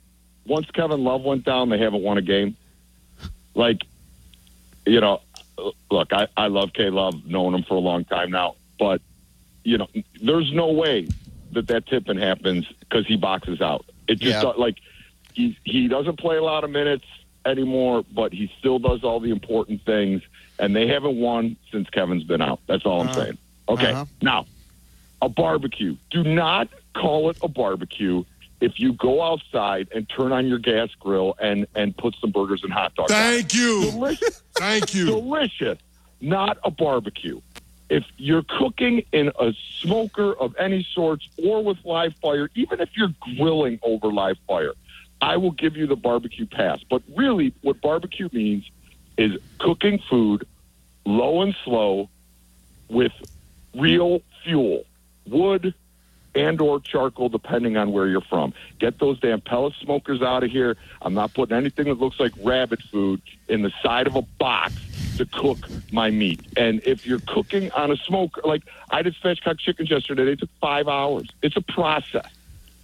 Once 0.46 0.70
Kevin 0.72 1.04
Love 1.04 1.24
went 1.24 1.46
down, 1.46 1.70
they 1.70 1.78
haven't 1.80 2.04
won 2.04 2.18
a 2.18 2.22
game. 2.22 2.56
Like, 3.56 3.82
you 4.86 5.00
know, 5.00 5.22
look, 5.90 6.12
I, 6.14 6.28
I 6.36 6.48
love 6.48 6.74
K 6.74 6.90
Love, 6.90 7.26
known 7.26 7.54
him 7.56 7.64
for 7.64 7.76
a 7.76 7.80
long 7.80 8.04
time 8.06 8.32
now, 8.32 8.56
but 8.80 9.02
you 9.64 9.78
know, 9.78 9.88
there's 10.22 10.52
no 10.52 10.72
way 10.74 11.08
that 11.54 11.68
that 11.68 11.86
tipping 11.88 12.18
happens 12.18 12.66
because 12.82 13.06
he 13.08 13.16
boxes 13.16 13.62
out. 13.62 13.86
It 14.08 14.20
just 14.20 14.44
Yeah. 14.44 14.50
like 14.58 14.78
he 15.34 15.58
he 15.64 15.88
doesn't 15.88 16.18
play 16.20 16.38
a 16.38 16.44
lot 16.44 16.64
of 16.64 16.70
minutes 16.70 17.06
anymore, 17.46 18.04
but 18.14 18.32
he 18.34 18.52
still 18.60 18.80
does 18.80 19.04
all 19.04 19.20
the 19.20 19.30
important 19.32 19.84
things, 19.86 20.22
and 20.60 20.76
they 20.76 20.88
haven't 20.88 21.18
won 21.18 21.56
since 21.72 21.90
Kevin's 21.90 22.24
been 22.24 22.42
out. 22.42 22.60
That's 22.68 22.86
all 22.86 23.02
I'm 23.02 23.08
Uh-huh. 23.10 23.22
saying. 23.24 23.38
Okay, 23.70 23.92
Uh-huh. 23.92 24.06
now 24.22 24.46
a 25.22 25.30
barbecue. 25.30 25.96
Do 26.12 26.24
not 26.24 26.68
call 26.94 27.30
it 27.30 27.38
a 27.42 27.48
barbecue 27.48 28.24
if 28.62 28.80
you 28.80 28.94
go 28.94 29.22
outside 29.22 29.88
and 29.96 30.08
turn 30.08 30.32
on 30.32 30.48
your 30.48 30.60
gas 30.60 30.90
grill 31.00 31.36
and 31.42 31.66
and 31.76 31.96
put 31.98 32.16
some 32.22 32.32
burgers 32.32 32.64
and 32.64 32.72
hot 32.72 32.94
dogs. 32.96 33.12
Thank 33.12 33.54
you. 33.54 33.92
Delicious. 33.92 34.44
Thank 34.56 34.94
you. 34.94 35.06
Delicious. 35.08 35.80
Not 36.22 36.58
a 36.64 36.72
barbecue. 36.72 37.42
If 37.94 38.06
you're 38.18 38.42
cooking 38.42 39.06
in 39.12 39.32
a 39.40 39.54
smoker 39.82 40.34
of 40.34 40.56
any 40.58 40.82
sorts 40.82 41.30
or 41.38 41.64
with 41.64 41.78
live 41.86 42.16
fire, 42.16 42.50
even 42.56 42.82
if 42.82 42.90
you're 42.98 43.14
grilling 43.38 43.78
over 43.84 44.08
live 44.08 44.40
fire, 44.48 44.74
I 45.22 45.38
will 45.38 45.52
give 45.52 45.78
you 45.78 45.86
the 45.86 45.96
barbecue 45.96 46.48
pass. 46.48 46.82
But 46.90 47.04
really, 47.16 47.54
what 47.62 47.82
barbecue 47.82 48.30
means 48.32 48.68
is 49.16 49.40
cooking 49.60 50.00
food 50.10 50.48
low 51.06 51.44
and 51.44 51.56
slow 51.64 52.10
with 52.90 53.12
real 53.76 54.24
fuel, 54.44 54.86
wood 55.28 55.76
and 56.36 56.60
or 56.62 56.80
charcoal, 56.80 57.30
depending 57.30 57.78
on 57.78 57.92
where 57.92 58.08
you're 58.08 58.22
from. 58.22 58.54
Get 58.80 59.00
those 59.00 59.20
damn 59.20 59.42
pellet 59.42 59.74
smokers 59.82 60.22
out 60.22 60.44
of 60.44 60.52
here. 60.52 60.78
I'm 61.02 61.14
not 61.14 61.34
putting 61.34 61.56
anything 61.56 61.86
that 61.86 62.00
looks 62.00 62.20
like 62.20 62.32
rabbit 62.42 62.82
food 62.82 63.22
in 63.48 63.62
the 63.62 63.72
side 63.82 64.08
of 64.08 64.16
a 64.16 64.22
box 64.22 64.76
to 65.18 65.26
cook 65.26 65.68
my 65.92 66.10
meat. 66.10 66.42
And 66.58 66.82
if 66.86 67.06
you're 67.06 67.22
cooking 67.28 67.72
on 67.72 67.92
a 67.92 67.98
smoker, 67.98 68.42
like 68.44 68.64
I 68.90 69.02
did 69.02 69.16
spatchcock 69.16 69.60
chickens 69.60 69.90
yesterday, 69.90 70.26
they 70.26 70.36
took 70.36 70.50
five 70.60 70.88
hours. 70.88 71.30
It's 71.42 71.56
a 71.56 71.62
process. 71.62 72.30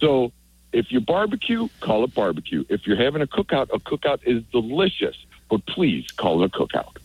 So 0.00 0.32
if 0.72 0.92
you 0.92 1.00
barbecue, 1.00 1.68
call 1.80 2.04
it 2.04 2.14
barbecue. 2.14 2.64
If 2.68 2.86
you're 2.86 2.96
having 2.96 3.22
a 3.22 3.26
cookout, 3.26 3.70
a 3.72 3.80
cookout 3.80 4.20
is 4.24 4.42
delicious, 4.52 5.16
but 5.48 5.66
please 5.66 6.10
call 6.12 6.42
it 6.42 6.54
a 6.54 6.58
cookout. 6.58 6.96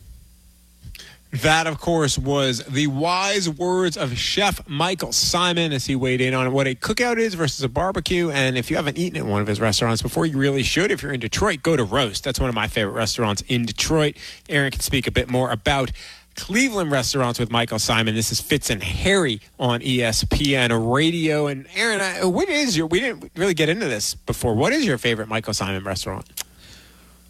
That, 1.41 1.67
of 1.67 1.79
course, 1.79 2.17
was 2.17 2.59
the 2.65 2.87
wise 2.87 3.49
words 3.49 3.97
of 3.97 4.17
Chef 4.17 4.67
Michael 4.67 5.09
Symon 5.09 5.71
as 5.73 5.85
he 5.85 5.95
weighed 5.95 6.21
in 6.21 6.33
on 6.33 6.51
what 6.53 6.67
a 6.67 6.75
cookout 6.75 7.17
is 7.17 7.33
versus 7.33 7.61
a 7.63 7.69
barbecue. 7.69 8.29
And 8.29 8.57
if 8.57 8.69
you 8.69 8.77
haven't 8.77 8.97
eaten 8.97 9.17
at 9.17 9.25
one 9.25 9.41
of 9.41 9.47
his 9.47 9.59
restaurants 9.59 10.01
before, 10.01 10.25
you 10.25 10.37
really 10.37 10.63
should. 10.63 10.91
If 10.91 11.01
you're 11.03 11.11
in 11.13 11.19
Detroit, 11.19 11.63
go 11.63 11.75
to 11.75 11.83
Roast. 11.83 12.23
That's 12.23 12.39
one 12.39 12.47
of 12.49 12.55
my 12.55 12.67
favorite 12.67 12.93
restaurants 12.93 13.41
in 13.47 13.65
Detroit. 13.65 14.17
Aaron 14.49 14.71
can 14.71 14.81
speak 14.81 15.07
a 15.07 15.11
bit 15.11 15.29
more 15.29 15.51
about 15.51 15.91
Cleveland 16.35 16.91
restaurants 16.91 17.39
with 17.39 17.49
Michael 17.49 17.79
Symon. 17.79 18.13
This 18.13 18.31
is 18.31 18.39
Fitz 18.39 18.69
and 18.69 18.83
Harry 18.83 19.41
on 19.59 19.79
ESPN 19.81 20.93
Radio. 20.93 21.47
And 21.47 21.65
Aaron, 21.75 22.01
I- 22.01 22.25
what 22.25 22.49
is 22.49 22.77
your? 22.77 22.87
We 22.87 22.99
didn't 22.99 23.31
really 23.35 23.53
get 23.53 23.67
into 23.69 23.87
this 23.87 24.15
before. 24.15 24.53
What 24.53 24.73
is 24.73 24.85
your 24.85 24.97
favorite 24.97 25.27
Michael 25.27 25.53
Symon 25.53 25.85
restaurant? 25.85 26.25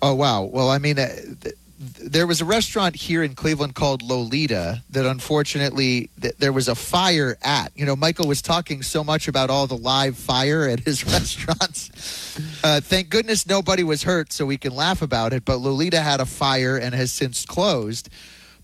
Oh 0.01 0.13
wow! 0.13 0.43
Well, 0.43 0.69
I 0.69 0.77
mean, 0.79 0.99
uh, 0.99 1.07
th- 1.41 1.55
there 1.77 2.25
was 2.25 2.39
a 2.39 2.45
restaurant 2.45 2.95
here 2.95 3.21
in 3.21 3.35
Cleveland 3.35 3.75
called 3.75 4.01
Lolita 4.01 4.81
that 4.91 5.05
unfortunately 5.05 6.09
th- 6.21 6.35
there 6.37 6.53
was 6.53 6.67
a 6.69 6.75
fire 6.75 7.37
at. 7.41 7.71
You 7.75 7.85
know, 7.85 7.95
Michael 7.95 8.27
was 8.27 8.41
talking 8.41 8.81
so 8.81 9.03
much 9.03 9.27
about 9.27 9.49
all 9.49 9.67
the 9.67 9.77
live 9.77 10.17
fire 10.17 10.67
at 10.69 10.79
his 10.79 11.05
restaurants. 11.11 12.39
Uh, 12.63 12.79
thank 12.79 13.09
goodness 13.09 13.45
nobody 13.45 13.83
was 13.83 14.03
hurt, 14.03 14.31
so 14.31 14.45
we 14.45 14.57
can 14.57 14.73
laugh 14.73 15.01
about 15.01 15.33
it. 15.33 15.43
But 15.43 15.57
Lolita 15.57 16.01
had 16.01 16.21
a 16.21 16.25
fire 16.25 16.77
and 16.77 16.95
has 16.95 17.11
since 17.11 17.45
closed. 17.45 18.09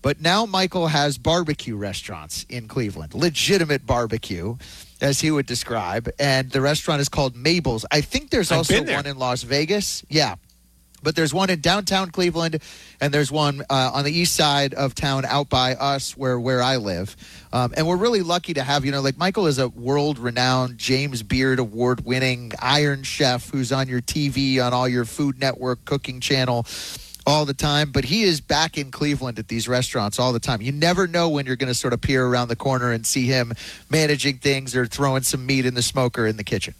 But 0.00 0.20
now 0.20 0.46
Michael 0.46 0.88
has 0.88 1.16
barbecue 1.16 1.76
restaurants 1.76 2.44
in 2.48 2.66
Cleveland, 2.66 3.14
legitimate 3.14 3.86
barbecue, 3.86 4.56
as 5.00 5.20
he 5.20 5.30
would 5.30 5.46
describe. 5.46 6.10
And 6.18 6.50
the 6.50 6.60
restaurant 6.60 7.00
is 7.00 7.08
called 7.08 7.36
Mabel's. 7.36 7.84
I 7.90 8.00
think 8.00 8.30
there's 8.30 8.50
also 8.50 8.82
one 8.82 9.06
in 9.06 9.16
Las 9.18 9.42
Vegas. 9.42 10.02
Yeah. 10.08 10.36
But 11.02 11.16
there's 11.16 11.34
one 11.34 11.50
in 11.50 11.60
downtown 11.60 12.10
Cleveland, 12.10 12.62
and 13.00 13.12
there's 13.12 13.32
one 13.32 13.62
uh, 13.68 13.90
on 13.92 14.04
the 14.04 14.12
east 14.12 14.34
side 14.34 14.74
of 14.74 14.94
town 14.94 15.24
out 15.24 15.48
by 15.48 15.74
us 15.74 16.16
where, 16.16 16.38
where 16.38 16.62
I 16.62 16.76
live. 16.76 17.16
Um, 17.52 17.74
and 17.76 17.86
we're 17.86 17.96
really 17.96 18.22
lucky 18.22 18.54
to 18.54 18.62
have, 18.62 18.84
you 18.84 18.92
know, 18.92 19.00
like 19.00 19.18
Michael 19.18 19.46
is 19.46 19.58
a 19.58 19.68
world 19.68 20.18
renowned 20.18 20.78
James 20.78 21.22
Beard 21.22 21.58
award 21.58 22.04
winning 22.04 22.52
Iron 22.60 23.02
Chef 23.02 23.50
who's 23.50 23.72
on 23.72 23.88
your 23.88 24.00
TV, 24.00 24.64
on 24.64 24.72
all 24.72 24.88
your 24.88 25.04
Food 25.04 25.38
Network 25.38 25.84
cooking 25.84 26.20
channel 26.20 26.66
all 27.26 27.44
the 27.44 27.54
time. 27.54 27.90
But 27.90 28.04
he 28.04 28.22
is 28.22 28.40
back 28.40 28.78
in 28.78 28.90
Cleveland 28.90 29.38
at 29.38 29.48
these 29.48 29.68
restaurants 29.68 30.18
all 30.18 30.32
the 30.32 30.40
time. 30.40 30.60
You 30.62 30.72
never 30.72 31.06
know 31.06 31.28
when 31.28 31.46
you're 31.46 31.56
going 31.56 31.68
to 31.68 31.74
sort 31.74 31.92
of 31.92 32.00
peer 32.00 32.26
around 32.26 32.48
the 32.48 32.56
corner 32.56 32.92
and 32.92 33.06
see 33.06 33.26
him 33.26 33.52
managing 33.90 34.38
things 34.38 34.74
or 34.74 34.86
throwing 34.86 35.22
some 35.22 35.44
meat 35.46 35.66
in 35.66 35.74
the 35.74 35.82
smoker 35.82 36.26
in 36.26 36.36
the 36.36 36.44
kitchen. 36.44 36.74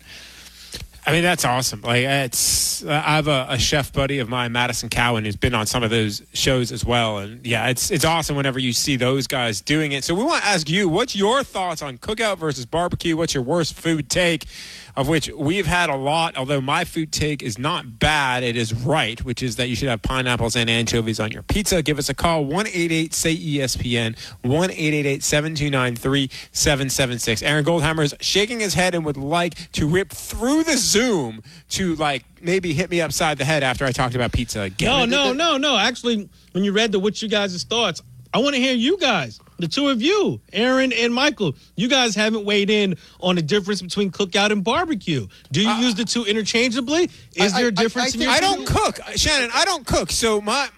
I 1.05 1.11
mean, 1.11 1.23
that's 1.23 1.45
awesome. 1.45 1.81
Like, 1.81 2.05
it's 2.05 2.85
I 2.85 3.17
have 3.17 3.27
a, 3.27 3.47
a 3.49 3.59
chef 3.59 3.93
buddy 3.93 4.21
of 4.21 4.29
mine, 4.29 4.53
Madison 4.53 4.89
Cowan, 4.89 5.25
who's 5.25 5.37
been 5.37 5.55
on 5.55 5.67
some 5.67 5.83
of 5.83 5.91
those 5.91 6.23
shows 6.33 6.71
as 6.71 6.85
well. 6.85 7.19
And 7.19 7.45
yeah, 7.45 7.69
it's 7.69 7.91
it's 7.91 8.05
awesome 8.05 8.37
whenever 8.37 8.61
you 8.61 8.73
see 8.73 8.97
those 8.97 9.27
guys 9.27 9.61
doing 9.61 9.93
it. 9.93 10.05
So 10.05 10.15
we 10.15 10.23
want 10.23 10.43
to 10.43 10.49
ask 10.49 10.71
you, 10.71 10.89
what's 10.89 11.17
your 11.17 11.43
thoughts 11.43 11.83
on 11.83 11.99
cookout 11.99 12.39
versus 12.39 12.67
barbecue? 12.67 13.17
What's 13.17 13.35
your 13.35 13.43
worst 13.43 13.75
food 13.75 14.09
take? 14.09 14.47
Of 14.95 15.09
which 15.09 15.31
we've 15.31 15.67
had 15.67 15.89
a 15.89 15.97
lot, 15.97 16.37
although 16.37 16.61
my 16.61 16.85
food 16.85 17.13
take 17.13 17.43
is 17.43 17.59
not 17.59 17.99
bad, 17.99 18.43
it 18.43 18.57
is 18.57 18.75
right, 18.75 19.23
which 19.25 19.43
is 19.43 19.57
that 19.57 19.69
you 19.69 19.77
should 19.77 19.89
have 19.89 20.03
pineapples 20.03 20.55
and 20.55 20.69
anchovies 20.69 21.19
on 21.19 21.31
your 21.31 21.43
pizza. 21.43 21.83
Give 21.83 21.99
us 21.99 22.11
a 22.11 22.15
call, 22.15 22.45
1 22.45 22.67
say 22.67 23.33
E 23.33 23.59
ESPN, 23.59 24.19
1 24.43 25.21
729 25.21 25.97
3776. 25.97 27.43
Aaron 27.43 27.65
Goldhammer 27.65 28.05
is 28.05 28.15
shaking 28.21 28.61
his 28.61 28.75
head 28.75 28.95
and 28.95 29.05
would 29.07 29.17
like 29.17 29.73
to 29.73 29.87
rip 29.87 30.11
through 30.11 30.65
the 30.65 30.77
Zoom 30.77 31.43
to, 31.71 31.95
like, 31.95 32.25
maybe 32.43 32.75
hit 32.75 32.91
me 32.91 33.01
upside 33.01 33.39
the 33.39 33.47
head 33.47 33.63
after 33.63 33.87
I 33.87 33.93
talked 33.93 34.15
about 34.15 34.33
pizza 34.33 34.61
again. 34.61 35.09
No, 35.09 35.33
no, 35.33 35.33
no, 35.33 35.57
no. 35.57 35.79
Actually, 35.79 36.29
when 36.53 36.65
you 36.65 36.73
read 36.73 36.93
the 36.93 36.99
what 36.99 37.23
you 37.23 37.29
guys' 37.29 37.63
thoughts, 37.65 38.03
I 38.35 38.39
want 38.39 38.55
to 38.57 38.61
hear 38.61 38.75
you 38.75 38.99
guys, 38.99 39.41
the 39.63 39.69
two 39.69 39.89
of 39.89 40.03
you, 40.03 40.41
Aaron 40.53 40.93
and 40.93 41.15
Michael. 41.15 41.55
You 41.77 41.89
guys 41.89 42.15
haven't 42.15 42.45
weighed 42.45 42.69
in 42.69 42.97
on 43.21 43.37
the 43.37 43.43
difference 43.43 43.81
between 43.81 44.11
cookout 44.11 44.51
and 44.51 44.63
barbecue. 44.63 45.27
Do 45.51 45.63
you 45.63 45.71
use 45.77 45.95
the 45.95 46.05
two 46.05 46.25
interchangeably? 46.25 47.11
Is 47.35 47.55
there 47.55 47.69
a 47.69 47.73
difference? 47.73 48.15
in 48.15 48.21
your 48.21 48.31
I 48.31 48.41
don't 48.41 48.67
cook, 48.67 48.99
Shannon. 49.17 49.51
I 49.55 49.65
don't 49.65 49.87
cook, 49.87 50.11
so 50.11 50.41
my 50.41 50.69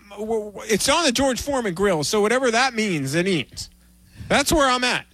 it's 0.70 0.88
on 0.88 1.04
the 1.04 1.12
George 1.12 1.40
Foreman 1.40 1.74
grill. 1.74 2.04
So 2.04 2.20
whatever 2.20 2.50
that 2.50 2.74
means, 2.74 3.14
it 3.14 3.24
means. 3.26 3.70
That's 4.28 4.52
where 4.52 4.68
I'm 4.68 4.84
at. 4.84 5.06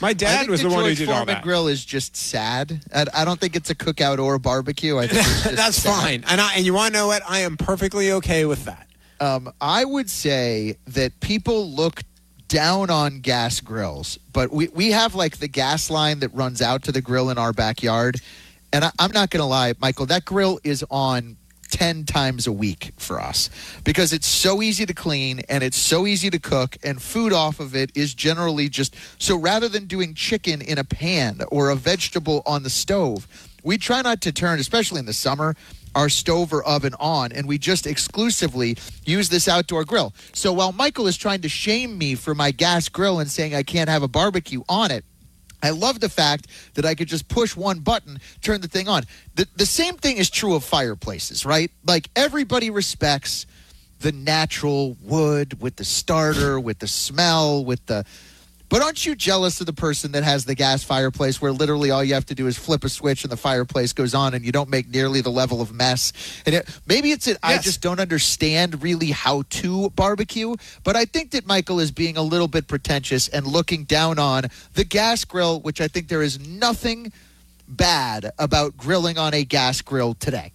My 0.00 0.12
dad 0.12 0.48
was 0.48 0.62
the, 0.62 0.68
the 0.68 0.74
one 0.74 0.84
who 0.84 0.90
George 0.90 0.98
did 0.98 1.08
all 1.08 1.16
Foreman 1.16 1.34
that. 1.34 1.42
grill 1.42 1.66
is 1.66 1.84
just 1.84 2.14
sad. 2.16 2.80
I, 2.94 3.06
I 3.14 3.24
don't 3.24 3.40
think 3.40 3.56
it's 3.56 3.70
a 3.70 3.74
cookout 3.74 4.18
or 4.18 4.34
a 4.34 4.40
barbecue. 4.40 4.96
I 4.98 5.08
think 5.08 5.20
it's 5.26 5.42
just 5.42 5.56
That's 5.56 5.76
sad. 5.76 6.00
fine. 6.00 6.24
And 6.28 6.40
I, 6.40 6.54
and 6.54 6.64
you 6.64 6.72
want 6.72 6.94
to 6.94 7.00
know 7.00 7.08
what? 7.08 7.22
I 7.28 7.40
am 7.40 7.56
perfectly 7.56 8.12
okay 8.12 8.44
with 8.44 8.64
that. 8.66 8.86
Um, 9.20 9.52
I 9.60 9.84
would 9.84 10.08
say 10.08 10.76
that 10.86 11.18
people 11.18 11.68
look 11.68 12.02
down 12.48 12.90
on 12.90 13.20
gas 13.20 13.60
grills, 13.60 14.18
but 14.32 14.50
we, 14.50 14.68
we 14.68 14.90
have 14.90 15.14
like 15.14 15.36
the 15.38 15.48
gas 15.48 15.90
line 15.90 16.20
that 16.20 16.34
runs 16.34 16.60
out 16.60 16.82
to 16.84 16.92
the 16.92 17.00
grill 17.00 17.30
in 17.30 17.38
our 17.38 17.52
backyard. 17.52 18.20
And 18.72 18.84
I, 18.84 18.90
I'm 18.98 19.12
not 19.12 19.30
going 19.30 19.40
to 19.40 19.46
lie, 19.46 19.74
Michael, 19.78 20.06
that 20.06 20.24
grill 20.24 20.58
is 20.64 20.84
on 20.90 21.36
10 21.70 22.04
times 22.04 22.46
a 22.46 22.52
week 22.52 22.92
for 22.96 23.20
us 23.20 23.50
because 23.84 24.12
it's 24.12 24.26
so 24.26 24.62
easy 24.62 24.86
to 24.86 24.94
clean 24.94 25.40
and 25.48 25.62
it's 25.62 25.76
so 25.76 26.06
easy 26.06 26.30
to 26.30 26.38
cook, 26.38 26.76
and 26.82 27.00
food 27.00 27.32
off 27.32 27.60
of 27.60 27.76
it 27.76 27.90
is 27.94 28.14
generally 28.14 28.68
just 28.68 28.96
so 29.18 29.36
rather 29.36 29.68
than 29.68 29.86
doing 29.86 30.14
chicken 30.14 30.62
in 30.62 30.78
a 30.78 30.84
pan 30.84 31.40
or 31.50 31.70
a 31.70 31.76
vegetable 31.76 32.42
on 32.46 32.62
the 32.62 32.70
stove, 32.70 33.26
we 33.62 33.76
try 33.76 34.00
not 34.00 34.22
to 34.22 34.32
turn, 34.32 34.58
especially 34.58 34.98
in 34.98 35.06
the 35.06 35.12
summer, 35.12 35.54
our 35.94 36.08
stove 36.08 36.52
or 36.52 36.62
oven 36.64 36.94
on, 36.98 37.32
and 37.32 37.46
we 37.46 37.58
just 37.58 37.86
exclusively 37.86 38.76
use 39.04 39.28
this 39.28 39.48
outdoor 39.48 39.84
grill. 39.84 40.12
So 40.32 40.52
while 40.52 40.72
Michael 40.72 41.06
is 41.06 41.16
trying 41.16 41.40
to 41.42 41.48
shame 41.48 41.96
me 41.96 42.14
for 42.14 42.34
my 42.34 42.50
gas 42.50 42.88
grill 42.88 43.20
and 43.20 43.30
saying 43.30 43.54
I 43.54 43.62
can't 43.62 43.88
have 43.88 44.02
a 44.02 44.08
barbecue 44.08 44.62
on 44.68 44.90
it, 44.90 45.04
I 45.62 45.70
love 45.70 46.00
the 46.00 46.08
fact 46.08 46.46
that 46.74 46.84
I 46.84 46.94
could 46.94 47.08
just 47.08 47.28
push 47.28 47.56
one 47.56 47.80
button, 47.80 48.20
turn 48.42 48.60
the 48.60 48.68
thing 48.68 48.88
on. 48.88 49.02
The, 49.34 49.46
the 49.56 49.66
same 49.66 49.96
thing 49.96 50.16
is 50.16 50.30
true 50.30 50.54
of 50.54 50.62
fireplaces, 50.62 51.44
right? 51.44 51.70
Like 51.84 52.08
everybody 52.14 52.70
respects 52.70 53.46
the 54.00 54.12
natural 54.12 54.96
wood 55.02 55.60
with 55.60 55.76
the 55.76 55.84
starter, 55.84 56.60
with 56.60 56.78
the 56.78 56.88
smell, 56.88 57.64
with 57.64 57.84
the. 57.86 58.04
But 58.68 58.82
aren't 58.82 59.06
you 59.06 59.14
jealous 59.14 59.60
of 59.60 59.66
the 59.66 59.72
person 59.72 60.12
that 60.12 60.24
has 60.24 60.44
the 60.44 60.54
gas 60.54 60.84
fireplace 60.84 61.40
where 61.40 61.52
literally 61.52 61.90
all 61.90 62.04
you 62.04 62.12
have 62.12 62.26
to 62.26 62.34
do 62.34 62.46
is 62.46 62.58
flip 62.58 62.84
a 62.84 62.90
switch 62.90 63.24
and 63.24 63.32
the 63.32 63.36
fireplace 63.36 63.94
goes 63.94 64.14
on 64.14 64.34
and 64.34 64.44
you 64.44 64.52
don't 64.52 64.68
make 64.68 64.88
nearly 64.88 65.22
the 65.22 65.30
level 65.30 65.62
of 65.62 65.72
mess? 65.72 66.12
And 66.44 66.54
it, 66.54 66.80
maybe 66.86 67.10
it's 67.10 67.26
it, 67.26 67.38
I 67.42 67.56
just 67.58 67.80
don't 67.80 67.98
understand 67.98 68.82
really 68.82 69.10
how 69.10 69.42
to 69.48 69.88
barbecue, 69.90 70.54
but 70.84 70.96
I 70.96 71.06
think 71.06 71.30
that 71.30 71.46
Michael 71.46 71.80
is 71.80 71.90
being 71.90 72.18
a 72.18 72.22
little 72.22 72.48
bit 72.48 72.66
pretentious 72.66 73.28
and 73.28 73.46
looking 73.46 73.84
down 73.84 74.18
on 74.18 74.44
the 74.74 74.84
gas 74.84 75.24
grill, 75.24 75.60
which 75.60 75.80
I 75.80 75.88
think 75.88 76.08
there 76.08 76.22
is 76.22 76.38
nothing 76.38 77.10
bad 77.66 78.32
about 78.38 78.76
grilling 78.76 79.16
on 79.16 79.32
a 79.32 79.44
gas 79.44 79.80
grill 79.80 80.12
today. 80.14 80.52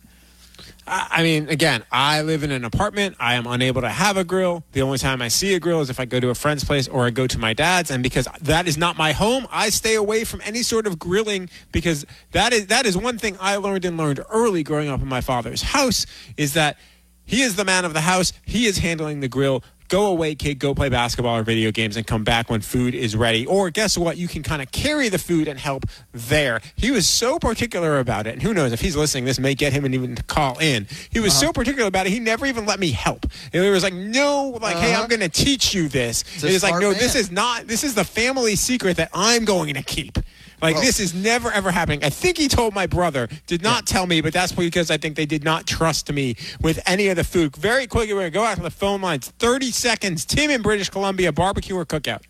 I 0.86 1.24
mean, 1.24 1.48
again, 1.48 1.84
I 1.92 2.22
live 2.24 2.44
in 2.44 2.52
an 2.52 2.66
apartment. 2.66 3.16
I 3.20 3.36
am 3.36 3.48
unable 3.48 3.82
to 3.82 3.90
have 3.90 4.18
a 4.18 4.24
grill. 4.24 4.64
The 4.74 4.82
only 4.82 4.98
time 4.98 5.22
I 5.22 5.30
see 5.30 5.54
a 5.54 5.60
grill 5.60 5.80
is 5.80 5.90
if 5.90 6.00
I 6.00 6.06
go 6.06 6.20
to 6.20 6.30
a 6.30 6.36
friend's 6.36 6.64
place 6.64 6.88
or 6.90 7.06
I 7.06 7.10
go 7.10 7.26
to 7.26 7.40
my 7.40 7.54
dad's. 7.54 7.90
And 7.90 8.04
because 8.04 8.28
that 8.42 8.68
is 8.68 8.78
not 8.78 8.98
my 8.98 9.14
home, 9.14 9.48
I 9.50 9.70
stay 9.70 9.96
away 9.96 10.26
from 10.26 10.42
any 10.44 10.62
sort 10.62 10.86
of 10.86 11.00
grilling 11.00 11.50
because 11.72 12.06
that 12.32 12.52
is 12.52 12.68
that 12.68 12.86
is 12.86 12.98
one 12.98 13.18
thing 13.18 13.38
I 13.40 13.56
learned 13.56 13.86
and 13.86 13.96
learned 13.98 14.20
early 14.30 14.64
growing 14.64 14.90
up 14.90 15.02
in 15.02 15.08
my 15.08 15.22
father's 15.22 15.62
house 15.62 16.06
is 16.36 16.54
that 16.54 16.78
he 17.26 17.42
is 17.42 17.56
the 17.56 17.66
man 17.66 17.86
of 17.86 17.94
the 17.94 18.02
house. 18.02 18.34
He 18.46 18.66
is 18.66 18.80
handling 18.80 19.22
the 19.22 19.30
grill. 19.30 19.64
Go 19.94 20.08
away, 20.08 20.34
kid, 20.34 20.58
go 20.58 20.74
play 20.74 20.90
basketball 20.90 21.38
or 21.38 21.44
video 21.44 21.70
games 21.72 21.96
and 21.98 22.08
come 22.08 22.24
back 22.24 22.50
when 22.50 22.62
food 22.62 22.96
is 22.96 23.16
ready. 23.16 23.46
Or 23.46 23.70
guess 23.70 23.96
what? 23.96 24.18
You 24.18 24.28
can 24.28 24.42
kind 24.42 24.60
of 24.60 24.72
carry 24.72 25.08
the 25.08 25.20
food 25.20 25.48
and 25.48 25.60
help 25.60 25.86
there. 26.12 26.62
He 26.76 26.90
was 26.90 27.08
so 27.08 27.38
particular 27.38 28.00
about 28.00 28.26
it. 28.26 28.34
And 28.34 28.42
who 28.42 28.56
knows 28.56 28.72
if 28.74 28.82
he's 28.82 28.96
listening, 28.96 29.26
this 29.26 29.38
may 29.40 29.54
get 29.54 29.72
him 29.72 29.86
and 29.86 29.94
even 29.94 30.16
call 30.16 30.58
in. 30.58 30.88
He 31.12 31.20
was 31.20 31.34
Uh-huh. 31.36 31.48
so 31.48 31.54
particular 31.54 31.88
about 31.88 32.08
it, 32.08 32.10
he 32.10 32.20
never 32.20 32.48
even 32.48 32.66
let 32.66 32.80
me 32.80 32.90
help. 32.90 33.28
He 33.52 33.60
was 33.60 33.84
like, 33.84 33.94
no, 33.94 34.58
like, 34.60 34.78
hey, 34.78 34.94
Uh-huh. 34.94 35.04
I'm 35.04 35.08
going 35.10 35.20
to 35.20 35.30
teach 35.30 35.76
you 35.76 35.88
this. 35.90 36.24
It's 36.36 36.44
It 36.44 36.54
was 36.54 36.64
like, 36.64 36.82
no, 36.82 36.92
this 36.94 37.14
is 37.14 37.30
not, 37.30 37.68
this 37.68 37.84
is 37.84 37.94
the 37.94 38.04
family 38.04 38.56
secret 38.56 38.98
that 38.98 39.12
I'm 39.14 39.46
going 39.46 39.76
to 39.76 39.84
keep. 39.84 40.18
Like, 40.64 40.78
Oh. 40.78 40.80
this 40.80 41.02
is 41.02 41.14
never, 41.14 41.52
ever 41.52 41.72
happening. 41.72 42.06
I 42.06 42.10
think 42.10 42.38
he 42.38 42.48
told 42.48 42.74
my 42.74 42.88
brother, 42.88 43.28
did 43.48 43.62
not 43.62 43.86
tell 43.86 44.08
me, 44.08 44.22
but 44.22 44.32
that's 44.32 44.54
because 44.54 44.90
I 44.90 44.96
think 44.96 45.18
they 45.18 45.26
did 45.26 45.44
not 45.44 45.68
trust 45.68 46.10
me 46.10 46.38
with 46.62 46.80
any 46.86 47.10
of 47.10 47.18
the 47.18 47.26
food. 47.26 47.54
Very 47.58 47.86
quickly, 47.86 48.14
we're 48.14 48.22
going 48.22 48.32
to 48.32 48.40
go 48.40 48.46
out 48.46 48.56
to 48.56 48.64
the 48.64 48.72
phone 48.72 49.02
lines. 49.02 49.28
30 49.40 49.72
seconds. 49.72 50.24
Tim 50.24 50.50
in 50.50 50.62
British 50.62 50.90
Columbia, 50.90 51.34
barbecue 51.34 51.76
or 51.76 51.86
cookout? 51.86 52.22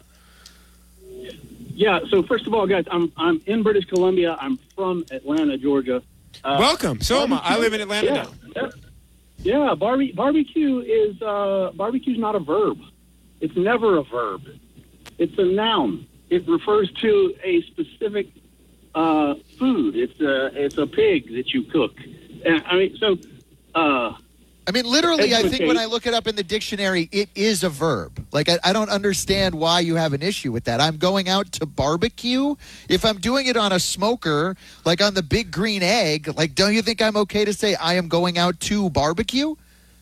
Yeah. 1.76 2.00
So 2.10 2.24
first 2.24 2.48
of 2.48 2.56
all, 2.56 2.66
guys, 2.66 2.86
I'm 2.90 3.12
I'm 3.18 3.42
in 3.46 3.62
British 3.64 3.86
Columbia. 3.86 4.36
I'm 4.40 4.58
from 4.76 5.06
Atlanta, 5.12 5.58
Georgia. 5.58 6.02
Uh, 6.44 6.58
Welcome. 6.60 7.02
So 7.02 7.22
am 7.22 7.34
I. 7.34 7.40
I 7.44 7.58
live 7.60 7.74
in 7.74 7.82
Atlanta 7.82 8.08
yeah, 8.08 8.14
now. 8.14 8.30
Yeah, 8.56 8.70
yeah 9.68 9.76
barbe- 9.76 10.16
barbecue 10.16 10.80
is 10.80 11.20
uh, 11.22 11.72
barbecue's 11.76 12.18
not 12.20 12.36
a 12.36 12.40
verb. 12.40 12.80
It's 13.42 13.56
never 13.56 13.98
a 13.98 14.04
verb. 14.04 14.42
It's 15.18 15.38
a 15.38 15.46
noun. 15.46 16.08
It 16.34 16.48
refers 16.48 16.92
to 16.94 17.36
a 17.44 17.62
specific 17.64 18.28
uh, 18.96 19.36
food. 19.60 19.96
It's 19.96 20.20
a 20.20 20.64
it's 20.64 20.78
a 20.80 20.88
pig 20.88 21.32
that 21.36 21.54
you 21.54 21.62
cook. 21.64 21.94
And, 22.44 22.64
I 22.66 22.76
mean, 22.76 22.98
so. 22.98 23.18
Uh, 23.76 24.18
I 24.66 24.72
mean, 24.72 24.86
literally, 24.86 25.36
I 25.36 25.44
think 25.44 25.68
when 25.68 25.78
I 25.78 25.86
look 25.86 26.08
it 26.08 26.14
up 26.14 26.26
in 26.26 26.36
the 26.36 26.44
dictionary, 26.44 27.10
it 27.12 27.30
is 27.36 27.64
a 27.64 27.70
verb. 27.70 28.26
Like, 28.32 28.48
I, 28.50 28.58
I 28.64 28.74
don't 28.74 28.90
understand 28.90 29.54
why 29.54 29.82
you 29.82 29.96
have 29.96 30.14
an 30.14 30.24
issue 30.24 30.52
with 30.54 30.64
that. 30.64 30.80
I'm 30.80 30.98
going 30.98 31.28
out 31.28 31.52
to 31.54 31.66
barbecue. 31.66 32.56
If 32.88 33.04
I'm 33.04 33.20
doing 33.20 33.48
it 33.48 33.58
on 33.58 33.74
a 33.74 33.80
smoker, 33.80 34.56
like 34.86 35.02
on 35.02 35.14
the 35.16 35.22
big 35.22 35.52
green 35.52 35.84
egg, 35.84 36.30
like, 36.36 36.56
don't 36.56 36.74
you 36.74 36.82
think 36.82 37.02
I'm 37.02 37.18
okay 37.18 37.44
to 37.46 37.54
say 37.54 37.76
I 37.76 37.96
am 37.96 38.08
going 38.08 38.38
out 38.38 38.60
to 38.62 38.90
barbecue? 38.90 39.56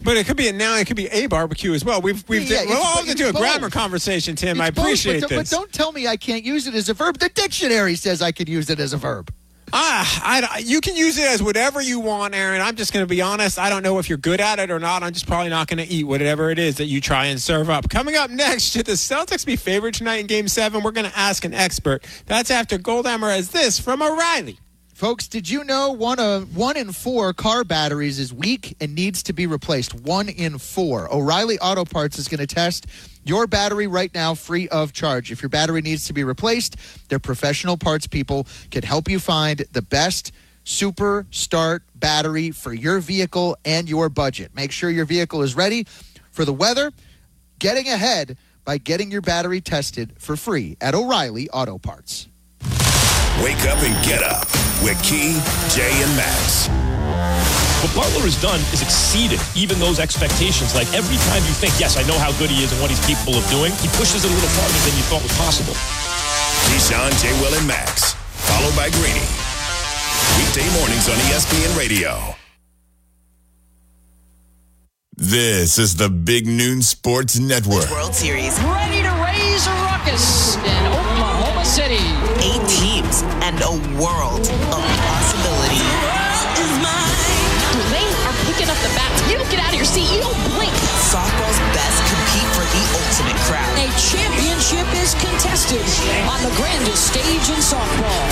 But 0.03 0.17
it 0.17 0.25
could 0.25 0.37
be 0.37 0.47
a 0.47 0.53
noun. 0.53 0.79
It 0.79 0.87
could 0.87 0.95
be 0.95 1.07
a 1.07 1.27
barbecue 1.27 1.73
as 1.73 1.85
well. 1.85 2.01
We've 2.01 2.27
we've 2.27 2.49
Yeah, 2.49 2.63
we'll 2.65 2.77
all 2.77 2.97
have 2.97 3.05
to 3.05 3.13
do 3.13 3.29
a 3.29 3.33
both. 3.33 3.41
grammar 3.41 3.69
conversation, 3.69 4.35
Tim. 4.35 4.59
I 4.59 4.67
It's 4.67 4.75
both, 4.75 4.85
appreciate 4.85 5.21
but, 5.21 5.29
this. 5.29 5.49
But 5.49 5.55
don't 5.55 5.71
tell 5.71 5.91
me 5.91 6.07
I 6.07 6.17
can't 6.17 6.43
use 6.43 6.67
it 6.67 6.73
as 6.73 6.89
a 6.89 6.93
verb. 6.93 7.19
The 7.19 7.29
dictionary 7.29 7.95
says 7.95 8.21
I 8.21 8.31
could 8.31 8.49
use 8.49 8.69
it 8.69 8.79
as 8.79 8.93
a 8.93 8.97
verb. 8.97 9.31
Ah, 9.73 10.21
I, 10.53 10.57
you 10.59 10.81
can 10.81 10.97
use 10.97 11.17
it 11.17 11.25
as 11.29 11.41
whatever 11.41 11.81
you 11.81 12.01
want, 12.01 12.35
Aaron. 12.35 12.59
I'm 12.59 12.75
just 12.75 12.91
going 12.91 13.05
to 13.05 13.09
be 13.09 13.21
honest. 13.21 13.57
I 13.57 13.69
don't 13.69 13.83
know 13.83 13.99
if 13.99 14.09
you're 14.09 14.17
good 14.17 14.41
at 14.41 14.59
it 14.59 14.69
or 14.69 14.79
not. 14.79 15.01
I'm 15.01 15.13
just 15.13 15.27
probably 15.27 15.49
not 15.49 15.67
going 15.67 15.77
to 15.77 15.87
eat 15.93 16.03
whatever 16.03 16.49
it 16.49 16.59
is 16.59 16.75
that 16.75 16.87
you 16.87 16.99
try 16.99 17.27
and 17.27 17.39
serve 17.39 17.69
up. 17.69 17.87
Coming 17.89 18.17
up 18.17 18.29
next, 18.29 18.63
should 18.63 18.85
the 18.85 18.93
Celtics 18.93 19.45
be 19.45 19.55
favored 19.55 19.93
tonight 19.93 20.17
in 20.17 20.27
Game 20.27 20.49
7? 20.49 20.83
We're 20.83 20.91
going 20.91 21.09
to 21.09 21.17
ask 21.17 21.45
an 21.45 21.53
expert. 21.53 22.03
That's 22.25 22.51
after 22.51 22.77
Goldhammer 22.77 23.33
has 23.33 23.51
this 23.51 23.79
from 23.79 24.01
O'Reilly. 24.01 24.59
Folks, 25.01 25.27
did 25.27 25.49
you 25.49 25.63
know 25.63 25.93
one 25.93 26.19
of 26.19 26.55
one 26.55 26.77
in 26.77 26.91
four 26.91 27.33
car 27.33 27.63
batteries 27.63 28.19
is 28.19 28.31
weak 28.31 28.75
and 28.79 28.93
needs 28.93 29.23
to 29.23 29.33
be 29.33 29.47
replaced? 29.47 29.95
One 29.95 30.29
in 30.29 30.59
four. 30.59 31.11
O'Reilly 31.11 31.57
Auto 31.57 31.85
Parts 31.85 32.19
is 32.19 32.27
going 32.27 32.37
to 32.37 32.45
test 32.45 32.85
your 33.23 33.47
battery 33.47 33.87
right 33.87 34.13
now 34.13 34.35
free 34.35 34.69
of 34.69 34.93
charge. 34.93 35.31
If 35.31 35.41
your 35.41 35.49
battery 35.49 35.81
needs 35.81 36.05
to 36.05 36.13
be 36.13 36.23
replaced, 36.23 36.75
their 37.09 37.17
professional 37.17 37.77
parts 37.77 38.05
people 38.05 38.45
can 38.69 38.83
help 38.83 39.09
you 39.09 39.17
find 39.17 39.65
the 39.71 39.81
best 39.81 40.33
super 40.65 41.25
start 41.31 41.81
battery 41.95 42.51
for 42.51 42.71
your 42.71 42.99
vehicle 42.99 43.57
and 43.65 43.89
your 43.89 44.07
budget. 44.07 44.53
Make 44.53 44.71
sure 44.71 44.91
your 44.91 45.05
vehicle 45.05 45.41
is 45.41 45.55
ready 45.55 45.87
for 46.29 46.45
the 46.45 46.53
weather. 46.53 46.91
Getting 47.57 47.87
ahead 47.87 48.37
by 48.65 48.77
getting 48.77 49.09
your 49.09 49.21
battery 49.21 49.61
tested 49.61 50.13
for 50.19 50.35
free 50.35 50.77
at 50.79 50.93
O'Reilly 50.93 51.49
Auto 51.49 51.79
Parts. 51.79 52.27
Wake 53.41 53.65
up 53.65 53.81
and 53.81 53.97
get 54.05 54.21
up 54.21 54.45
with 54.85 55.01
Key, 55.01 55.33
Jay, 55.73 55.89
and 55.89 56.13
Max. 56.13 56.69
What 57.81 58.05
Butler 58.05 58.29
has 58.29 58.37
done 58.37 58.61
is 58.69 58.85
exceeded 58.85 59.41
even 59.57 59.81
those 59.81 59.97
expectations. 59.97 60.77
Like 60.77 60.85
every 60.93 61.17
time 61.25 61.41
you 61.49 61.53
think, 61.57 61.73
yes, 61.81 61.97
I 61.97 62.05
know 62.05 62.17
how 62.21 62.29
good 62.37 62.53
he 62.53 62.61
is 62.61 62.69
and 62.69 62.77
what 62.77 62.93
he's 62.93 63.01
capable 63.01 63.33
of 63.33 63.45
doing, 63.49 63.73
he 63.81 63.89
pushes 63.97 64.21
it 64.21 64.29
a 64.29 64.33
little 64.37 64.53
farther 64.53 64.81
than 64.85 64.93
you 64.93 65.01
thought 65.09 65.25
was 65.25 65.33
possible. 65.41 65.73
Keyshawn, 66.69 67.09
J. 67.17 67.33
Will, 67.41 67.57
and 67.57 67.65
Max. 67.65 68.13
Followed 68.45 68.77
by 68.77 68.93
Greeny. 69.01 69.25
Weekday 70.37 70.69
mornings 70.77 71.09
on 71.09 71.17
ESPN 71.33 71.73
Radio. 71.73 72.37
This 75.17 75.81
is 75.81 75.95
the 75.97 76.09
Big 76.09 76.45
Noon 76.45 76.81
Sports 76.83 77.39
Network. 77.39 77.89
World 77.89 78.13
Series. 78.13 78.53
Ready 78.61 79.01
to 79.01 79.13
raise 79.25 79.65
a 79.65 79.90
world 84.01 84.41
of 84.41 84.81
possibility. 85.05 85.77
They 87.93 88.07
are 88.25 88.35
picking 88.49 88.65
up 88.65 88.79
the 88.81 88.89
bats. 88.97 89.21
You 89.29 89.37
don't 89.37 89.51
get 89.53 89.61
out 89.61 89.69
of 89.69 89.77
your 89.77 89.85
seat. 89.85 90.09
You 90.09 90.25
don't 90.25 90.41
blink. 90.49 90.73
Softball's 91.05 91.61
best 91.77 92.01
compete 92.09 92.49
for 92.57 92.65
the 92.65 92.83
ultimate 92.97 93.37
crowd. 93.45 93.69
A 93.77 93.85
championship 94.01 94.89
is 94.97 95.13
contested 95.21 95.85
on 96.25 96.41
the 96.41 96.49
grandest 96.57 97.13
stage 97.13 97.45
in 97.53 97.61
softball. 97.61 98.25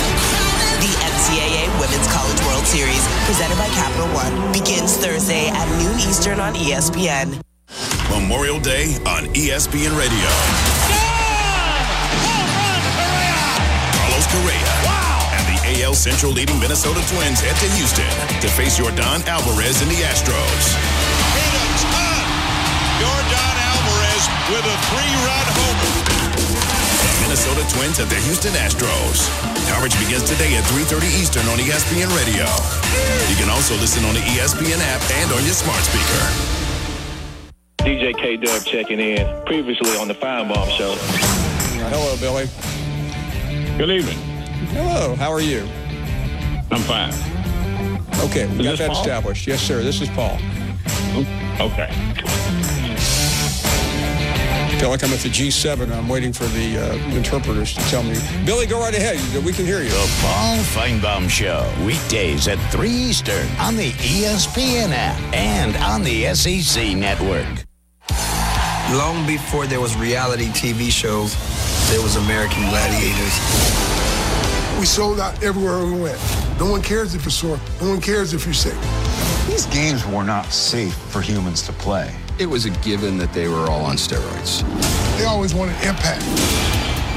The 0.82 0.90
NCAA 1.06 1.70
Women's 1.78 2.08
College 2.10 2.40
World 2.50 2.66
Series, 2.66 3.06
presented 3.30 3.54
by 3.54 3.70
Capital 3.70 4.10
One, 4.10 4.34
begins 4.50 4.96
Thursday 4.96 5.46
at 5.54 5.68
noon 5.78 5.94
Eastern 6.02 6.40
on 6.40 6.54
ESPN. 6.54 7.38
Memorial 8.10 8.58
Day 8.58 8.98
on 9.06 9.30
ESPN 9.38 9.94
Radio. 9.94 10.89
And 15.90 15.96
the 15.96 16.06
AL 16.06 16.14
Central 16.14 16.30
leading 16.30 16.58
Minnesota 16.60 17.02
Twins 17.10 17.40
head 17.42 17.58
to 17.58 17.68
Houston 17.74 18.06
to 18.38 18.48
face 18.54 18.78
Yordan 18.78 19.26
Alvarez 19.26 19.82
and 19.82 19.90
the 19.90 20.06
Astros. 20.06 20.64
Hit 21.34 21.50
a 21.50 21.66
ton! 21.82 22.26
Yordan 23.02 23.56
Alvarez 23.58 24.24
with 24.54 24.70
a 24.70 24.76
three-run 24.86 25.46
homer. 25.50 25.90
Minnesota 27.26 27.66
Twins 27.74 27.98
at 27.98 28.06
the 28.06 28.14
Houston 28.22 28.54
Astros. 28.54 29.26
Coverage 29.66 29.98
begins 29.98 30.22
today 30.30 30.54
at 30.54 30.62
3.30 30.70 31.10
Eastern 31.18 31.42
on 31.50 31.58
ESPN 31.58 32.06
Radio. 32.14 32.46
You 33.26 33.34
can 33.34 33.50
also 33.50 33.74
listen 33.82 34.04
on 34.04 34.14
the 34.14 34.22
ESPN 34.38 34.78
app 34.78 35.02
and 35.18 35.32
on 35.34 35.42
your 35.42 35.58
smart 35.58 35.82
speaker. 35.82 36.22
DJ 37.82 38.14
K 38.14 38.36
Dub 38.36 38.62
checking 38.62 39.00
in. 39.00 39.26
Previously 39.44 39.96
on 39.98 40.06
the 40.06 40.14
Finebaum 40.14 40.70
Show. 40.70 40.94
Hello, 41.90 42.14
Billy. 42.22 42.46
Good 43.76 43.90
evening. 43.90 44.18
Hello, 44.70 45.16
how 45.16 45.32
are 45.32 45.40
you? 45.40 45.66
I'm 46.70 46.80
fine. 46.82 47.12
Okay, 48.30 48.46
we 48.46 48.60
Is 48.60 48.66
got 48.66 48.78
that 48.78 48.90
Paul? 48.90 49.00
established. 49.00 49.46
Yes, 49.46 49.60
sir. 49.60 49.82
This 49.82 50.00
is 50.00 50.08
Paul. 50.10 50.38
Okay. 51.60 51.88
I 54.72 54.76
feel 54.82 54.90
like 54.90 55.02
I'm 55.04 55.12
at 55.12 55.18
the 55.20 55.28
G7. 55.28 55.90
I'm 55.94 56.08
waiting 56.08 56.32
for 56.32 56.44
the 56.44 56.78
uh, 56.78 56.94
interpreters 57.14 57.74
to 57.74 57.80
tell 57.90 58.02
me. 58.02 58.16
Billy, 58.46 58.66
go 58.66 58.80
right 58.80 58.94
ahead. 58.94 59.18
We 59.44 59.52
can 59.52 59.66
hear 59.66 59.82
you. 59.82 59.90
The 59.90 60.18
Paul 60.22 60.56
Finebaum 60.58 61.28
Show, 61.28 61.70
weekdays 61.84 62.48
at 62.48 62.58
3 62.72 62.88
Eastern 62.88 63.46
on 63.58 63.76
the 63.76 63.90
ESPN 63.92 64.90
app 64.92 65.18
and 65.34 65.76
on 65.78 66.02
the 66.02 66.32
SEC 66.34 66.96
network. 66.96 67.46
Long 68.96 69.26
before 69.26 69.66
there 69.66 69.80
was 69.80 69.94
reality 69.96 70.46
TV 70.48 70.90
shows, 70.90 71.34
there 71.90 72.00
was 72.02 72.16
American 72.16 72.62
Gladiators. 72.70 73.38
We 74.80 74.86
sold 74.86 75.20
out 75.20 75.42
everywhere 75.42 75.84
we 75.84 76.00
went. 76.00 76.18
No 76.60 76.70
one 76.70 76.82
cares 76.82 77.14
if 77.14 77.24
you're 77.24 77.30
sore. 77.30 77.58
No 77.80 77.88
one 77.88 78.02
cares 78.02 78.34
if 78.34 78.44
you're 78.44 78.52
sick. 78.52 78.76
These 79.46 79.64
games 79.66 80.06
were 80.06 80.22
not 80.22 80.52
safe 80.52 80.92
for 80.94 81.22
humans 81.22 81.62
to 81.62 81.72
play. 81.72 82.14
It 82.38 82.44
was 82.44 82.66
a 82.66 82.70
given 82.82 83.16
that 83.16 83.32
they 83.32 83.48
were 83.48 83.70
all 83.70 83.82
on 83.82 83.96
steroids. 83.96 84.60
They 85.16 85.24
always 85.24 85.54
wanted 85.54 85.72
impact. 85.76 86.22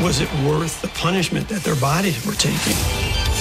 Was 0.02 0.22
it 0.22 0.32
worth 0.46 0.82
the 0.82 0.88
punishment 0.98 1.50
that 1.50 1.62
their 1.62 1.76
bodies 1.76 2.26
were 2.26 2.36
taking? 2.36 2.74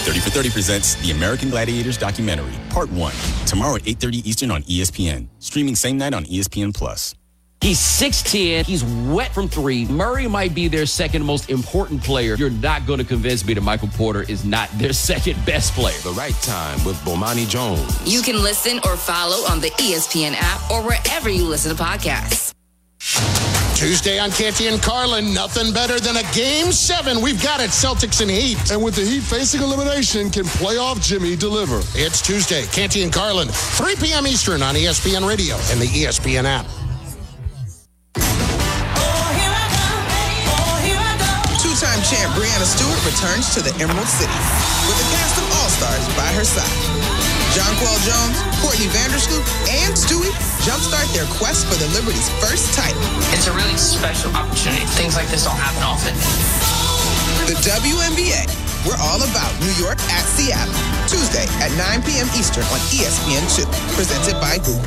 30 0.03 0.19
for 0.19 0.31
30 0.31 0.51
presents 0.51 0.97
the 0.97 1.12
American 1.12 1.51
Gladiators 1.51 1.97
documentary, 1.97 2.53
Part 2.70 2.91
1, 2.91 3.15
tomorrow 3.47 3.77
at 3.77 3.83
8.30 3.83 4.27
Eastern 4.27 4.51
on 4.51 4.65
ESPN. 4.65 5.29
Streaming 5.39 5.77
same 5.77 5.99
night 5.99 6.15
on 6.15 6.24
ESPN+. 6.24 6.74
Plus. 6.74 7.15
He's 7.62 7.78
6'10. 7.78 8.66
He's 8.66 8.82
wet 8.82 9.32
from 9.32 9.47
three. 9.48 9.84
Murray 9.86 10.26
might 10.26 10.52
be 10.52 10.66
their 10.66 10.84
second 10.84 11.24
most 11.24 11.48
important 11.48 12.02
player. 12.02 12.34
You're 12.34 12.51
not 12.51 12.89
going 12.89 12.98
to 12.98 13.05
convince 13.05 13.47
me 13.47 13.55
that 13.55 13.60
Michael 13.60 13.86
Porter 13.86 14.22
is 14.22 14.44
not 14.44 14.68
their 14.78 14.93
second 14.93 15.36
best 15.47 15.72
player. 15.74 15.97
The 16.01 16.10
right 16.10 16.34
time 16.43 16.84
with 16.84 16.97
Bomani 17.05 17.48
Jones. 17.48 18.01
You 18.05 18.20
can 18.20 18.43
listen 18.43 18.80
or 18.84 18.97
follow 18.97 19.47
on 19.48 19.60
the 19.60 19.70
ESPN 19.78 20.32
app 20.34 20.70
or 20.72 20.82
wherever 20.82 21.28
you 21.28 21.44
listen 21.44 21.76
to 21.76 21.80
podcasts. 21.80 22.52
Tuesday 23.76 24.18
on 24.18 24.32
Canty 24.32 24.66
and 24.66 24.82
Carlin, 24.82 25.32
nothing 25.32 25.72
better 25.72 26.01
than 26.01 26.16
a 26.16 26.22
game 26.34 26.72
seven. 26.72 27.20
We've 27.20 27.40
got 27.40 27.60
it, 27.60 27.70
Celtics 27.70 28.20
and 28.20 28.30
Heat. 28.30 28.72
And 28.72 28.82
with 28.82 28.97
the 28.97 29.05
Heat 29.05 29.22
facing 29.22 29.60
elimination, 29.60 30.30
can 30.30 30.44
playoff 30.44 31.01
Jimmy 31.01 31.36
deliver? 31.36 31.78
It's 31.94 32.20
Tuesday, 32.20 32.66
Canty 32.72 33.02
and 33.05 33.12
Carlin, 33.12 33.48
3 33.48 33.94
p.m. 33.97 34.26
Eastern 34.26 34.62
on 34.62 34.74
ESPN 34.74 35.26
Radio 35.28 35.55
and 35.70 35.80
the 35.80 35.86
ESPN 35.86 36.44
app. 36.44 36.66
Champ 41.83 42.31
Breanna 42.39 42.63
Stewart 42.63 42.95
returns 43.03 43.51
to 43.59 43.61
the 43.61 43.75
Emerald 43.83 44.07
City 44.07 44.31
with 44.87 45.03
a 45.03 45.07
cast 45.19 45.35
of 45.35 45.47
all-stars 45.51 46.07
by 46.15 46.31
her 46.31 46.47
side. 46.47 46.71
Jonquel 47.59 47.99
Jones, 48.07 48.39
Courtney 48.63 48.87
Vandersloot, 48.95 49.43
and 49.67 49.91
Stewie 49.91 50.31
jumpstart 50.63 51.11
their 51.11 51.27
quest 51.35 51.67
for 51.67 51.75
the 51.83 51.91
Liberty's 51.91 52.31
first 52.39 52.71
title. 52.79 53.03
It's 53.35 53.51
a 53.51 53.55
really 53.59 53.75
special 53.75 54.31
opportunity. 54.31 54.87
Things 54.95 55.19
like 55.19 55.27
this 55.27 55.43
don't 55.43 55.59
happen 55.59 55.83
often. 55.83 56.15
The 57.51 57.59
WNBA. 57.67 58.47
We're 58.87 59.03
all 59.03 59.19
about 59.19 59.51
New 59.59 59.75
York 59.75 59.99
at 60.15 60.23
Seattle. 60.23 60.71
Tuesday 61.11 61.51
at 61.59 61.75
9 61.75 62.07
p.m. 62.07 62.31
Eastern 62.39 62.63
on 62.71 62.79
E 62.95 63.03
ESPN2. 63.03 63.67
Presented 63.99 64.39
by 64.39 64.63
Google. 64.63 64.87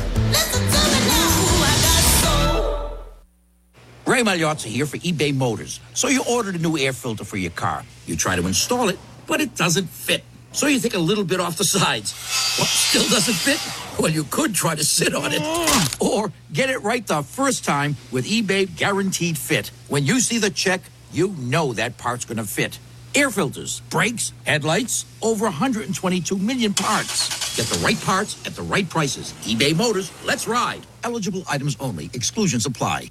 Ray 4.06 4.22
Magliozzi 4.22 4.66
here 4.66 4.86
for 4.86 4.98
eBay 4.98 5.34
Motors. 5.34 5.80
So 5.92 6.06
you 6.06 6.22
ordered 6.30 6.54
a 6.54 6.58
new 6.58 6.78
air 6.78 6.92
filter 6.92 7.24
for 7.24 7.38
your 7.38 7.50
car. 7.50 7.84
You 8.06 8.14
try 8.14 8.36
to 8.36 8.46
install 8.46 8.88
it, 8.88 9.00
but 9.26 9.40
it 9.40 9.56
doesn't 9.56 9.88
fit. 9.88 10.22
So 10.52 10.68
you 10.68 10.78
take 10.78 10.94
a 10.94 10.98
little 10.98 11.24
bit 11.24 11.40
off 11.40 11.56
the 11.56 11.64
sides. 11.64 12.12
What, 12.56 12.68
still 12.68 13.02
doesn't 13.08 13.34
fit? 13.34 13.60
Well, 14.00 14.12
you 14.12 14.22
could 14.22 14.54
try 14.54 14.76
to 14.76 14.84
sit 14.84 15.12
on 15.12 15.32
it. 15.32 15.40
Oh. 15.42 15.96
Or 15.98 16.32
get 16.52 16.70
it 16.70 16.84
right 16.84 17.04
the 17.04 17.24
first 17.24 17.64
time 17.64 17.96
with 18.12 18.26
eBay 18.26 18.76
Guaranteed 18.76 19.36
Fit. 19.36 19.72
When 19.88 20.06
you 20.06 20.20
see 20.20 20.38
the 20.38 20.50
check, 20.50 20.82
you 21.10 21.34
know 21.40 21.72
that 21.72 21.98
part's 21.98 22.24
going 22.24 22.38
to 22.38 22.44
fit. 22.44 22.78
Air 23.12 23.32
filters, 23.32 23.80
brakes, 23.90 24.32
headlights, 24.46 25.04
over 25.20 25.46
122 25.46 26.38
million 26.38 26.74
parts. 26.74 27.56
Get 27.56 27.66
the 27.66 27.84
right 27.84 28.00
parts 28.02 28.40
at 28.46 28.54
the 28.54 28.62
right 28.62 28.88
prices. 28.88 29.32
eBay 29.42 29.76
Motors, 29.76 30.12
let's 30.24 30.46
ride. 30.46 30.86
Eligible 31.02 31.42
items 31.48 31.76
only. 31.80 32.08
Exclusions 32.14 32.66
apply. 32.66 33.10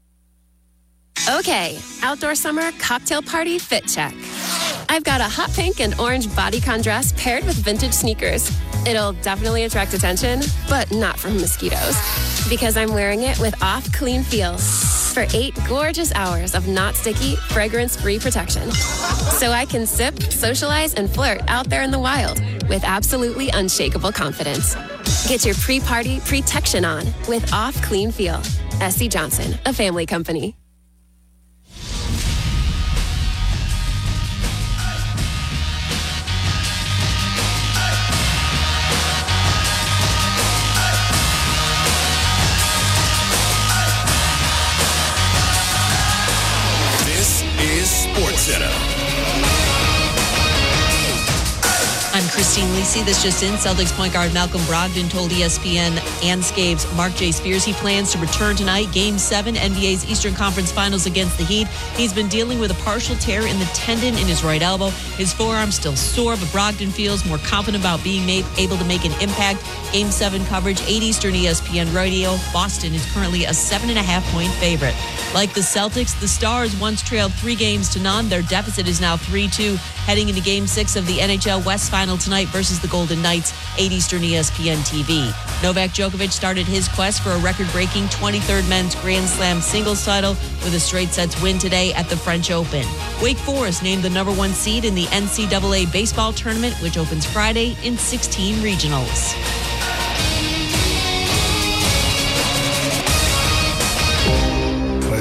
Okay, 1.29 1.77
outdoor 2.01 2.33
summer 2.33 2.71
cocktail 2.79 3.21
party 3.21 3.59
fit 3.59 3.87
check. 3.87 4.13
I've 4.89 5.03
got 5.03 5.21
a 5.21 5.25
hot 5.25 5.51
pink 5.51 5.79
and 5.79 5.97
orange 5.99 6.25
bodycon 6.27 6.81
dress 6.81 7.13
paired 7.15 7.43
with 7.45 7.55
vintage 7.57 7.93
sneakers. 7.93 8.51
It'll 8.87 9.13
definitely 9.13 9.63
attract 9.63 9.93
attention, 9.93 10.41
but 10.67 10.91
not 10.91 11.19
from 11.19 11.35
mosquitoes. 11.35 11.95
Because 12.49 12.75
I'm 12.75 12.91
wearing 12.91 13.21
it 13.21 13.37
with 13.39 13.61
off 13.61 13.91
clean 13.93 14.23
feel 14.23 14.57
for 14.57 15.27
eight 15.35 15.55
gorgeous 15.67 16.11
hours 16.15 16.55
of 16.55 16.67
not 16.67 16.95
sticky, 16.95 17.35
fragrance 17.35 18.01
free 18.01 18.17
protection. 18.17 18.71
So 18.71 19.51
I 19.51 19.65
can 19.65 19.85
sip, 19.85 20.19
socialize, 20.23 20.95
and 20.95 21.09
flirt 21.09 21.41
out 21.47 21.69
there 21.69 21.83
in 21.83 21.91
the 21.91 21.99
wild 21.99 22.41
with 22.67 22.83
absolutely 22.83 23.49
unshakable 23.49 24.11
confidence. 24.11 24.75
Get 25.27 25.45
your 25.45 25.55
pre 25.55 25.79
party 25.79 26.19
protection 26.21 26.83
on 26.83 27.05
with 27.27 27.53
Off 27.53 27.79
Clean 27.83 28.11
Feel. 28.11 28.41
SC 28.89 29.03
Johnson, 29.03 29.53
a 29.67 29.73
family 29.73 30.07
company. 30.07 30.55
Center. 48.51 48.80
I'm 52.51 52.57
Christine 52.57 52.81
Lisi. 52.81 53.05
This 53.05 53.23
just 53.23 53.43
in. 53.43 53.53
Celtics 53.53 53.95
point 53.95 54.11
guard 54.11 54.33
Malcolm 54.33 54.59
Brogdon 54.61 55.09
told 55.09 55.31
ESPN 55.31 55.97
and 56.21 56.43
Scabe's 56.43 56.91
Marc 56.95 57.15
J. 57.15 57.31
Spears 57.31 57.63
he 57.63 57.71
plans 57.71 58.11
to 58.11 58.17
return 58.17 58.57
tonight. 58.57 58.91
Game 58.91 59.17
seven, 59.17 59.55
NBA's 59.55 60.09
Eastern 60.09 60.33
Conference 60.33 60.69
Finals 60.69 61.05
against 61.05 61.37
the 61.37 61.45
Heat. 61.45 61.67
He's 61.95 62.11
been 62.11 62.27
dealing 62.27 62.59
with 62.59 62.71
a 62.71 62.83
partial 62.83 63.15
tear 63.15 63.47
in 63.47 63.57
the 63.57 63.65
tendon 63.73 64.15
in 64.15 64.27
his 64.27 64.43
right 64.43 64.61
elbow. 64.61 64.89
His 65.15 65.31
forearm's 65.31 65.75
still 65.75 65.95
sore, 65.95 66.35
but 66.35 66.47
Brogdon 66.47 66.91
feels 66.91 67.25
more 67.25 67.37
confident 67.37 67.81
about 67.81 68.03
being 68.03 68.25
made, 68.25 68.43
able 68.57 68.75
to 68.75 68.85
make 68.85 69.05
an 69.05 69.13
impact. 69.21 69.63
Game 69.93 70.11
seven 70.11 70.43
coverage, 70.45 70.81
8 70.81 71.03
Eastern 71.03 71.33
ESPN 71.33 71.95
Radio. 71.95 72.35
Boston 72.51 72.93
is 72.93 73.05
currently 73.13 73.45
a 73.45 73.53
seven 73.53 73.89
and 73.89 73.99
a 73.99 74.03
half 74.03 74.25
point 74.33 74.51
favorite. 74.55 74.95
Like 75.33 75.53
the 75.53 75.61
Celtics, 75.61 76.19
the 76.19 76.27
Stars 76.27 76.77
once 76.81 77.01
trailed 77.01 77.33
three 77.35 77.55
games 77.55 77.87
to 77.93 78.01
none. 78.01 78.27
Their 78.27 78.41
deficit 78.41 78.89
is 78.89 78.99
now 78.99 79.15
3 79.15 79.47
2, 79.47 79.75
heading 80.05 80.27
into 80.27 80.41
game 80.41 80.67
six 80.67 80.97
of 80.97 81.07
the 81.07 81.19
NHL 81.19 81.65
West 81.65 81.89
final 81.89 82.17
tonight 82.17 82.40
versus 82.47 82.79
the 82.79 82.87
Golden 82.87 83.21
Knights, 83.21 83.53
8 83.77 83.91
Eastern 83.91 84.21
ESPN 84.21 84.77
TV. 84.77 85.25
Novak 85.63 85.91
Djokovic 85.91 86.31
started 86.31 86.65
his 86.65 86.87
quest 86.87 87.21
for 87.21 87.31
a 87.31 87.39
record 87.39 87.67
breaking 87.71 88.05
23rd 88.05 88.67
men's 88.69 88.95
Grand 88.95 89.27
Slam 89.27 89.61
singles 89.61 90.03
title 90.05 90.31
with 90.63 90.73
a 90.73 90.79
straight 90.79 91.09
sets 91.09 91.41
win 91.41 91.57
today 91.57 91.93
at 91.93 92.07
the 92.09 92.17
French 92.17 92.51
Open. 92.51 92.85
Wake 93.21 93.37
Forest 93.37 93.83
named 93.83 94.03
the 94.03 94.09
number 94.09 94.31
one 94.31 94.51
seed 94.51 94.85
in 94.85 94.95
the 94.95 95.05
NCAA 95.05 95.91
baseball 95.91 96.33
tournament, 96.33 96.75
which 96.75 96.97
opens 96.97 97.25
Friday 97.25 97.75
in 97.83 97.97
16 97.97 98.55
regionals. 98.55 99.35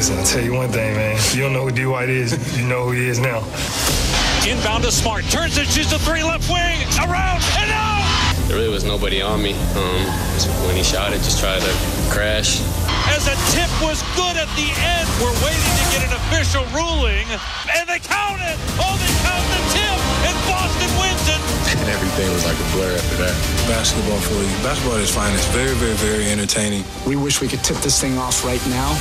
Listen, 0.01 0.17
I'll 0.17 0.25
tell 0.25 0.43
you 0.43 0.55
one 0.55 0.71
thing, 0.71 0.95
man. 0.95 1.21
You 1.35 1.43
don't 1.43 1.53
know 1.53 1.65
who 1.65 1.71
D 1.73 1.85
White 1.85 2.09
is, 2.09 2.33
you 2.59 2.67
know 2.67 2.85
who 2.85 2.93
he 2.93 3.07
is 3.09 3.19
now. 3.19 3.41
Inbound 4.49 4.85
to 4.85 4.93
Smart. 4.93 5.25
Turns 5.29 5.59
it, 5.59 5.69
shoots 5.69 5.93
the 5.93 5.99
three 5.99 6.25
left 6.25 6.49
wing. 6.49 6.81
Around 6.97 7.45
and 7.61 7.71
out. 7.71 8.01
There 8.49 8.57
really 8.57 8.73
was 8.73 8.85
nobody 8.85 9.21
on 9.21 9.43
me. 9.43 9.53
Um, 9.77 10.03
when 10.67 10.75
he 10.75 10.83
shot 10.83 11.13
it, 11.13 11.21
just 11.23 11.39
tried 11.39 11.61
to 11.61 11.73
crash. 12.09 12.61
As 13.13 13.29
a 13.29 13.37
tip 13.53 13.71
was 13.85 14.03
good 14.17 14.37
at 14.41 14.49
the 14.57 14.69
end. 14.81 15.07
We're 15.21 15.37
waiting 15.45 15.75
to 15.77 15.85
get 15.93 16.03
an 16.09 16.13
official 16.17 16.65
ruling. 16.73 17.29
And 17.77 17.85
they 17.87 18.01
count 18.01 18.41
it. 18.41 18.57
Oh, 18.81 18.97
they 18.97 19.13
count 19.23 19.45
the 19.55 19.61
tip. 19.77 19.99
And 20.25 20.37
Boston 20.49 20.91
wins 20.99 21.27
it. 21.29 21.41
And 21.77 21.89
everything 21.93 22.33
was 22.33 22.45
like 22.49 22.57
a 22.57 22.69
blur 22.73 22.97
after 22.97 23.17
that. 23.23 23.37
Basketball 23.69 24.19
for 24.25 24.41
you. 24.41 24.51
Basketball 24.65 24.97
is 24.99 25.15
fine. 25.15 25.33
It's 25.35 25.47
very, 25.53 25.75
very, 25.77 25.95
very 26.01 26.27
entertaining. 26.33 26.83
We 27.07 27.15
wish 27.15 27.41
we 27.41 27.47
could 27.47 27.63
tip 27.63 27.77
this 27.79 28.01
thing 28.01 28.17
off 28.19 28.45
right 28.45 28.65
now. 28.69 28.97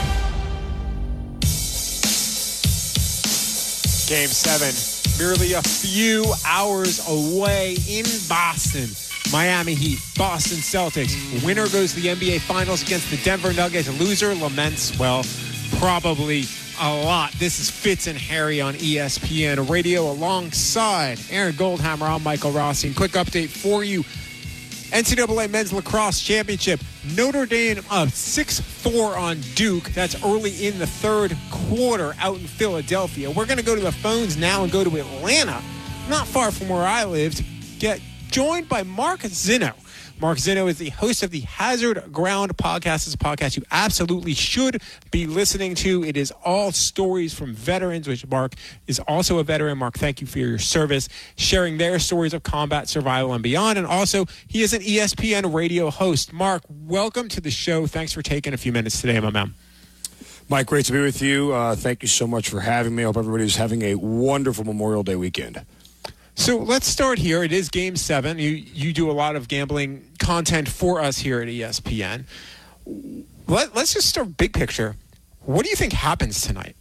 Game 4.10 4.28
seven, 4.28 4.74
merely 5.20 5.54
a 5.54 5.62
few 5.62 6.26
hours 6.48 7.06
away 7.10 7.76
in 7.90 8.06
Boston. 8.30 8.88
Miami 9.34 9.76
Heat, 9.76 10.00
Boston 10.18 10.60
Celtics. 10.60 11.46
Winner 11.46 11.68
goes 11.68 11.94
to 11.94 12.00
the 12.00 12.08
NBA 12.08 12.40
Finals 12.40 12.82
against 12.82 13.12
the 13.12 13.18
Denver 13.18 13.54
Nuggets. 13.54 13.90
Loser 14.00 14.34
laments, 14.34 14.98
well, 14.98 15.24
probably 15.78 16.46
a 16.82 17.04
lot. 17.04 17.34
This 17.34 17.60
is 17.60 17.70
Fitz 17.70 18.08
and 18.08 18.18
Harry 18.18 18.62
on 18.62 18.76
ESPN 18.76 19.70
Radio 19.70 20.10
alongside 20.10 21.20
Aaron 21.30 21.54
Goldhammer. 21.54 22.10
I'm 22.10 22.24
Michael 22.24 22.52
Rossi. 22.52 22.88
And 22.88 22.96
quick 22.96 23.12
update 23.12 23.50
for 23.50 23.84
you. 23.84 24.06
NCAA 24.92 25.50
Men's 25.50 25.72
Lacrosse 25.72 26.20
Championship. 26.20 26.82
Notre 27.16 27.46
Dame 27.46 27.84
up 27.90 28.10
6 28.10 28.60
4 28.60 29.18
on 29.18 29.40
Duke. 29.56 29.86
That's 29.92 30.22
early 30.24 30.66
in 30.66 30.80
the 30.80 30.88
third 30.88 31.38
quarter 31.52 32.16
out 32.20 32.38
in 32.40 32.48
Philadelphia. 32.48 33.30
We're 33.30 33.46
going 33.46 33.60
to 33.60 33.66
go 33.66 33.76
to 33.76 33.82
the 33.82 33.92
phones 33.92 34.36
now 34.36 34.64
and 34.64 34.72
go 34.72 34.84
to 34.84 34.98
Atlanta, 34.98 35.62
not 36.10 36.28
far 36.28 36.52
from 36.52 36.70
where 36.70 36.84
I 36.86 37.06
lived. 37.06 37.44
Get 37.80 38.02
joined 38.30 38.68
by 38.68 38.84
Mark 38.84 39.22
Zinno 39.22 39.74
Mark 40.22 40.38
Zinno 40.38 40.68
is 40.68 40.78
the 40.78 40.90
host 40.90 41.24
of 41.24 41.32
the 41.32 41.40
Hazard 41.42 42.12
Ground 42.12 42.58
podcast. 42.58 43.08
It's 43.08 43.14
a 43.14 43.18
podcast 43.18 43.56
you 43.56 43.64
absolutely 43.72 44.34
should 44.34 44.82
be 45.12 45.26
listening 45.26 45.76
to. 45.76 46.04
It 46.04 46.18
is 46.18 46.34
all 46.44 46.74
stories 46.74 47.34
from 47.34 47.54
veterans, 47.54 48.06
which 48.06 48.28
Mark 48.28 48.56
is 48.86 49.00
also 49.08 49.40
a 49.40 49.46
veteran. 49.46 49.78
Mark, 49.78 49.98
thank 49.98 50.20
you 50.20 50.28
for 50.28 50.40
your 50.40 50.58
service, 50.58 51.08
sharing 51.38 51.78
their 51.78 52.00
stories 52.00 52.34
of 52.34 52.44
combat, 52.44 52.90
survival, 52.90 53.34
and 53.34 53.42
beyond. 53.42 53.78
And 53.78 53.88
also, 53.88 54.26
he 54.46 54.62
is 54.62 54.74
an 54.74 54.82
ESPN 54.82 55.54
radio 55.54 55.90
host. 55.90 56.34
Mark, 56.34 56.64
welcome 56.68 57.30
to 57.30 57.40
the 57.40 57.52
show. 57.52 57.88
Thanks 57.88 58.12
for 58.12 58.22
taking 58.22 58.54
a 58.54 58.58
few 58.58 58.74
minutes 58.74 59.00
today, 59.00 59.22
my 59.22 59.30
man. 59.30 59.54
Mike, 60.50 60.66
great 60.66 60.84
to 60.88 60.92
be 60.92 61.00
with 61.00 61.22
you. 61.22 61.54
Uh, 61.54 61.78
thank 61.78 62.02
you 62.02 62.10
so 62.10 62.28
much 62.28 62.50
for 62.50 62.60
having 62.60 62.94
me. 62.94 63.04
I 63.04 63.06
hope 63.06 63.16
everybody's 63.16 63.56
having 63.56 63.84
a 63.84 63.96
wonderful 63.96 64.66
Memorial 64.66 65.04
Day 65.04 65.16
weekend. 65.16 65.66
So 66.40 66.56
let's 66.58 66.88
start 66.88 67.20
here. 67.20 67.44
It 67.44 67.52
is 67.52 67.68
Game 67.68 67.98
Seven. 67.98 68.40
You 68.40 68.52
you 68.52 68.94
do 68.94 69.12
a 69.12 69.14
lot 69.14 69.36
of 69.36 69.50
gambling 69.50 70.10
content 70.20 70.70
for 70.70 71.02
us 71.02 71.18
here 71.18 71.42
at 71.42 71.50
ESPN. 71.50 72.24
Let, 73.46 73.76
let's 73.76 73.94
just 73.94 74.08
start 74.08 74.38
big 74.38 74.54
picture. 74.54 74.96
What 75.42 75.66
do 75.66 75.70
you 75.70 75.76
think 75.76 75.92
happens 75.92 76.40
tonight? 76.42 76.78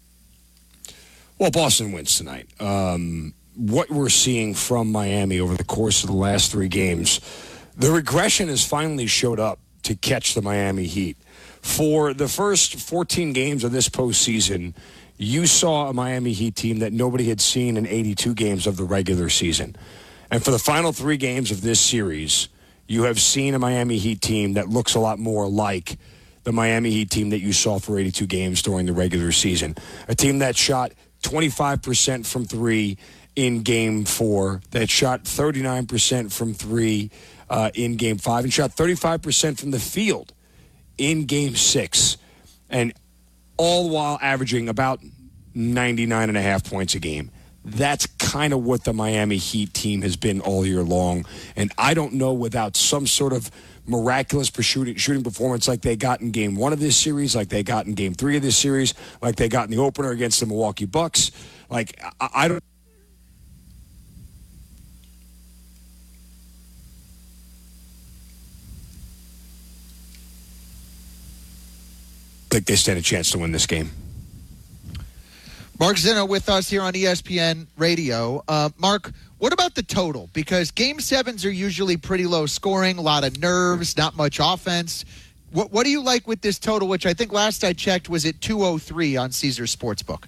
Well, 1.38 1.50
Boston 1.50 1.90
wins 1.90 2.16
tonight. 2.16 2.46
Um, 2.60 3.34
what 3.56 3.90
we're 3.90 4.10
seeing 4.10 4.54
from 4.54 4.92
Miami 4.92 5.40
over 5.40 5.56
the 5.56 5.64
course 5.64 6.04
of 6.04 6.08
the 6.08 6.16
last 6.16 6.52
three 6.52 6.68
games, 6.68 7.20
the 7.76 7.90
regression 7.90 8.46
has 8.48 8.64
finally 8.64 9.08
showed 9.08 9.40
up 9.40 9.58
to 9.82 9.96
catch 9.96 10.34
the 10.34 10.40
Miami 10.40 10.86
Heat. 10.86 11.16
For 11.62 12.14
the 12.14 12.28
first 12.28 12.76
14 12.76 13.32
games 13.32 13.64
of 13.64 13.72
this 13.72 13.88
postseason, 13.88 14.74
you 15.18 15.46
saw 15.46 15.88
a 15.88 15.92
Miami 15.92 16.32
Heat 16.32 16.54
team 16.54 16.78
that 16.78 16.92
nobody 16.92 17.28
had 17.28 17.40
seen 17.40 17.76
in 17.76 17.86
82 17.86 18.34
games 18.34 18.66
of 18.66 18.76
the 18.76 18.84
regular 18.84 19.28
season. 19.28 19.76
And 20.30 20.44
for 20.44 20.52
the 20.52 20.58
final 20.58 20.92
three 20.92 21.16
games 21.16 21.50
of 21.50 21.60
this 21.60 21.80
series, 21.80 22.48
you 22.86 23.02
have 23.02 23.20
seen 23.20 23.54
a 23.54 23.58
Miami 23.58 23.98
Heat 23.98 24.22
team 24.22 24.54
that 24.54 24.68
looks 24.68 24.94
a 24.94 25.00
lot 25.00 25.18
more 25.18 25.48
like 25.48 25.98
the 26.44 26.52
Miami 26.52 26.90
Heat 26.90 27.10
team 27.10 27.30
that 27.30 27.40
you 27.40 27.52
saw 27.52 27.78
for 27.78 27.98
82 27.98 28.26
games 28.26 28.62
during 28.62 28.86
the 28.86 28.92
regular 28.92 29.32
season. 29.32 29.74
A 30.06 30.14
team 30.14 30.38
that 30.38 30.56
shot 30.56 30.92
25% 31.22 32.24
from 32.24 32.44
three 32.44 32.96
in 33.34 33.62
game 33.62 34.04
four, 34.04 34.60
that 34.70 34.88
shot 34.88 35.24
39% 35.24 36.32
from 36.32 36.54
three 36.54 37.10
uh, 37.50 37.70
in 37.74 37.96
game 37.96 38.18
five, 38.18 38.44
and 38.44 38.52
shot 38.52 38.70
35% 38.70 39.58
from 39.58 39.70
the 39.72 39.78
field 39.78 40.32
in 40.96 41.24
game 41.24 41.56
six. 41.56 42.16
And 42.70 42.92
all 43.58 43.90
while 43.90 44.18
averaging 44.22 44.68
about 44.68 45.00
99 45.54 46.28
and 46.28 46.38
a 46.38 46.42
half 46.42 46.64
points 46.64 46.94
a 46.94 46.98
game. 46.98 47.30
That's 47.64 48.06
kind 48.06 48.54
of 48.54 48.64
what 48.64 48.84
the 48.84 48.94
Miami 48.94 49.36
Heat 49.36 49.74
team 49.74 50.00
has 50.02 50.16
been 50.16 50.40
all 50.40 50.64
year 50.64 50.82
long. 50.82 51.26
And 51.54 51.70
I 51.76 51.92
don't 51.92 52.14
know 52.14 52.32
without 52.32 52.76
some 52.76 53.06
sort 53.06 53.34
of 53.34 53.50
miraculous 53.86 54.50
shooting, 54.60 55.22
performance 55.22 55.66
like 55.66 55.82
they 55.82 55.96
got 55.96 56.20
in 56.20 56.30
game 56.30 56.54
one 56.54 56.72
of 56.72 56.80
this 56.80 56.96
series, 56.96 57.34
like 57.34 57.48
they 57.48 57.62
got 57.62 57.86
in 57.86 57.94
game 57.94 58.14
three 58.14 58.36
of 58.36 58.42
this 58.42 58.56
series, 58.56 58.94
like 59.20 59.36
they 59.36 59.48
got 59.48 59.64
in 59.64 59.70
the 59.76 59.82
opener 59.82 60.10
against 60.10 60.40
the 60.40 60.46
Milwaukee 60.46 60.86
Bucks. 60.86 61.30
Like, 61.68 62.00
I, 62.20 62.28
I 62.34 62.48
don't. 62.48 62.62
Think 72.50 72.66
they 72.66 72.76
stand 72.76 72.98
a 72.98 73.02
chance 73.02 73.30
to 73.32 73.38
win 73.38 73.52
this 73.52 73.66
game. 73.66 73.90
Mark 75.78 75.96
Zinno 75.96 76.28
with 76.28 76.48
us 76.48 76.68
here 76.68 76.82
on 76.82 76.92
ESPN 76.92 77.66
Radio. 77.76 78.42
Uh, 78.48 78.70
Mark, 78.78 79.12
what 79.38 79.52
about 79.52 79.76
the 79.76 79.82
total? 79.82 80.28
Because 80.32 80.72
game 80.72 80.98
sevens 80.98 81.44
are 81.44 81.50
usually 81.50 81.96
pretty 81.96 82.26
low 82.26 82.46
scoring, 82.46 82.98
a 82.98 83.00
lot 83.00 83.22
of 83.22 83.38
nerves, 83.38 83.96
not 83.96 84.16
much 84.16 84.40
offense. 84.42 85.04
What, 85.52 85.70
what 85.70 85.84
do 85.84 85.90
you 85.90 86.02
like 86.02 86.26
with 86.26 86.40
this 86.40 86.58
total, 86.58 86.88
which 86.88 87.06
I 87.06 87.14
think 87.14 87.32
last 87.32 87.62
I 87.62 87.72
checked 87.72 88.08
was 88.08 88.26
at 88.26 88.40
203 88.40 89.16
on 89.16 89.30
Caesars 89.30 89.74
Sportsbook? 89.74 90.24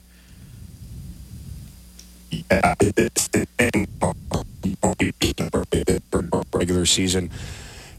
regular 6.52 6.86
season. 6.86 7.30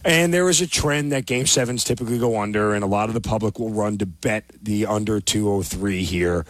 And 0.03 0.33
there 0.33 0.49
is 0.49 0.61
a 0.61 0.67
trend 0.67 1.11
that 1.11 1.25
game 1.25 1.45
sevens 1.45 1.83
typically 1.83 2.17
go 2.17 2.39
under, 2.39 2.73
and 2.73 2.83
a 2.83 2.87
lot 2.87 3.09
of 3.09 3.13
the 3.13 3.21
public 3.21 3.59
will 3.59 3.69
run 3.69 3.97
to 3.99 4.05
bet 4.05 4.45
the 4.61 4.85
under 4.85 5.19
203 5.19 6.03
here. 6.03 6.45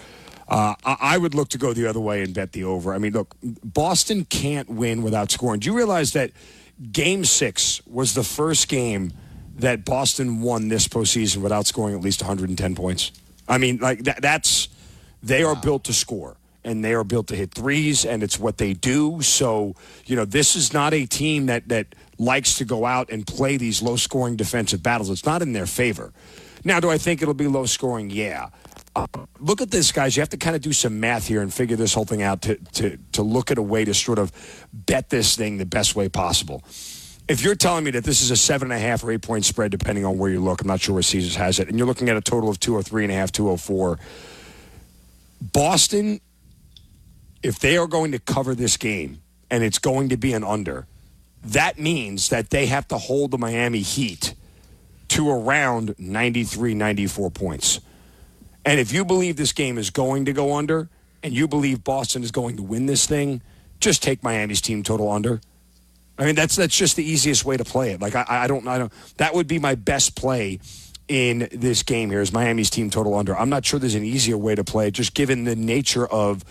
Uh, 0.47 0.75
I 0.83 1.17
would 1.17 1.33
look 1.33 1.49
to 1.49 1.57
go 1.57 1.71
the 1.73 1.87
other 1.87 1.99
way 1.99 2.21
and 2.21 2.33
bet 2.33 2.51
the 2.51 2.65
over. 2.65 2.93
I 2.93 2.97
mean, 2.97 3.13
look, 3.13 3.35
Boston 3.41 4.25
can't 4.25 4.69
win 4.69 5.01
without 5.01 5.31
scoring. 5.31 5.61
Do 5.61 5.69
you 5.69 5.75
realize 5.75 6.11
that 6.13 6.31
game 6.91 7.23
six 7.23 7.81
was 7.87 8.15
the 8.15 8.23
first 8.23 8.67
game 8.67 9.13
that 9.55 9.85
Boston 9.85 10.41
won 10.41 10.67
this 10.67 10.89
postseason 10.89 11.37
without 11.37 11.67
scoring 11.67 11.95
at 11.95 12.01
least 12.01 12.21
110 12.21 12.75
points? 12.75 13.13
I 13.47 13.59
mean, 13.59 13.77
like 13.77 14.03
that, 14.03 14.21
that's 14.21 14.67
they 15.23 15.43
are 15.43 15.55
built 15.55 15.85
to 15.85 15.93
score 15.93 16.35
and 16.63 16.83
they 16.83 16.93
are 16.93 17.03
built 17.03 17.27
to 17.27 17.35
hit 17.35 17.53
threes 17.53 18.05
and 18.05 18.23
it's 18.23 18.39
what 18.39 18.57
they 18.57 18.73
do. 18.73 19.21
So, 19.21 19.75
you 20.05 20.15
know, 20.15 20.25
this 20.25 20.55
is 20.55 20.73
not 20.73 20.93
a 20.93 21.05
team 21.05 21.47
that 21.47 21.69
that 21.69 21.95
likes 22.17 22.57
to 22.59 22.65
go 22.65 22.85
out 22.85 23.09
and 23.09 23.25
play 23.25 23.57
these 23.57 23.81
low 23.81 23.95
scoring 23.95 24.35
defensive 24.35 24.83
battles. 24.83 25.09
It's 25.09 25.25
not 25.25 25.41
in 25.41 25.53
their 25.53 25.65
favor. 25.65 26.13
Now, 26.63 26.79
do 26.79 26.89
I 26.89 26.97
think 26.97 27.21
it'll 27.21 27.33
be 27.33 27.47
low 27.47 27.65
scoring? 27.65 28.11
Yeah. 28.11 28.49
Uh, 28.95 29.07
look 29.39 29.61
at 29.61 29.71
this, 29.71 29.91
guys. 29.91 30.15
You 30.15 30.21
have 30.21 30.29
to 30.29 30.37
kind 30.37 30.55
of 30.55 30.61
do 30.61 30.73
some 30.73 30.99
math 30.99 31.27
here 31.27 31.41
and 31.41 31.53
figure 31.53 31.77
this 31.77 31.93
whole 31.93 32.05
thing 32.05 32.21
out 32.21 32.41
to, 32.43 32.55
to, 32.73 32.97
to 33.13 33.21
look 33.23 33.49
at 33.49 33.57
a 33.57 33.61
way 33.61 33.85
to 33.85 33.93
sort 33.93 34.19
of 34.19 34.31
bet 34.73 35.09
this 35.09 35.35
thing 35.35 35.57
the 35.57 35.65
best 35.65 35.95
way 35.95 36.09
possible. 36.09 36.61
If 37.27 37.41
you're 37.43 37.55
telling 37.55 37.85
me 37.85 37.91
that 37.91 38.03
this 38.03 38.21
is 38.21 38.31
a 38.31 38.35
seven 38.35 38.71
and 38.71 38.79
a 38.79 38.85
half 38.85 39.03
or 39.03 39.11
eight 39.11 39.21
point 39.21 39.45
spread, 39.45 39.71
depending 39.71 40.05
on 40.05 40.17
where 40.17 40.29
you 40.29 40.41
look, 40.41 40.61
I'm 40.61 40.67
not 40.67 40.81
sure 40.81 40.93
where 40.93 41.03
Caesars 41.03 41.35
has 41.35 41.59
it, 41.59 41.69
and 41.69 41.77
you're 41.77 41.87
looking 41.87 42.09
at 42.09 42.17
a 42.17 42.21
total 42.21 42.49
of 42.49 42.59
203 42.59 43.05
and 43.05 43.13
a 43.13 43.15
half, 43.15 43.31
204. 43.31 43.97
Boston, 45.41 46.19
if 47.43 47.59
they 47.59 47.77
are 47.77 47.87
going 47.87 48.11
to 48.11 48.19
cover 48.19 48.55
this 48.55 48.77
game 48.77 49.21
and 49.49 49.63
it's 49.63 49.79
going 49.79 50.09
to 50.09 50.17
be 50.17 50.33
an 50.33 50.43
under, 50.43 50.87
that 51.43 51.79
means 51.79 52.29
that 52.29 52.49
they 52.49 52.67
have 52.67 52.87
to 52.89 52.97
hold 52.97 53.31
the 53.31 53.37
Miami 53.37 53.79
Heat 53.79 54.35
to 55.09 55.29
around 55.29 55.95
93, 55.97 56.73
94 56.73 57.31
points. 57.31 57.79
And 58.63 58.79
if 58.79 58.93
you 58.93 59.03
believe 59.03 59.37
this 59.37 59.51
game 59.51 59.77
is 59.77 59.89
going 59.89 60.25
to 60.25 60.33
go 60.33 60.55
under 60.55 60.89
and 61.23 61.33
you 61.33 61.47
believe 61.47 61.83
Boston 61.83 62.23
is 62.23 62.31
going 62.31 62.57
to 62.57 62.63
win 62.63 62.85
this 62.85 63.07
thing, 63.07 63.41
just 63.79 64.03
take 64.03 64.23
Miami's 64.23 64.61
team 64.61 64.83
total 64.83 65.11
under. 65.11 65.41
I 66.17 66.25
mean, 66.25 66.35
that's 66.35 66.55
that's 66.55 66.75
just 66.75 66.95
the 66.95 67.03
easiest 67.03 67.45
way 67.45 67.57
to 67.57 67.65
play 67.65 67.91
it. 67.91 68.01
Like 68.01 68.15
I, 68.15 68.25
I 68.27 68.47
don't 68.47 68.67
I 68.67 68.77
don't 68.77 68.93
that 69.17 69.33
would 69.33 69.47
be 69.47 69.57
my 69.57 69.73
best 69.73 70.15
play 70.15 70.59
in 71.07 71.49
this 71.51 71.83
game 71.83 72.09
here 72.09 72.21
is 72.21 72.31
Miami's 72.31 72.69
team 72.69 72.89
total 72.89 73.15
under. 73.15 73.35
I'm 73.35 73.49
not 73.49 73.65
sure 73.65 73.79
there's 73.79 73.95
an 73.95 74.05
easier 74.05 74.37
way 74.37 74.55
to 74.55 74.63
play 74.63 74.91
just 74.91 75.13
given 75.13 75.43
the 75.43 75.55
nature 75.55 76.07
of 76.07 76.45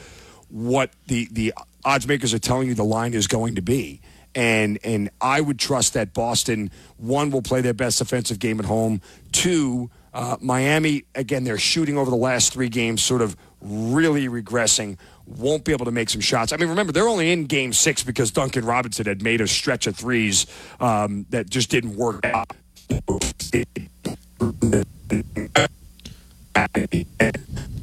what 0.50 0.90
the 1.06 1.28
the 1.32 1.54
odds 1.84 2.06
makers 2.06 2.34
are 2.34 2.38
telling 2.38 2.68
you 2.68 2.74
the 2.74 2.84
line 2.84 3.14
is 3.14 3.26
going 3.26 3.54
to 3.54 3.62
be. 3.62 4.00
And 4.34 4.78
and 4.84 5.10
I 5.20 5.40
would 5.40 5.58
trust 5.58 5.94
that 5.94 6.14
Boston 6.14 6.70
one 6.98 7.30
will 7.30 7.42
play 7.42 7.60
their 7.60 7.74
best 7.74 8.00
offensive 8.00 8.38
game 8.38 8.60
at 8.60 8.66
home. 8.66 9.00
Two, 9.32 9.90
uh, 10.14 10.36
Miami 10.40 11.04
again 11.14 11.44
they're 11.44 11.58
shooting 11.58 11.98
over 11.98 12.10
the 12.10 12.16
last 12.16 12.52
three 12.52 12.68
games, 12.68 13.02
sort 13.02 13.22
of 13.22 13.36
really 13.60 14.28
regressing. 14.28 14.98
Won't 15.26 15.64
be 15.64 15.72
able 15.72 15.84
to 15.84 15.92
make 15.92 16.10
some 16.10 16.20
shots. 16.20 16.52
I 16.52 16.56
mean, 16.56 16.68
remember 16.68 16.92
they're 16.92 17.08
only 17.08 17.32
in 17.32 17.46
Game 17.46 17.72
Six 17.72 18.02
because 18.02 18.30
Duncan 18.30 18.64
Robinson 18.64 19.06
had 19.06 19.22
made 19.22 19.40
a 19.40 19.46
stretch 19.46 19.86
of 19.86 19.96
threes 19.96 20.46
um, 20.80 21.26
that 21.30 21.50
just 21.50 21.70
didn't 21.70 21.96
work 21.96 22.24
out. 22.24 22.52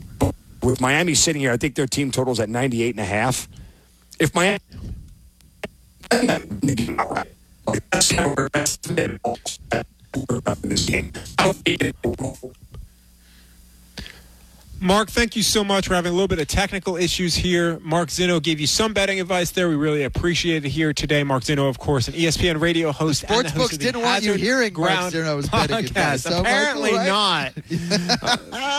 With 0.62 0.82
Miami 0.82 1.14
sitting 1.14 1.42
here, 1.42 1.52
I 1.52 1.58
think 1.58 1.76
their 1.76 1.88
team 1.88 2.12
totals 2.12 2.40
at 2.40 2.50
98 2.50 2.96
and 2.96 3.00
a 3.00 3.06
half. 3.06 3.48
If 4.20 4.34
Miami 4.34 4.60
this 10.64 10.86
game. 10.86 11.12
Mark, 14.80 15.10
thank 15.10 15.36
you 15.36 15.42
so 15.42 15.64
much. 15.64 15.90
We're 15.90 15.96
having 15.96 16.12
a 16.12 16.16
little 16.16 16.28
bit 16.28 16.40
of 16.40 16.48
technical 16.48 16.98
issues 16.98 17.34
here. 17.34 17.80
Mark 17.80 18.10
Zinno 18.10 18.42
gave 18.42 18.60
you 18.60 18.68
some 18.68 18.94
betting 18.94 19.20
advice 19.20 19.50
there. 19.52 19.70
We 19.70 19.76
really 19.76 20.04
appreciate 20.04 20.64
it 20.66 20.70
here 20.70 20.94
today. 20.94 21.24
Mark 21.24 21.44
Zinno, 21.44 21.68
of 21.68 21.80
course, 21.80 22.08
an 22.08 22.14
ESPN 22.14 22.62
radio 22.62 22.92
host. 22.92 23.28
the 23.28 23.34
host 23.34 23.48
Sportsbooks 23.48 23.64
of 23.64 23.70
the 23.72 23.78
didn't 23.78 24.02
want 24.04 24.24
you 24.24 24.34
hearing 24.34 24.74
Mark 24.74 25.12
Ground 25.14 25.16
advice. 25.16 25.48
podcast. 25.50 26.20
So, 26.20 26.30
Mark, 26.30 26.42
apparently 26.42 26.94
right. 26.94 27.08
not. 27.08 27.56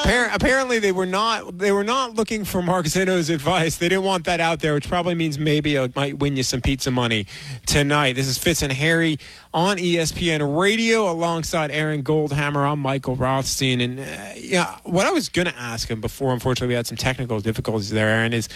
Appar- 0.08 0.34
apparently, 0.34 0.78
they 0.78 0.92
were 0.92 1.06
not. 1.06 1.58
They 1.58 1.72
were 1.72 1.84
not 1.84 2.14
looking 2.14 2.44
for 2.44 2.62
Mark 2.62 2.86
Zinno's 2.86 3.28
advice. 3.28 3.76
They 3.76 3.88
didn't 3.88 4.04
want 4.04 4.24
that 4.26 4.40
out 4.40 4.60
there, 4.60 4.74
which 4.74 4.88
probably 4.88 5.16
means 5.16 5.38
maybe 5.38 5.74
it 5.74 5.96
might 5.96 6.18
win 6.18 6.36
you 6.36 6.44
some 6.44 6.60
pizza 6.60 6.92
money 6.92 7.26
tonight. 7.66 8.14
This 8.14 8.28
is 8.28 8.38
Fitz 8.38 8.62
and 8.62 8.72
Harry 8.72 9.18
on 9.54 9.78
ESPN 9.78 10.58
Radio 10.58 11.10
alongside 11.10 11.70
Aaron 11.70 12.02
Goldhammer. 12.02 12.70
I'm 12.70 12.80
Michael 12.80 13.16
Rothstein, 13.16 13.80
and 13.80 14.00
uh, 14.00 14.04
yeah, 14.36 14.76
what 14.84 15.06
I 15.06 15.10
was 15.10 15.28
going 15.28 15.46
to 15.46 15.56
ask 15.56 15.88
him 15.90 16.00
before, 16.00 16.32
unfortunately, 16.32 16.68
we 16.68 16.74
had 16.74 16.86
some 16.86 16.96
technical 16.98 17.40
difficulties 17.40 17.90
there, 17.90 18.08
Aaron, 18.08 18.32
is 18.32 18.48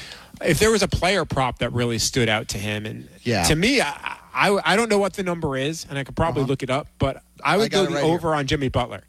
if 0.45 0.59
there 0.59 0.71
was 0.71 0.83
a 0.83 0.89
player 0.89 1.25
prop 1.25 1.59
that 1.59 1.73
really 1.73 1.99
stood 1.99 2.29
out 2.29 2.49
to 2.49 2.59
him, 2.59 2.85
and 2.87 3.09
Yeah. 3.23 3.45
to 3.45 3.57
me, 3.57 3.81
I, 3.81 4.19
I, 4.35 4.61
I 4.65 4.77
don't 4.77 4.91
know 4.91 4.99
what 4.99 5.15
the 5.15 5.23
number 5.23 5.57
is, 5.57 5.87
and 5.89 5.99
I 5.99 6.05
could 6.05 6.17
probably 6.17 6.45
look 6.45 6.63
it 6.63 6.71
up, 6.71 6.89
but 6.99 7.23
I 7.43 7.57
would 7.57 7.71
got 7.71 7.85
go 7.85 7.87
the 7.91 7.95
right 7.97 8.05
here. 8.05 8.15
over 8.15 8.35
on 8.35 8.47
Jimmy 8.47 8.69
Butler. 8.69 9.03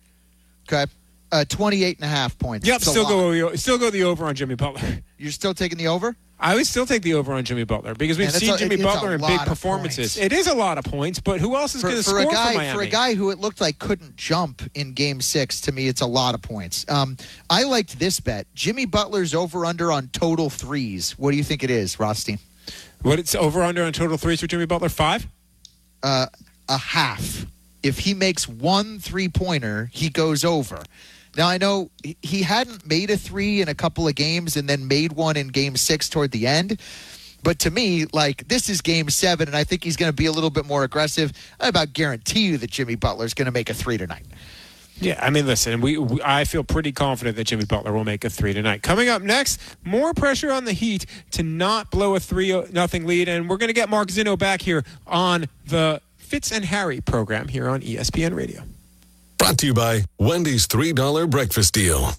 Okay. 0.72 0.89
Uh, 1.31 1.43
28 1.45 1.97
and 1.97 2.05
a 2.05 2.07
half 2.07 2.38
points. 2.38 2.65
Yep, 2.68 2.76
It's 2.77 2.89
still 2.89 3.07
go 3.07 3.55
still 3.55 3.77
go 3.80 3.89
the 3.89 4.03
over 4.03 4.26
on 4.26 4.35
Jimmy 4.35 4.53
Butler. 4.55 4.99
You're 5.18 5.31
still 5.31 5.53
taking 5.55 5.77
the 5.80 5.88
over? 5.88 6.15
I 6.43 6.55
would 6.55 6.67
still 6.67 6.85
take 6.85 7.03
the 7.03 7.13
over 7.13 7.33
on 7.33 7.45
Jimmy 7.45 7.63
Butler 7.63 7.95
because 7.95 8.17
we've 8.17 8.27
Man, 8.27 8.39
seen 8.39 8.53
a- 8.53 8.57
Jimmy 8.57 8.75
Butler 8.75 9.15
in 9.15 9.21
big 9.21 9.39
performances. 9.39 10.17
It 10.17 10.33
is 10.33 10.47
a 10.47 10.53
lot 10.53 10.77
of 10.77 10.83
points, 10.83 11.19
but 11.19 11.39
who 11.39 11.55
else 11.55 11.73
is 11.73 11.81
going 11.81 11.95
to 11.95 12.03
score 12.03 12.19
a 12.19 12.25
guy 12.25 12.51
for 12.51 12.57
Miami? 12.57 12.77
for 12.77 12.83
a 12.83 12.87
guy 12.89 13.13
who 13.13 13.31
it 13.31 13.39
looked 13.39 13.61
like 13.61 13.79
couldn't 13.79 14.17
jump 14.17 14.61
in 14.75 14.91
Game 14.91 15.21
Six, 15.21 15.61
to 15.61 15.71
me, 15.71 15.87
it's 15.87 16.01
a 16.01 16.05
lot 16.05 16.35
of 16.35 16.41
points. 16.41 16.85
Um, 16.89 17.15
I 17.49 17.63
liked 17.63 17.97
this 17.97 18.19
bet: 18.19 18.45
Jimmy 18.55 18.85
Butler's 18.85 19.33
over 19.33 19.65
under 19.65 19.89
on 19.89 20.09
total 20.09 20.49
threes. 20.49 21.17
What 21.17 21.31
do 21.31 21.37
you 21.37 21.45
think 21.45 21.63
it 21.63 21.71
is, 21.71 21.97
Rothstein? 21.97 22.39
What 23.03 23.19
it's 23.19 23.35
over 23.35 23.63
under 23.63 23.85
on 23.85 23.93
total 23.93 24.17
threes 24.17 24.41
for 24.41 24.47
Jimmy 24.47 24.65
Butler? 24.65 24.89
Five. 24.89 25.25
Uh, 26.03 26.25
a 26.67 26.77
half. 26.77 27.45
If 27.83 27.99
he 27.99 28.13
makes 28.13 28.49
one 28.49 28.99
three 28.99 29.29
pointer, 29.29 29.89
he 29.93 30.09
goes 30.09 30.43
over. 30.43 30.83
Now 31.35 31.47
I 31.47 31.57
know 31.57 31.89
he- 32.22 32.43
hadn't 32.43 32.85
made 32.85 33.10
a 33.10 33.18
three 33.18 33.61
in 33.61 33.68
a 33.68 33.76
couple 33.76 34.07
of 34.07 34.15
games, 34.15 34.55
and 34.55 34.69
then 34.69 34.88
made 34.88 35.14
one 35.14 35.38
in 35.38 35.47
Game 35.47 35.76
Six 35.76 36.10
toward 36.10 36.31
the 36.31 36.47
end. 36.47 36.80
But 37.43 37.60
to 37.60 37.72
me, 37.72 38.05
like 38.14 38.47
this 38.47 38.69
is 38.69 38.81
Game 38.81 39.10
Seven, 39.10 39.47
and 39.47 39.57
I 39.57 39.64
think 39.64 39.84
he's 39.84 39.97
going 39.97 40.10
to 40.11 40.15
be 40.15 40.26
a 40.27 40.31
little 40.31 40.49
bit 40.49 40.65
more 40.65 40.84
aggressive. 40.84 41.34
I 41.60 41.68
about 41.68 41.93
guarantee 41.93 42.41
you 42.47 42.57
that 42.57 42.72
Jimmy 42.72 42.95
Butler 42.95 43.26
is 43.26 43.34
going 43.34 43.47
to 43.47 43.51
make 43.51 43.69
a 43.69 43.73
three 43.73 43.97
tonight. 43.97 44.26
Yeah, 44.99 45.19
I 45.22 45.31
mean, 45.31 45.47
listen, 45.47 45.81
we, 45.81 45.97
we 45.97 46.22
I 46.23 46.45
feel 46.45 46.64
pretty 46.64 46.91
confident 46.91 47.35
that 47.35 47.45
Jimmy 47.45 47.65
Butler 47.65 47.91
will 47.91 48.05
make 48.05 48.23
a 48.23 48.30
three 48.30 48.53
tonight. 48.53 48.84
Coming 48.84 49.10
up 49.10 49.22
next, 49.22 49.60
more 49.84 50.14
pressure 50.14 50.51
on 50.51 50.65
the 50.65 50.73
Heat 50.73 51.05
to 51.31 51.43
not 51.43 51.89
blow 51.91 52.15
a 52.15 52.19
three 52.19 52.51
uh, 52.53 52.64
nothing 52.72 53.05
lead, 53.05 53.27
and 53.27 53.49
we're 53.49 53.57
going 53.57 53.69
to 53.69 53.73
get 53.73 53.89
Mark 53.89 54.10
Zinno 54.10 54.38
back 54.38 54.61
here 54.61 54.84
on 55.07 55.47
the 55.65 56.01
Fitz 56.18 56.51
and 56.51 56.65
Harry 56.65 57.01
program 57.01 57.47
here 57.47 57.68
on 57.68 57.81
ESPN 57.81 58.35
Radio. 58.35 58.64
Brought 59.43 59.57
to 59.57 59.65
you 59.65 59.73
by 59.73 60.05
Wendy's 60.19 60.67
$3 60.67 61.29
breakfast 61.29 61.73
deal. 61.73 62.13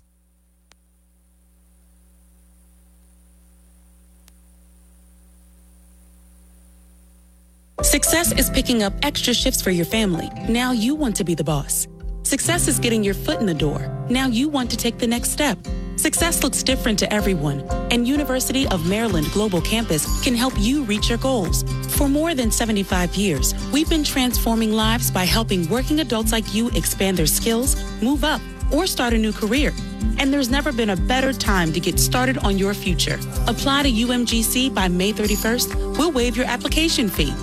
Success 7.81 8.33
is 8.33 8.51
picking 8.51 8.83
up 8.83 8.93
extra 9.03 9.33
shifts 9.33 9.63
for 9.63 9.71
your 9.71 9.87
family. 9.87 10.29
Now 10.51 10.73
you 10.73 10.95
want 10.95 11.17
to 11.17 11.25
be 11.25 11.35
the 11.35 11.45
boss. 11.45 11.89
Success 12.25 12.69
is 12.69 12.79
getting 12.79 13.05
your 13.05 13.13
foot 13.13 13.41
in 13.41 13.45
the 13.45 13.53
door. 13.53 13.87
Now 14.09 14.29
you 14.29 14.49
want 14.49 14.71
to 14.71 14.79
take 14.79 14.97
the 14.97 15.07
next 15.07 15.31
step. 15.31 15.59
Success 15.97 16.43
looks 16.43 16.63
different 16.63 16.99
to 17.01 17.13
everyone, 17.13 17.61
and 17.91 18.09
University 18.09 18.67
of 18.69 18.89
Maryland 18.89 19.27
Global 19.33 19.61
Campus 19.61 20.25
can 20.25 20.35
help 20.35 20.55
you 20.57 20.85
reach 20.85 21.11
your 21.11 21.19
goals. 21.19 21.65
For 21.97 22.09
more 22.09 22.35
than 22.35 22.51
75 22.51 23.15
years, 23.15 23.53
we've 23.73 23.91
been 23.91 24.03
transforming 24.03 24.73
lives 24.73 25.11
by 25.11 25.25
helping 25.25 25.69
working 25.69 26.01
adults 26.01 26.33
like 26.33 26.55
you 26.55 26.71
expand 26.71 27.19
their 27.19 27.27
skills, 27.27 27.77
move 28.03 28.25
up, 28.25 28.41
or 28.73 28.87
start 28.87 29.13
a 29.13 29.19
new 29.19 29.33
career. 29.33 29.75
And 30.17 30.33
there's 30.33 30.51
never 30.51 30.73
been 30.73 30.91
a 30.91 30.97
better 30.97 31.35
time 31.35 31.75
to 31.75 31.81
get 31.81 32.01
started 32.01 32.39
on 32.39 32.57
your 32.57 32.73
future. 32.73 33.19
Apply 33.47 33.83
to 33.83 33.93
UMGC 33.93 34.75
by 34.75 34.89
May 34.89 35.13
31st. 35.13 35.99
We'll 35.99 36.11
waive 36.11 36.39
your 36.39 36.47
application 36.47 37.11
fee. 37.11 37.35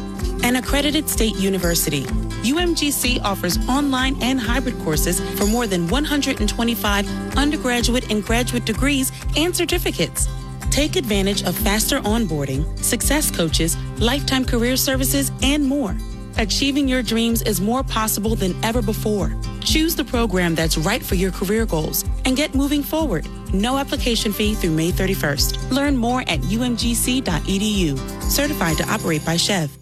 An 0.44 0.56
accredited 0.56 1.08
state 1.08 1.36
university, 1.36 2.04
UMGC 2.44 3.22
offers 3.24 3.58
online 3.70 4.22
and 4.22 4.40
hybrid 4.40 4.78
courses 4.80 5.20
for 5.38 5.46
more 5.46 5.68
than 5.68 5.88
125 5.88 7.38
undergraduate 7.38 8.12
and 8.12 8.24
graduate 8.24 8.66
degrees 8.66 9.12
and 9.38 9.56
certificates. 9.56 10.28
Take 10.72 10.96
advantage 10.96 11.44
of 11.44 11.56
faster 11.56 12.00
onboarding, 12.00 12.66
success 12.80 13.30
coaches, 13.30 13.78
lifetime 14.00 14.46
career 14.46 14.78
services, 14.78 15.32
and 15.44 15.64
more. 15.64 15.96
Achieving 16.38 16.88
your 16.88 17.04
dreams 17.04 17.42
is 17.42 17.62
more 17.62 17.84
possible 17.84 18.36
than 18.36 18.56
ever 18.64 18.82
before. 18.82 19.36
Choose 19.60 19.96
the 19.96 20.06
program 20.06 20.56
that's 20.56 20.78
right 20.78 21.04
for 21.04 21.16
your 21.16 21.32
career 21.32 21.66
goals 21.66 22.04
and 22.26 22.36
get 22.36 22.56
moving 22.56 22.82
forward. 22.82 23.28
No 23.54 23.78
application 23.78 24.32
fee 24.32 24.56
through 24.56 24.72
May 24.72 24.92
31st. 24.92 25.72
Learn 25.72 25.98
more 25.98 26.22
at 26.22 26.40
umgc.edu. 26.42 28.00
Certified 28.24 28.78
to 28.78 28.90
operate 28.90 29.26
by 29.26 29.36
SCHEV. 29.36 29.81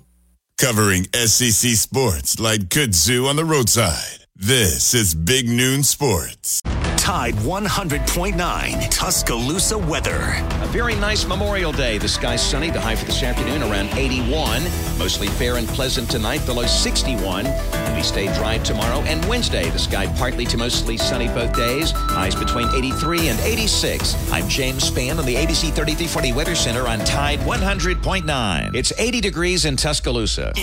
Covering 0.59 1.05
SEC 1.13 1.71
sports 1.77 2.37
like 2.37 2.67
kudzu 2.67 3.29
on 3.29 3.37
the 3.37 3.45
roadside. 3.45 4.25
This 4.35 4.93
is 4.93 5.15
Big 5.15 5.47
Noon 5.47 5.83
Sports. 5.83 6.61
Tide 7.09 7.33
100.9 7.37 8.91
Tuscaloosa 8.91 9.75
weather. 9.75 10.35
A 10.61 10.67
very 10.67 10.93
nice 10.93 11.25
Memorial 11.25 11.71
Day. 11.71 11.97
The 11.97 12.07
sky's 12.07 12.39
sunny. 12.39 12.69
The 12.69 12.79
high 12.79 12.95
for 12.95 13.05
this 13.05 13.23
afternoon 13.23 13.63
around 13.63 13.89
81. 13.97 14.61
Mostly 14.99 15.27
fair 15.27 15.57
and 15.57 15.67
pleasant 15.69 16.07
tonight. 16.11 16.37
The 16.41 16.53
low 16.53 16.67
61. 16.67 17.47
And 17.47 17.95
we 17.97 18.03
stay 18.03 18.31
dry 18.35 18.59
tomorrow 18.59 18.99
and 19.07 19.25
Wednesday. 19.25 19.71
The 19.71 19.79
sky 19.79 20.05
partly 20.19 20.45
to 20.45 20.57
mostly 20.57 20.97
sunny 20.97 21.29
both 21.29 21.51
days. 21.53 21.89
Highs 21.95 22.35
between 22.35 22.69
83 22.75 23.29
and 23.29 23.39
86. 23.39 24.31
I'm 24.31 24.47
James 24.47 24.91
Spann 24.91 25.17
on 25.17 25.25
the 25.25 25.33
ABC 25.33 25.73
3340 25.73 26.33
Weather 26.33 26.53
Center 26.53 26.87
on 26.87 26.99
Tide 26.99 27.39
100.9. 27.39 28.75
It's 28.75 28.93
80 28.99 29.19
degrees 29.19 29.65
in 29.65 29.77
Tuscaloosa. 29.77 30.53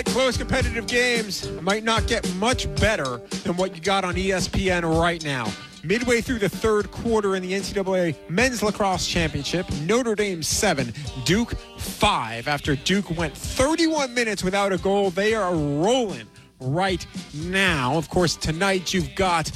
Like 0.00 0.14
close 0.14 0.38
competitive 0.38 0.86
games, 0.86 1.50
might 1.60 1.84
not 1.84 2.06
get 2.06 2.26
much 2.36 2.74
better 2.76 3.18
than 3.44 3.54
what 3.56 3.74
you 3.74 3.82
got 3.82 4.02
on 4.02 4.14
ESPN 4.14 4.98
right 4.98 5.22
now. 5.22 5.46
Midway 5.84 6.22
through 6.22 6.38
the 6.38 6.48
third 6.48 6.90
quarter 6.90 7.36
in 7.36 7.42
the 7.42 7.52
NCAA 7.52 8.16
Men's 8.30 8.62
Lacrosse 8.62 9.06
Championship, 9.06 9.70
Notre 9.82 10.14
Dame 10.14 10.42
7, 10.42 10.94
Duke 11.26 11.54
5. 11.76 12.48
After 12.48 12.76
Duke 12.76 13.14
went 13.14 13.36
31 13.36 14.14
minutes 14.14 14.42
without 14.42 14.72
a 14.72 14.78
goal, 14.78 15.10
they 15.10 15.34
are 15.34 15.54
rolling 15.54 16.26
right 16.60 17.06
now. 17.34 17.98
Of 17.98 18.08
course, 18.08 18.36
tonight 18.36 18.94
you've 18.94 19.14
got 19.14 19.52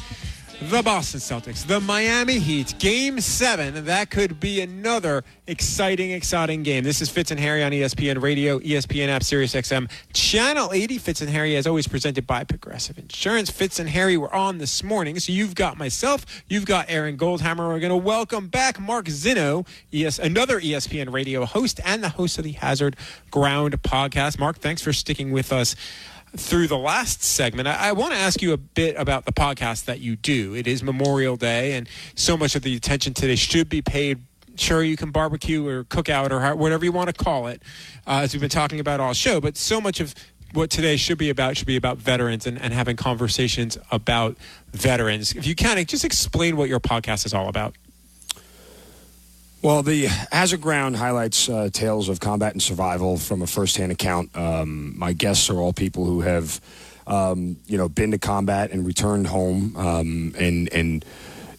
the 0.71 0.83
Boston 0.83 1.21
Celtics, 1.21 1.67
the 1.67 1.79
Miami 1.81 2.39
Heat, 2.39 2.75
game 2.79 3.21
seven. 3.21 3.85
That 3.85 4.09
could 4.09 4.41
be 4.41 4.63
another 4.63 5.23
exciting, 5.47 6.13
exciting 6.13 6.63
game. 6.63 6.85
This 6.85 7.03
is 7.03 7.11
Fitz 7.11 7.31
and 7.31 7.39
Harry 7.39 7.63
on 7.63 7.73
ESPN 7.73 8.23
Radio, 8.23 8.59
ESPN 8.61 9.09
app, 9.09 9.23
Sirius 9.23 9.55
XM, 9.55 9.91
Channel 10.15 10.73
80. 10.73 10.99
Fitz 10.99 11.21
and 11.21 11.29
Harry, 11.29 11.57
as 11.57 11.67
always, 11.67 11.87
presented 11.87 12.27
by 12.27 12.45
Progressive 12.45 12.99
Insurance. 12.99 13.51
Fitz 13.51 13.79
and 13.79 13.91
Harry 13.91 14.17
were 14.17 14.35
on 14.35 14.57
this 14.57 14.83
morning. 14.83 15.19
So 15.19 15.33
you've 15.33 15.55
got 15.55 15.77
myself, 15.77 16.25
you've 16.49 16.67
got 16.67 16.87
Aaron 16.89 17.19
Goldhammer. 17.19 17.69
We're 17.69 17.81
going 17.81 17.91
to 17.91 17.97
welcome 17.97 18.49
back 18.49 18.81
Mark 18.81 19.07
Zinno, 19.07 19.67
ES, 19.93 20.19
another 20.19 20.61
ESPN 20.61 21.13
Radio 21.13 21.45
host 21.45 21.79
and 21.85 22.03
the 22.03 22.11
host 22.11 22.39
of 22.39 22.45
the 22.45 22.53
Hazard 22.53 22.97
Ground 23.31 23.83
podcast. 23.83 24.39
Mark, 24.39 24.59
thanks 24.59 24.81
for 24.81 24.95
sticking 24.95 25.31
with 25.31 25.53
us 25.53 25.77
through 26.37 26.67
the 26.67 26.79
last 26.79 27.23
segment, 27.23 27.69
I, 27.69 27.89
I 27.89 27.93
want 27.93 28.13
to 28.13 28.19
ask 28.19 28.43
you 28.43 28.53
a 28.53 28.57
bit 28.57 28.97
about 28.97 29.25
the 29.25 29.33
podcast 29.33 29.85
that 29.87 30.01
you 30.01 30.17
do. 30.17 30.55
It 30.55 30.67
is 30.67 30.83
Memorial 30.83 31.37
Day, 31.37 31.75
and 31.75 31.89
so 32.15 32.37
much 32.37 32.55
of 32.55 32.63
the 32.63 32.77
attention 32.77 33.15
today 33.15 33.37
should 33.37 33.69
be 33.69 33.83
paid. 33.83 34.21
Sure, 34.57 34.83
you 34.83 34.97
can 34.97 35.11
barbecue 35.11 35.67
or 35.67 35.85
cook 35.85 36.09
out 36.09 36.31
or 36.31 36.55
whatever 36.55 36.85
you 36.85 36.93
want 36.93 37.09
to 37.09 37.25
call 37.25 37.49
it, 37.49 37.63
uh, 38.07 38.21
as 38.23 38.33
we've 38.33 38.41
been 38.41 38.51
talking 38.51 38.79
about 38.79 39.01
all 39.01 39.13
show. 39.13 39.41
But 39.41 39.57
so 39.57 39.81
much 39.81 40.01
of 40.01 40.15
what 40.53 40.71
today 40.71 40.97
should 40.97 41.19
be 41.19 41.31
about 41.31 41.57
should 41.57 41.67
be 41.67 41.77
about 41.77 41.99
veterans 41.99 42.47
and, 42.47 42.61
and 42.61 42.73
having 42.73 42.97
conversations 42.97 43.77
about 43.91 44.37
veterans. 44.73 45.35
If 45.35 45.47
you 45.47 45.55
can, 45.57 45.85
just 45.85 46.05
explain 46.05 46.57
what 46.57 46.69
your 46.69 46.81
podcast 46.81 47.27
is 47.27 47.35
all 47.35 47.49
about. 47.49 47.75
Well, 49.65 49.83
the 49.83 50.09
Hazard 50.31 50.61
Ground 50.61 50.95
highlights 50.95 51.49
uh, 51.49 51.71
tales 51.73 52.11
of 52.11 52.21
combat 52.21 52.53
and 52.53 52.63
survival 52.63 53.17
from 53.17 53.41
a 53.41 53.47
firsthand 53.47 53.93
account. 53.93 54.37
Um, 54.37 54.93
my 54.99 55.15
guests 55.15 55.49
are 55.49 55.57
all 55.57 55.73
people 55.73 56.05
who 56.05 56.21
have, 56.21 56.61
um, 57.07 57.57
you 57.65 57.79
know, 57.79 57.89
been 57.89 58.11
to 58.11 58.19
combat 58.19 58.73
and 58.73 58.87
returned 58.87 59.27
home, 59.27 59.75
um, 59.75 60.35
and 60.39 60.71
and 60.71 61.03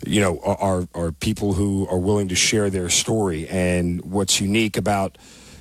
you 0.05 0.21
know 0.21 0.39
are 0.43 0.87
are 0.93 1.13
people 1.13 1.53
who 1.53 1.87
are 1.89 1.97
willing 1.97 2.27
to 2.27 2.35
share 2.35 2.69
their 2.69 2.89
story. 2.89 3.47
And 3.47 4.05
what's 4.05 4.39
unique 4.39 4.77
about 4.77 5.17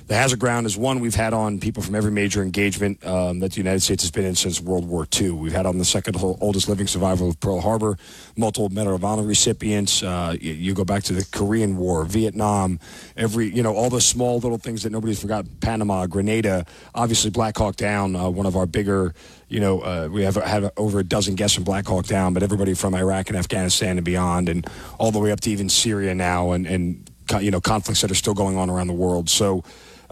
the 0.07 0.13
Hazard 0.13 0.39
Ground 0.39 0.67
is 0.67 0.77
one 0.77 0.99
we've 0.99 1.15
had 1.15 1.33
on 1.33 1.59
people 1.59 1.81
from 1.81 1.95
every 1.95 2.11
major 2.11 2.43
engagement 2.43 3.03
um, 3.05 3.39
that 3.39 3.53
the 3.53 3.57
United 3.57 3.79
States 3.81 4.03
has 4.03 4.11
been 4.11 4.23
in 4.23 4.35
since 4.35 4.61
World 4.61 4.87
War 4.87 5.07
II. 5.19 5.31
We've 5.31 5.51
had 5.51 5.65
on 5.65 5.79
the 5.79 5.85
second 5.85 6.15
oldest 6.21 6.69
living 6.69 6.85
survivor 6.85 7.25
of 7.25 7.39
Pearl 7.39 7.59
Harbor, 7.59 7.97
multiple 8.37 8.69
Medal 8.69 8.93
of 8.93 9.03
Honor 9.03 9.23
recipients. 9.23 10.03
Uh, 10.03 10.35
you, 10.39 10.53
you, 10.53 10.73
go 10.75 10.85
back 10.85 11.03
to 11.03 11.13
the 11.13 11.25
Korean 11.31 11.77
War, 11.77 12.05
Vietnam, 12.05 12.79
every 13.17 13.47
you 13.47 13.63
know 13.63 13.73
all 13.75 13.89
the 13.89 14.01
small 14.01 14.37
little 14.39 14.59
things 14.59 14.83
that 14.83 14.91
nobody's 14.91 15.19
forgot. 15.19 15.45
Panama, 15.59 16.05
Grenada, 16.05 16.67
obviously 16.93 17.31
Black 17.31 17.57
Hawk 17.57 17.75
Down, 17.75 18.15
uh, 18.15 18.29
one 18.29 18.45
of 18.45 18.55
our 18.55 18.67
bigger. 18.67 19.15
You 19.47 19.59
know, 19.59 19.81
uh, 19.81 20.07
we 20.11 20.23
have 20.23 20.35
had 20.35 20.71
over 20.77 20.99
a 20.99 21.03
dozen 21.03 21.35
guests 21.35 21.55
from 21.55 21.63
Black 21.63 21.85
Hawk 21.87 22.05
Down, 22.05 22.33
but 22.33 22.43
everybody 22.43 22.75
from 22.75 22.93
Iraq 22.93 23.29
and 23.29 23.37
Afghanistan 23.37 23.97
and 23.97 24.05
beyond, 24.05 24.49
and 24.49 24.67
all 24.99 25.11
the 25.11 25.19
way 25.19 25.31
up 25.31 25.39
to 25.41 25.49
even 25.49 25.67
Syria 25.67 26.13
now, 26.13 26.51
and 26.51 26.67
and 26.67 27.09
you 27.41 27.49
know 27.49 27.61
conflicts 27.61 28.01
that 28.01 28.11
are 28.11 28.15
still 28.15 28.35
going 28.35 28.55
on 28.55 28.69
around 28.69 28.85
the 28.85 28.93
world. 28.93 29.29
So 29.29 29.63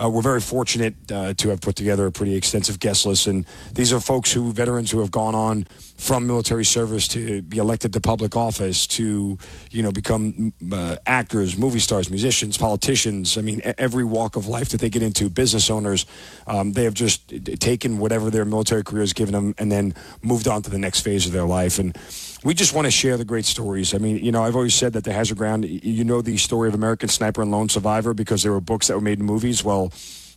uh, 0.02 0.10
we're 0.10 0.22
very 0.22 0.42
fortunate 0.42 0.96
uh, 1.12 1.34
to 1.36 1.50
have 1.50 1.62
put 1.62 1.76
together 1.76 2.06
a 2.06 2.12
pretty 2.12 2.36
extensive 2.36 2.80
guest 2.80 3.06
list, 3.06 3.28
and 3.28 3.46
these 3.74 3.94
are 3.94 4.00
folks 4.00 4.32
who 4.32 4.52
veterans 4.52 4.92
who 4.92 5.00
have 5.00 5.12
gone 5.12 5.36
on 5.36 5.66
from 5.98 6.28
military 6.28 6.66
service 6.66 7.08
to 7.08 7.42
be 7.44 7.58
elected 7.58 7.94
to 7.94 8.02
public 8.02 8.36
office 8.36 8.88
to 8.88 9.38
you 9.72 9.84
know 9.84 9.92
become 9.92 10.54
uh, 10.72 10.96
actors, 11.06 11.58
movie 11.58 11.80
stars, 11.80 12.10
musicians, 12.10 12.58
politicians. 12.58 13.38
I 13.38 13.42
mean, 13.42 13.62
every 13.78 14.04
walk 14.04 14.36
of 14.36 14.48
life 14.48 14.70
that 14.70 14.82
they 14.82 14.90
get 14.90 15.04
into, 15.04 15.30
business 15.30 15.70
owners. 15.70 16.06
Um, 16.48 16.74
they 16.74 16.84
have 16.84 16.94
just 16.94 17.28
taken 17.60 18.00
whatever 18.00 18.30
their 18.30 18.46
military 18.46 18.84
career 18.84 19.02
has 19.04 19.14
given 19.14 19.34
them, 19.34 19.56
and 19.58 19.72
then 19.72 19.94
moved 20.22 20.48
on 20.48 20.62
to 20.64 20.70
the 20.70 20.80
next 20.80 21.02
phase 21.02 21.26
of 21.26 21.32
their 21.32 21.46
life, 21.46 21.80
and 21.80 21.98
we 22.44 22.54
just 22.54 22.74
want 22.74 22.86
to 22.86 22.92
share 22.92 23.18
the 23.18 23.26
great 23.26 23.46
stories. 23.46 23.94
I 23.94 23.98
mean, 23.98 24.18
you 24.18 24.32
know, 24.32 24.44
I've 24.44 24.56
always 24.56 24.76
said 24.76 24.94
that 24.94 25.04
the 25.04 25.14
Hazard 25.14 25.38
Ground, 25.38 25.66
you 25.66 26.04
know, 26.04 26.22
the 26.22 26.38
story 26.38 26.68
of 26.68 26.76
American 26.76 27.10
Sniper 27.10 27.42
and 27.42 27.52
Lone 27.52 27.70
Survivor 27.70 28.14
because 28.14 28.44
there 28.44 28.52
were 28.52 28.62
books 28.62 28.88
that 28.88 28.96
were 28.96 29.02
made 29.02 29.20
in 29.20 29.26
movies. 29.26 29.64
Well, 29.64 29.92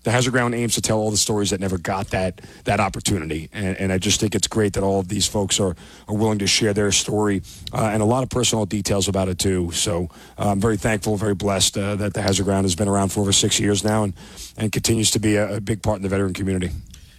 the 0.04 0.12
Hazard 0.12 0.30
Ground 0.30 0.54
aims 0.54 0.76
to 0.76 0.80
tell 0.80 0.98
all 0.98 1.10
the 1.10 1.16
stories 1.16 1.50
that 1.50 1.58
never 1.58 1.78
got 1.78 2.10
that 2.10 2.40
that 2.62 2.78
opportunity, 2.78 3.50
and, 3.52 3.76
and 3.76 3.92
I 3.92 3.98
just 3.98 4.20
think 4.20 4.36
it's 4.36 4.46
great 4.46 4.74
that 4.74 4.84
all 4.84 5.00
of 5.00 5.08
these 5.08 5.26
folks 5.26 5.58
are, 5.58 5.74
are 6.06 6.14
willing 6.14 6.38
to 6.38 6.46
share 6.46 6.72
their 6.72 6.92
story 6.92 7.42
uh, 7.72 7.90
and 7.92 8.00
a 8.00 8.04
lot 8.04 8.22
of 8.22 8.30
personal 8.30 8.66
details 8.66 9.08
about 9.08 9.28
it 9.28 9.40
too. 9.40 9.72
So 9.72 10.08
uh, 10.38 10.50
I'm 10.50 10.60
very 10.60 10.76
thankful, 10.76 11.16
very 11.16 11.34
blessed 11.34 11.76
uh, 11.76 11.96
that 11.96 12.14
the 12.14 12.22
Hazard 12.22 12.44
Ground 12.44 12.66
has 12.66 12.76
been 12.76 12.86
around 12.86 13.08
for 13.08 13.20
over 13.22 13.32
six 13.32 13.58
years 13.58 13.82
now 13.82 14.04
and 14.04 14.14
and 14.56 14.70
continues 14.70 15.10
to 15.10 15.18
be 15.18 15.34
a, 15.34 15.56
a 15.56 15.60
big 15.60 15.82
part 15.82 15.96
in 15.96 16.04
the 16.04 16.08
veteran 16.08 16.34
community. 16.34 16.70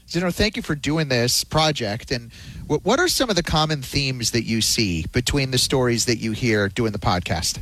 Zinno, 0.08 0.34
thank 0.34 0.56
you 0.56 0.64
for 0.64 0.74
doing 0.74 1.10
this 1.10 1.44
project. 1.44 2.12
And 2.12 2.32
what 2.68 3.00
are 3.00 3.10
some 3.10 3.30
of 3.30 3.36
the 3.36 3.44
common 3.44 3.82
themes 3.82 4.32
that 4.32 4.44
you 4.44 4.62
see 4.62 5.06
between 5.12 5.52
the 5.52 5.58
stories 5.58 6.06
that 6.06 6.18
you 6.18 6.32
hear 6.32 6.70
doing 6.70 6.94
the 6.94 7.00
podcast? 7.00 7.60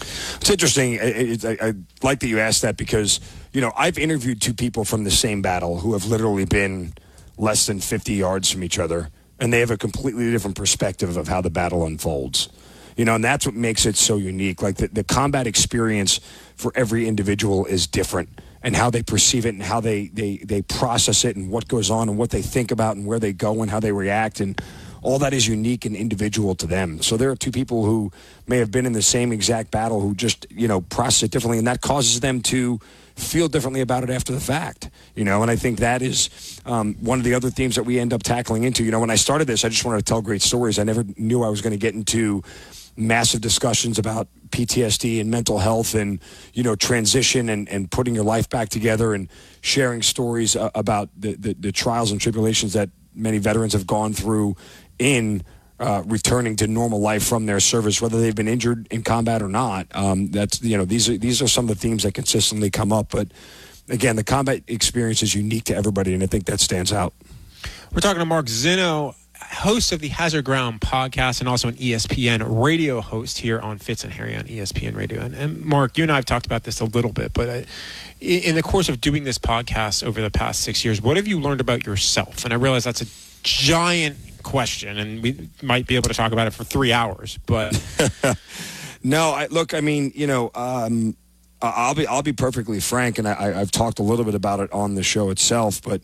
It's 0.00 0.50
interesting. 0.50 0.98
I, 0.98 1.36
I, 1.44 1.68
I, 1.68 1.72
like 2.02 2.20
that 2.20 2.28
you 2.28 2.40
asked 2.40 2.62
that 2.62 2.78
because, 2.78 3.20
you 3.52 3.60
know, 3.60 3.72
I've 3.76 3.98
interviewed 3.98 4.40
two 4.40 4.54
people 4.54 4.84
from 4.84 5.04
the 5.04 5.10
same 5.10 5.42
battle 5.42 5.80
who 5.80 5.92
have 5.92 6.06
literally 6.06 6.46
been 6.46 6.94
less 7.36 7.66
than 7.66 7.78
50 7.78 8.14
yards 8.14 8.50
from 8.50 8.64
each 8.64 8.78
other, 8.78 9.10
and 9.38 9.52
they 9.52 9.60
have 9.60 9.70
a 9.70 9.76
completely 9.76 10.30
different 10.30 10.56
perspective 10.56 11.16
of 11.16 11.28
how 11.28 11.40
the 11.42 11.50
battle 11.50 11.84
unfolds. 11.84 12.48
You 12.96 13.04
know, 13.04 13.14
and 13.14 13.24
that's 13.24 13.46
what 13.46 13.54
makes 13.54 13.86
it 13.86 13.96
so 13.96 14.16
unique. 14.16 14.62
Like 14.62 14.76
the, 14.76 14.88
the 14.88 15.04
combat 15.04 15.46
experience 15.46 16.20
for 16.56 16.72
every 16.74 17.06
individual 17.06 17.64
is 17.66 17.86
different 17.86 18.28
and 18.62 18.76
how 18.76 18.90
they 18.90 19.02
perceive 19.02 19.46
it 19.46 19.50
and 19.50 19.62
how 19.62 19.80
they, 19.80 20.08
they, 20.08 20.36
they 20.38 20.62
process 20.62 21.24
it 21.24 21.36
and 21.36 21.50
what 21.50 21.68
goes 21.68 21.90
on 21.90 22.08
and 22.08 22.18
what 22.18 22.30
they 22.30 22.42
think 22.42 22.70
about 22.70 22.96
and 22.96 23.06
where 23.06 23.18
they 23.18 23.32
go 23.32 23.62
and 23.62 23.70
how 23.70 23.80
they 23.80 23.92
react 23.92 24.40
and 24.40 24.60
all 25.02 25.18
that 25.18 25.34
is 25.34 25.48
unique 25.48 25.84
and 25.84 25.96
individual 25.96 26.54
to 26.54 26.66
them. 26.66 27.02
So 27.02 27.16
there 27.16 27.30
are 27.30 27.36
two 27.36 27.50
people 27.50 27.84
who 27.84 28.12
may 28.46 28.58
have 28.58 28.70
been 28.70 28.86
in 28.86 28.92
the 28.92 29.02
same 29.02 29.32
exact 29.32 29.72
battle 29.72 30.00
who 30.00 30.14
just, 30.14 30.46
you 30.48 30.68
know, 30.68 30.80
process 30.80 31.24
it 31.24 31.30
differently 31.32 31.58
and 31.58 31.66
that 31.66 31.80
causes 31.80 32.20
them 32.20 32.40
to 32.42 32.78
feel 33.16 33.48
differently 33.48 33.80
about 33.80 34.04
it 34.04 34.10
after 34.10 34.32
the 34.32 34.40
fact, 34.40 34.90
you 35.14 35.24
know, 35.24 35.42
and 35.42 35.50
I 35.50 35.56
think 35.56 35.80
that 35.80 36.02
is 36.02 36.60
um, 36.64 36.94
one 36.94 37.18
of 37.18 37.24
the 37.24 37.34
other 37.34 37.50
themes 37.50 37.74
that 37.76 37.82
we 37.82 37.98
end 37.98 38.12
up 38.12 38.22
tackling 38.22 38.62
into. 38.62 38.84
You 38.84 38.90
know, 38.90 39.00
when 39.00 39.10
I 39.10 39.16
started 39.16 39.46
this, 39.46 39.64
I 39.64 39.68
just 39.68 39.84
wanted 39.84 39.98
to 39.98 40.04
tell 40.04 40.22
great 40.22 40.40
stories. 40.40 40.78
I 40.78 40.84
never 40.84 41.04
knew 41.16 41.42
I 41.42 41.48
was 41.48 41.60
going 41.60 41.72
to 41.72 41.78
get 41.78 41.94
into 41.94 42.42
massive 42.96 43.40
discussions 43.40 43.98
about 43.98 44.28
PTSD 44.50 45.20
and 45.20 45.30
mental 45.30 45.58
health 45.58 45.94
and, 45.94 46.20
you 46.52 46.62
know, 46.62 46.76
transition 46.76 47.48
and, 47.48 47.68
and 47.68 47.90
putting 47.90 48.14
your 48.14 48.24
life 48.24 48.48
back 48.48 48.68
together 48.68 49.14
and 49.14 49.28
sharing 49.62 50.02
stories 50.02 50.54
uh, 50.56 50.70
about 50.74 51.08
the, 51.16 51.34
the, 51.34 51.54
the, 51.54 51.72
trials 51.72 52.10
and 52.12 52.20
tribulations 52.20 52.74
that 52.74 52.90
many 53.14 53.38
veterans 53.38 53.72
have 53.72 53.86
gone 53.86 54.12
through 54.12 54.56
in 54.98 55.42
uh, 55.80 56.02
returning 56.06 56.54
to 56.56 56.66
normal 56.66 57.00
life 57.00 57.24
from 57.24 57.46
their 57.46 57.60
service, 57.60 58.00
whether 58.00 58.20
they've 58.20 58.36
been 58.36 58.48
injured 58.48 58.86
in 58.90 59.02
combat 59.02 59.42
or 59.42 59.48
not. 59.48 59.86
Um, 59.92 60.30
that's, 60.30 60.62
you 60.62 60.76
know, 60.76 60.84
these 60.84 61.08
are, 61.08 61.16
these 61.16 61.40
are 61.42 61.48
some 61.48 61.64
of 61.64 61.68
the 61.70 61.74
themes 61.74 62.02
that 62.02 62.12
consistently 62.12 62.70
come 62.70 62.92
up. 62.92 63.10
But 63.10 63.28
again, 63.88 64.16
the 64.16 64.24
combat 64.24 64.62
experience 64.68 65.22
is 65.22 65.34
unique 65.34 65.64
to 65.64 65.74
everybody, 65.74 66.14
and 66.14 66.22
I 66.22 66.26
think 66.26 66.44
that 66.44 66.60
stands 66.60 66.92
out. 66.92 67.14
We're 67.92 68.00
talking 68.00 68.20
to 68.20 68.26
Mark 68.26 68.46
Zinno 68.46 69.14
host 69.52 69.92
of 69.92 70.00
the 70.00 70.08
Hazard 70.08 70.44
Ground 70.44 70.80
podcast 70.80 71.40
and 71.40 71.48
also 71.48 71.68
an 71.68 71.74
ESPN 71.74 72.42
radio 72.46 73.00
host 73.00 73.38
here 73.38 73.60
on 73.60 73.78
Fitz 73.78 74.04
and 74.04 74.12
Harry 74.12 74.36
on 74.36 74.44
ESPN 74.44 74.96
Radio. 74.96 75.20
And, 75.20 75.34
and 75.34 75.64
Mark, 75.64 75.96
you 75.98 76.04
and 76.04 76.12
I 76.12 76.16
have 76.16 76.24
talked 76.24 76.46
about 76.46 76.64
this 76.64 76.80
a 76.80 76.84
little 76.84 77.12
bit, 77.12 77.32
but 77.32 77.48
uh, 77.48 77.62
in 78.20 78.54
the 78.54 78.62
course 78.62 78.88
of 78.88 79.00
doing 79.00 79.24
this 79.24 79.38
podcast 79.38 80.02
over 80.02 80.20
the 80.20 80.30
past 80.30 80.62
six 80.62 80.84
years, 80.84 81.00
what 81.00 81.16
have 81.16 81.26
you 81.26 81.38
learned 81.38 81.60
about 81.60 81.86
yourself? 81.86 82.44
And 82.44 82.52
I 82.52 82.56
realize 82.56 82.84
that's 82.84 83.02
a 83.02 83.06
giant 83.42 84.16
question, 84.42 84.98
and 84.98 85.22
we 85.22 85.48
might 85.62 85.86
be 85.86 85.96
able 85.96 86.08
to 86.08 86.14
talk 86.14 86.32
about 86.32 86.46
it 86.46 86.52
for 86.52 86.64
three 86.64 86.92
hours, 86.92 87.38
but. 87.46 87.80
no, 89.02 89.30
I, 89.30 89.46
look, 89.46 89.74
I 89.74 89.80
mean, 89.80 90.12
you 90.14 90.26
know, 90.26 90.50
um, 90.54 91.16
I'll 91.60 91.94
be 91.94 92.06
I'll 92.06 92.22
be 92.22 92.32
perfectly 92.32 92.80
frank, 92.80 93.18
and 93.18 93.28
I, 93.28 93.60
I've 93.60 93.70
talked 93.70 94.00
a 94.00 94.02
little 94.02 94.24
bit 94.24 94.34
about 94.34 94.58
it 94.58 94.72
on 94.72 94.96
the 94.96 95.04
show 95.04 95.30
itself, 95.30 95.80
but 95.80 96.00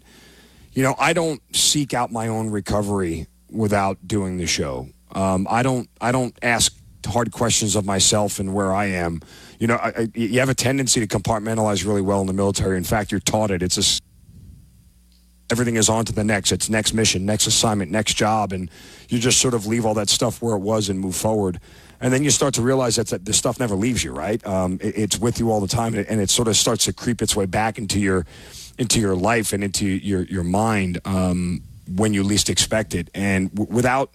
you 0.72 0.84
know, 0.84 0.94
I 0.98 1.12
don't 1.12 1.42
seek 1.54 1.94
out 1.94 2.12
my 2.12 2.28
own 2.28 2.50
recovery 2.50 3.26
without 3.50 4.06
doing 4.06 4.36
the 4.36 4.46
show. 4.46 4.88
Um, 5.12 5.46
I 5.50 5.62
don't 5.62 5.88
I 6.00 6.12
don't 6.12 6.36
ask 6.42 6.74
hard 7.06 7.32
questions 7.32 7.76
of 7.76 7.84
myself 7.84 8.38
and 8.38 8.54
where 8.54 8.72
I 8.72 8.86
am. 8.86 9.20
You 9.58 9.66
know, 9.66 9.76
I, 9.76 9.88
I, 9.88 10.08
you 10.14 10.38
have 10.40 10.48
a 10.48 10.54
tendency 10.54 11.04
to 11.04 11.06
compartmentalize 11.06 11.84
really 11.84 12.02
well 12.02 12.20
in 12.20 12.26
the 12.26 12.32
military. 12.32 12.76
In 12.76 12.84
fact, 12.84 13.10
you're 13.10 13.20
taught 13.20 13.50
it. 13.50 13.62
It's 13.62 13.78
a 13.78 14.02
everything 15.50 15.76
is 15.76 15.88
on 15.88 16.04
to 16.04 16.12
the 16.12 16.24
next. 16.24 16.52
It's 16.52 16.68
next 16.68 16.92
mission, 16.92 17.24
next 17.24 17.46
assignment, 17.46 17.90
next 17.90 18.14
job, 18.14 18.52
and 18.52 18.70
you 19.08 19.18
just 19.18 19.40
sort 19.40 19.54
of 19.54 19.66
leave 19.66 19.86
all 19.86 19.94
that 19.94 20.10
stuff 20.10 20.42
where 20.42 20.54
it 20.54 20.60
was 20.60 20.88
and 20.88 21.00
move 21.00 21.16
forward. 21.16 21.60
And 22.00 22.12
then 22.12 22.22
you 22.22 22.30
start 22.30 22.54
to 22.54 22.62
realize 22.62 22.96
that, 22.96 23.24
that 23.24 23.32
stuff 23.32 23.58
never 23.58 23.74
leaves 23.74 24.04
you, 24.04 24.12
right? 24.12 24.44
Um, 24.46 24.78
it, 24.80 24.96
it's 24.96 25.18
with 25.18 25.40
you 25.40 25.50
all 25.50 25.60
the 25.60 25.68
time, 25.68 25.94
and 25.94 26.02
it, 26.02 26.06
and 26.08 26.20
it, 26.20 26.30
sort 26.30 26.46
of 26.46 26.56
starts 26.56 26.84
to 26.84 26.92
creep 26.92 27.22
its 27.22 27.34
way 27.34 27.46
back 27.46 27.78
into 27.78 27.98
your 27.98 28.24
into 28.78 29.00
your 29.00 29.16
life 29.16 29.52
and 29.52 29.64
into 29.64 29.86
your 29.86 30.22
your 30.22 30.44
mind. 30.44 31.00
Um, 31.04 31.62
when 31.96 32.14
you 32.14 32.22
least 32.22 32.50
expect 32.50 32.94
it. 32.94 33.10
And 33.14 33.54
w- 33.54 33.72
without 33.72 34.14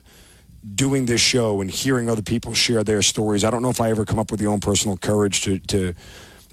doing 0.76 1.06
this 1.06 1.22
show 1.22 1.62
and 1.62 1.70
hearing 1.70 2.10
other 2.10 2.22
people 2.22 2.54
share 2.54 2.84
their 2.84 3.02
stories, 3.02 3.44
I 3.44 3.50
don't 3.50 3.62
know 3.62 3.70
if 3.70 3.82
I 3.82 3.90
ever 3.90 4.06
come 4.06 4.20
up 4.20 4.32
with 4.32 4.40
the 4.40 4.48
own 4.48 4.60
personal 4.60 4.98
courage 4.98 5.42
to, 5.44 5.60
to 5.60 5.94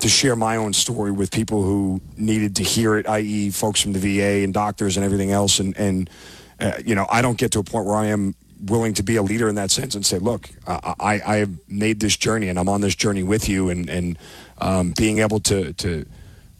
to 0.00 0.08
share 0.08 0.34
my 0.34 0.56
own 0.56 0.72
story 0.72 1.12
with 1.12 1.30
people 1.30 1.62
who 1.62 2.00
needed 2.16 2.56
to 2.56 2.62
hear 2.62 2.96
it, 2.96 3.06
i.e., 3.06 3.50
folks 3.50 3.80
from 3.80 3.92
the 3.92 3.98
VA 3.98 4.42
and 4.42 4.52
doctors 4.52 4.96
and 4.96 5.04
everything 5.04 5.30
else. 5.30 5.60
And, 5.60 5.76
and 5.76 6.10
uh, 6.58 6.72
you 6.84 6.94
know, 6.94 7.06
I 7.10 7.22
don't 7.22 7.38
get 7.38 7.52
to 7.52 7.58
a 7.58 7.62
point 7.62 7.86
where 7.86 7.96
I 7.96 8.06
am 8.06 8.34
willing 8.62 8.94
to 8.94 9.02
be 9.02 9.16
a 9.16 9.22
leader 9.22 9.48
in 9.48 9.54
that 9.54 9.70
sense 9.70 9.94
and 9.94 10.04
say, 10.04 10.18
look, 10.18 10.50
I, 10.66 11.20
I 11.24 11.36
have 11.36 11.50
made 11.68 12.00
this 12.00 12.16
journey 12.16 12.48
and 12.48 12.58
I'm 12.58 12.68
on 12.68 12.80
this 12.80 12.94
journey 12.94 13.22
with 13.22 13.48
you. 13.48 13.70
And, 13.70 13.88
and 13.88 14.18
um, 14.58 14.92
being 14.96 15.18
able 15.18 15.40
to, 15.40 15.72
to 15.74 16.06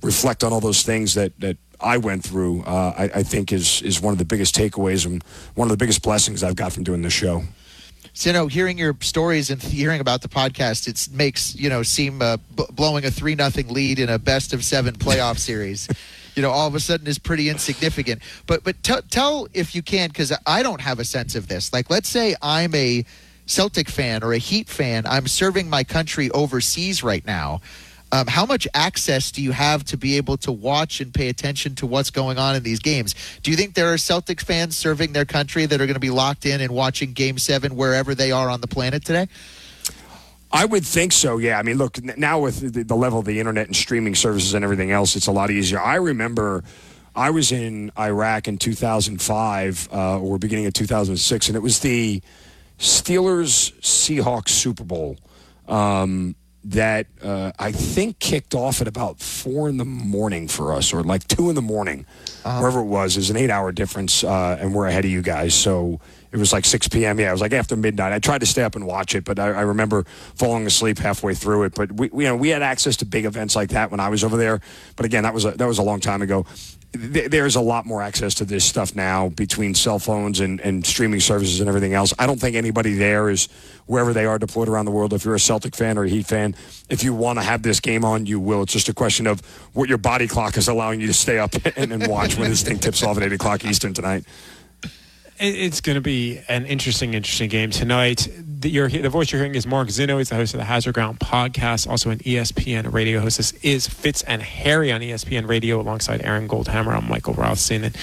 reflect 0.03 0.45
on 0.45 0.53
all 0.53 0.61
those 0.61 0.83
things 0.83 1.15
that, 1.15 1.39
that 1.41 1.57
I 1.83 1.97
went 1.97 2.23
through, 2.23 2.63
uh, 2.63 2.95
I, 2.97 3.05
I, 3.17 3.23
think 3.23 3.53
is 3.53 3.83
is 3.83 4.01
one 4.01 4.13
of 4.13 4.19
the 4.19 4.25
biggest 4.25 4.55
takeaways 4.55 5.07
and 5.07 5.23
one 5.55 5.67
of 5.67 5.71
the 5.71 5.77
biggest 5.77 6.03
blessings 6.03 6.43
I've 6.43 6.57
got 6.57 6.73
from 6.73 6.85
doing 6.85 7.03
this 7.03 7.13
show. 7.13 7.45
So, 8.13 8.29
you 8.29 8.35
know, 8.35 8.47
hearing 8.49 8.77
your 8.77 8.97
stories 9.01 9.51
and 9.51 9.63
hearing 9.63 10.01
about 10.01 10.21
the 10.23 10.29
podcast, 10.29 10.89
it 10.89 11.15
makes 11.15 11.55
you 11.55 11.69
know 11.69 11.83
seem 11.83 12.21
uh, 12.21 12.37
b- 12.57 12.65
blowing 12.73 13.05
a 13.05 13.11
three 13.11 13.35
nothing 13.35 13.69
lead 13.69 13.99
in 13.99 14.09
a 14.09 14.19
best 14.19 14.53
of 14.53 14.65
seven 14.65 14.95
playoff 14.95 15.39
series. 15.51 15.89
You 16.35 16.43
know, 16.43 16.51
all 16.51 16.67
of 16.67 16.75
a 16.75 16.81
sudden 16.81 17.07
is 17.07 17.19
pretty 17.19 17.49
insignificant. 17.49 18.23
But 18.47 18.65
but 18.65 18.83
t- 18.83 19.01
tell 19.11 19.49
if 19.55 19.75
you 19.75 19.83
can, 19.83 20.09
because 20.09 20.33
I 20.47 20.63
don't 20.63 20.81
have 20.81 20.99
a 20.99 21.05
sense 21.05 21.35
of 21.35 21.49
this. 21.49 21.73
Like, 21.73 21.89
let's 21.89 22.09
say 22.09 22.35
I'm 22.43 22.75
a 22.75 23.05
Celtic 23.47 23.89
fan 23.89 24.23
or 24.23 24.33
a 24.33 24.39
Heat 24.39 24.69
fan. 24.69 25.07
I'm 25.07 25.27
serving 25.27 25.69
my 25.69 25.85
country 25.85 26.31
overseas 26.31 27.03
right 27.03 27.25
now. 27.25 27.61
Um, 28.13 28.27
how 28.27 28.45
much 28.45 28.67
access 28.75 29.31
do 29.31 29.43
you 29.43 29.53
have 29.53 29.85
to 29.85 29.97
be 29.97 30.17
able 30.17 30.37
to 30.39 30.51
watch 30.51 31.01
and 31.01 31.15
pay 31.15 31.29
attention 31.29 31.75
to 31.77 31.87
what's 31.87 32.11
going 32.11 32.39
on 32.39 32.57
in 32.57 32.63
these 32.63 32.81
games? 32.81 33.15
Do 33.43 33.51
you 33.51 33.57
think 33.57 33.75
there 33.75 33.93
are 33.93 33.97
Celtics 33.97 34.43
fans 34.43 34.77
serving 34.77 35.13
their 35.13 35.25
country 35.25 35.67
that 35.67 35.81
are 35.81 35.87
going 35.87 35.95
to 35.95 36.01
be 36.01 36.11
locked 36.11 36.45
in 36.45 36.61
and 36.61 36.73
watching 36.73 37.13
Game 37.13 37.39
Seven 37.39 37.77
wherever 37.77 38.15
they 38.15 38.33
are 38.33 38.51
on 38.51 38.61
the 38.61 38.67
planet 38.67 39.05
today? 39.05 39.29
I 40.53 40.65
would 40.65 40.85
think 40.85 41.13
so. 41.13 41.39
Yeah. 41.39 41.59
I 41.59 41.63
mean, 41.63 41.77
look 41.77 42.03
now 42.03 42.41
with 42.41 42.73
the, 42.73 42.83
the 42.83 42.97
level 42.97 43.21
of 43.21 43.25
the 43.25 43.39
internet 43.39 43.67
and 43.67 43.77
streaming 43.77 44.17
services 44.17 44.55
and 44.55 44.65
everything 44.65 44.91
else, 44.91 45.15
it's 45.15 45.29
a 45.29 45.33
lot 45.33 45.51
easier. 45.51 45.81
I 45.81 45.97
remember. 45.97 46.65
I 47.13 47.31
was 47.31 47.51
in 47.51 47.91
Iraq 47.99 48.47
in 48.47 48.57
2005 48.57 49.89
uh, 49.93 50.21
or 50.21 50.39
beginning 50.39 50.67
of 50.67 50.75
2006, 50.75 51.49
and 51.49 51.57
it 51.57 51.61
was 51.61 51.81
the 51.81 52.23
Steelers 52.79 53.73
Seahawks 53.81 54.51
Super 54.51 54.85
Bowl. 54.85 55.17
Um, 55.67 56.37
that 56.65 57.07
uh, 57.23 57.53
I 57.59 57.73
think 57.73 58.19
kicked 58.19 58.55
off 58.55 58.81
at 58.81 58.89
about 58.89 59.19
four 59.21 59.69
in 59.69 59.79
the 59.79 59.85
morning 59.85 60.47
for 60.47 60.73
us, 60.73 60.93
or 60.93 61.03
like 61.03 61.27
two 61.27 61.49
in 61.49 61.55
the 61.55 61.63
morning, 61.63 62.07
wherever 62.43 62.81
it 62.81 62.85
was. 62.85 63.15
There's 63.15 63.31
an 63.31 63.37
eight-hour 63.37 63.73
difference, 63.73 64.23
uh, 64.23 64.59
and 64.61 64.75
we're 64.75 64.87
ahead 64.87 65.05
of 65.05 65.11
you 65.11 65.23
guys. 65.23 65.55
So 65.55 66.01
it 66.33 66.37
was 66.37 66.53
like 66.53 66.65
6 66.65 66.89
p.m. 66.89 67.19
Yeah, 67.19 67.31
it 67.31 67.33
was 67.33 67.41
like 67.41 67.53
after 67.53 67.77
midnight. 67.77 68.13
I 68.13 68.19
tried 68.19 68.41
to 68.41 68.47
stay 68.47 68.63
up 68.63 68.77
and 68.77 68.87
watch 68.87 69.15
it, 69.15 69.25
but 69.25 69.39
I, 69.39 69.49
I 69.49 69.63
remember 69.63 70.05
falling 70.35 70.65
asleep 70.67 70.99
halfway 70.99 71.35
through 71.35 71.65
it. 71.65 71.75
But 71.75 71.93
we, 71.93 72.09
we, 72.13 72.25
you 72.25 72.31
know, 72.31 72.37
we 72.37 72.51
had 72.51 72.63
access 72.63 72.97
to 72.99 73.05
big 73.05 73.25
events 73.25 73.57
like 73.57 73.71
that 73.71 73.91
when 73.91 73.99
I 73.99 74.09
was 74.09 74.23
over 74.23 74.37
there. 74.37 74.61
But 74.97 75.07
again, 75.07 75.25
that 75.25 75.35
was 75.35 75.45
a, 75.45 75.53
that 75.53 75.67
was 75.67 75.79
a 75.79 75.83
long 75.83 75.99
time 75.99 76.23
ago. 76.23 76.47
Th- 76.93 77.31
There's 77.31 77.55
a 77.57 77.61
lot 77.61 77.87
more 77.87 78.03
access 78.03 78.35
to 78.37 78.45
this 78.45 78.65
stuff 78.65 78.97
now 78.97 79.29
between 79.29 79.75
cell 79.75 79.99
phones 79.99 80.41
and, 80.41 80.61
and 80.61 80.85
streaming 80.85 81.21
services 81.21 81.61
and 81.61 81.69
everything 81.69 81.95
else. 81.95 82.13
I 82.19 82.27
don't 82.27 82.41
think 82.41 82.57
anybody 82.57 82.95
there 82.95 83.31
is 83.31 83.49
wherever 83.87 84.13
they 84.13 84.25
are 84.27 84.39
deployed 84.39 84.69
around 84.69 84.87
the 84.87 84.91
world. 84.91 85.13
If 85.13 85.25
you're 85.25 85.37
a 85.37 85.41
Celtic 85.41 85.77
fan 85.77 85.99
or 85.99 86.05
a 86.05 86.09
Heat 86.09 86.27
fan, 86.27 86.57
if 86.89 87.05
you 87.05 87.15
want 87.15 87.39
to 87.39 87.45
have 87.45 87.63
this 87.63 87.79
game 87.81 88.05
on, 88.05 88.27
you 88.27 88.41
will. 88.41 88.63
It's 88.63 88.73
just 88.73 88.89
a 88.89 88.95
question 88.95 89.27
of 89.29 89.41
what 89.73 89.89
your 89.89 89.99
body 89.99 90.27
clock 90.27 90.57
is 90.57 90.67
allowing 90.67 91.01
you 91.01 91.07
to 91.07 91.15
stay 91.15 91.39
up 91.39 91.55
and, 91.77 91.93
and 91.93 92.07
watch 92.09 92.37
when 92.37 92.51
this 92.51 92.63
thing 92.63 92.79
tips 92.79 93.03
off 93.05 93.17
at 93.19 93.23
8 93.23 93.33
o'clock 93.35 93.65
Eastern 93.65 93.95
tonight. 93.95 94.25
It- 95.41 95.55
It's 95.57 95.81
going 95.81 95.95
to 95.95 96.01
be 96.03 96.39
an 96.49 96.67
interesting, 96.67 97.15
interesting 97.15 97.49
game 97.49 97.71
tonight. 97.71 98.29
The, 98.39 98.87
the 98.89 99.09
voice 99.09 99.33
you're 99.33 99.41
hearing 99.41 99.55
is 99.55 99.67
Mark 99.67 99.89
Zinno. 99.89 100.19
He's 100.19 100.29
the 100.29 100.35
host 100.35 100.53
of 100.53 100.59
the 100.59 100.65
Hazard 100.65 100.93
Ground 100.95 101.19
podcast, 101.19 101.89
also 101.89 102.11
an 102.11 102.19
ESPN 102.19 102.93
radio 102.93 103.21
host. 103.21 103.39
This 103.39 103.53
is 103.63 103.89
Fitz 103.89 104.23
and 104.23 104.43
Harry 104.43 104.93
on 104.93 105.01
ESPN 105.01 105.49
radio 105.49 105.81
alongside 105.81 106.21
Aaron 106.23 106.47
Goldhammer. 106.47 106.95
I'm 106.95 107.09
Michael 107.09 107.33
Rothstein. 107.35 107.85
And 107.85 107.97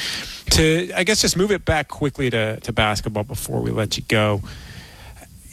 to, 0.52 0.92
I 0.96 1.04
guess, 1.04 1.22
just 1.22 1.38
move 1.38 1.52
it 1.52 1.64
back 1.64 1.90
quickly 1.90 2.32
to, 2.32 2.60
to 2.62 2.74
basketball 2.74 3.24
before 3.24 3.62
we 3.62 3.70
let 3.70 3.98
you 3.98 4.04
go. 4.08 4.42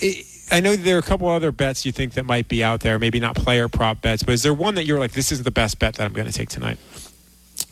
It, 0.00 0.24
I 0.50 0.60
know 0.60 0.76
there 0.76 0.96
are 0.96 1.00
a 1.00 1.02
couple 1.02 1.28
other 1.28 1.52
bets 1.52 1.84
you 1.84 1.92
think 1.92 2.14
that 2.14 2.24
might 2.24 2.48
be 2.48 2.62
out 2.64 2.80
there, 2.80 2.98
maybe 2.98 3.18
not 3.20 3.34
player 3.34 3.68
prop 3.68 4.00
bets, 4.00 4.22
but 4.22 4.32
is 4.32 4.42
there 4.42 4.54
one 4.54 4.74
that 4.76 4.84
you're 4.86 4.98
like, 4.98 5.12
this 5.12 5.32
is 5.32 5.42
the 5.42 5.50
best 5.50 5.78
bet 5.78 5.94
that 5.96 6.04
I'm 6.04 6.12
going 6.12 6.26
to 6.26 6.32
take 6.32 6.48
tonight? 6.48 6.78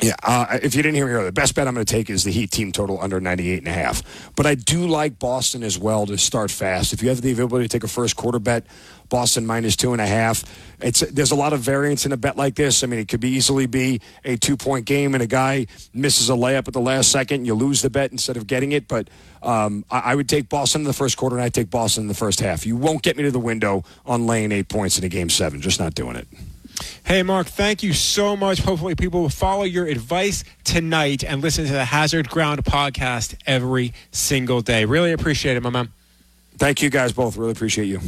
Yeah, 0.03 0.17
uh, 0.25 0.59
if 0.63 0.75
you 0.75 0.83
didn't 0.83 0.97
hear 0.97 1.07
me 1.07 1.13
earlier, 1.13 1.27
the 1.27 1.33
best 1.33 1.55
bet 1.55 1.69
I'm 1.69 1.75
going 1.75 1.87
to 1.87 1.93
take 1.93 2.11
is 2.11 2.25
the 2.25 2.33
Heat 2.33 2.51
team 2.51 2.73
total 2.73 3.01
under 3.01 3.21
98 3.21 3.59
and 3.59 3.69
a 3.69 3.73
half. 3.73 4.33
But 4.35 4.47
I 4.47 4.57
do 4.57 4.89
like 4.89 5.21
Boston 5.21 5.63
as 5.63 5.79
well 5.79 6.07
to 6.07 6.19
start 6.19 6.51
fast. 6.51 6.93
If 6.93 7.03
you 7.03 7.09
have 7.09 7.21
the 7.21 7.31
ability 7.31 7.69
to 7.69 7.69
take 7.69 7.85
a 7.85 7.89
first 7.89 8.17
quarter 8.17 8.41
bet, 8.41 8.67
Boston 9.09 9.47
minus 9.47 9.77
two 9.77 9.93
and 9.93 10.01
a 10.01 10.07
half. 10.07 10.43
It's 10.81 11.01
there's 11.01 11.31
a 11.31 11.37
lot 11.37 11.53
of 11.53 11.61
variance 11.61 12.07
in 12.07 12.13
a 12.13 12.17
bet 12.17 12.37
like 12.37 12.55
this. 12.55 12.83
I 12.83 12.87
mean, 12.87 12.99
it 12.99 13.09
could 13.09 13.21
be 13.21 13.29
easily 13.29 13.67
be 13.67 14.01
a 14.25 14.37
two 14.37 14.57
point 14.57 14.87
game 14.87 15.15
and 15.15 15.23
a 15.23 15.27
guy 15.27 15.67
misses 15.93 16.31
a 16.31 16.33
layup 16.33 16.67
at 16.67 16.73
the 16.73 16.81
last 16.81 17.13
second, 17.13 17.37
and 17.41 17.47
you 17.47 17.55
lose 17.55 17.83
the 17.83 17.91
bet 17.91 18.11
instead 18.11 18.39
of 18.39 18.47
getting 18.47 18.73
it. 18.73 18.89
But 18.89 19.09
um, 19.43 19.85
I, 19.91 20.01
I 20.01 20.15
would 20.15 20.31
take 20.31 20.49
Boston 20.49 20.81
in 20.81 20.87
the 20.87 20.95
first 20.95 21.19
quarter, 21.19 21.37
and 21.37 21.45
I 21.45 21.51
take 21.51 21.71
Boston 21.71 22.05
in 22.05 22.09
the 22.09 22.15
first 22.15 22.41
half. 22.41 22.65
You 22.65 22.77
won't 22.77 23.03
get 23.03 23.19
me 23.19 23.23
to 23.25 23.31
the 23.31 23.39
window 23.39 23.85
on 24.07 24.27
laying 24.27 24.51
eight 24.51 24.69
points 24.71 24.97
in 24.99 25.05
a 25.05 25.09
game 25.09 25.29
seven. 25.29 25.61
Just 25.61 25.79
not 25.79 25.95
doing 25.95 26.17
it. 26.17 26.27
Hey, 27.05 27.23
Mark, 27.23 27.47
thank 27.47 27.83
you 27.83 27.93
so 27.93 28.37
much. 28.37 28.61
Hopefully, 28.61 28.95
people 28.95 29.23
will 29.23 29.29
follow 29.29 29.65
your 29.65 29.87
advice 29.87 30.45
tonight 30.65 31.25
and 31.25 31.43
listen 31.43 31.67
to 31.67 31.73
the 31.73 31.85
Hazard 31.85 32.29
Ground 32.29 32.65
podcast 32.65 33.35
every 33.47 33.93
single 34.13 34.61
day. 34.61 34.85
Really 34.85 35.13
appreciate 35.13 35.57
it, 35.57 35.63
my 35.63 35.71
man. 35.71 35.91
Thank 36.59 36.83
you 36.83 36.91
guys 36.91 37.13
both. 37.13 37.37
Really 37.37 37.53
appreciate 37.53 37.87
you. 37.87 38.01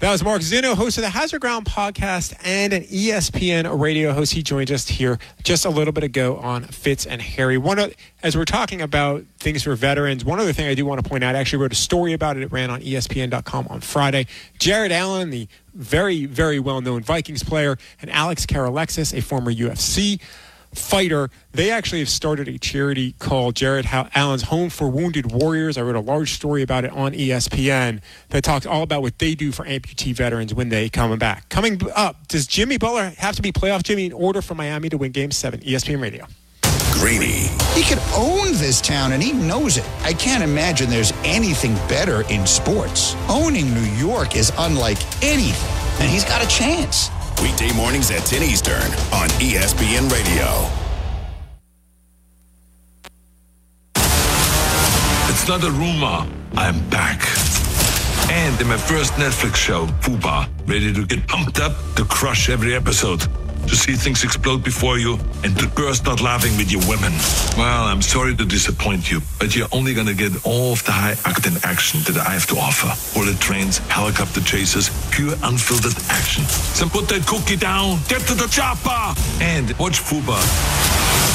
That 0.00 0.10
was 0.10 0.24
Mark 0.24 0.42
Zinno, 0.42 0.74
host 0.74 0.98
of 0.98 1.02
the 1.02 1.08
Hazard 1.08 1.40
Ground 1.40 1.66
podcast 1.66 2.34
and 2.44 2.72
an 2.72 2.82
ESPN 2.82 3.80
radio 3.80 4.12
host. 4.12 4.32
He 4.32 4.42
joined 4.42 4.72
us 4.72 4.88
here 4.88 5.20
just 5.44 5.64
a 5.64 5.70
little 5.70 5.92
bit 5.92 6.02
ago 6.02 6.36
on 6.38 6.64
Fitz 6.64 7.06
and 7.06 7.22
Harry. 7.22 7.56
One 7.58 7.78
of, 7.78 7.94
as 8.20 8.36
we're 8.36 8.44
talking 8.44 8.82
about 8.82 9.24
things 9.38 9.62
for 9.62 9.76
veterans, 9.76 10.24
one 10.24 10.40
other 10.40 10.52
thing 10.52 10.66
I 10.66 10.74
do 10.74 10.84
want 10.84 11.02
to 11.02 11.08
point 11.08 11.22
out, 11.22 11.36
I 11.36 11.38
actually 11.38 11.62
wrote 11.62 11.72
a 11.72 11.76
story 11.76 12.12
about 12.12 12.36
it. 12.36 12.42
It 12.42 12.50
ran 12.50 12.70
on 12.70 12.80
ESPN.com 12.80 13.68
on 13.70 13.80
Friday. 13.80 14.26
Jared 14.58 14.90
Allen, 14.90 15.30
the 15.30 15.46
very, 15.74 16.26
very 16.26 16.58
well-known 16.58 17.02
Vikings 17.02 17.44
player, 17.44 17.78
and 18.02 18.10
Alex 18.10 18.46
Karalexis, 18.46 19.16
a 19.16 19.22
former 19.22 19.52
UFC 19.52 20.20
fighter. 20.76 21.30
They 21.52 21.70
actually 21.70 22.00
have 22.00 22.08
started 22.08 22.48
a 22.48 22.58
charity 22.58 23.12
called 23.18 23.54
Jared 23.56 23.86
Allen's 23.90 24.42
Home 24.44 24.70
for 24.70 24.88
Wounded 24.88 25.32
Warriors. 25.32 25.78
I 25.78 25.82
wrote 25.82 25.96
a 25.96 26.00
large 26.00 26.32
story 26.32 26.62
about 26.62 26.84
it 26.84 26.92
on 26.92 27.12
ESPN 27.12 28.00
that 28.30 28.44
talks 28.44 28.66
all 28.66 28.82
about 28.82 29.02
what 29.02 29.18
they 29.18 29.34
do 29.34 29.52
for 29.52 29.64
amputee 29.64 30.14
veterans 30.14 30.54
when 30.54 30.68
they 30.68 30.88
come 30.88 31.16
back. 31.18 31.48
Coming 31.48 31.80
up, 31.94 32.28
does 32.28 32.46
Jimmy 32.46 32.78
Butler 32.78 33.12
have 33.18 33.36
to 33.36 33.42
be 33.42 33.52
playoff 33.52 33.82
Jimmy 33.82 34.06
in 34.06 34.12
order 34.12 34.42
for 34.42 34.54
Miami 34.54 34.88
to 34.88 34.98
win 34.98 35.12
Game 35.12 35.30
7? 35.30 35.60
ESPN 35.60 36.00
Radio. 36.00 36.26
Greeny. 36.92 37.48
He 37.74 37.82
could 37.82 38.00
own 38.14 38.52
this 38.52 38.80
town 38.80 39.12
and 39.12 39.22
he 39.22 39.32
knows 39.32 39.76
it. 39.76 39.84
I 40.02 40.12
can't 40.12 40.42
imagine 40.42 40.88
there's 40.88 41.12
anything 41.24 41.74
better 41.88 42.22
in 42.30 42.46
sports. 42.46 43.14
Owning 43.28 43.72
New 43.74 43.90
York 43.98 44.36
is 44.36 44.52
unlike 44.58 44.98
anything, 45.22 46.00
and 46.00 46.10
he's 46.10 46.24
got 46.24 46.42
a 46.42 46.48
chance. 46.48 47.10
Weekday 47.42 47.72
mornings 47.74 48.10
at 48.10 48.24
10 48.26 48.42
Eastern 48.42 48.90
on 49.12 49.28
ESPN 49.40 50.10
Radio. 50.10 50.68
It's 55.30 55.48
not 55.48 55.62
a 55.64 55.70
rumor. 55.70 56.26
I'm 56.56 56.88
back. 56.88 57.20
And 58.30 58.58
in 58.60 58.68
my 58.68 58.76
first 58.76 59.12
Netflix 59.14 59.56
show, 59.56 59.86
FUBAR, 60.00 60.48
ready 60.66 60.92
to 60.92 61.04
get 61.04 61.26
pumped 61.28 61.60
up 61.60 61.72
to 61.96 62.04
crush 62.04 62.48
every 62.48 62.74
episode. 62.74 63.26
To 63.66 63.76
see 63.76 63.94
things 63.94 64.22
explode 64.22 64.62
before 64.62 64.98
you 64.98 65.18
and 65.42 65.58
to 65.58 65.66
burst 65.68 66.06
out 66.06 66.20
laughing 66.20 66.56
with 66.56 66.70
your 66.70 66.82
women. 66.88 67.12
Well, 67.56 67.84
I'm 67.84 68.02
sorry 68.02 68.36
to 68.36 68.44
disappoint 68.44 69.10
you, 69.10 69.20
but 69.40 69.56
you're 69.56 69.68
only 69.72 69.94
gonna 69.94 70.14
get 70.14 70.32
all 70.46 70.72
of 70.72 70.84
the 70.84 70.92
high 70.92 71.14
octane 71.24 71.58
action 71.64 72.00
that 72.04 72.16
I 72.26 72.30
have 72.34 72.46
to 72.48 72.56
offer. 72.56 72.92
Bullet 73.18 73.40
trains, 73.40 73.78
helicopter 73.88 74.40
chases, 74.42 74.90
pure 75.10 75.34
unfiltered 75.42 75.96
action. 76.10 76.44
So 76.44 76.88
put 76.88 77.08
that 77.08 77.26
cookie 77.26 77.56
down, 77.56 77.98
get 78.06 78.20
to 78.28 78.34
the 78.34 78.46
chopper, 78.48 79.18
and 79.40 79.72
watch 79.78 79.98
FUBAR. 79.98 80.44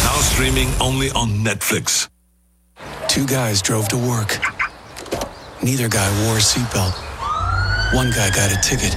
Now 0.05 0.17
streaming 0.21 0.69
only 0.79 1.09
on 1.11 1.43
Netflix. 1.43 2.07
Two 3.07 3.25
guys 3.25 3.61
drove 3.61 3.87
to 3.89 3.97
work. 3.97 4.39
Neither 5.61 5.89
guy 5.89 6.07
wore 6.23 6.37
a 6.37 6.39
seatbelt. 6.39 6.95
One 7.93 8.11
guy 8.11 8.29
got 8.29 8.51
a 8.51 8.59
ticket. 8.61 8.93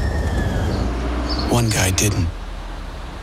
One 1.51 1.71
guy 1.71 1.91
didn't. 1.91 2.29